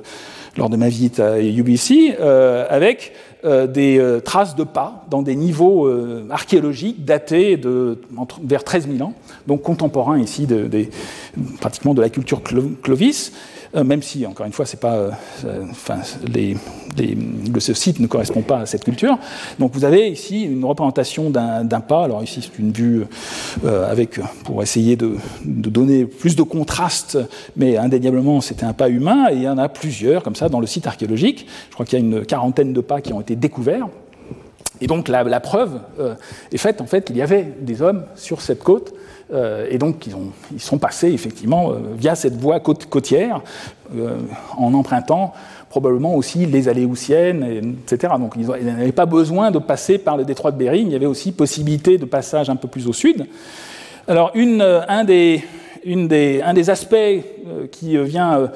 lors 0.57 0.71
de 0.71 0.77
ma 0.77 0.89
visite 0.89 1.21
à 1.21 1.41
UBC, 1.41 2.17
avec 2.19 3.13
euh, 3.45 3.67
des 3.67 3.99
euh, 3.99 4.21
traces 4.21 4.57
de 4.57 4.65
pas 4.65 5.05
dans 5.11 5.21
des 5.21 5.37
niveaux 5.37 5.87
euh, 5.87 6.27
archéologiques 6.31 7.05
datés 7.05 7.59
de, 7.59 8.01
vers 8.43 8.65
13 8.65 8.89
000 8.91 9.07
ans, 9.07 9.13
donc 9.47 9.61
contemporains 9.61 10.19
ici 10.19 10.49
pratiquement 11.61 11.93
de 11.93 12.01
la 12.01 12.09
culture 12.09 12.41
Clovis. 12.43 13.33
Euh, 13.77 13.83
même 13.83 14.03
si, 14.03 14.25
encore 14.27 14.47
une 14.47 14.53
fois, 14.53 14.67
c'est 14.67 14.81
pas, 14.81 14.95
euh, 14.95 15.11
enfin, 15.71 15.99
les, 16.33 16.57
ce 17.59 17.75
site 17.75 17.99
ne 17.99 18.07
correspond 18.07 18.43
pas 18.43 18.61
à 18.61 18.67
cette 18.67 18.85
culture. 18.85 19.19
Donc 19.59 19.73
vous 19.75 19.85
avez 19.85 20.09
ici 20.09 20.43
une 20.43 20.65
représentation 20.65 21.31
d'un 21.31 21.81
pas. 21.81 22.05
Alors 22.05 22.23
ici, 22.23 22.41
c'est 22.43 22.59
une 22.61 22.73
vue 22.73 23.05
euh, 23.65 23.91
avec, 23.91 24.21
pour 24.45 24.63
essayer 24.63 24.97
de, 24.97 25.17
donner 25.45 26.05
plus 26.05 26.37
de 26.37 26.43
contraste, 26.43 27.19
mais 27.57 27.77
indéniablement, 27.77 28.41
c'était 28.41 28.65
un 28.65 28.73
pas 28.73 28.89
humain, 28.89 29.27
et 29.31 29.35
il 29.35 29.43
y 29.43 29.49
en 29.49 29.59
a 29.59 29.69
plusieurs 29.69 30.23
comme 30.23 30.37
ça 30.37 30.49
dans 30.49 30.61
le 30.61 30.67
site 30.67 30.87
archéologique. 30.87 31.47
Je 31.71 31.75
crois 31.75 31.85
qu'il 31.85 31.99
y 31.99 32.03
a 32.03 32.05
une 32.05 32.25
quarantaine 32.25 32.73
de 32.73 32.81
pas 32.81 33.01
qui 33.01 33.13
ont 33.13 33.21
été 33.21 33.35
découverts. 33.35 33.89
Et 34.81 34.87
donc 34.87 35.09
la, 35.09 35.23
la 35.23 35.41
preuve 35.41 35.81
est 36.53 36.59
faite 36.59 36.81
en 36.81 36.87
fait 36.87 37.05
qu'il 37.05 37.17
y 37.17 37.23
avait 37.23 37.55
des 37.61 37.81
hommes 37.81 38.05
sur 38.17 38.41
cette 38.41 38.63
côte 38.63 38.93
euh, 38.93 39.04
et 39.71 39.79
donc, 39.79 40.07
ils, 40.07 40.15
ont, 40.15 40.33
ils, 40.53 40.61
sont 40.61 40.79
passés 40.79 41.13
effectivement 41.13 41.73
euh, 41.73 41.77
via 41.97 42.15
cette 42.15 42.37
voie 42.37 42.61
côtière, 42.61 43.41
euh, 43.97 44.19
en 44.57 44.75
empruntant 44.75 45.33
probablement 45.71 46.15
aussi 46.15 46.47
les 46.47 46.69
Aléoutiennes, 46.69 47.75
etc. 47.85 48.15
Donc, 48.19 48.35
ils 48.37 48.47
n'avaient 48.47 48.93
pas 48.93 49.07
besoin 49.07 49.51
de 49.51 49.59
passer 49.59 49.99
par 49.99 50.17
le 50.17 50.25
détroit 50.25 50.53
de 50.53 50.57
Bering, 50.57 50.87
il 50.87 50.93
y 50.93 50.97
avait 50.97 51.05
aussi 51.07 51.33
possibilité 51.33 51.99
de 51.99 52.05
passage 52.05 52.49
un 52.49 52.55
peu 52.55 52.69
plus 52.69 52.87
au 52.87 52.93
sud. 52.93 53.27
Alors, 54.07 54.31
un, 54.37 55.05
des, 55.05 55.43
aspects 56.69 56.95
qui 57.73 57.97
vient 57.97 58.51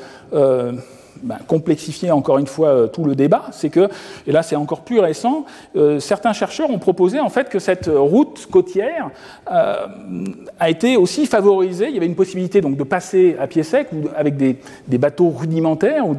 ben, 1.22 1.38
complexifier 1.46 2.10
encore 2.10 2.38
une 2.38 2.46
fois 2.46 2.68
euh, 2.68 2.86
tout 2.86 3.04
le 3.04 3.14
débat, 3.14 3.46
c'est 3.52 3.70
que, 3.70 3.88
et 4.26 4.32
là 4.32 4.42
c'est 4.42 4.56
encore 4.56 4.80
plus 4.80 5.00
récent, 5.00 5.44
euh, 5.76 6.00
certains 6.00 6.32
chercheurs 6.32 6.70
ont 6.70 6.78
proposé 6.78 7.20
en 7.20 7.28
fait 7.28 7.48
que 7.48 7.58
cette 7.58 7.90
route 7.92 8.46
côtière 8.50 9.10
euh, 9.50 9.86
a 10.60 10.70
été 10.70 10.96
aussi 10.96 11.26
favorisée. 11.26 11.88
Il 11.88 11.94
y 11.94 11.96
avait 11.96 12.06
une 12.06 12.14
possibilité 12.14 12.60
donc 12.60 12.76
de 12.76 12.84
passer 12.84 13.36
à 13.40 13.46
pied 13.46 13.62
sec 13.62 13.88
ou 13.92 14.08
avec 14.16 14.36
des, 14.36 14.56
bateaux 14.98 15.30
rudimentaires 15.30 16.06
ou 16.06 16.16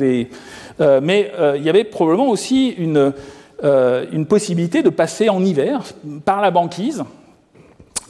mais 1.02 1.32
il 1.58 1.64
y 1.64 1.70
avait 1.70 1.84
probablement 1.84 2.30
aussi 2.30 2.70
une 2.70 4.26
possibilité 4.28 4.82
de 4.82 4.90
passer 4.90 5.28
en 5.28 5.44
hiver 5.44 5.84
par 6.24 6.42
la 6.42 6.52
banquise 6.52 7.04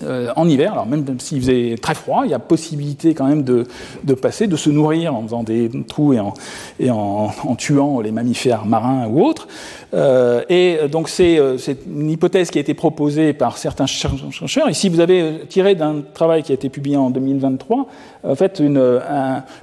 euh, 0.01 0.31
en 0.35 0.47
hiver, 0.47 0.73
alors 0.73 0.85
même 0.85 1.05
s'il 1.19 1.41
faisait 1.41 1.75
très 1.81 1.93
froid, 1.93 2.21
il 2.23 2.31
y 2.31 2.33
a 2.33 2.39
possibilité 2.39 3.13
quand 3.13 3.27
même 3.27 3.43
de, 3.43 3.65
passer, 4.13 4.47
de 4.47 4.55
se 4.55 4.69
nourrir 4.69 5.13
en 5.13 5.23
faisant 5.23 5.43
des 5.43 5.69
trous 5.87 6.13
et 6.13 6.89
en, 6.89 7.29
tuant 7.57 7.99
les 7.99 8.11
mammifères 8.11 8.65
marins 8.65 9.07
ou 9.07 9.25
autres. 9.25 9.47
Euh, 9.93 10.43
et 10.47 10.77
donc 10.89 11.11
euh, 11.19 11.57
c'est 11.57 11.77
une 11.85 12.09
hypothèse 12.09 12.49
qui 12.49 12.59
a 12.59 12.61
été 12.61 12.73
proposée 12.73 13.33
par 13.33 13.57
certains 13.57 13.87
chercheurs. 13.87 14.69
Ici, 14.69 14.87
vous 14.87 15.01
avez 15.01 15.41
tiré 15.49 15.75
d'un 15.75 16.01
travail 16.13 16.43
qui 16.43 16.51
a 16.53 16.55
été 16.55 16.69
publié 16.69 16.95
en 16.95 17.09
2023, 17.09 17.87
en 18.23 18.35
fait, 18.35 18.61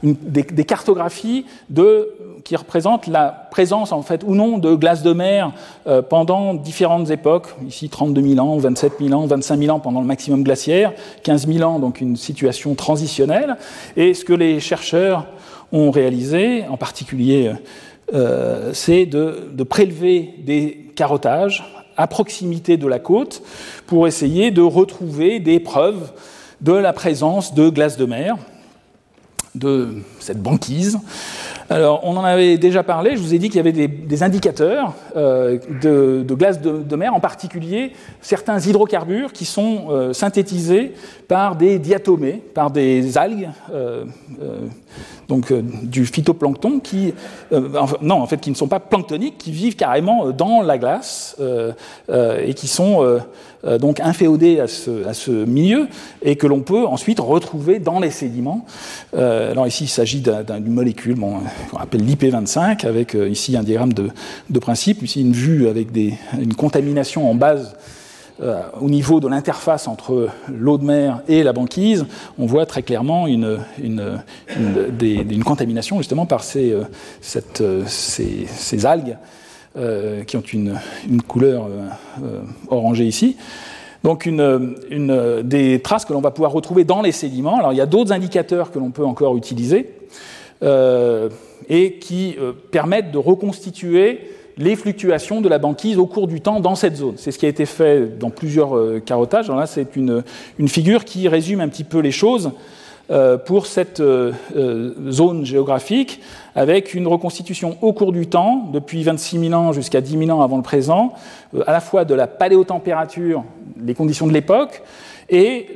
des, 0.03 0.65
cartographies 0.65 1.47
qui 2.45 2.57
représente 2.57 3.07
la 3.07 3.49
présence 3.51 3.93
en 3.93 4.03
fait 4.03 4.23
ou 4.27 4.35
non 4.35 4.59
de 4.59 4.75
glace 4.75 5.03
de 5.03 5.13
mer 5.13 5.53
pendant 6.09 6.55
différentes 6.55 7.11
époques, 7.11 7.49
ici 7.67 7.89
32 7.89 8.35
000 8.35 8.47
ans, 8.47 8.57
27 8.59 8.93
000 9.01 9.13
ans, 9.15 9.27
25 9.27 9.59
000 9.59 9.77
ans 9.77 9.81
pendant 9.81 10.01
le 10.01 10.07
maximum 10.07 10.26
glaciaire, 10.45 10.93
15 11.23 11.47
000 11.47 11.69
ans 11.69 11.79
donc 11.79 12.01
une 12.01 12.17
situation 12.17 12.75
transitionnelle. 12.75 13.57
Et 13.97 14.15
ce 14.15 14.25
que 14.25 14.33
les 14.33 14.61
chercheurs 14.61 15.27
ont 15.73 15.91
réalisé, 15.91 16.65
en 16.69 16.77
particulier, 16.77 17.53
euh, 18.15 18.71
c'est 18.73 19.07
de, 19.07 19.51
de 19.53 19.63
prélever 19.65 20.35
des 20.45 20.91
carottages 20.95 21.65
à 21.97 22.07
proximité 22.07 22.77
de 22.77 22.87
la 22.87 22.99
côte 22.99 23.43
pour 23.87 24.07
essayer 24.07 24.51
de 24.51 24.63
retrouver 24.63 25.41
des 25.41 25.61
preuves 25.61 26.13
de 26.61 26.73
la 26.73 26.93
présence 26.93 27.55
de 27.55 27.69
glace 27.69 27.97
de 27.97 28.07
mer, 28.07 28.37
de 29.55 30.03
cette 30.21 30.43
banquise. 30.43 30.99
Alors, 31.69 32.01
on 32.05 32.17
en 32.17 32.23
avait 32.23 32.59
déjà 32.59 32.85
parlé, 32.85 33.17
je 33.17 33.23
vous 33.23 33.35
ai 33.35 33.39
dit 33.39 33.49
qu'il 33.49 33.57
y 33.57 33.61
avait 33.61 33.73
des, 33.73 34.23
indicateurs 34.23 34.95
euh, 35.17 35.59
de, 35.83 36.35
glace 36.35 36.61
de, 36.61 36.97
mer, 36.97 37.13
en 37.13 37.21
particulier 37.21 37.93
certains 38.21 38.61
hydrocarbures 38.61 39.33
qui 39.33 39.45
sont 39.45 39.87
euh, 39.91 40.13
synthétisés 40.13 40.93
par 41.27 41.57
des 41.57 41.79
diatomées, 41.81 42.41
par 42.55 42.71
des 42.71 43.19
algues, 43.19 43.49
euh, 43.73 44.05
donc 45.29 45.53
du 45.53 46.07
phytoplancton, 46.07 46.81
qui, 46.81 47.15
non, 48.01 48.17
en 48.17 48.27
fait, 48.27 48.41
qui 48.41 48.51
ne 48.51 48.55
sont 48.55 48.69
pas 48.69 48.81
planctoniques, 48.81 49.39
qui 49.39 49.51
vivent 49.51 49.77
carrément 49.77 50.31
dans 50.31 50.63
la 50.63 50.79
glace 50.79 51.37
et 52.11 52.55
qui 52.55 52.69
sont 52.69 53.21
donc 53.81 54.01
inféodés 54.01 54.61
à 54.61 54.69
ce, 54.69 55.07
à 55.07 55.15
ce, 55.15 55.31
milieu 55.31 55.89
et 56.23 56.37
que 56.37 56.47
l'on 56.47 56.61
peut 56.61 56.87
ensuite 56.87 57.21
retrouver 57.21 57.79
dans 57.79 57.99
les 57.99 58.11
sédiments. 58.11 58.65
alors 59.13 59.67
ici, 59.67 59.85
il 59.85 59.89
s'agit 59.89 60.21
d'une 60.21 60.73
molécule, 60.73 61.17
bon, 61.17 61.41
qu'on 61.71 61.79
appelle 61.79 62.05
l'IP25, 62.05 62.87
avec 62.87 63.15
euh, 63.15 63.29
ici 63.29 63.57
un 63.57 63.63
diagramme 63.63 63.93
de, 63.93 64.59
principe, 64.59 65.03
ici 65.03 65.21
une 65.21 65.33
vue 65.33 65.69
avec 65.69 65.89
une 65.97 66.55
contamination 66.55 67.31
en 67.31 67.35
base 67.35 67.77
euh, 68.43 68.63
au 68.81 68.89
niveau 68.89 69.21
de 69.21 69.29
l'interface 69.29 69.89
entre 69.89 70.29
l'eau 70.49 70.79
de 70.79 70.85
mer 70.85 71.23
et 71.29 71.43
la 71.43 71.53
banquise, 71.53 72.07
on 72.39 72.47
voit 72.47 72.67
très 72.67 72.83
clairement 72.83 73.27
une, 73.27 73.59
contamination 75.45 75.99
justement 75.99 76.27
par 76.27 76.45
ces, 76.45 76.73
euh, 76.73 77.85
ces, 77.87 78.87
algues 78.87 79.17
qui 80.27 80.37
ont 80.37 80.45
une, 80.53 80.79
couleur 81.27 81.69
orangée 82.69 83.05
ici. 83.05 83.37
Donc 84.05 84.25
une, 84.25 85.43
des 85.43 85.81
traces 85.83 86.05
que 86.05 86.13
l'on 86.13 86.21
va 86.21 86.31
pouvoir 86.31 86.53
retrouver 86.53 86.85
dans 86.85 87.03
les 87.03 87.13
sédiments. 87.13 87.59
Alors 87.59 87.73
il 87.73 87.77
y 87.77 87.83
a 87.83 87.87
d'autres 87.87 88.13
indicateurs 88.13 88.71
que 88.71 88.79
l'on 88.79 88.91
peut 88.91 89.05
encore 89.05 89.37
utiliser 89.37 89.91
et 91.69 91.95
qui 91.95 92.37
euh, 92.39 92.53
permettent 92.71 93.11
de 93.11 93.19
reconstituer 93.19 94.31
les 94.59 94.77
fluctuations 94.77 95.41
de 95.41 95.49
la 95.49 95.59
banquise 95.59 95.99
au 95.99 96.07
cours 96.07 96.27
du 96.27 96.41
temps 96.41 96.61
dans 96.61 96.75
cette 96.75 96.97
zone. 96.97 97.15
C'est 97.17 97.31
ce 97.31 97.39
qui 97.39 97.47
a 97.47 97.49
été 97.49 97.67
fait 97.67 98.19
dans 98.19 98.31
plusieurs 98.31 98.77
euh, 98.77 99.01
carottages. 99.05 99.51
là, 99.51 99.67
c'est 99.67 99.97
une, 99.97 100.23
figure 100.69 101.05
qui 101.05 101.29
résume 101.29 101.61
un 101.61 101.69
petit 101.69 101.85
peu 101.85 101.99
les 101.99 102.11
choses 102.11 102.53
euh, 103.11 103.37
pour 103.39 103.67
cette 103.67 104.03
zone 105.09 105.45
géographique, 105.45 106.21
avec 106.55 106.95
une 106.95 107.07
reconstitution 107.07 107.77
au 107.83 107.93
cours 107.93 108.13
du 108.13 108.27
temps, 108.27 108.69
depuis 108.73 109.03
26 109.03 109.49
000 109.49 109.53
ans 109.53 109.73
jusqu'à 109.73 110.01
10 110.01 110.19
000 110.27 110.31
ans 110.31 110.43
avant 110.43 110.57
le 110.57 110.63
présent, 110.63 111.13
à 111.67 111.73
la 111.73 111.81
fois 111.81 112.05
de 112.05 112.15
la 112.15 112.27
paléotempérature, 112.27 113.45
les 113.81 113.95
conditions 113.95 114.27
de 114.27 114.33
l'époque, 114.33 114.83
et 115.29 115.69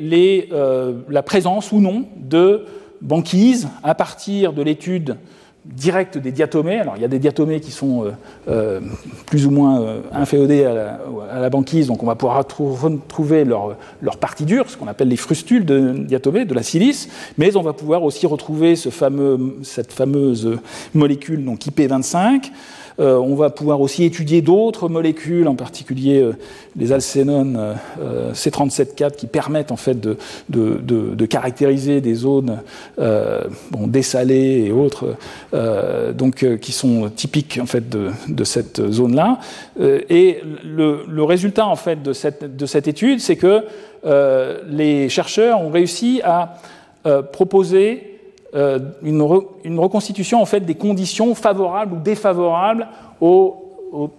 la 1.09 1.23
présence 1.23 1.73
ou 1.73 1.81
non 1.81 2.05
de 2.17 2.67
banquise 3.01 3.69
à 3.83 3.95
partir 3.95 4.53
de 4.53 4.63
l'étude 4.63 5.17
direct 5.65 6.19
des 6.19 6.33
diatomées. 6.33 6.79
Alors, 6.79 6.95
il 6.97 7.03
y 7.03 7.05
a 7.05 7.09
des 7.09 7.19
diatomées 7.19 7.61
qui 7.61 7.71
sont 7.71 8.05
euh, 8.05 8.11
euh, 8.49 8.81
plus 9.27 9.47
ou 9.47 9.51
moins 9.51 9.81
euh, 9.81 10.01
inféodées 10.13 10.65
à 10.65 11.41
la, 11.41 11.51
banquise, 11.51 11.89
donc 11.89 12.03
on 12.03 12.07
va 12.07 12.15
pouvoir 12.15 12.39
retrouver 12.39 13.45
leur, 13.45 13.77
leur 14.01 14.17
partie 14.17 14.45
dure, 14.45 14.71
ce 14.71 14.77
qu'on 14.77 14.87
appelle 14.87 15.09
les 15.09 15.17
frustules 15.17 15.65
de 15.65 15.93
diatomées, 15.93 16.45
de 16.45 16.55
la 16.55 16.63
silice, 16.63 17.09
mais 17.39 17.57
on 17.57 17.63
va 17.63 17.73
pouvoir 17.73 18.05
aussi 18.05 18.27
retrouver 18.27 18.75
cette 18.77 19.93
fameuse 19.93 20.59
molécule, 20.95 21.45
donc 21.45 21.61
IP25, 21.67 22.45
euh, 22.45 22.49
on 22.99 23.35
va 23.35 23.51
pouvoir 23.51 23.81
aussi 23.81 24.05
étudier 24.05 24.43
d'autres 24.43 24.89
molécules, 24.89 25.49
en 25.49 25.55
particulier 25.55 26.21
euh, 26.21 26.33
les 26.77 26.93
alcénones 26.93 27.77
euh, 28.01 28.33
C37-4 28.33 29.17
qui 29.17 29.27
permettent 29.27 29.73
en 29.73 29.77
fait 29.77 29.99
de, 30.01 30.17
caractériser 31.27 32.01
des 32.01 32.15
zones 32.15 32.61
bon, 32.99 33.87
dessalées 33.87 34.65
et 34.67 34.73
autres, 34.73 35.17
donc 36.15 36.45
qui 36.59 36.73
sont 36.73 37.09
typiques 37.11 37.59
en 37.63 37.67
fait 37.67 37.89
de, 37.89 38.45
cette 38.45 38.91
zone-là. 38.91 39.39
et 39.79 40.41
le, 40.65 41.23
résultat 41.23 41.67
en 41.67 41.77
fait 41.77 42.03
de 42.03 42.13
cette 42.13 42.89
étude, 42.89 43.21
c'est 43.21 43.37
que 43.37 43.65
les 44.69 45.09
chercheurs 45.09 45.61
ont 45.61 45.71
réussi 45.71 46.21
à 46.25 46.57
proposer 47.33 48.20
euh, 48.55 48.79
une, 49.03 49.23
reconstitution 49.23 50.43
en 50.43 50.47
fait 50.47 50.61
des 50.61 50.75
conditions 50.75 51.35
favorables 51.35 51.95
ou 51.95 52.01
défavorables 52.01 52.89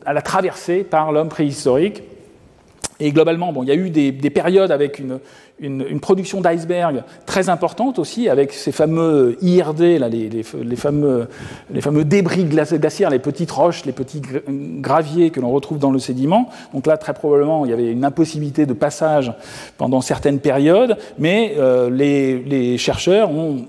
à 0.06 0.14
la 0.14 0.22
traversée 0.22 0.84
par 0.84 1.12
l'homme 1.12 1.30
préhistorique. 1.30 2.04
Et 3.02 3.12
globalement, 3.12 3.52
bon, 3.52 3.64
il 3.64 3.70
y 3.70 3.72
a 3.72 3.76
eu 3.76 3.90
des, 3.90 4.12
périodes 4.30 4.72
avec 4.72 5.00
une, 5.00 5.20
une, 5.62 6.00
production 6.00 6.42
d'iceberg 6.42 7.04
très 7.26 7.50
importante 7.50 8.00
aussi, 8.00 8.28
avec 8.28 8.52
ces 8.52 8.72
fameux 8.72 9.38
IRD, 9.42 10.00
les, 10.12 10.76
fameux, 10.76 11.28
débris 12.04 12.46
glaciaires, 12.46 13.12
les 13.12 13.20
petites 13.20 13.52
roches, 13.52 13.86
les 13.86 13.92
petits 13.92 14.22
graviers 14.80 15.30
que 15.30 15.40
l'on 15.40 15.52
retrouve 15.52 15.78
dans 15.78 15.92
le 15.92 16.00
sédiment. 16.00 16.50
Donc 16.74 16.88
là, 16.88 16.98
très 16.98 17.14
probablement, 17.14 17.66
il 17.66 17.72
y 17.72 17.74
avait 17.74 17.92
une 17.92 18.04
impossibilité 18.04 18.66
de 18.66 18.74
passage 18.74 19.32
pendant 19.78 20.02
certaines 20.02 20.40
périodes, 20.40 20.98
mais 21.20 21.54
euh, 21.58 21.90
les, 21.90 22.78
chercheurs 22.78 23.30
ont 23.32 23.66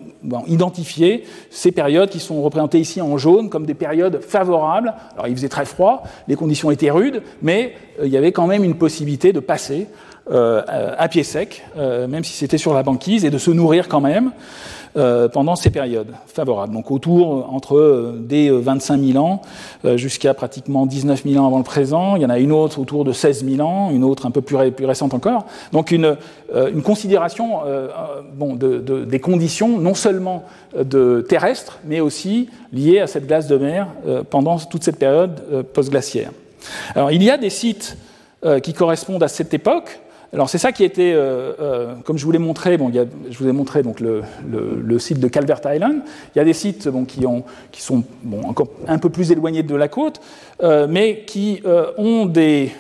identifié 0.47 1.25
ces 1.51 1.73
périodes 1.73 2.09
qui 2.09 2.21
sont 2.21 2.43
représentées 2.43 2.79
ici 2.79 3.03
en 3.03 3.19
jaune 3.19 3.51
comme 3.51 3.67
des 3.67 3.75
périodes 3.75 4.21
favorables. 4.23 4.95
Alors 5.15 5.27
il 5.27 5.35
faisait 5.35 5.49
très 5.49 5.67
froid, 5.67 6.05
les 6.29 6.37
conditions 6.37 6.71
étaient 6.71 6.91
rudes, 6.91 7.23
mais 7.43 7.75
euh, 8.01 8.07
il 8.07 8.13
y 8.13 8.17
avait 8.17 8.33
quand 8.33 8.47
même 8.47 8.65
une 8.65 8.77
possibilité 8.77 9.33
de 9.33 9.41
passer 9.41 9.89
euh, 10.31 10.63
à 10.99 11.09
pied 11.09 11.25
sec, 11.25 11.65
euh, 11.77 12.07
même 12.07 12.23
si 12.23 12.33
c'était 12.33 12.59
sur 12.59 12.75
la 12.75 12.85
banquise, 12.85 13.25
et 13.25 13.31
de 13.31 13.39
se 13.39 13.51
nourrir 13.51 13.89
quand 13.89 14.01
même 14.01 14.33
pendant 15.33 15.57
ces 15.57 15.71
périodes 15.71 16.13
favorables. 16.27 16.75
Donc 16.75 16.91
autour 16.91 17.51
entre 17.51 18.15
des 18.19 18.51
25 18.51 19.03
000 19.03 19.25
ans 19.25 19.41
jusqu'à 19.97 20.35
pratiquement 20.35 20.85
19 20.85 21.23
000 21.27 21.43
ans 21.43 21.47
avant 21.47 21.57
le 21.57 21.65
présent. 21.65 22.15
Il 22.17 22.21
y 22.21 22.27
en 22.27 22.29
a 22.29 22.39
une 22.39 22.53
autre 22.53 22.79
autour 22.79 23.07
de 23.07 23.13
16 23.13 23.43
000 23.43 23.67
ans, 23.67 23.91
une 23.91 24.05
autre 24.05 24.27
un 24.27 24.31
peu 24.31 24.43
plus, 24.43 24.55
récente 24.55 25.15
encore. 25.15 25.47
Donc 25.73 25.93
une, 25.93 26.15
considération 26.85 27.61
des 28.59 29.19
conditions 29.19 29.79
non 29.79 29.95
seulement 29.95 30.45
terrestres, 31.27 31.79
mais 31.87 32.01
aussi 32.01 32.51
liées 32.71 33.01
à 33.01 33.07
cette 33.07 33.27
glace 33.27 33.47
de 33.47 33.57
mer 33.57 33.87
pendant 34.29 34.59
toute 34.59 34.85
cette 34.85 34.99
période 34.99 35.65
post-glaciaire. 35.73 36.33
Alors 36.95 37.11
il 37.13 37.23
y 37.23 37.31
a 37.31 37.39
des 37.39 37.49
sites 37.49 37.97
euh, 38.45 38.59
qui 38.59 38.73
correspondent 38.73 39.23
à 39.23 39.29
cette 39.29 39.55
époque. 39.55 40.01
Alors 40.33 40.49
c'est 40.49 40.59
ça 40.59 40.73
qui 40.73 40.83
était, 40.83 41.13
euh, 41.15 41.53
euh, 41.61 41.95
comme 42.05 42.17
je 42.17 42.25
vous 42.25 42.33
l'ai 42.33 42.39
montré, 42.39 42.79
bon, 42.79 42.91
je 42.91 43.39
vous 43.39 43.49
ai 43.49 43.53
montré 43.53 43.83
donc 43.83 44.01
le, 44.01 44.23
le, 44.49 44.99
site 44.99 45.21
de 45.21 45.29
Calvert 45.29 45.61
Island. 45.67 46.01
Il 46.35 46.39
y 46.39 46.41
a 46.41 46.45
des 46.45 46.55
sites 46.55 46.89
bon, 46.89 47.05
qui, 47.05 47.27
ont, 47.27 47.45
qui, 47.71 47.83
sont 47.83 48.03
bon, 48.23 48.43
encore 48.45 48.69
un 48.89 48.97
peu 48.99 49.11
plus 49.11 49.31
éloignés 49.31 49.63
de 49.63 49.75
la 49.75 49.89
côte, 49.89 50.23
mais 50.89 51.25
qui 51.27 51.63
ont 51.99 52.25
des, 52.25 52.73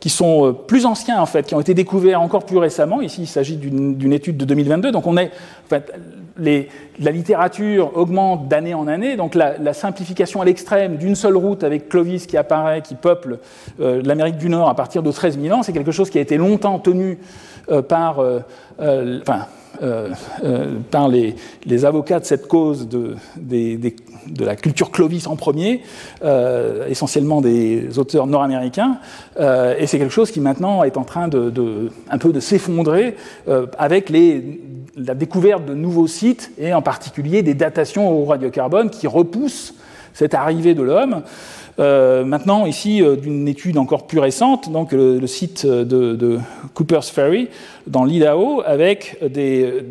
qui 0.00 0.10
sont 0.10 0.52
plus 0.66 0.84
anciens 0.84 1.22
en 1.22 1.26
fait, 1.26 1.46
qui 1.46 1.54
ont 1.54 1.60
été 1.60 1.74
découverts 1.74 2.20
encore 2.20 2.44
plus 2.44 2.58
récemment. 2.58 3.00
Ici, 3.02 3.22
il 3.22 3.28
s'agit 3.28 3.56
d'une 3.56 4.12
étude 4.12 4.36
de 4.36 4.44
2022. 4.44 4.90
Donc 4.90 5.06
on 5.06 5.16
est, 5.16 5.26
en 5.26 5.68
fait, 5.68 5.92
la 6.38 7.10
littérature 7.10 7.96
augmente 7.96 8.48
d'année 8.48 8.74
en 8.74 8.86
année, 8.86 9.16
donc 9.16 9.34
la, 9.34 9.72
simplification 9.72 10.40
à 10.40 10.44
l'extrême 10.44 10.96
d'une 10.96 11.14
seule 11.14 11.36
route 11.36 11.64
avec 11.64 11.88
Clovis 11.88 12.26
qui 12.26 12.36
apparaît, 12.36 12.82
qui 12.82 12.94
peuple 12.94 13.38
euh, 13.80 14.02
l'Amérique 14.04 14.38
du 14.38 14.48
Nord 14.48 14.68
à 14.68 14.74
partir 14.74 15.02
de 15.02 15.12
13 15.12 15.38
000 15.40 15.56
ans, 15.56 15.62
c'est 15.62 15.72
quelque 15.72 15.92
chose 15.92 16.10
qui 16.10 16.18
a 16.18 16.20
été 16.20 16.36
longtemps 16.36 16.78
tenu 16.78 17.18
euh, 17.70 17.82
par, 17.82 18.20
euh, 18.20 19.20
enfin, 19.20 19.46
par 20.90 21.08
les, 21.08 21.84
avocats 21.84 22.18
de 22.18 22.24
cette 22.24 22.48
cause 22.48 22.88
de, 22.88 23.14
la 24.40 24.56
culture 24.56 24.90
Clovis 24.90 25.28
en 25.28 25.36
premier, 25.36 25.82
essentiellement 26.88 27.40
des 27.40 27.96
auteurs 27.96 28.26
nord-américains, 28.26 28.98
et 29.38 29.86
c'est 29.86 29.98
quelque 29.98 30.12
chose 30.12 30.32
qui 30.32 30.40
maintenant 30.40 30.82
est 30.82 30.96
en 30.96 31.04
train 31.04 31.28
de 31.28 31.92
un 32.10 32.18
peu 32.18 32.32
de 32.32 32.40
s'effondrer 32.40 33.14
avec 33.78 34.10
les 34.10 34.60
la 34.98 35.14
découverte 35.14 35.64
de 35.64 35.74
nouveaux 35.74 36.06
sites 36.06 36.52
et 36.58 36.74
en 36.74 36.82
particulier 36.82 37.42
des 37.42 37.54
datations 37.54 38.10
au 38.10 38.24
radiocarbone 38.24 38.90
qui 38.90 39.06
repoussent 39.06 39.74
cette 40.12 40.34
arrivée 40.34 40.74
de 40.74 40.82
l'homme. 40.82 41.22
Euh, 41.78 42.24
maintenant, 42.24 42.66
ici, 42.66 43.02
euh, 43.02 43.14
d'une 43.14 43.46
étude 43.46 43.78
encore 43.78 44.08
plus 44.08 44.18
récente, 44.18 44.72
donc 44.72 44.90
le, 44.90 45.24
site 45.28 45.64
de, 45.64 46.40
Cooper's 46.74 47.08
Ferry, 47.08 47.48
dans 47.88 48.04
l'Idaho, 48.04 48.62
avec 48.64 49.18
des, 49.22 49.84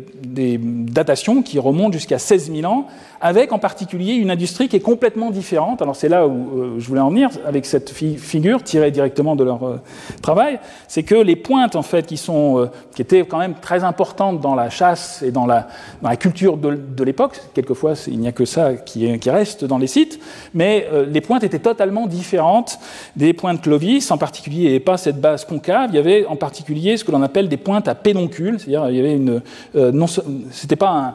datations 0.58 1.42
qui 1.42 1.58
remontent 1.58 1.92
jusqu'à 1.92 2.18
16 2.18 2.52
000 2.52 2.72
ans, 2.72 2.86
avec 3.20 3.52
en 3.52 3.58
particulier 3.58 4.14
une 4.14 4.30
industrie 4.30 4.68
qui 4.68 4.76
est 4.76 4.80
complètement 4.80 5.30
différente. 5.30 5.82
Alors 5.82 5.96
c'est 5.96 6.08
là 6.08 6.26
où 6.26 6.32
euh, 6.32 6.74
je 6.78 6.86
voulais 6.86 7.00
en 7.00 7.10
venir 7.10 7.30
avec 7.46 7.66
cette 7.66 7.90
figure 7.90 8.62
tirée 8.62 8.90
directement 8.90 9.34
de 9.34 9.44
leur 9.44 9.66
euh, 9.66 9.80
travail, 10.22 10.60
c'est 10.86 11.02
que 11.02 11.16
les 11.16 11.36
pointes 11.36 11.74
en 11.74 11.82
fait 11.82 12.06
qui 12.06 12.16
sont 12.16 12.60
euh, 12.60 12.66
qui 12.94 13.02
étaient 13.02 13.24
quand 13.24 13.38
même 13.38 13.54
très 13.60 13.82
importantes 13.84 14.40
dans 14.40 14.54
la 14.54 14.70
chasse 14.70 15.22
et 15.22 15.32
dans 15.32 15.46
la, 15.46 15.68
dans 16.00 16.08
la 16.08 16.16
culture 16.16 16.56
de, 16.56 16.74
de 16.74 17.04
l'époque. 17.04 17.40
Quelquefois 17.54 17.94
il 18.06 18.20
n'y 18.20 18.28
a 18.28 18.32
que 18.32 18.44
ça 18.44 18.74
qui, 18.74 19.18
qui, 19.18 19.30
reste 19.30 19.64
dans 19.64 19.78
les 19.78 19.86
sites, 19.86 20.20
mais 20.54 20.86
les 21.08 21.20
pointes 21.20 21.44
étaient 21.44 21.58
totalement 21.58 22.06
différentes 22.06 22.78
des 23.16 23.32
pointes 23.32 23.62
Clovis. 23.62 24.10
En 24.10 24.18
particulier, 24.18 24.68
avait 24.68 24.80
pas 24.80 24.96
cette 24.96 25.20
base 25.20 25.44
concave. 25.44 25.90
Il 25.92 25.96
y 25.96 25.98
avait 25.98 26.26
en 26.26 26.36
particulier 26.36 26.96
ce 26.96 27.04
que 27.04 27.12
l'on 27.12 27.22
appelle 27.22 27.48
des 27.48 27.56
pointes 27.56 27.87
à 27.88 27.94
pédoncule, 27.94 28.58
c'est-à-dire 28.58 28.88
il 28.90 28.96
y 28.96 29.00
avait 29.00 29.14
une 29.14 29.42
non, 29.74 30.06
c'était 30.50 30.76
pas 30.76 30.90
un 30.90 31.14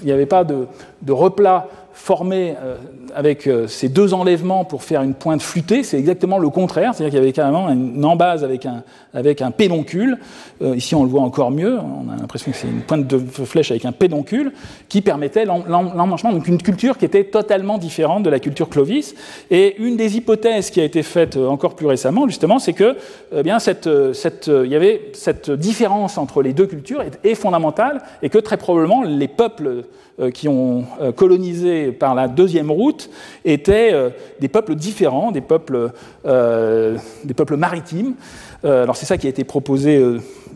il 0.00 0.06
n'y 0.06 0.12
avait 0.12 0.26
pas 0.26 0.44
de, 0.44 0.66
de 1.02 1.12
replat 1.12 1.68
formé 1.94 2.54
euh, 2.60 2.76
avec 3.14 3.46
euh, 3.46 3.68
ces 3.68 3.88
deux 3.88 4.14
enlèvements 4.14 4.64
pour 4.64 4.82
faire 4.82 5.02
une 5.02 5.14
pointe 5.14 5.40
flûtée, 5.40 5.84
c'est 5.84 5.96
exactement 5.96 6.38
le 6.38 6.48
contraire, 6.48 6.92
c'est-à-dire 6.92 7.10
qu'il 7.10 7.20
y 7.20 7.22
avait 7.22 7.32
carrément 7.32 7.70
une 7.70 8.04
embase 8.04 8.42
avec 8.42 8.66
un, 8.66 8.82
avec 9.14 9.40
un 9.40 9.52
pédoncule, 9.52 10.18
euh, 10.60 10.74
ici 10.74 10.96
on 10.96 11.04
le 11.04 11.08
voit 11.08 11.22
encore 11.22 11.52
mieux, 11.52 11.78
on 11.78 12.12
a 12.12 12.16
l'impression 12.16 12.50
que 12.50 12.56
c'est 12.56 12.66
une 12.66 12.82
pointe 12.82 13.06
de 13.06 13.18
flèche 13.44 13.70
avec 13.70 13.84
un 13.84 13.92
pédoncule, 13.92 14.52
qui 14.88 15.02
permettait 15.02 15.44
l'emmanchement, 15.44 16.32
donc 16.32 16.48
une 16.48 16.60
culture 16.60 16.98
qui 16.98 17.04
était 17.04 17.24
totalement 17.24 17.78
différente 17.78 18.24
de 18.24 18.30
la 18.30 18.40
culture 18.40 18.68
Clovis, 18.68 19.14
et 19.50 19.76
une 19.80 19.96
des 19.96 20.16
hypothèses 20.16 20.70
qui 20.70 20.80
a 20.80 20.84
été 20.84 21.04
faite 21.04 21.36
encore 21.36 21.76
plus 21.76 21.86
récemment, 21.86 22.26
justement, 22.26 22.58
c'est 22.58 22.72
que 22.72 22.96
eh 23.34 23.42
bien, 23.44 23.60
cette, 23.60 23.88
cette, 24.12 24.48
il 24.48 24.70
y 24.70 24.76
avait 24.76 25.10
cette 25.12 25.50
différence 25.50 26.18
entre 26.18 26.42
les 26.42 26.52
deux 26.52 26.66
cultures 26.66 27.04
est 27.22 27.34
fondamentale, 27.34 28.02
et 28.22 28.30
que 28.30 28.38
très 28.38 28.56
probablement 28.56 29.02
les 29.02 29.28
peuples 29.36 29.84
euh, 30.20 30.30
qui 30.30 30.46
ont 30.46 30.84
euh, 31.00 31.10
colonisé 31.10 31.90
par 31.90 32.14
la 32.14 32.28
deuxième 32.28 32.70
route 32.70 33.10
étaient 33.44 33.90
euh, 33.92 34.10
des 34.40 34.46
peuples 34.46 34.76
différents, 34.76 35.32
des 35.32 35.40
peuples, 35.40 35.90
des 36.24 37.34
peuples 37.34 37.56
maritimes. 37.56 38.14
Alors 38.64 38.96
c'est 38.96 39.06
ça 39.06 39.18
qui 39.18 39.26
a 39.26 39.30
été 39.30 39.44
proposé 39.44 40.02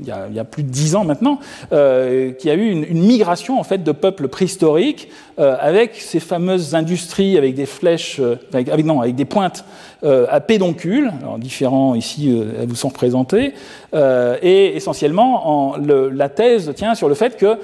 il 0.01 0.07
y, 0.07 0.39
a, 0.39 0.45
plus 0.45 0.63
de 0.63 0.69
dix 0.69 0.95
ans 0.95 1.05
maintenant, 1.05 1.41
euh, 1.73 2.31
qu'il 2.33 2.49
y 2.49 2.53
a 2.53 2.57
eu 2.57 2.71
une, 2.71 3.01
migration 3.01 3.59
en 3.59 3.65
fait 3.65 3.83
de 3.83 3.93
peuples 3.93 4.29
préhistoriques 4.29 5.09
avec 5.37 5.95
ces 5.97 6.21
fameuses 6.21 6.75
industries 6.75 7.39
avec 7.39 7.55
des 7.55 7.67
flèches, 7.67 8.21
avec, 8.53 8.85
non, 8.85 9.01
avec 9.01 9.15
des 9.15 9.25
pointes 9.25 9.65
à 10.03 10.41
pédoncules, 10.41 11.13
alors 11.21 11.39
différents 11.39 11.95
ici, 11.95 12.43
elles 12.61 12.69
vous 12.69 12.75
sont 12.75 12.89
représentées, 12.89 13.55
et 13.95 14.77
essentiellement 14.77 15.73
en, 15.73 15.77
la 15.77 16.29
thèse 16.29 16.73
tient 16.75 16.95
sur 16.95 17.09
le 17.09 17.15
fait 17.15 17.37
que 17.37 17.59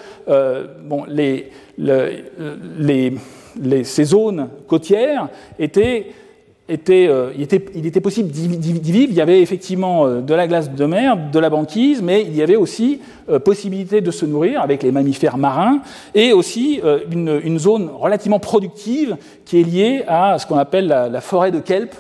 ces 3.85 4.05
zones 4.05 4.49
côtières 4.67 5.29
étaient, 5.59 6.07
euh, 6.71 7.33
il, 7.37 7.43
était, 7.87 8.01
possible 8.01 8.31
d'y 8.31 8.93
vivre. 8.93 9.13
Il 9.13 9.17
y 9.17 9.21
avait 9.21 9.43
effectivement 9.43 10.07
euh, 10.07 10.21
de 10.23 10.33
la 10.33 10.47
glace 10.47 10.71
de 10.71 10.87
mer, 10.87 11.19
de 11.31 11.39
la 11.39 11.51
banquise, 11.51 12.01
mais 12.01 12.23
il 12.23 12.35
y 12.35 12.43
avait 12.43 12.57
aussi 12.57 13.03
euh, 13.29 13.39
possibilité 13.39 14.01
de 14.01 14.11
se 14.11 14.25
nourrir 14.25 14.63
avec 14.63 14.83
les 14.83 14.91
mammifères 14.91 15.37
marins 15.37 15.83
et 16.15 16.33
aussi 16.33 16.81
une, 17.11 17.39
une, 17.45 17.59
zone 17.59 17.91
relativement 17.95 18.39
productive 18.39 19.17
qui 19.45 19.61
est 19.61 19.63
liée 19.63 20.05
à 20.09 20.39
ce 20.39 20.47
qu'on 20.47 20.57
appelle 20.57 20.87
la, 20.87 21.21
forêt 21.21 21.51
de 21.51 21.61
kelp. 21.61 21.95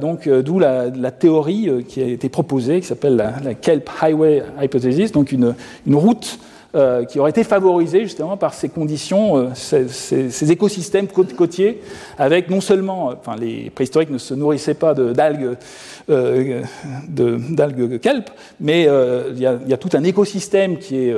donc, 0.00 0.28
d'où 0.28 0.58
la, 0.58 1.10
théorie 1.12 1.70
qui 1.86 2.02
a 2.02 2.06
été 2.06 2.28
proposée, 2.28 2.80
qui 2.80 2.86
s'appelle 2.86 3.16
la, 3.16 3.54
Kelp 3.54 3.88
Highway 4.02 4.42
Hypothesis, 4.60 5.12
donc 5.12 5.32
une 5.32 5.54
route 5.92 6.38
euh, 6.74 7.04
qui 7.04 7.20
aurait 7.20 7.30
été 7.30 7.44
favorisé 7.44 8.00
justement 8.00 8.36
par 8.36 8.52
ces 8.52 8.68
conditions, 8.68 9.36
euh, 9.36 9.48
ces, 9.54 10.50
écosystèmes 10.50 11.06
côtiers, 11.06 11.80
avec 12.18 12.50
non 12.50 12.60
seulement, 12.60 13.10
euh, 13.10 13.14
enfin, 13.18 13.36
les 13.36 13.70
préhistoriques 13.70 14.10
ne 14.10 14.18
se 14.18 14.34
nourrissaient 14.34 14.74
pas 14.74 14.92
d'algues 14.92 15.56
d'algues 16.08 17.98
kelp, 18.00 18.30
mais 18.60 18.82
il 18.82 19.38
y, 19.40 19.46
a 19.46 19.76
tout 19.76 19.88
un 19.94 20.04
écosystème 20.04 20.78
qui 20.78 20.98
est 20.98 21.14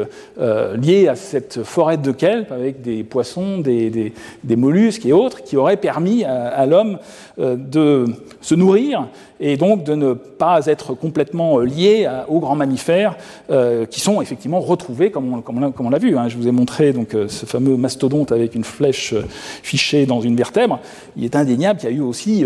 lié 0.77 1.09
à 1.09 1.15
cette 1.15 1.63
forêt 1.63 1.99
de 1.99 2.11
kelp 2.11 2.51
avec 2.53 2.81
des 2.81 3.05
poissons, 3.05 3.59
des, 3.59 4.13
mollusques 4.49 5.05
et 5.05 5.13
autres, 5.13 5.43
qui 5.43 5.59
aurait 5.59 5.77
permis 5.77 6.25
à 6.25 6.65
l'homme 6.65 6.99
de 7.37 8.07
se 8.41 8.55
nourrir 8.55 9.09
et 9.41 9.57
donc 9.57 9.85
de 9.85 9.95
ne 9.95 10.13
pas 10.15 10.67
être 10.67 10.95
complètement 10.95 11.59
euh, 11.61 11.65
lié 11.65 12.09
aux 12.29 12.41
grands 12.41 12.57
mammifères 12.57 13.17
euh, 13.51 13.87
qui 13.87 14.01
sont 14.01 14.21
effectivement 14.21 14.61
retrouvés, 14.61 15.11
comme 15.11 15.43
on, 15.79 15.91
l'a 15.91 15.99
vu. 15.99 16.17
Hein. 16.17 16.29
Je 16.29 16.37
vous 16.37 16.49
ai 16.49 16.53
montré 16.53 16.95
euh, 17.15 17.29
ce 17.29 17.47
fameux 17.47 17.77
mastodonte 17.77 18.33
avec 18.33 18.55
une 18.55 18.65
flèche 18.65 19.15
fichée 19.63 20.07
dans 20.07 20.21
une 20.21 20.37
vertèbre. 20.37 20.81
Il 21.17 21.25
est 21.25 21.37
indéniable 21.37 21.81
qu'il 21.81 21.91
y 21.91 21.93
a 21.93 21.97
eu 21.97 22.01
aussi 22.01 22.45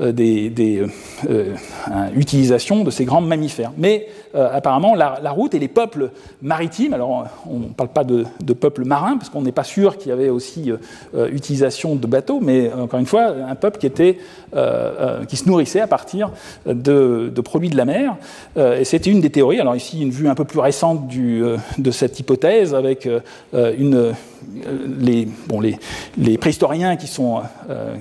des, 0.00 0.50
des 0.50 0.82
utilisations 2.16 2.84
de 2.84 2.90
ces 2.90 3.04
grands 3.04 3.20
mammifères. 3.20 3.72
Mais 3.76 4.06
apparemment, 4.34 4.94
la, 4.94 5.30
route 5.30 5.54
et 5.54 5.58
les 5.58 5.68
peuples 5.68 6.10
maritimes, 6.42 6.94
alors 6.94 7.26
on 7.48 7.58
ne 7.58 7.66
parle 7.66 7.90
pas 7.90 8.04
de, 8.04 8.24
peuples 8.52 8.84
marins, 8.84 9.16
parce 9.16 9.30
qu'on 9.30 9.42
n'est 9.42 9.52
pas 9.52 9.64
sûr 9.64 9.96
qu'il 9.96 10.10
y 10.10 10.12
avait 10.12 10.28
aussi 10.28 10.72
utilisation 11.14 11.94
de 11.94 12.06
bateaux, 12.06 12.40
mais 12.40 12.72
encore 12.72 13.00
une 13.00 13.06
fois, 13.06 13.26
un 13.48 13.54
peuple 13.54 13.78
qui, 13.78 15.36
se 15.36 15.48
nourrissait 15.48 15.80
à 15.80 15.86
partir 15.86 16.30
de, 16.66 17.32
produits 17.44 17.70
de 17.70 17.76
la 17.76 17.84
mer. 17.84 18.16
Euh, 18.56 18.80
et 18.80 18.84
c'était 18.84 19.10
une 19.10 19.20
des 19.20 19.30
théories. 19.30 19.60
Alors 19.60 19.76
ici, 19.76 20.00
une 20.00 20.10
vue 20.10 20.28
un 20.28 20.34
peu 20.34 20.44
plus 20.44 20.58
récente 20.58 21.12
euh, 21.16 21.56
de 21.78 21.90
cette 21.90 22.18
hypothèse 22.18 22.74
avec 22.74 23.06
euh, 23.06 23.20
une, 23.78 24.14
les, 25.00 25.28
bon, 25.46 25.60
les, 25.60 25.76
les, 26.16 26.38
préhistoriens 26.38 26.96
qui 26.96 27.06
sont, 27.06 27.42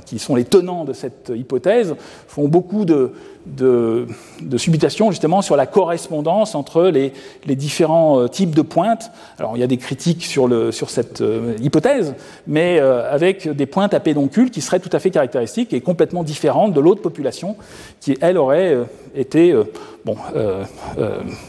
qui 0.05 0.19
sont 0.19 0.35
les 0.35 0.45
tenants 0.45 0.85
de 0.85 0.93
cette 0.93 1.31
hypothèse 1.35 1.95
font 2.27 2.47
beaucoup 2.47 2.85
de, 2.85 3.13
de, 3.45 4.07
de 4.41 4.57
subitation 4.57 5.11
justement 5.11 5.41
sur 5.41 5.55
la 5.55 5.65
correspondance 5.65 6.55
entre 6.55 6.83
les, 6.85 7.13
les, 7.45 7.55
différents 7.55 8.27
types 8.27 8.55
de 8.55 8.61
pointes. 8.61 9.11
Alors 9.39 9.57
il 9.57 9.59
y 9.59 9.63
a 9.63 9.67
des 9.67 9.77
critiques 9.77 10.23
sur, 10.25 10.47
le, 10.47 10.71
sur 10.71 10.89
cette 10.89 11.23
hypothèse, 11.61 12.15
mais 12.47 12.79
avec 12.79 13.47
des 13.47 13.65
pointes 13.65 13.93
à 13.93 13.99
pédoncule 13.99 14.51
qui 14.51 14.61
seraient 14.61 14.79
tout 14.79 14.89
à 14.91 14.99
fait 14.99 15.11
caractéristiques 15.11 15.73
et 15.73 15.81
complètement 15.81 16.23
différentes 16.23 16.73
de 16.73 16.79
l'autre 16.79 17.01
population 17.01 17.55
qui, 17.99 18.17
elle, 18.21 18.37
aurait 18.37 18.73
euh, 18.73 18.83
été, 19.15 19.51
euh, 19.51 19.63
bon, 20.05 20.15
euh, 20.35 20.63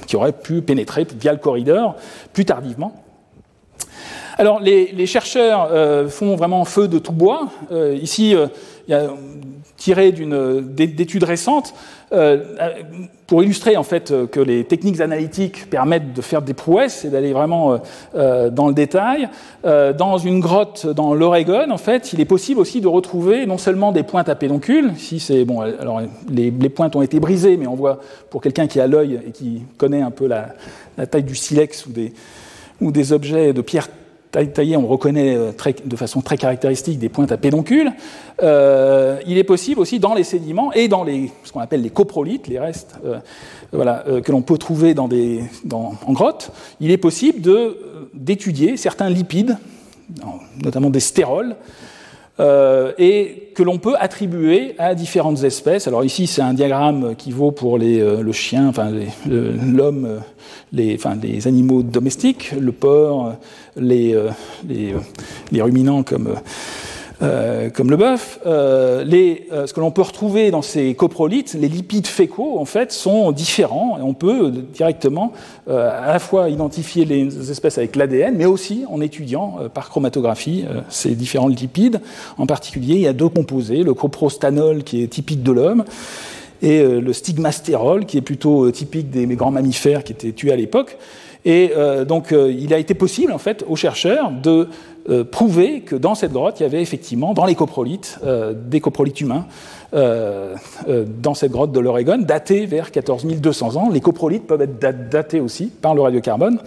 qui 0.06 0.16
aurait 0.16 0.32
pu 0.32 0.62
pénétrer 0.62 1.06
via 1.18 1.32
le 1.32 1.38
corridor 1.38 1.96
plus 2.32 2.44
tardivement. 2.44 3.03
Alors, 4.36 4.60
les, 4.60 5.06
chercheurs 5.06 5.70
font 6.10 6.34
vraiment 6.36 6.64
feu 6.64 6.88
de 6.88 6.98
tout 6.98 7.12
bois. 7.12 7.48
ici, 8.00 8.34
il 8.88 8.90
y 8.90 8.94
a 8.94 9.08
tiré 9.76 10.12
d'études 10.12 11.24
pour 13.26 13.42
illustrer 13.42 13.76
en 13.76 13.82
fait 13.82 14.10
euh, 14.10 14.26
que 14.26 14.40
les 14.40 14.64
techniques 14.64 15.00
analytiques 15.00 15.68
permettent 15.70 16.12
de 16.12 16.22
faire 16.22 16.42
des 16.42 16.54
prouesses 16.54 17.04
et 17.04 17.10
d'aller 17.10 17.32
vraiment 17.32 17.72
euh, 17.72 17.78
euh, 18.14 18.50
dans 18.50 18.68
le 18.68 18.74
détail, 18.74 19.28
dans 19.64 20.18
une 20.18 20.40
grotte 20.40 20.86
dans 20.86 21.14
l'Oregon, 21.14 21.70
en 21.70 21.78
fait, 21.78 22.12
il 22.12 22.20
est 22.20 22.26
possible 22.26 22.60
aussi 22.60 22.80
de 22.80 22.88
retrouver 22.88 23.46
non 23.46 23.58
seulement 23.58 23.92
des 23.92 24.02
pointes 24.02 24.28
à 24.28 24.34
pédoncule, 24.34 24.92
si 24.96 25.20
c'est 25.20 25.44
bon, 25.44 25.60
alors 25.60 26.02
les, 26.30 26.50
pointes 26.68 26.96
ont 26.96 27.02
été 27.02 27.18
brisées, 27.18 27.56
mais 27.56 27.66
on 27.66 27.74
voit 27.74 28.00
pour 28.30 28.42
quelqu'un 28.42 28.66
qui 28.66 28.80
a 28.80 28.86
l'œil 28.86 29.20
et 29.26 29.30
qui 29.30 29.62
connaît 29.78 30.02
un 30.02 30.10
peu 30.10 30.26
la, 30.26 30.54
taille 31.06 31.22
du 31.22 31.34
silex 31.34 31.86
ou 32.80 32.92
des 32.92 33.12
objets 33.12 33.52
de 33.52 33.62
pierre 33.62 33.88
taillé, 34.52 34.76
on 34.76 34.86
reconnaît 34.86 35.36
euh, 35.36 35.52
de 35.84 35.96
façon 35.96 36.20
très 36.20 36.36
caractéristique 36.36 36.98
des 36.98 37.08
pointes 37.08 37.32
à 37.32 37.36
pédoncule. 37.36 37.92
Euh, 38.42 39.20
il 39.26 39.38
est 39.38 39.44
possible 39.44 39.80
aussi 39.80 39.98
dans 39.98 40.14
les 40.14 40.24
sédiments 40.24 40.72
et 40.72 40.88
dans 40.88 41.04
ce 41.06 41.52
qu'on 41.52 41.60
appelle 41.60 41.82
les 41.82 41.90
coprolites, 41.90 42.48
les 42.48 42.58
restes 42.58 42.96
euh, 43.04 44.20
que 44.20 44.32
l'on 44.32 44.42
peut 44.42 44.58
trouver 44.58 44.94
en 44.98 46.12
grotte, 46.12 46.50
il 46.80 46.90
est 46.90 46.98
possible 46.98 47.40
d'étudier 48.12 48.76
certains 48.76 49.10
lipides, 49.10 49.56
notamment 50.62 50.90
des 50.90 51.00
stérols, 51.00 51.56
et 52.38 53.50
que 53.54 53.62
l'on 53.64 53.78
peut 53.78 53.94
attribuer 53.98 54.76
à 54.78 54.94
différentes 54.94 55.42
espèces. 55.42 55.88
Alors 55.88 56.04
ici, 56.04 56.28
c'est 56.28 56.42
un 56.42 56.54
diagramme 56.54 57.16
qui 57.16 57.32
vaut 57.32 57.50
pour 57.50 57.78
le 57.78 58.32
chien, 58.32 58.72
l'homme, 59.26 60.20
les 60.72 61.48
animaux 61.48 61.82
domestiques, 61.82 62.52
le 62.52 62.70
porc, 62.70 63.34
les, 63.76 64.16
les, 64.68 64.94
les 65.52 65.62
ruminants 65.62 66.02
comme 66.02 66.34
euh, 67.22 67.70
le 67.78 67.96
bœuf, 67.96 68.40
euh, 68.44 69.04
euh, 69.52 69.66
ce 69.66 69.72
que 69.72 69.80
l'on 69.80 69.90
peut 69.90 70.02
retrouver 70.02 70.50
dans 70.50 70.62
ces 70.62 70.94
coprolites, 70.94 71.54
les 71.54 71.68
lipides 71.68 72.06
fécaux, 72.06 72.58
en 72.58 72.64
fait, 72.64 72.92
sont 72.92 73.30
différents 73.32 73.98
et 73.98 74.02
on 74.02 74.14
peut 74.14 74.50
directement 74.50 75.32
à 75.68 76.12
la 76.12 76.18
fois 76.18 76.48
identifier 76.50 77.04
les 77.04 77.50
espèces 77.50 77.78
avec 77.78 77.96
l'ADN, 77.96 78.34
mais 78.36 78.46
aussi 78.46 78.84
en 78.90 79.00
étudiant 79.00 79.58
par 79.72 79.88
chromatographie 79.88 80.64
ces 80.88 81.14
différents 81.14 81.48
lipides. 81.48 82.00
En 82.38 82.46
particulier, 82.46 82.94
il 82.94 83.00
y 83.00 83.06
a 83.06 83.12
deux 83.12 83.28
composés, 83.28 83.82
le 83.82 83.94
coprostanol 83.94 84.84
qui 84.84 85.02
est 85.02 85.08
typique 85.08 85.42
de 85.42 85.52
l'homme 85.52 85.84
et 86.62 86.82
le 86.82 87.12
stigmastérol 87.12 88.06
qui 88.06 88.18
est 88.18 88.22
plutôt 88.22 88.70
typique 88.70 89.10
des 89.10 89.26
grands 89.26 89.50
mammifères 89.50 90.04
qui 90.04 90.12
étaient 90.12 90.32
tués 90.32 90.52
à 90.52 90.56
l'époque. 90.56 90.98
Et 91.44 91.72
donc, 92.08 92.32
il 92.32 92.72
a 92.72 92.78
été 92.78 92.94
possible, 92.94 93.30
en 93.30 93.38
fait, 93.38 93.64
aux 93.68 93.76
chercheurs 93.76 94.30
de 94.30 94.68
euh, 95.10 95.22
prouver 95.22 95.82
que 95.82 95.96
dans 95.96 96.14
cette 96.14 96.32
grotte, 96.32 96.60
il 96.60 96.62
y 96.62 96.66
avait 96.66 96.80
effectivement, 96.80 97.34
dans 97.34 97.44
les 97.44 97.54
coprolites, 97.54 98.18
euh, 98.24 98.54
des 98.54 98.80
coprolites 98.80 99.20
humains, 99.20 99.44
euh, 99.92 100.56
dans 101.20 101.34
cette 101.34 101.52
grotte 101.52 101.72
de 101.72 101.80
l'Oregon, 101.80 102.16
datés 102.16 102.64
vers 102.64 102.90
14 102.90 103.26
200 103.26 103.76
ans. 103.76 103.90
Les 103.90 104.00
coprolites 104.00 104.46
peuvent 104.46 104.62
être 104.62 104.78
datés 105.10 105.40
aussi 105.40 105.66
par 105.66 105.94
le 105.94 106.00
radiocarbone. 106.00 106.58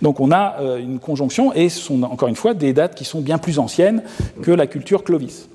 Donc 0.00 0.20
on 0.20 0.30
a 0.30 0.58
une 0.78 1.00
conjonction, 1.00 1.52
et 1.54 1.68
ce 1.68 1.80
sont 1.80 2.04
encore 2.04 2.28
une 2.28 2.36
fois 2.36 2.54
des 2.54 2.72
dates 2.72 2.94
qui 2.94 3.04
sont 3.04 3.20
bien 3.20 3.38
plus 3.38 3.58
anciennes 3.58 4.04
que 4.42 4.52
la 4.52 4.68
culture 4.68 5.02
Clovis. 5.02 5.48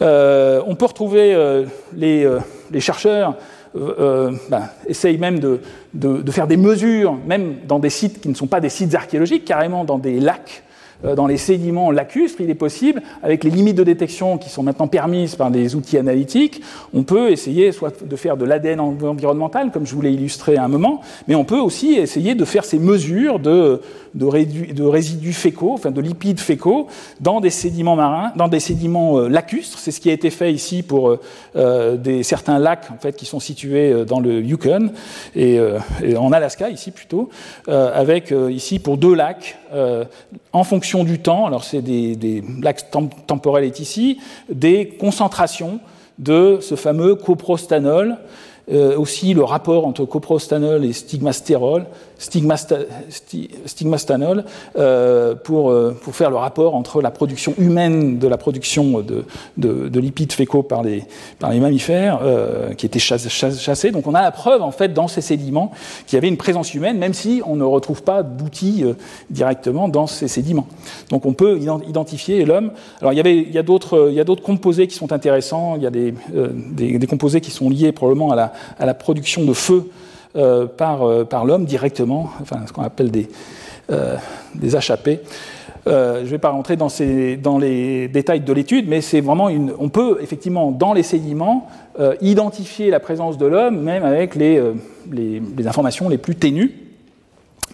on 0.00 0.74
peut 0.76 0.86
retrouver 0.86 1.64
les, 1.96 2.28
chercheurs 2.80 3.36
ben, 3.74 4.68
essayent 4.86 5.18
même 5.18 5.38
de, 5.38 5.60
de, 5.94 6.22
de, 6.22 6.30
faire 6.30 6.46
des 6.46 6.56
mesures, 6.56 7.16
même 7.26 7.54
dans 7.66 7.78
des 7.78 7.90
sites 7.90 8.20
qui 8.20 8.28
ne 8.28 8.34
sont 8.34 8.46
pas 8.46 8.60
des 8.60 8.68
sites 8.68 8.94
archéologiques, 8.94 9.44
carrément 9.44 9.84
dans 9.84 9.98
des 9.98 10.20
lacs 10.20 10.64
euh, 11.04 11.14
dans 11.14 11.26
les 11.26 11.36
sédiments 11.36 11.90
lacustres, 11.90 12.40
il 12.40 12.50
est 12.50 12.54
possible, 12.54 13.02
avec 13.22 13.44
les 13.44 13.50
limites 13.50 13.76
de 13.76 13.84
détection 13.84 14.38
qui 14.38 14.48
sont 14.48 14.62
maintenant 14.62 14.88
permises 14.88 15.34
par 15.36 15.50
des 15.50 15.74
outils 15.74 15.98
analytiques, 15.98 16.62
on 16.92 17.02
peut 17.02 17.30
essayer 17.30 17.72
soit 17.72 18.04
de 18.04 18.16
faire 18.16 18.36
de 18.36 18.44
l'ADN 18.44 18.80
environnemental, 18.80 19.70
comme 19.70 19.86
je 19.86 19.94
vous 19.94 20.02
l'ai 20.02 20.12
illustré 20.12 20.56
à 20.56 20.64
un 20.64 20.68
moment, 20.68 21.00
mais 21.28 21.34
on 21.34 21.44
peut 21.44 21.58
aussi 21.58 21.94
essayer 21.94 22.34
de 22.34 22.44
faire 22.44 22.64
ces 22.64 22.78
mesures 22.78 23.38
de, 23.38 23.80
de, 24.14 24.84
résidus 24.84 25.32
fécaux, 25.32 25.72
enfin 25.74 25.90
de 25.90 26.00
lipides 26.00 26.40
fécaux, 26.40 26.86
dans 27.20 27.40
des 27.40 27.50
sédiments 27.50 27.96
marins, 27.96 28.32
dans 28.36 28.48
des 28.48 28.60
sédiments 28.60 29.18
euh, 29.18 29.28
lacustres. 29.28 29.78
C'est 29.78 29.90
ce 29.90 30.00
qui 30.00 30.10
a 30.10 30.12
été 30.12 30.30
fait 30.30 30.52
ici 30.52 30.82
pour 30.82 31.16
euh, 31.56 32.22
certains 32.22 32.58
lacs 32.58 32.90
en 32.90 32.98
fait, 32.98 33.16
qui 33.16 33.26
sont 33.26 33.40
situés 33.40 34.04
dans 34.04 34.20
le 34.20 34.40
Yukon 34.40 34.92
et, 35.34 35.58
en 36.16 36.32
Alaska, 36.32 36.68
ici 36.70 36.90
plutôt, 36.90 37.28
avec 37.66 38.32
ici 38.50 38.78
pour 38.78 38.96
deux 38.96 39.14
lacs 39.14 39.58
en 40.52 40.64
fonction 40.64 41.04
du 41.04 41.18
temps, 41.18 41.46
alors 41.46 41.64
c'est 41.64 41.82
des, 41.82 42.16
des 42.16 42.42
l'axe 42.62 42.86
temporel 43.26 43.64
est 43.64 43.80
ici, 43.80 44.18
des 44.48 44.88
concentrations 44.88 45.80
de 46.18 46.58
ce 46.60 46.76
fameux 46.76 47.14
coprostanol, 47.14 48.18
euh, 48.72 48.96
aussi 48.96 49.34
le 49.34 49.44
rapport 49.44 49.86
entre 49.86 50.04
coprostanol 50.04 50.84
et 50.84 50.92
stigmastérol, 50.92 51.84
stigmastanol 53.66 54.44
euh, 54.76 55.34
pour, 55.34 55.70
euh, 55.70 55.96
pour, 56.02 56.14
faire 56.14 56.30
le 56.30 56.36
rapport 56.36 56.74
entre 56.74 57.02
la 57.02 57.10
production 57.10 57.54
humaine 57.58 58.18
de 58.18 58.26
la 58.28 58.38
production 58.38 59.00
de, 59.00 59.24
de, 59.56 60.00
lipides 60.00 60.32
fécaux 60.32 60.62
par 60.62 60.82
les, 60.82 61.04
mammifères 61.42 62.20
euh, 62.22 62.72
qui 62.74 62.86
étaient 62.86 62.98
chassés. 62.98 63.90
Donc 63.90 64.06
on 64.06 64.14
a 64.14 64.22
la 64.22 64.30
preuve 64.30 64.62
en 64.62 64.70
fait 64.70 64.94
dans 64.94 65.08
ces 65.08 65.20
sédiments 65.20 65.72
qu'il 66.06 66.16
y 66.16 66.18
avait 66.18 66.28
une 66.28 66.36
présence 66.36 66.74
humaine, 66.74 66.98
même 66.98 67.14
si 67.14 67.42
on 67.46 67.56
ne 67.56 67.64
retrouve 67.64 68.02
pas 68.02 68.22
d'outils 68.22 68.84
directement 69.30 69.88
dans 69.88 70.06
ces 70.06 70.28
sédiments. 70.28 70.66
Donc 71.10 71.26
on 71.26 71.34
peut 71.34 71.58
identifier 71.86 72.44
l'homme. 72.44 72.72
Alors 73.00 73.12
il 73.12 73.18
y, 73.18 73.58
a 73.58 73.62
d'autres 73.62 74.42
composés 74.42 74.86
qui 74.86 74.94
sont 74.96 75.12
intéressants. 75.12 75.76
Il 75.76 75.82
y 75.82 75.86
a 75.86 75.90
des, 75.90 77.06
composés 77.06 77.40
qui 77.40 77.50
sont 77.50 77.68
liés 77.68 77.92
probablement 77.92 78.32
à 78.32 78.36
la, 78.36 78.52
à 78.78 78.86
la 78.86 78.94
production 78.94 79.44
de 79.44 79.52
feu 79.52 79.90
euh, 80.36 80.66
par, 80.66 81.08
euh, 81.08 81.24
par 81.24 81.44
l'homme 81.44 81.64
directement, 81.64 82.28
enfin 82.42 82.56
ce 82.66 82.72
qu'on 82.72 82.82
appelle 82.82 83.12
des, 83.12 83.28
euh, 83.92 84.16
des 84.56 84.70
je 84.70 85.90
ne 85.90 86.24
vais 86.24 86.38
pas 86.38 86.50
rentrer 86.50 86.74
dans, 86.74 86.88
ces, 86.88 87.36
dans 87.36 87.56
les 87.56 88.08
détails 88.08 88.40
de 88.40 88.52
l'étude, 88.52 88.88
mais 88.88 89.00
c'est 89.00 89.20
vraiment 89.20 89.48
une. 89.48 89.72
On 89.78 89.90
peut 89.90 90.18
effectivement 90.20 90.72
dans 90.72 90.92
les 90.92 91.04
sédiments 91.04 91.68
identifier 92.20 92.90
la 92.90 92.98
présence 92.98 93.38
de 93.38 93.46
l'homme, 93.46 93.80
même 93.80 94.02
avec 94.02 94.34
les, 94.34 94.60
les, 95.12 95.68
informations 95.68 96.08
les 96.08 96.18
plus 96.18 96.34
ténues. 96.34 96.72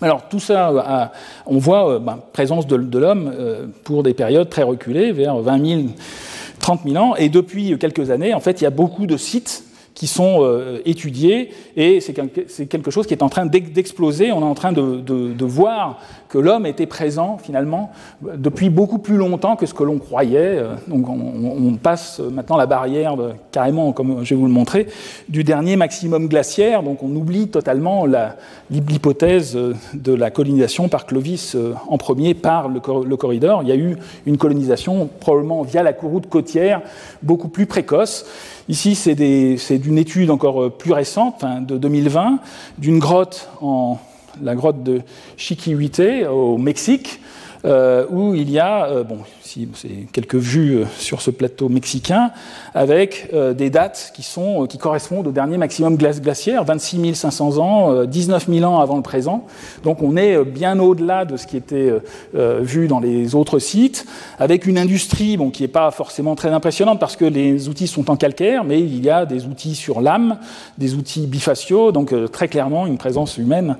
Alors 0.02 0.28
tout 0.28 0.40
ça, 0.40 1.12
on 1.46 1.56
voit 1.56 1.98
ben, 1.98 2.18
présence 2.34 2.66
de, 2.66 2.76
de 2.76 2.98
l'homme 2.98 3.32
pour 3.84 4.02
des 4.02 4.12
périodes 4.12 4.50
très 4.50 4.64
reculées, 4.64 5.12
vers 5.12 5.38
20 5.38 5.66
000, 5.66 5.82
30 6.58 6.80
000 6.84 7.02
ans, 7.02 7.14
et 7.16 7.30
depuis 7.30 7.78
quelques 7.78 8.10
années, 8.10 8.34
en 8.34 8.40
fait, 8.40 8.60
il 8.60 8.64
y 8.64 8.66
a 8.66 8.70
beaucoup 8.70 9.06
de 9.06 9.16
sites 9.16 9.64
qui 9.94 10.06
sont 10.06 10.38
euh, 10.40 10.80
étudiés 10.84 11.50
et 11.76 12.00
c'est 12.00 12.14
quelque 12.14 12.90
chose 12.90 13.06
qui 13.06 13.14
est 13.14 13.22
en 13.22 13.28
train 13.28 13.46
d'exploser. 13.46 14.32
On 14.32 14.40
est 14.40 14.44
en 14.44 14.54
train 14.54 14.72
de, 14.72 15.44
voir 15.44 15.98
que 16.30 16.38
l'homme 16.38 16.64
était 16.64 16.86
présent 16.86 17.38
finalement 17.42 17.90
depuis 18.22 18.70
beaucoup 18.70 18.98
plus 18.98 19.16
longtemps 19.16 19.56
que 19.56 19.66
ce 19.66 19.74
que 19.74 19.82
l'on 19.82 19.98
croyait. 19.98 20.58
Euh, 20.58 20.74
donc 20.86 21.08
on, 21.08 21.74
passe 21.74 22.20
maintenant 22.20 22.56
la 22.56 22.66
barrière 22.66 23.16
carrément, 23.52 23.92
comme 23.92 24.24
je 24.24 24.34
vais 24.34 24.40
vous 24.40 24.46
le 24.46 24.52
montrer, 24.52 24.86
du 25.28 25.44
dernier 25.44 25.76
maximum 25.76 26.28
glaciaire. 26.28 26.82
Donc 26.82 27.02
on 27.02 27.14
oublie 27.16 27.48
totalement 27.48 28.06
l'hypothèse 28.70 29.58
de 29.94 30.14
la 30.14 30.30
colonisation 30.30 30.88
par 30.88 31.06
Clovis 31.06 31.54
euh, 31.54 31.74
en 31.88 31.98
premier 31.98 32.34
par 32.34 32.68
le, 32.68 32.80
le 33.04 33.16
corridor. 33.16 33.62
Il 33.62 33.68
y 33.68 33.72
a 33.72 33.76
eu 33.76 33.96
une 34.26 34.38
colonisation 34.38 35.08
probablement 35.20 35.62
via 35.62 35.82
la 35.82 35.92
courroute 35.92 36.28
côtière 36.28 36.82
beaucoup 37.22 37.48
plus 37.48 37.66
précoce. 37.66 38.24
Ici, 38.68 38.94
c'est 38.94 39.14
d'une 39.78 39.98
étude 39.98 40.30
encore 40.30 40.62
euh, 40.62 40.70
plus 40.70 40.92
récente, 40.92 41.44
de 41.66 41.76
2020, 41.76 42.38
d'une 42.78 43.00
grotte 43.00 43.48
en 43.60 43.98
la 44.42 44.54
grotte 44.54 44.82
de 44.82 45.02
Chiquihuite 45.36 46.02
au 46.30 46.58
Mexique, 46.58 47.20
euh, 47.66 48.06
où 48.08 48.34
il 48.34 48.50
y 48.50 48.58
a, 48.58 48.86
euh, 48.86 49.04
bon, 49.04 49.18
ici 49.44 49.68
c'est 49.74 50.06
quelques 50.12 50.36
vues 50.36 50.78
euh, 50.78 50.84
sur 50.96 51.20
ce 51.20 51.30
plateau 51.30 51.68
mexicain, 51.68 52.30
avec 52.74 53.30
des 53.56 53.70
dates 53.70 54.12
qui, 54.14 54.22
sont, 54.22 54.66
qui 54.66 54.78
correspondent 54.78 55.26
au 55.26 55.32
dernier 55.32 55.56
maximum 55.56 55.96
glaciaire, 55.96 56.64
26 56.64 57.14
500 57.14 57.58
ans, 57.58 58.04
19 58.04 58.46
000 58.48 58.70
ans 58.70 58.80
avant 58.80 58.96
le 58.96 59.02
présent. 59.02 59.46
Donc 59.82 60.02
on 60.02 60.16
est 60.16 60.44
bien 60.44 60.78
au-delà 60.78 61.24
de 61.24 61.36
ce 61.36 61.46
qui 61.46 61.56
était 61.56 61.92
vu 62.34 62.86
dans 62.86 63.00
les 63.00 63.34
autres 63.34 63.58
sites, 63.58 64.06
avec 64.38 64.66
une 64.66 64.78
industrie 64.78 65.36
bon, 65.36 65.50
qui 65.50 65.62
n'est 65.62 65.68
pas 65.68 65.90
forcément 65.90 66.36
très 66.36 66.50
impressionnante 66.50 67.00
parce 67.00 67.16
que 67.16 67.24
les 67.24 67.68
outils 67.68 67.88
sont 67.88 68.10
en 68.10 68.16
calcaire, 68.16 68.62
mais 68.62 68.80
il 68.80 69.04
y 69.04 69.10
a 69.10 69.26
des 69.26 69.46
outils 69.46 69.74
sur 69.74 70.00
lame, 70.00 70.38
des 70.78 70.94
outils 70.94 71.26
bifaciaux, 71.26 71.90
donc 71.90 72.14
très 72.30 72.48
clairement 72.48 72.86
une 72.86 72.98
présence 72.98 73.36
humaine 73.36 73.76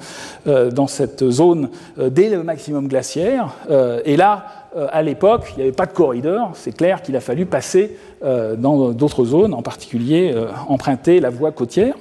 dans 0.46 0.88
cette 0.88 1.28
zone 1.30 1.70
dès 1.96 2.28
le 2.28 2.42
maximum 2.42 2.88
glaciaire. 2.88 3.54
Euh, 3.70 4.00
et 4.04 4.16
là, 4.16 4.46
euh, 4.76 4.88
à 4.90 5.02
l'époque, 5.02 5.52
il 5.52 5.56
n'y 5.56 5.62
avait 5.62 5.72
pas 5.72 5.86
de 5.86 5.92
corridor. 5.92 6.50
C'est 6.54 6.76
clair 6.76 7.02
qu'il 7.02 7.16
a 7.16 7.20
fallu 7.20 7.46
passer 7.46 7.96
euh, 8.22 8.56
dans 8.56 8.90
d'autres 8.90 9.24
zones, 9.24 9.54
en 9.54 9.62
particulier 9.62 10.34
emprunter 10.68 11.20
la 11.20 11.30
voie 11.30 11.52
côtière. 11.52 11.94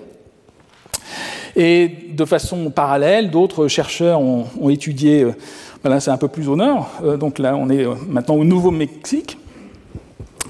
Et 1.56 1.90
de 2.12 2.26
façon 2.26 2.70
parallèle, 2.70 3.32
d'autres 3.32 3.68
chercheurs 3.68 4.22
ont, 4.22 4.70
étudié, 4.70 5.28
là 5.84 6.00
c'est 6.00 6.12
un 6.12 6.18
peu 6.18 6.28
plus 6.28 6.48
au 6.48 6.56
nord, 6.56 6.90
donc 7.20 7.40
là 7.40 7.56
on 7.56 7.70
est 7.70 7.86
maintenant 8.08 8.36
au 8.36 8.46
Nouveau-Mexique, 8.46 9.38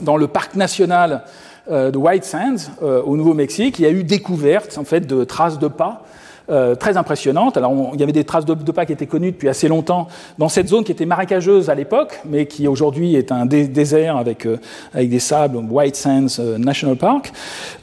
dans 0.02 0.18
le 0.18 0.28
parc 0.28 0.56
national 0.56 1.24
de 1.72 1.98
White 1.98 2.26
Sands, 2.26 2.74
au 2.82 3.16
Nouveau-Mexique, 3.16 3.80
il 3.80 3.84
y 3.84 3.86
a 3.86 3.91
eu 3.91 4.04
découverte 4.04 4.78
en 4.78 4.84
fait, 4.84 5.08
de 5.08 5.24
traces 5.24 5.58
de 5.58 5.70
pas 5.70 6.04
euh, 6.49 6.76
très 6.76 6.97
impressionnante. 6.97 7.57
Alors, 7.57 7.91
il 7.93 7.99
y 7.99 8.03
avait 8.03 8.11
des 8.11 8.23
traces 8.23 8.45
de, 8.45 8.53
pas 8.71 8.85
qui 8.85 8.93
étaient 8.93 9.05
connues 9.05 9.31
depuis 9.31 9.49
assez 9.49 9.67
longtemps 9.67 10.07
dans 10.38 10.49
cette 10.49 10.67
zone 10.67 10.84
qui 10.84 10.91
était 10.91 11.05
marécageuse 11.05 11.69
à 11.69 11.76
l'époque, 11.76 12.21
mais 12.26 12.45
qui 12.45 12.67
aujourd'hui 12.67 13.15
est 13.15 13.31
un 13.31 13.45
désert 13.45 14.17
avec, 14.17 14.45
euh, 14.45 14.57
avec 14.93 15.09
des 15.09 15.19
sables, 15.19 15.57
White 15.57 15.95
Sands 15.95 16.39
euh, 16.39 16.57
National 16.57 16.95
Park, 16.95 17.31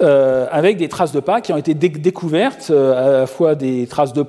avec 0.01 0.77
des 0.77 0.89
traces 0.89 1.13
de 1.13 1.21
pas 1.21 1.41
qui 1.41 1.53
ont 1.53 1.57
été 1.57 1.75
découvertes, 1.75 2.71
à 2.71 3.11
la 3.11 3.27
fois 3.27 3.55
des 3.55 3.87
traces 3.87 4.13
de 4.13 4.27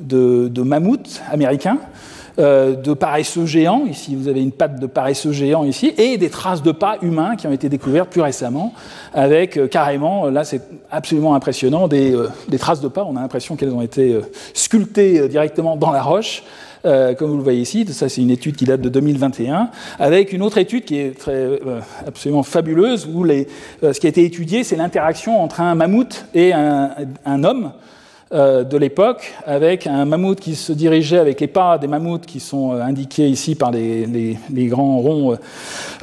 de, 0.00 0.48
de 0.48 0.62
mammouths 0.62 1.20
américains, 1.30 1.78
euh, 2.38 2.76
de 2.76 2.94
paresseux 2.94 3.46
géants, 3.46 3.84
ici 3.90 4.14
vous 4.14 4.28
avez 4.28 4.40
une 4.40 4.52
patte 4.52 4.78
de 4.78 4.86
paresseux 4.86 5.32
géant 5.32 5.64
ici, 5.64 5.92
et 5.98 6.18
des 6.18 6.30
traces 6.30 6.62
de 6.62 6.70
pas 6.70 6.98
humains 7.02 7.34
qui 7.34 7.48
ont 7.48 7.52
été 7.52 7.68
découvertes 7.68 8.10
plus 8.10 8.20
récemment, 8.20 8.74
avec 9.12 9.56
euh, 9.56 9.66
carrément, 9.66 10.26
là 10.26 10.44
c'est 10.44 10.62
absolument 10.88 11.34
impressionnant, 11.34 11.88
des, 11.88 12.14
euh, 12.14 12.28
traces 12.56 12.80
de 12.80 12.86
pas, 12.86 13.04
on 13.04 13.16
a 13.16 13.20
l'impression 13.20 13.56
qu'elles 13.56 13.74
ont 13.74 13.82
été 13.82 14.16
sculptées 14.54 15.28
directement 15.28 15.76
dans 15.76 15.90
la 15.90 16.00
roche, 16.00 16.44
comme 16.84 17.28
vous 17.28 17.36
le 17.36 17.42
voyez 17.42 17.60
ici, 17.60 17.84
ça 17.88 18.08
c'est 18.08 18.22
une 18.22 18.30
étude 18.30 18.54
qui 18.54 18.64
date 18.64 18.80
de 18.80 18.88
2021, 18.88 19.70
avec 19.98 20.32
une 20.32 20.42
autre 20.42 20.58
étude 20.58 20.84
qui 20.84 20.96
est 20.96 21.18
très, 21.18 21.58
absolument 22.06 22.44
fabuleuse, 22.44 23.08
où 23.12 23.26
ce 23.26 23.98
qui 23.98 24.06
a 24.06 24.10
été 24.10 24.24
étudié, 24.24 24.62
c'est 24.62 24.76
l'interaction 24.76 25.42
entre 25.42 25.60
un 25.60 25.74
mammouth 25.74 26.24
et 26.34 26.52
un 26.52 27.44
homme. 27.44 27.72
Euh, 28.30 28.62
de 28.62 28.76
l'époque, 28.76 29.32
avec 29.46 29.86
un 29.86 30.04
mammouth 30.04 30.38
qui 30.38 30.54
se 30.54 30.74
dirigeait 30.74 31.16
avec 31.16 31.40
les 31.40 31.46
pas 31.46 31.78
des 31.78 31.86
mammouths 31.86 32.26
qui 32.26 32.40
sont 32.40 32.74
euh, 32.74 32.82
indiqués 32.82 33.26
ici 33.26 33.54
par 33.54 33.70
les, 33.70 34.36
grands 34.50 34.98
ronds 34.98 35.38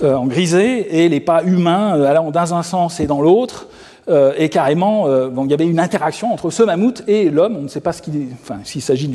euh, 0.01 0.15
en 0.15 0.25
grisé, 0.25 1.03
et 1.03 1.07
les 1.07 1.19
pas 1.19 1.43
humains 1.43 2.01
allant 2.01 2.31
dans 2.31 2.53
un 2.55 2.63
sens 2.63 2.99
et 2.99 3.05
dans 3.05 3.21
l'autre. 3.21 3.67
Euh, 4.07 4.33
et 4.37 4.49
carrément, 4.49 5.07
euh, 5.07 5.29
il 5.43 5.49
y 5.49 5.53
avait 5.53 5.65
une 5.65 5.79
interaction 5.79 6.31
entre 6.31 6.51
ce 6.51 6.61
mammouth 6.61 7.03
et 7.07 7.29
l'homme. 7.29 7.55
On 7.57 7.61
ne 7.63 7.67
sait 7.67 7.81
pas 7.81 7.91
s'il 7.93 8.81
s'agit 8.81 9.09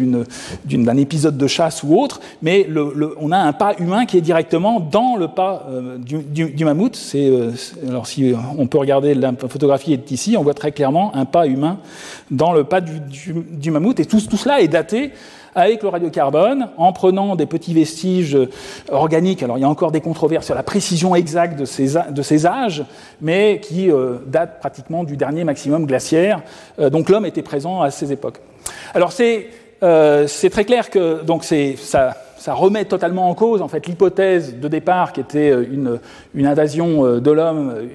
d'un 0.64 0.96
épisode 0.96 1.36
de 1.36 1.46
chasse 1.46 1.82
ou 1.82 1.96
autre, 1.96 2.20
mais 2.42 2.66
on 3.20 3.30
a 3.30 3.38
un 3.38 3.52
pas 3.52 3.74
humain 3.78 4.04
qui 4.04 4.18
est 4.18 4.20
directement 4.20 4.80
dans 4.80 5.16
le 5.16 5.28
pas 5.28 5.66
euh, 5.70 5.96
du, 5.98 6.64
mammouth. 6.64 6.96
C'est, 6.96 7.30
alors, 7.88 8.06
si 8.06 8.32
on 8.58 8.66
peut 8.66 8.78
regarder 8.78 9.14
la 9.14 9.32
photographie 9.32 9.92
est 9.92 10.10
ici, 10.10 10.36
on 10.36 10.42
voit 10.42 10.54
très 10.54 10.72
clairement 10.72 11.14
un 11.14 11.24
pas 11.24 11.46
humain 11.46 11.78
dans 12.30 12.52
le 12.52 12.64
pas 12.64 12.80
du, 12.80 13.70
mammouth. 13.70 14.00
Et 14.00 14.06
tout 14.06 14.18
cela 14.18 14.60
est 14.60 14.68
daté 14.68 15.12
avec 15.54 15.82
le 15.82 15.88
radiocarbone, 15.88 16.68
en 16.76 16.92
prenant 16.92 17.36
des 17.36 17.46
petits 17.46 17.74
vestiges 17.74 18.38
organiques. 18.90 19.42
Alors 19.42 19.58
il 19.58 19.62
y 19.62 19.64
a 19.64 19.68
encore 19.68 19.92
des 19.92 20.00
controverses 20.00 20.46
sur 20.46 20.54
la 20.54 20.62
précision 20.62 21.14
exacte 21.14 21.58
de 21.58 21.64
ces, 21.64 21.94
de 22.10 22.22
ces 22.22 22.46
âges, 22.46 22.84
mais 23.20 23.60
qui 23.60 23.90
euh, 23.90 24.16
datent 24.26 24.60
pratiquement 24.60 25.04
du 25.04 25.16
dernier 25.16 25.44
maximum 25.44 25.86
glaciaire. 25.86 26.42
Euh, 26.78 26.90
donc 26.90 27.08
l'homme 27.08 27.26
était 27.26 27.42
présent 27.42 27.80
à 27.80 27.90
ces 27.90 28.12
époques. 28.12 28.40
Alors 28.94 29.12
c'est 29.12 29.48
euh, 29.82 30.26
très 30.50 30.64
clair 30.64 30.90
que 30.90 31.22
donc 31.22 31.44
ça 31.44 32.16
ça 32.40 32.54
remet 32.54 32.86
totalement 32.86 33.28
en 33.28 33.34
cause 33.34 33.60
en 33.60 33.68
fait 33.68 33.86
l'hypothèse 33.86 34.56
de 34.56 34.66
départ 34.66 35.12
qui 35.12 35.20
était 35.20 35.50
euh, 35.50 36.00
une, 36.34 36.46
invasion 36.46 37.04
euh, 37.04 37.20
de 37.20 37.30
l'homme 37.30 37.74
euh, 37.76 37.86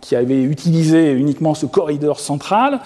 qui 0.00 0.16
avait 0.16 0.42
utilisé 0.42 1.12
uniquement 1.12 1.52
ce 1.54 1.66
corridor 1.66 2.18
central. 2.18 2.80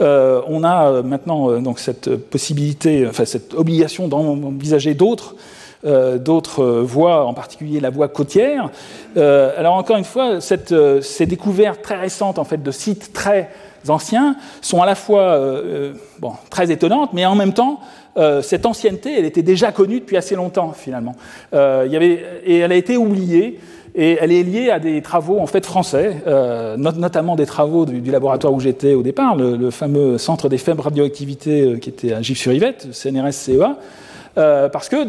on 0.00 0.64
a 0.64 1.02
maintenant 1.02 1.60
donc 1.60 1.78
cette 1.78 2.16
possibilité, 2.16 3.06
enfin 3.06 3.26
cette 3.26 3.52
obligation 3.54 4.08
d'envisager 4.08 4.94
d'autres 4.94 5.36
d'autres 5.82 6.64
voies, 6.82 7.24
en 7.24 7.32
particulier 7.34 7.80
la 7.80 7.90
voie 7.90 8.08
côtière. 8.08 8.70
alors 9.16 9.74
encore 9.74 9.96
une 9.96 10.04
fois, 10.04 10.40
cette, 10.40 10.74
ces 11.02 11.26
découvertes 11.26 11.82
très 11.82 11.96
récentes 11.96 12.38
en 12.38 12.44
fait 12.44 12.62
de 12.62 12.70
sites 12.70 13.12
très 13.12 13.50
anciens 13.88 14.36
sont 14.60 14.82
à 14.82 14.86
la 14.86 14.94
fois 14.94 15.40
bon, 16.18 16.32
très 16.50 16.70
étonnantes, 16.70 17.12
mais 17.12 17.24
en 17.26 17.34
même 17.34 17.52
temps 17.52 17.80
cette 18.42 18.66
ancienneté, 18.66 19.14
elle 19.18 19.24
était 19.24 19.42
déjà 19.42 19.72
connue 19.72 20.00
depuis 20.00 20.16
assez 20.16 20.34
longtemps 20.34 20.72
finalement. 20.72 21.14
et 21.52 22.58
elle 22.58 22.72
a 22.72 22.76
été 22.76 22.96
oubliée. 22.96 23.58
Et 23.94 24.18
elle 24.20 24.32
est 24.32 24.42
liée 24.42 24.70
à 24.70 24.78
des 24.78 25.02
travaux 25.02 25.40
en 25.40 25.46
fait 25.46 25.66
français, 25.66 26.16
euh, 26.26 26.76
notamment 26.76 27.34
des 27.34 27.46
travaux 27.46 27.86
du, 27.86 28.10
laboratoire 28.10 28.52
où 28.52 28.60
j'étais 28.60 28.94
au 28.94 29.02
départ, 29.02 29.36
le, 29.36 29.70
fameux 29.70 30.18
centre 30.18 30.48
des 30.48 30.58
faibles 30.58 30.80
radioactivités 30.80 31.62
euh, 31.62 31.76
qui 31.76 31.88
était 31.88 32.12
à 32.12 32.22
Gif-sur-Yvette, 32.22 32.88
CNRS-CEA, 32.92 33.76
euh, 34.38 34.68
parce 34.68 34.88
qu'il 34.88 35.08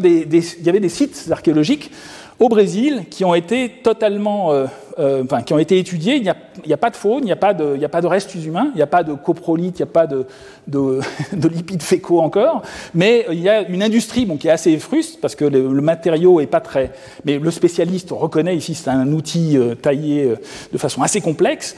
y 0.62 0.68
avait 0.68 0.80
des 0.80 0.88
sites 0.88 1.28
archéologiques 1.30 1.92
au 2.40 2.48
Brésil 2.48 3.04
qui 3.08 3.24
ont 3.24 3.34
été 3.34 3.70
totalement 3.84 4.52
euh, 4.98 5.24
qui 5.46 5.54
ont 5.54 5.58
été 5.58 5.78
étudiés, 5.78 6.16
il 6.16 6.22
n'y 6.22 6.72
a, 6.72 6.76
pas 6.76 6.90
de 6.90 6.96
faune, 6.96 7.22
il 7.22 7.26
n'y 7.26 7.32
a, 7.32 7.36
pas 7.36 7.54
de, 7.54 8.06
restes 8.06 8.34
humains, 8.34 8.68
il 8.74 8.76
n'y 8.76 8.82
a 8.82 8.86
pas 8.86 9.02
de 9.02 9.14
coprolite, 9.14 9.78
il 9.78 9.82
n'y 9.82 9.88
a 9.88 9.92
pas 9.92 10.06
de, 10.06 10.26
de, 10.66 11.00
de, 11.32 11.48
lipides 11.48 11.82
fécaux 11.82 12.20
encore, 12.20 12.62
mais 12.94 13.26
il 13.30 13.40
y 13.40 13.48
a 13.48 13.62
une 13.68 13.82
industrie 13.82 14.26
bon, 14.26 14.36
qui 14.36 14.48
est 14.48 14.52
assez 14.52 14.76
fruste 14.78 15.20
parce 15.20 15.34
que 15.34 15.44
le, 15.44 15.62
matériau 15.80 16.40
est 16.40 16.46
pas 16.46 16.60
très. 16.60 16.92
Mais 17.24 17.38
le 17.38 17.50
spécialiste 17.50 18.10
reconnaît 18.10 18.56
ici 18.56 18.74
c'est 18.74 18.90
un 18.90 19.10
outil 19.12 19.56
euh, 19.56 19.74
taillé 19.74 20.24
euh, 20.24 20.36
de 20.72 20.78
façon 20.78 21.02
assez 21.02 21.20
complexe 21.20 21.76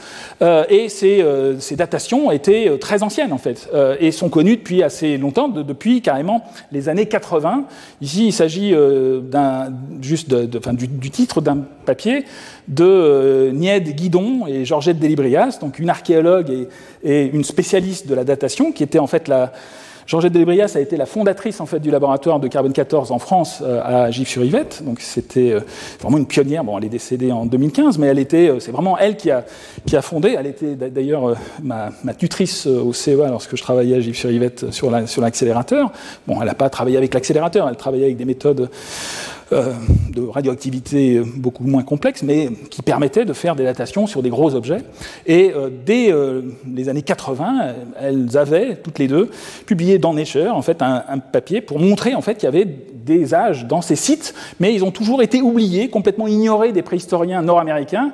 et 0.69 0.89
ces, 0.89 1.23
datations 1.75 2.31
étaient 2.31 2.77
très 2.79 3.03
anciennes 3.03 3.33
en 3.33 3.37
fait 3.37 3.69
et 3.99 4.11
sont 4.11 4.29
connues 4.29 4.57
depuis 4.57 4.83
assez 4.83 5.17
longtemps, 5.17 5.47
depuis 5.47 6.01
carrément 6.01 6.43
les 6.71 6.89
années 6.89 7.07
80. 7.07 7.65
Ici, 8.01 8.27
il 8.27 8.33
s'agit 8.33 8.73
juste 10.01 10.33
du, 10.33 10.87
du 10.87 11.11
titre 11.11 11.41
d'un 11.41 11.57
papier 11.85 12.25
de 12.67 13.04
euh, 13.05 13.51
Nied 13.51 13.95
Guidon 13.95 14.47
et 14.47 14.65
Georgette 14.65 14.99
Delibrias, 14.99 15.59
donc 15.61 15.79
une 15.79 15.89
archéologue 15.89 16.67
et, 17.03 17.25
une 17.25 17.43
spécialiste 17.43 18.07
de 18.07 18.15
la 18.15 18.23
datation, 18.23 18.71
qui 18.71 18.83
était 18.83 18.99
en 18.99 19.07
fait 19.07 19.27
la, 19.27 19.53
Georgette 20.07 20.33
Delibrias 20.33 20.73
a 20.75 20.79
été 20.79 20.97
la 20.97 21.05
fondatrice 21.05 21.59
en 21.59 21.65
fait 21.65 21.79
du 21.79 21.89
laboratoire 21.89 22.39
de 22.39 22.47
carbone 22.47 22.73
14 22.73 23.11
en 23.11 23.19
France 23.19 23.63
euh, 23.63 23.81
à 23.83 24.11
Gif-sur-Yvette. 24.11 24.83
Donc 24.83 24.99
c'était 25.01 25.51
euh, 25.51 25.61
vraiment 25.99 26.17
une 26.17 26.27
pionnière. 26.27 26.63
Bon, 26.63 26.77
elle 26.77 26.85
est 26.85 26.89
décédée 26.89 27.31
en 27.31 27.45
2015, 27.45 27.97
mais 27.97 28.07
elle 28.07 28.19
était, 28.19 28.51
c'est 28.59 28.71
vraiment 28.71 28.97
elle 28.97 29.17
qui 29.17 29.31
a, 29.31 29.45
qui 29.85 29.95
a 29.95 30.01
fondé. 30.01 30.35
Elle 30.37 30.47
était 30.47 30.75
d'ailleurs 30.75 31.35
ma, 31.63 31.91
tutrice 32.17 32.67
au 32.67 32.93
CEA 32.93 33.29
lorsque 33.29 33.55
je 33.55 33.61
travaillais 33.61 33.95
à 33.95 33.99
Gif-sur-Yvette 33.99 34.71
sur 34.71 34.91
l'accélérateur. 34.91 35.91
bon, 36.27 36.39
elle 36.39 36.47
n'a 36.47 36.53
pas 36.53 36.69
travaillé 36.69 36.97
avec 36.97 37.13
l'accélérateur, 37.13 37.67
elle 37.67 37.75
travaillait 37.75 38.05
avec 38.05 38.17
des 38.17 38.25
méthodes 38.25 38.55
euh, 38.61 38.67
de 39.51 40.27
radioactivité 40.27 41.21
beaucoup 41.35 41.63
moins 41.65 41.83
complexe, 41.83 42.23
mais 42.23 42.49
qui 42.69 42.81
permettait 42.81 43.25
de 43.25 43.33
faire 43.33 43.55
des 43.55 43.63
datations 43.63 44.07
sur 44.07 44.23
des 44.23 44.29
gros 44.29 44.55
objets. 44.55 44.79
Et 45.25 45.51
euh, 45.55 45.69
dès 45.85 46.11
euh, 46.11 46.41
les 46.73 46.89
années 46.89 47.01
80, 47.01 47.73
elles 47.99 48.37
avaient, 48.37 48.75
toutes 48.77 48.99
les 48.99 49.07
deux, 49.07 49.29
publié 49.65 49.99
dans 49.99 50.13
Nature 50.13 50.55
en 50.55 50.61
fait, 50.61 50.81
un, 50.81 51.19
papier 51.19 51.61
pour 51.61 51.79
montrer 51.79 52.15
en 52.15 52.21
fait, 52.21 52.35
qu'il 52.35 52.45
y 52.45 52.47
avait 52.47 52.65
des 52.65 53.33
âges 53.33 53.65
dans 53.65 53.81
ces 53.81 53.95
sites, 53.95 54.33
mais 54.59 54.73
ils 54.73 54.83
ont 54.83 54.91
toujours 54.91 55.21
été 55.21 55.41
oubliés, 55.41 55.89
complètement 55.89 56.27
ignorés 56.27 56.71
des 56.71 56.81
préhistoriens 56.81 57.41
nord-américains. 57.41 58.11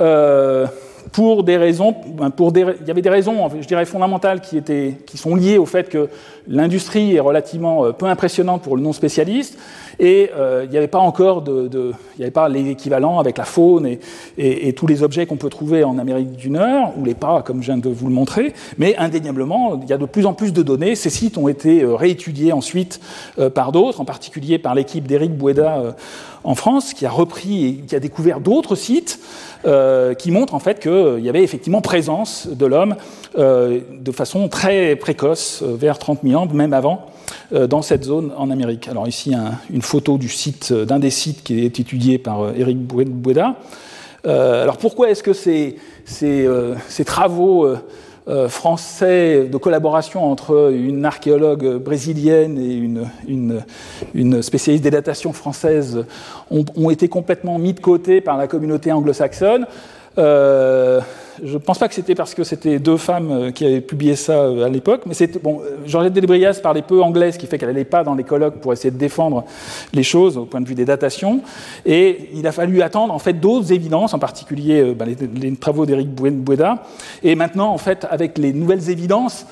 Euh, 0.00 0.66
pour 1.12 1.44
des 1.44 1.56
raisons, 1.56 1.94
ben, 2.06 2.32
il 2.54 2.86
y 2.86 2.90
avait 2.90 3.02
des 3.02 3.10
raisons, 3.10 3.48
je 3.60 3.66
dirais 3.66 3.84
fondamentales, 3.84 4.40
qui, 4.40 4.56
étaient, 4.56 4.96
qui 5.06 5.18
sont 5.18 5.34
liées 5.34 5.58
au 5.58 5.66
fait 5.66 5.88
que 5.88 6.08
l'industrie 6.48 7.14
est 7.14 7.20
relativement 7.20 7.92
peu 7.92 8.06
impressionnante 8.06 8.62
pour 8.62 8.76
le 8.76 8.82
non 8.82 8.92
spécialiste, 8.92 9.58
et 9.98 10.30
euh, 10.36 10.62
il 10.64 10.70
n'y 10.70 10.76
avait 10.76 10.88
pas 10.88 10.98
encore 10.98 11.42
de, 11.42 11.68
il 11.72 12.18
n'y 12.18 12.24
avait 12.24 12.30
pas 12.30 12.48
l'équivalent 12.48 13.18
avec 13.18 13.38
la 13.38 13.44
faune 13.44 13.86
et, 13.86 13.98
et, 14.38 14.72
tous 14.72 14.86
les 14.86 15.02
objets 15.02 15.26
qu'on 15.26 15.36
peut 15.36 15.48
trouver 15.48 15.84
en 15.84 15.98
Amérique 15.98 16.32
du 16.32 16.50
Nord, 16.50 16.94
ou 16.98 17.04
les 17.04 17.14
pas, 17.14 17.42
comme 17.42 17.60
je 17.60 17.66
viens 17.66 17.78
de 17.78 17.88
vous 17.88 18.08
le 18.08 18.14
montrer, 18.14 18.54
mais 18.78 18.96
indéniablement, 18.96 19.80
il 19.82 19.88
y 19.88 19.92
a 19.92 19.98
de 19.98 20.06
plus 20.06 20.26
en 20.26 20.34
plus 20.34 20.52
de 20.52 20.62
données. 20.62 20.94
Ces 20.94 21.10
sites 21.10 21.38
ont 21.38 21.48
été 21.48 21.82
euh, 21.82 21.94
réétudiés 21.94 22.52
ensuite 22.52 23.00
euh, 23.38 23.50
par 23.50 23.72
d'autres, 23.72 24.00
en 24.00 24.04
particulier 24.04 24.58
par 24.58 24.74
l'équipe 24.74 25.06
d'Éric 25.06 25.36
Boueda 25.36 25.94
en 26.44 26.54
France, 26.54 26.94
qui 26.94 27.06
a 27.06 27.10
repris 27.10 27.66
et 27.66 27.74
qui 27.86 27.96
a 27.96 28.00
découvert 28.00 28.40
d'autres 28.40 28.76
sites 28.76 29.18
euh, 29.64 30.14
qui 30.14 30.30
montrent 30.30 30.54
en 30.54 30.58
fait 30.58 30.78
qu'il 30.78 31.24
y 31.24 31.28
avait 31.28 31.42
effectivement 31.42 31.80
présence 31.80 32.46
de 32.46 32.66
l'homme 32.66 32.96
euh, 33.38 33.80
de 33.98 34.12
façon 34.12 34.48
très 34.48 34.94
précoce, 34.96 35.62
vers 35.62 35.98
30 35.98 36.20
000 36.22 36.40
ans, 36.40 36.46
même 36.46 36.72
avant, 36.72 37.06
euh, 37.52 37.66
dans 37.66 37.82
cette 37.82 38.04
zone 38.04 38.32
en 38.36 38.50
Amérique. 38.50 38.88
Alors 38.88 39.06
ici, 39.06 39.34
un, 39.34 39.52
une 39.70 39.82
photo 39.82 40.18
du 40.18 40.28
site, 40.28 40.70
euh, 40.72 40.84
d'un 40.84 40.98
des 40.98 41.10
sites 41.10 41.42
qui 41.44 41.64
est 41.64 41.78
étudié 41.78 42.18
par 42.18 42.54
Eric 42.56 42.76
euh, 42.76 43.04
Boueda. 43.06 43.56
alors 44.24 44.78
pourquoi 44.78 45.10
est-ce 45.10 45.22
que 45.22 45.32
ces 45.34 47.04
travaux 47.04 47.68
français 48.48 49.48
de 49.50 49.56
collaboration 49.58 50.24
entre 50.24 50.72
une 50.72 51.04
archéologue 51.04 51.76
brésilienne 51.76 52.58
et 52.58 52.74
une, 53.28 54.42
spécialiste 54.42 54.82
des 54.82 54.90
datations 54.90 55.32
françaises 55.32 56.06
ont, 56.50 56.90
été 56.90 57.08
complètement 57.08 57.58
mis 57.58 57.74
de 57.74 57.80
côté 57.80 58.20
par 58.22 58.38
la 58.38 58.46
communauté 58.46 58.92
anglo-saxonne 58.92 59.66
euh, 60.18 61.00
je 61.42 61.54
ne 61.54 61.58
pense 61.58 61.78
pas 61.78 61.88
que 61.88 61.94
c'était 61.94 62.14
parce 62.14 62.34
que 62.34 62.44
c'était 62.44 62.78
deux 62.78 62.96
femmes 62.96 63.30
euh, 63.30 63.50
qui 63.50 63.66
avaient 63.66 63.80
publié 63.80 64.14
ça 64.14 64.34
euh, 64.34 64.64
à 64.64 64.68
l'époque, 64.68 65.02
mais 65.06 65.14
c'était 65.14 65.40
bon. 65.40 65.60
Georgette 65.84 66.12
Delbrias 66.12 66.60
parlait 66.62 66.82
peu 66.82 67.02
anglais, 67.02 67.32
ce 67.32 67.38
qui 67.38 67.46
fait 67.46 67.58
qu'elle 67.58 67.70
n'allait 67.70 67.84
pas 67.84 68.04
dans 68.04 68.14
les 68.14 68.22
colloques 68.22 68.60
pour 68.60 68.72
essayer 68.72 68.92
de 68.92 68.98
défendre 68.98 69.44
les 69.92 70.04
choses 70.04 70.36
au 70.36 70.44
point 70.44 70.60
de 70.60 70.68
vue 70.68 70.76
des 70.76 70.84
datations. 70.84 71.40
Et 71.84 72.30
il 72.34 72.46
a 72.46 72.52
fallu 72.52 72.82
attendre 72.82 73.12
en 73.12 73.18
fait 73.18 73.34
d'autres 73.34 73.72
évidences, 73.72 74.14
en 74.14 74.18
particulier 74.20 74.94
ben, 74.94 75.06
les, 75.06 75.16
les, 75.26 75.56
travaux 75.56 75.86
d'Éric 75.86 76.10
Boueda. 76.10 76.84
Et 77.22 77.34
maintenant, 77.34 77.72
en 77.72 77.78
fait, 77.78 78.06
avec 78.08 78.38
les 78.38 78.52
nouvelles 78.52 78.90
évidences, 78.90 79.46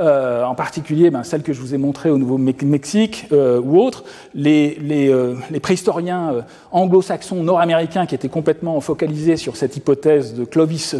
euh, 0.00 0.44
en 0.44 0.54
particulier 0.54 1.10
ben, 1.10 1.24
celle 1.24 1.42
que 1.42 1.52
je 1.52 1.60
vous 1.60 1.74
ai 1.74 1.78
montrée 1.78 2.08
au 2.08 2.18
Nouveau-Mexique 2.18 3.26
euh, 3.32 3.60
ou 3.60 3.80
autres, 3.80 4.04
euh, 4.36 5.34
les 5.50 5.60
préhistoriens 5.60 6.44
anglo-saxons 6.70 7.42
nord-américains 7.42 8.06
qui 8.06 8.14
étaient 8.14 8.28
complètement 8.28 8.80
focalisés 8.80 9.36
sur 9.36 9.56
cette 9.56 9.76
hypothèse 9.76 10.34
de 10.34 10.44
Clovis 10.44 10.94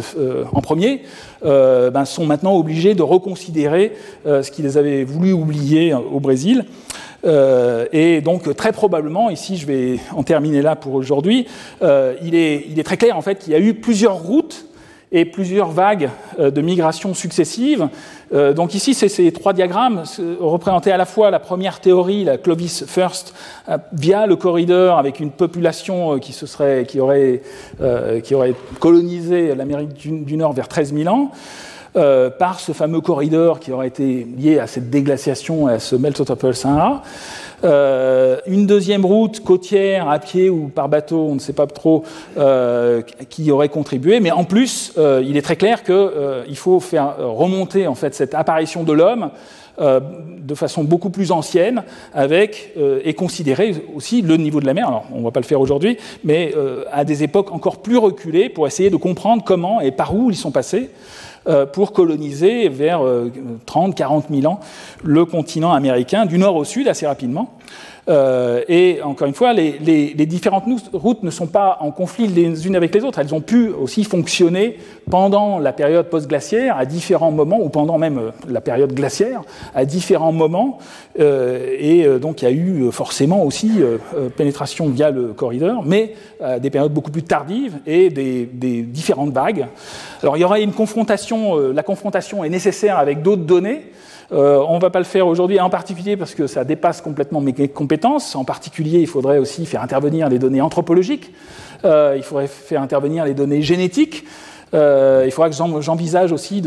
en 0.51 0.61
premier, 0.61 1.03
ben, 1.43 2.05
sont 2.05 2.25
maintenant 2.25 2.55
obligés 2.55 2.93
de 2.93 3.01
reconsidérer 3.01 3.93
ce 4.25 4.51
qu'ils 4.51 4.77
avaient 4.77 5.03
voulu 5.03 5.31
oublier 5.31 5.93
au 5.93 6.19
Brésil. 6.19 6.65
Et 7.25 8.21
donc 8.21 8.55
très 8.55 8.71
probablement, 8.71 9.29
ici 9.29 9.57
je 9.57 9.65
vais 9.65 9.99
en 10.15 10.23
terminer 10.23 10.61
là 10.61 10.75
pour 10.75 10.93
aujourd'hui, 10.93 11.47
il, 11.81 12.35
est, 12.35 12.65
il, 12.69 12.79
est, 12.79 12.83
très 12.83 12.97
clair 12.97 13.17
en 13.17 13.21
fait 13.21 13.39
qu'il 13.39 13.53
y 13.53 13.55
a 13.55 13.59
eu 13.59 13.73
plusieurs 13.73 14.15
routes 14.15 14.68
et 15.11 15.25
plusieurs 15.25 15.71
vagues 15.71 16.09
euh, 16.39 16.51
de 16.51 16.61
migration 16.61 17.13
successives. 17.13 17.87
Euh, 18.33 18.53
donc 18.53 18.75
ici, 18.75 18.93
ces 18.93 19.31
trois 19.31 19.53
diagrammes 19.53 20.03
représentaient 20.39 20.91
à 20.91 20.97
la 20.97 21.05
fois 21.05 21.31
la 21.31 21.39
première 21.39 21.79
théorie, 21.79 22.23
la 22.23 22.37
Clovis 22.37 22.85
First, 22.85 23.33
euh, 23.69 23.77
via 23.91 24.27
le 24.27 24.35
corridor 24.35 24.99
avec 24.99 25.19
une 25.19 25.31
population 25.31 26.19
qui, 26.19 26.33
se 26.33 26.45
serait, 26.45 26.85
qui, 26.85 26.99
aurait, 26.99 27.41
qui 28.23 28.35
aurait 28.35 28.53
colonisé 28.79 29.55
l'Amérique 29.55 29.93
du, 29.93 30.37
Nord 30.37 30.53
vers 30.53 30.67
13 30.67 30.93
000 30.93 31.13
ans. 31.13 31.31
Par 32.37 32.59
ce 32.59 32.71
fameux 32.71 33.01
corridor 33.01 33.59
qui 33.59 33.71
aurait 33.71 33.87
été 33.87 34.25
lié 34.37 34.59
à 34.59 34.67
cette 34.67 34.89
déglaciation 34.89 35.67
et 35.67 35.73
à 35.73 35.79
ce 35.79 35.95
melt 35.95 36.19
of 36.19 36.37
the 36.37 36.53
Sahara. 36.53 37.01
Euh, 37.63 38.37
une 38.47 38.65
deuxième 38.65 39.05
route 39.05 39.41
côtière 39.41 40.09
à 40.09 40.19
pied 40.19 40.49
ou 40.49 40.67
par 40.67 40.89
bateau, 40.89 41.27
on 41.29 41.35
ne 41.35 41.39
sait 41.39 41.53
pas 41.53 41.67
trop, 41.67 42.03
euh, 42.37 43.01
qui 43.29 43.51
aurait 43.51 43.69
contribué. 43.69 44.19
Mais 44.19 44.31
en 44.31 44.43
plus, 44.43 44.93
euh, 44.97 45.23
il 45.25 45.37
est 45.37 45.41
très 45.41 45.55
clair 45.55 45.83
qu'il 45.83 46.55
faut 46.55 46.79
faire 46.79 47.15
remonter 47.19 47.87
en 47.87 47.95
fait 47.95 48.15
cette 48.15 48.33
apparition 48.33 48.83
de 48.83 48.93
l'homme 48.93 49.31
de 49.79 50.55
façon 50.55 50.83
beaucoup 50.83 51.09
plus 51.09 51.31
ancienne, 51.31 51.83
avec 52.13 52.75
et 53.05 53.13
considérer 53.13 53.73
aussi 53.95 54.21
le 54.21 54.35
niveau 54.35 54.59
de 54.59 54.65
la 54.65 54.73
mer. 54.73 54.89
Alors, 54.89 55.05
on 55.13 55.19
ne 55.19 55.23
va 55.23 55.31
pas 55.31 55.39
le 55.39 55.45
faire 55.45 55.61
aujourd'hui, 55.61 55.97
mais 56.25 56.53
à 56.91 57.05
des 57.05 57.23
époques 57.23 57.53
encore 57.53 57.77
plus 57.77 57.95
reculées 57.95 58.49
pour 58.49 58.67
essayer 58.67 58.89
de 58.89 58.97
comprendre 58.97 59.41
comment 59.45 59.79
et 59.79 59.91
par 59.91 60.13
où 60.13 60.31
ils 60.31 60.35
sont 60.35 60.51
passés. 60.51 60.89
Euh, 61.49 61.65
pour 61.65 61.93
coloniser 61.93 62.69
vers 62.69 63.01
30, 63.65 63.95
40 63.95 64.25
000 64.29 64.45
ans 64.51 64.59
le 65.03 65.25
continent 65.25 65.73
américain 65.73 66.25
du 66.25 66.37
nord 66.37 66.55
au 66.55 66.63
sud 66.63 66.87
assez 66.87 67.07
rapidement. 67.07 67.57
Euh, 68.09 68.63
et 68.67 69.01
encore 69.03 69.27
une 69.27 69.33
fois, 69.33 69.53
les, 69.53 70.13
différentes 70.25 70.65
routes 70.93 71.23
ne 71.23 71.29
sont 71.29 71.47
pas 71.47 71.77
en 71.81 71.91
conflit 71.91 72.27
les 72.27 72.65
unes 72.65 72.75
avec 72.75 72.93
les 72.93 73.03
autres. 73.03 73.19
Elles 73.19 73.35
ont 73.35 73.41
pu 73.41 73.69
aussi 73.69 74.03
fonctionner 74.03 74.77
pendant 75.09 75.59
la 75.59 75.73
période 75.73 76.07
post-glaciaire 76.07 76.77
à 76.77 76.85
différents 76.85 77.31
moments, 77.31 77.59
ou 77.61 77.69
pendant 77.69 77.97
même 77.97 78.17
euh, 78.17 78.31
la 78.47 78.61
période 78.61 78.93
glaciaire 78.93 79.41
à 79.75 79.85
différents 79.85 80.31
moments. 80.31 80.79
Euh, 81.19 81.75
et 81.77 82.07
donc 82.19 82.41
il 82.41 82.45
y 82.45 82.47
a 82.47 82.51
eu 82.51 82.91
forcément 82.91 83.43
aussi 83.43 83.71
pénétration 84.35 84.89
via 84.89 85.11
le 85.11 85.33
corridor, 85.33 85.83
mais 85.85 86.15
à 86.41 86.59
des 86.59 86.69
périodes 86.69 86.93
beaucoup 86.93 87.11
plus 87.11 87.23
tardives 87.23 87.77
et 87.85 88.09
des, 88.09 88.45
des 88.45 88.81
différentes 88.81 89.31
vagues. 89.31 89.67
Alors 90.21 90.37
il 90.37 90.41
y 90.41 90.43
aura 90.43 90.59
une 90.59 90.73
confrontation, 90.73 91.57
la 91.71 91.83
confrontation 91.83 92.43
est 92.43 92.49
nécessaire 92.49 92.97
avec 92.97 93.21
d'autres 93.21 93.43
données. 93.43 93.83
On 94.31 94.75
ne 94.75 94.81
va 94.81 94.89
pas 94.89 94.99
le 94.99 95.05
faire 95.05 95.27
aujourd'hui, 95.27 95.59
en 95.59 95.69
particulier 95.69 96.17
parce 96.17 96.35
que 96.35 96.47
ça 96.47 96.63
dépasse 96.63 97.01
complètement 97.01 97.41
mes 97.41 97.67
compétences. 97.67 98.35
En 98.35 98.43
particulier, 98.43 98.99
il 98.99 99.07
faudrait 99.07 99.37
aussi 99.37 99.65
faire 99.65 99.81
intervenir 99.81 100.29
les 100.29 100.39
données 100.39 100.61
anthropologiques, 100.61 101.31
il 101.83 102.21
faudrait 102.23 102.47
faire 102.47 102.81
intervenir 102.81 103.25
les 103.25 103.33
données 103.33 103.61
génétiques. 103.61 104.25
Euh, 104.73 105.23
il 105.25 105.31
faudra 105.31 105.49
que 105.49 105.55
j'envisage 105.81 106.31
aussi 106.31 106.61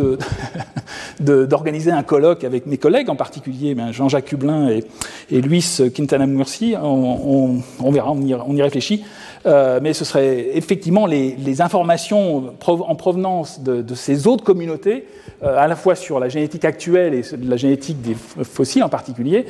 d'organiser 1.20 1.90
un 1.90 2.02
colloque 2.02 2.44
avec 2.44 2.66
mes 2.66 2.78
collègues, 2.78 3.08
en 3.08 3.16
particulier 3.16 3.74
ben, 3.74 3.92
Jean-Jacques 3.92 4.26
Cublin 4.26 4.68
et, 4.68 5.40
Luis 5.40 5.80
Quintana 5.94 6.26
Murci. 6.26 6.74
On, 6.80 7.62
verra, 7.90 8.10
on 8.12 8.56
y, 8.56 8.62
réfléchit. 8.62 9.04
Euh, 9.44 9.80
mais 9.82 9.92
ce 9.92 10.04
serait 10.04 10.56
effectivement 10.56 11.06
les, 11.06 11.60
informations 11.60 12.54
en 12.66 12.94
provenance 12.94 13.60
de, 13.60 13.94
ces 13.94 14.26
autres 14.26 14.44
communautés, 14.44 15.06
euh, 15.42 15.56
à 15.56 15.66
la 15.66 15.76
fois 15.76 15.94
sur 15.94 16.20
la 16.20 16.28
génétique 16.28 16.64
actuelle 16.64 17.14
et 17.14 17.22
la 17.42 17.56
génétique 17.56 18.00
des 18.00 18.14
fossiles 18.14 18.84
en 18.84 18.88
particulier, 18.88 19.46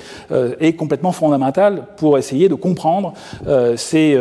est 0.60 0.74
complètement 0.74 1.12
fondamentale 1.12 1.86
pour 1.96 2.18
essayer 2.18 2.48
de 2.48 2.54
comprendre 2.54 3.12
ces, 3.76 4.18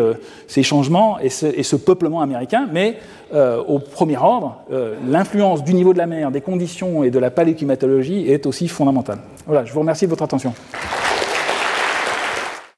changements 0.62 1.18
et 1.20 1.30
ce 1.30 1.76
peuplement 1.76 2.22
américain. 2.22 2.68
Mais 2.72 2.98
euh, 3.34 3.64
au 3.66 3.80
premier 3.80 4.18
ordre, 4.18 4.58
euh, 4.74 4.96
l'influence 5.08 5.64
du 5.64 5.74
niveau 5.74 5.94
de 5.94 5.98
la 5.98 6.06
mer, 6.06 6.32
des 6.32 6.42
conditions 6.42 7.06
et 7.06 7.12
de 7.12 7.20
la 7.20 7.32
paléoclimatologie 7.32 8.30
est 8.30 8.46
aussi 8.46 8.68
fondamentale. 8.68 9.20
Voilà, 9.46 9.64
je 9.64 9.72
vous 9.72 9.80
remercie 9.80 10.04
de 10.04 10.10
votre 10.10 10.24
attention. 10.24 10.54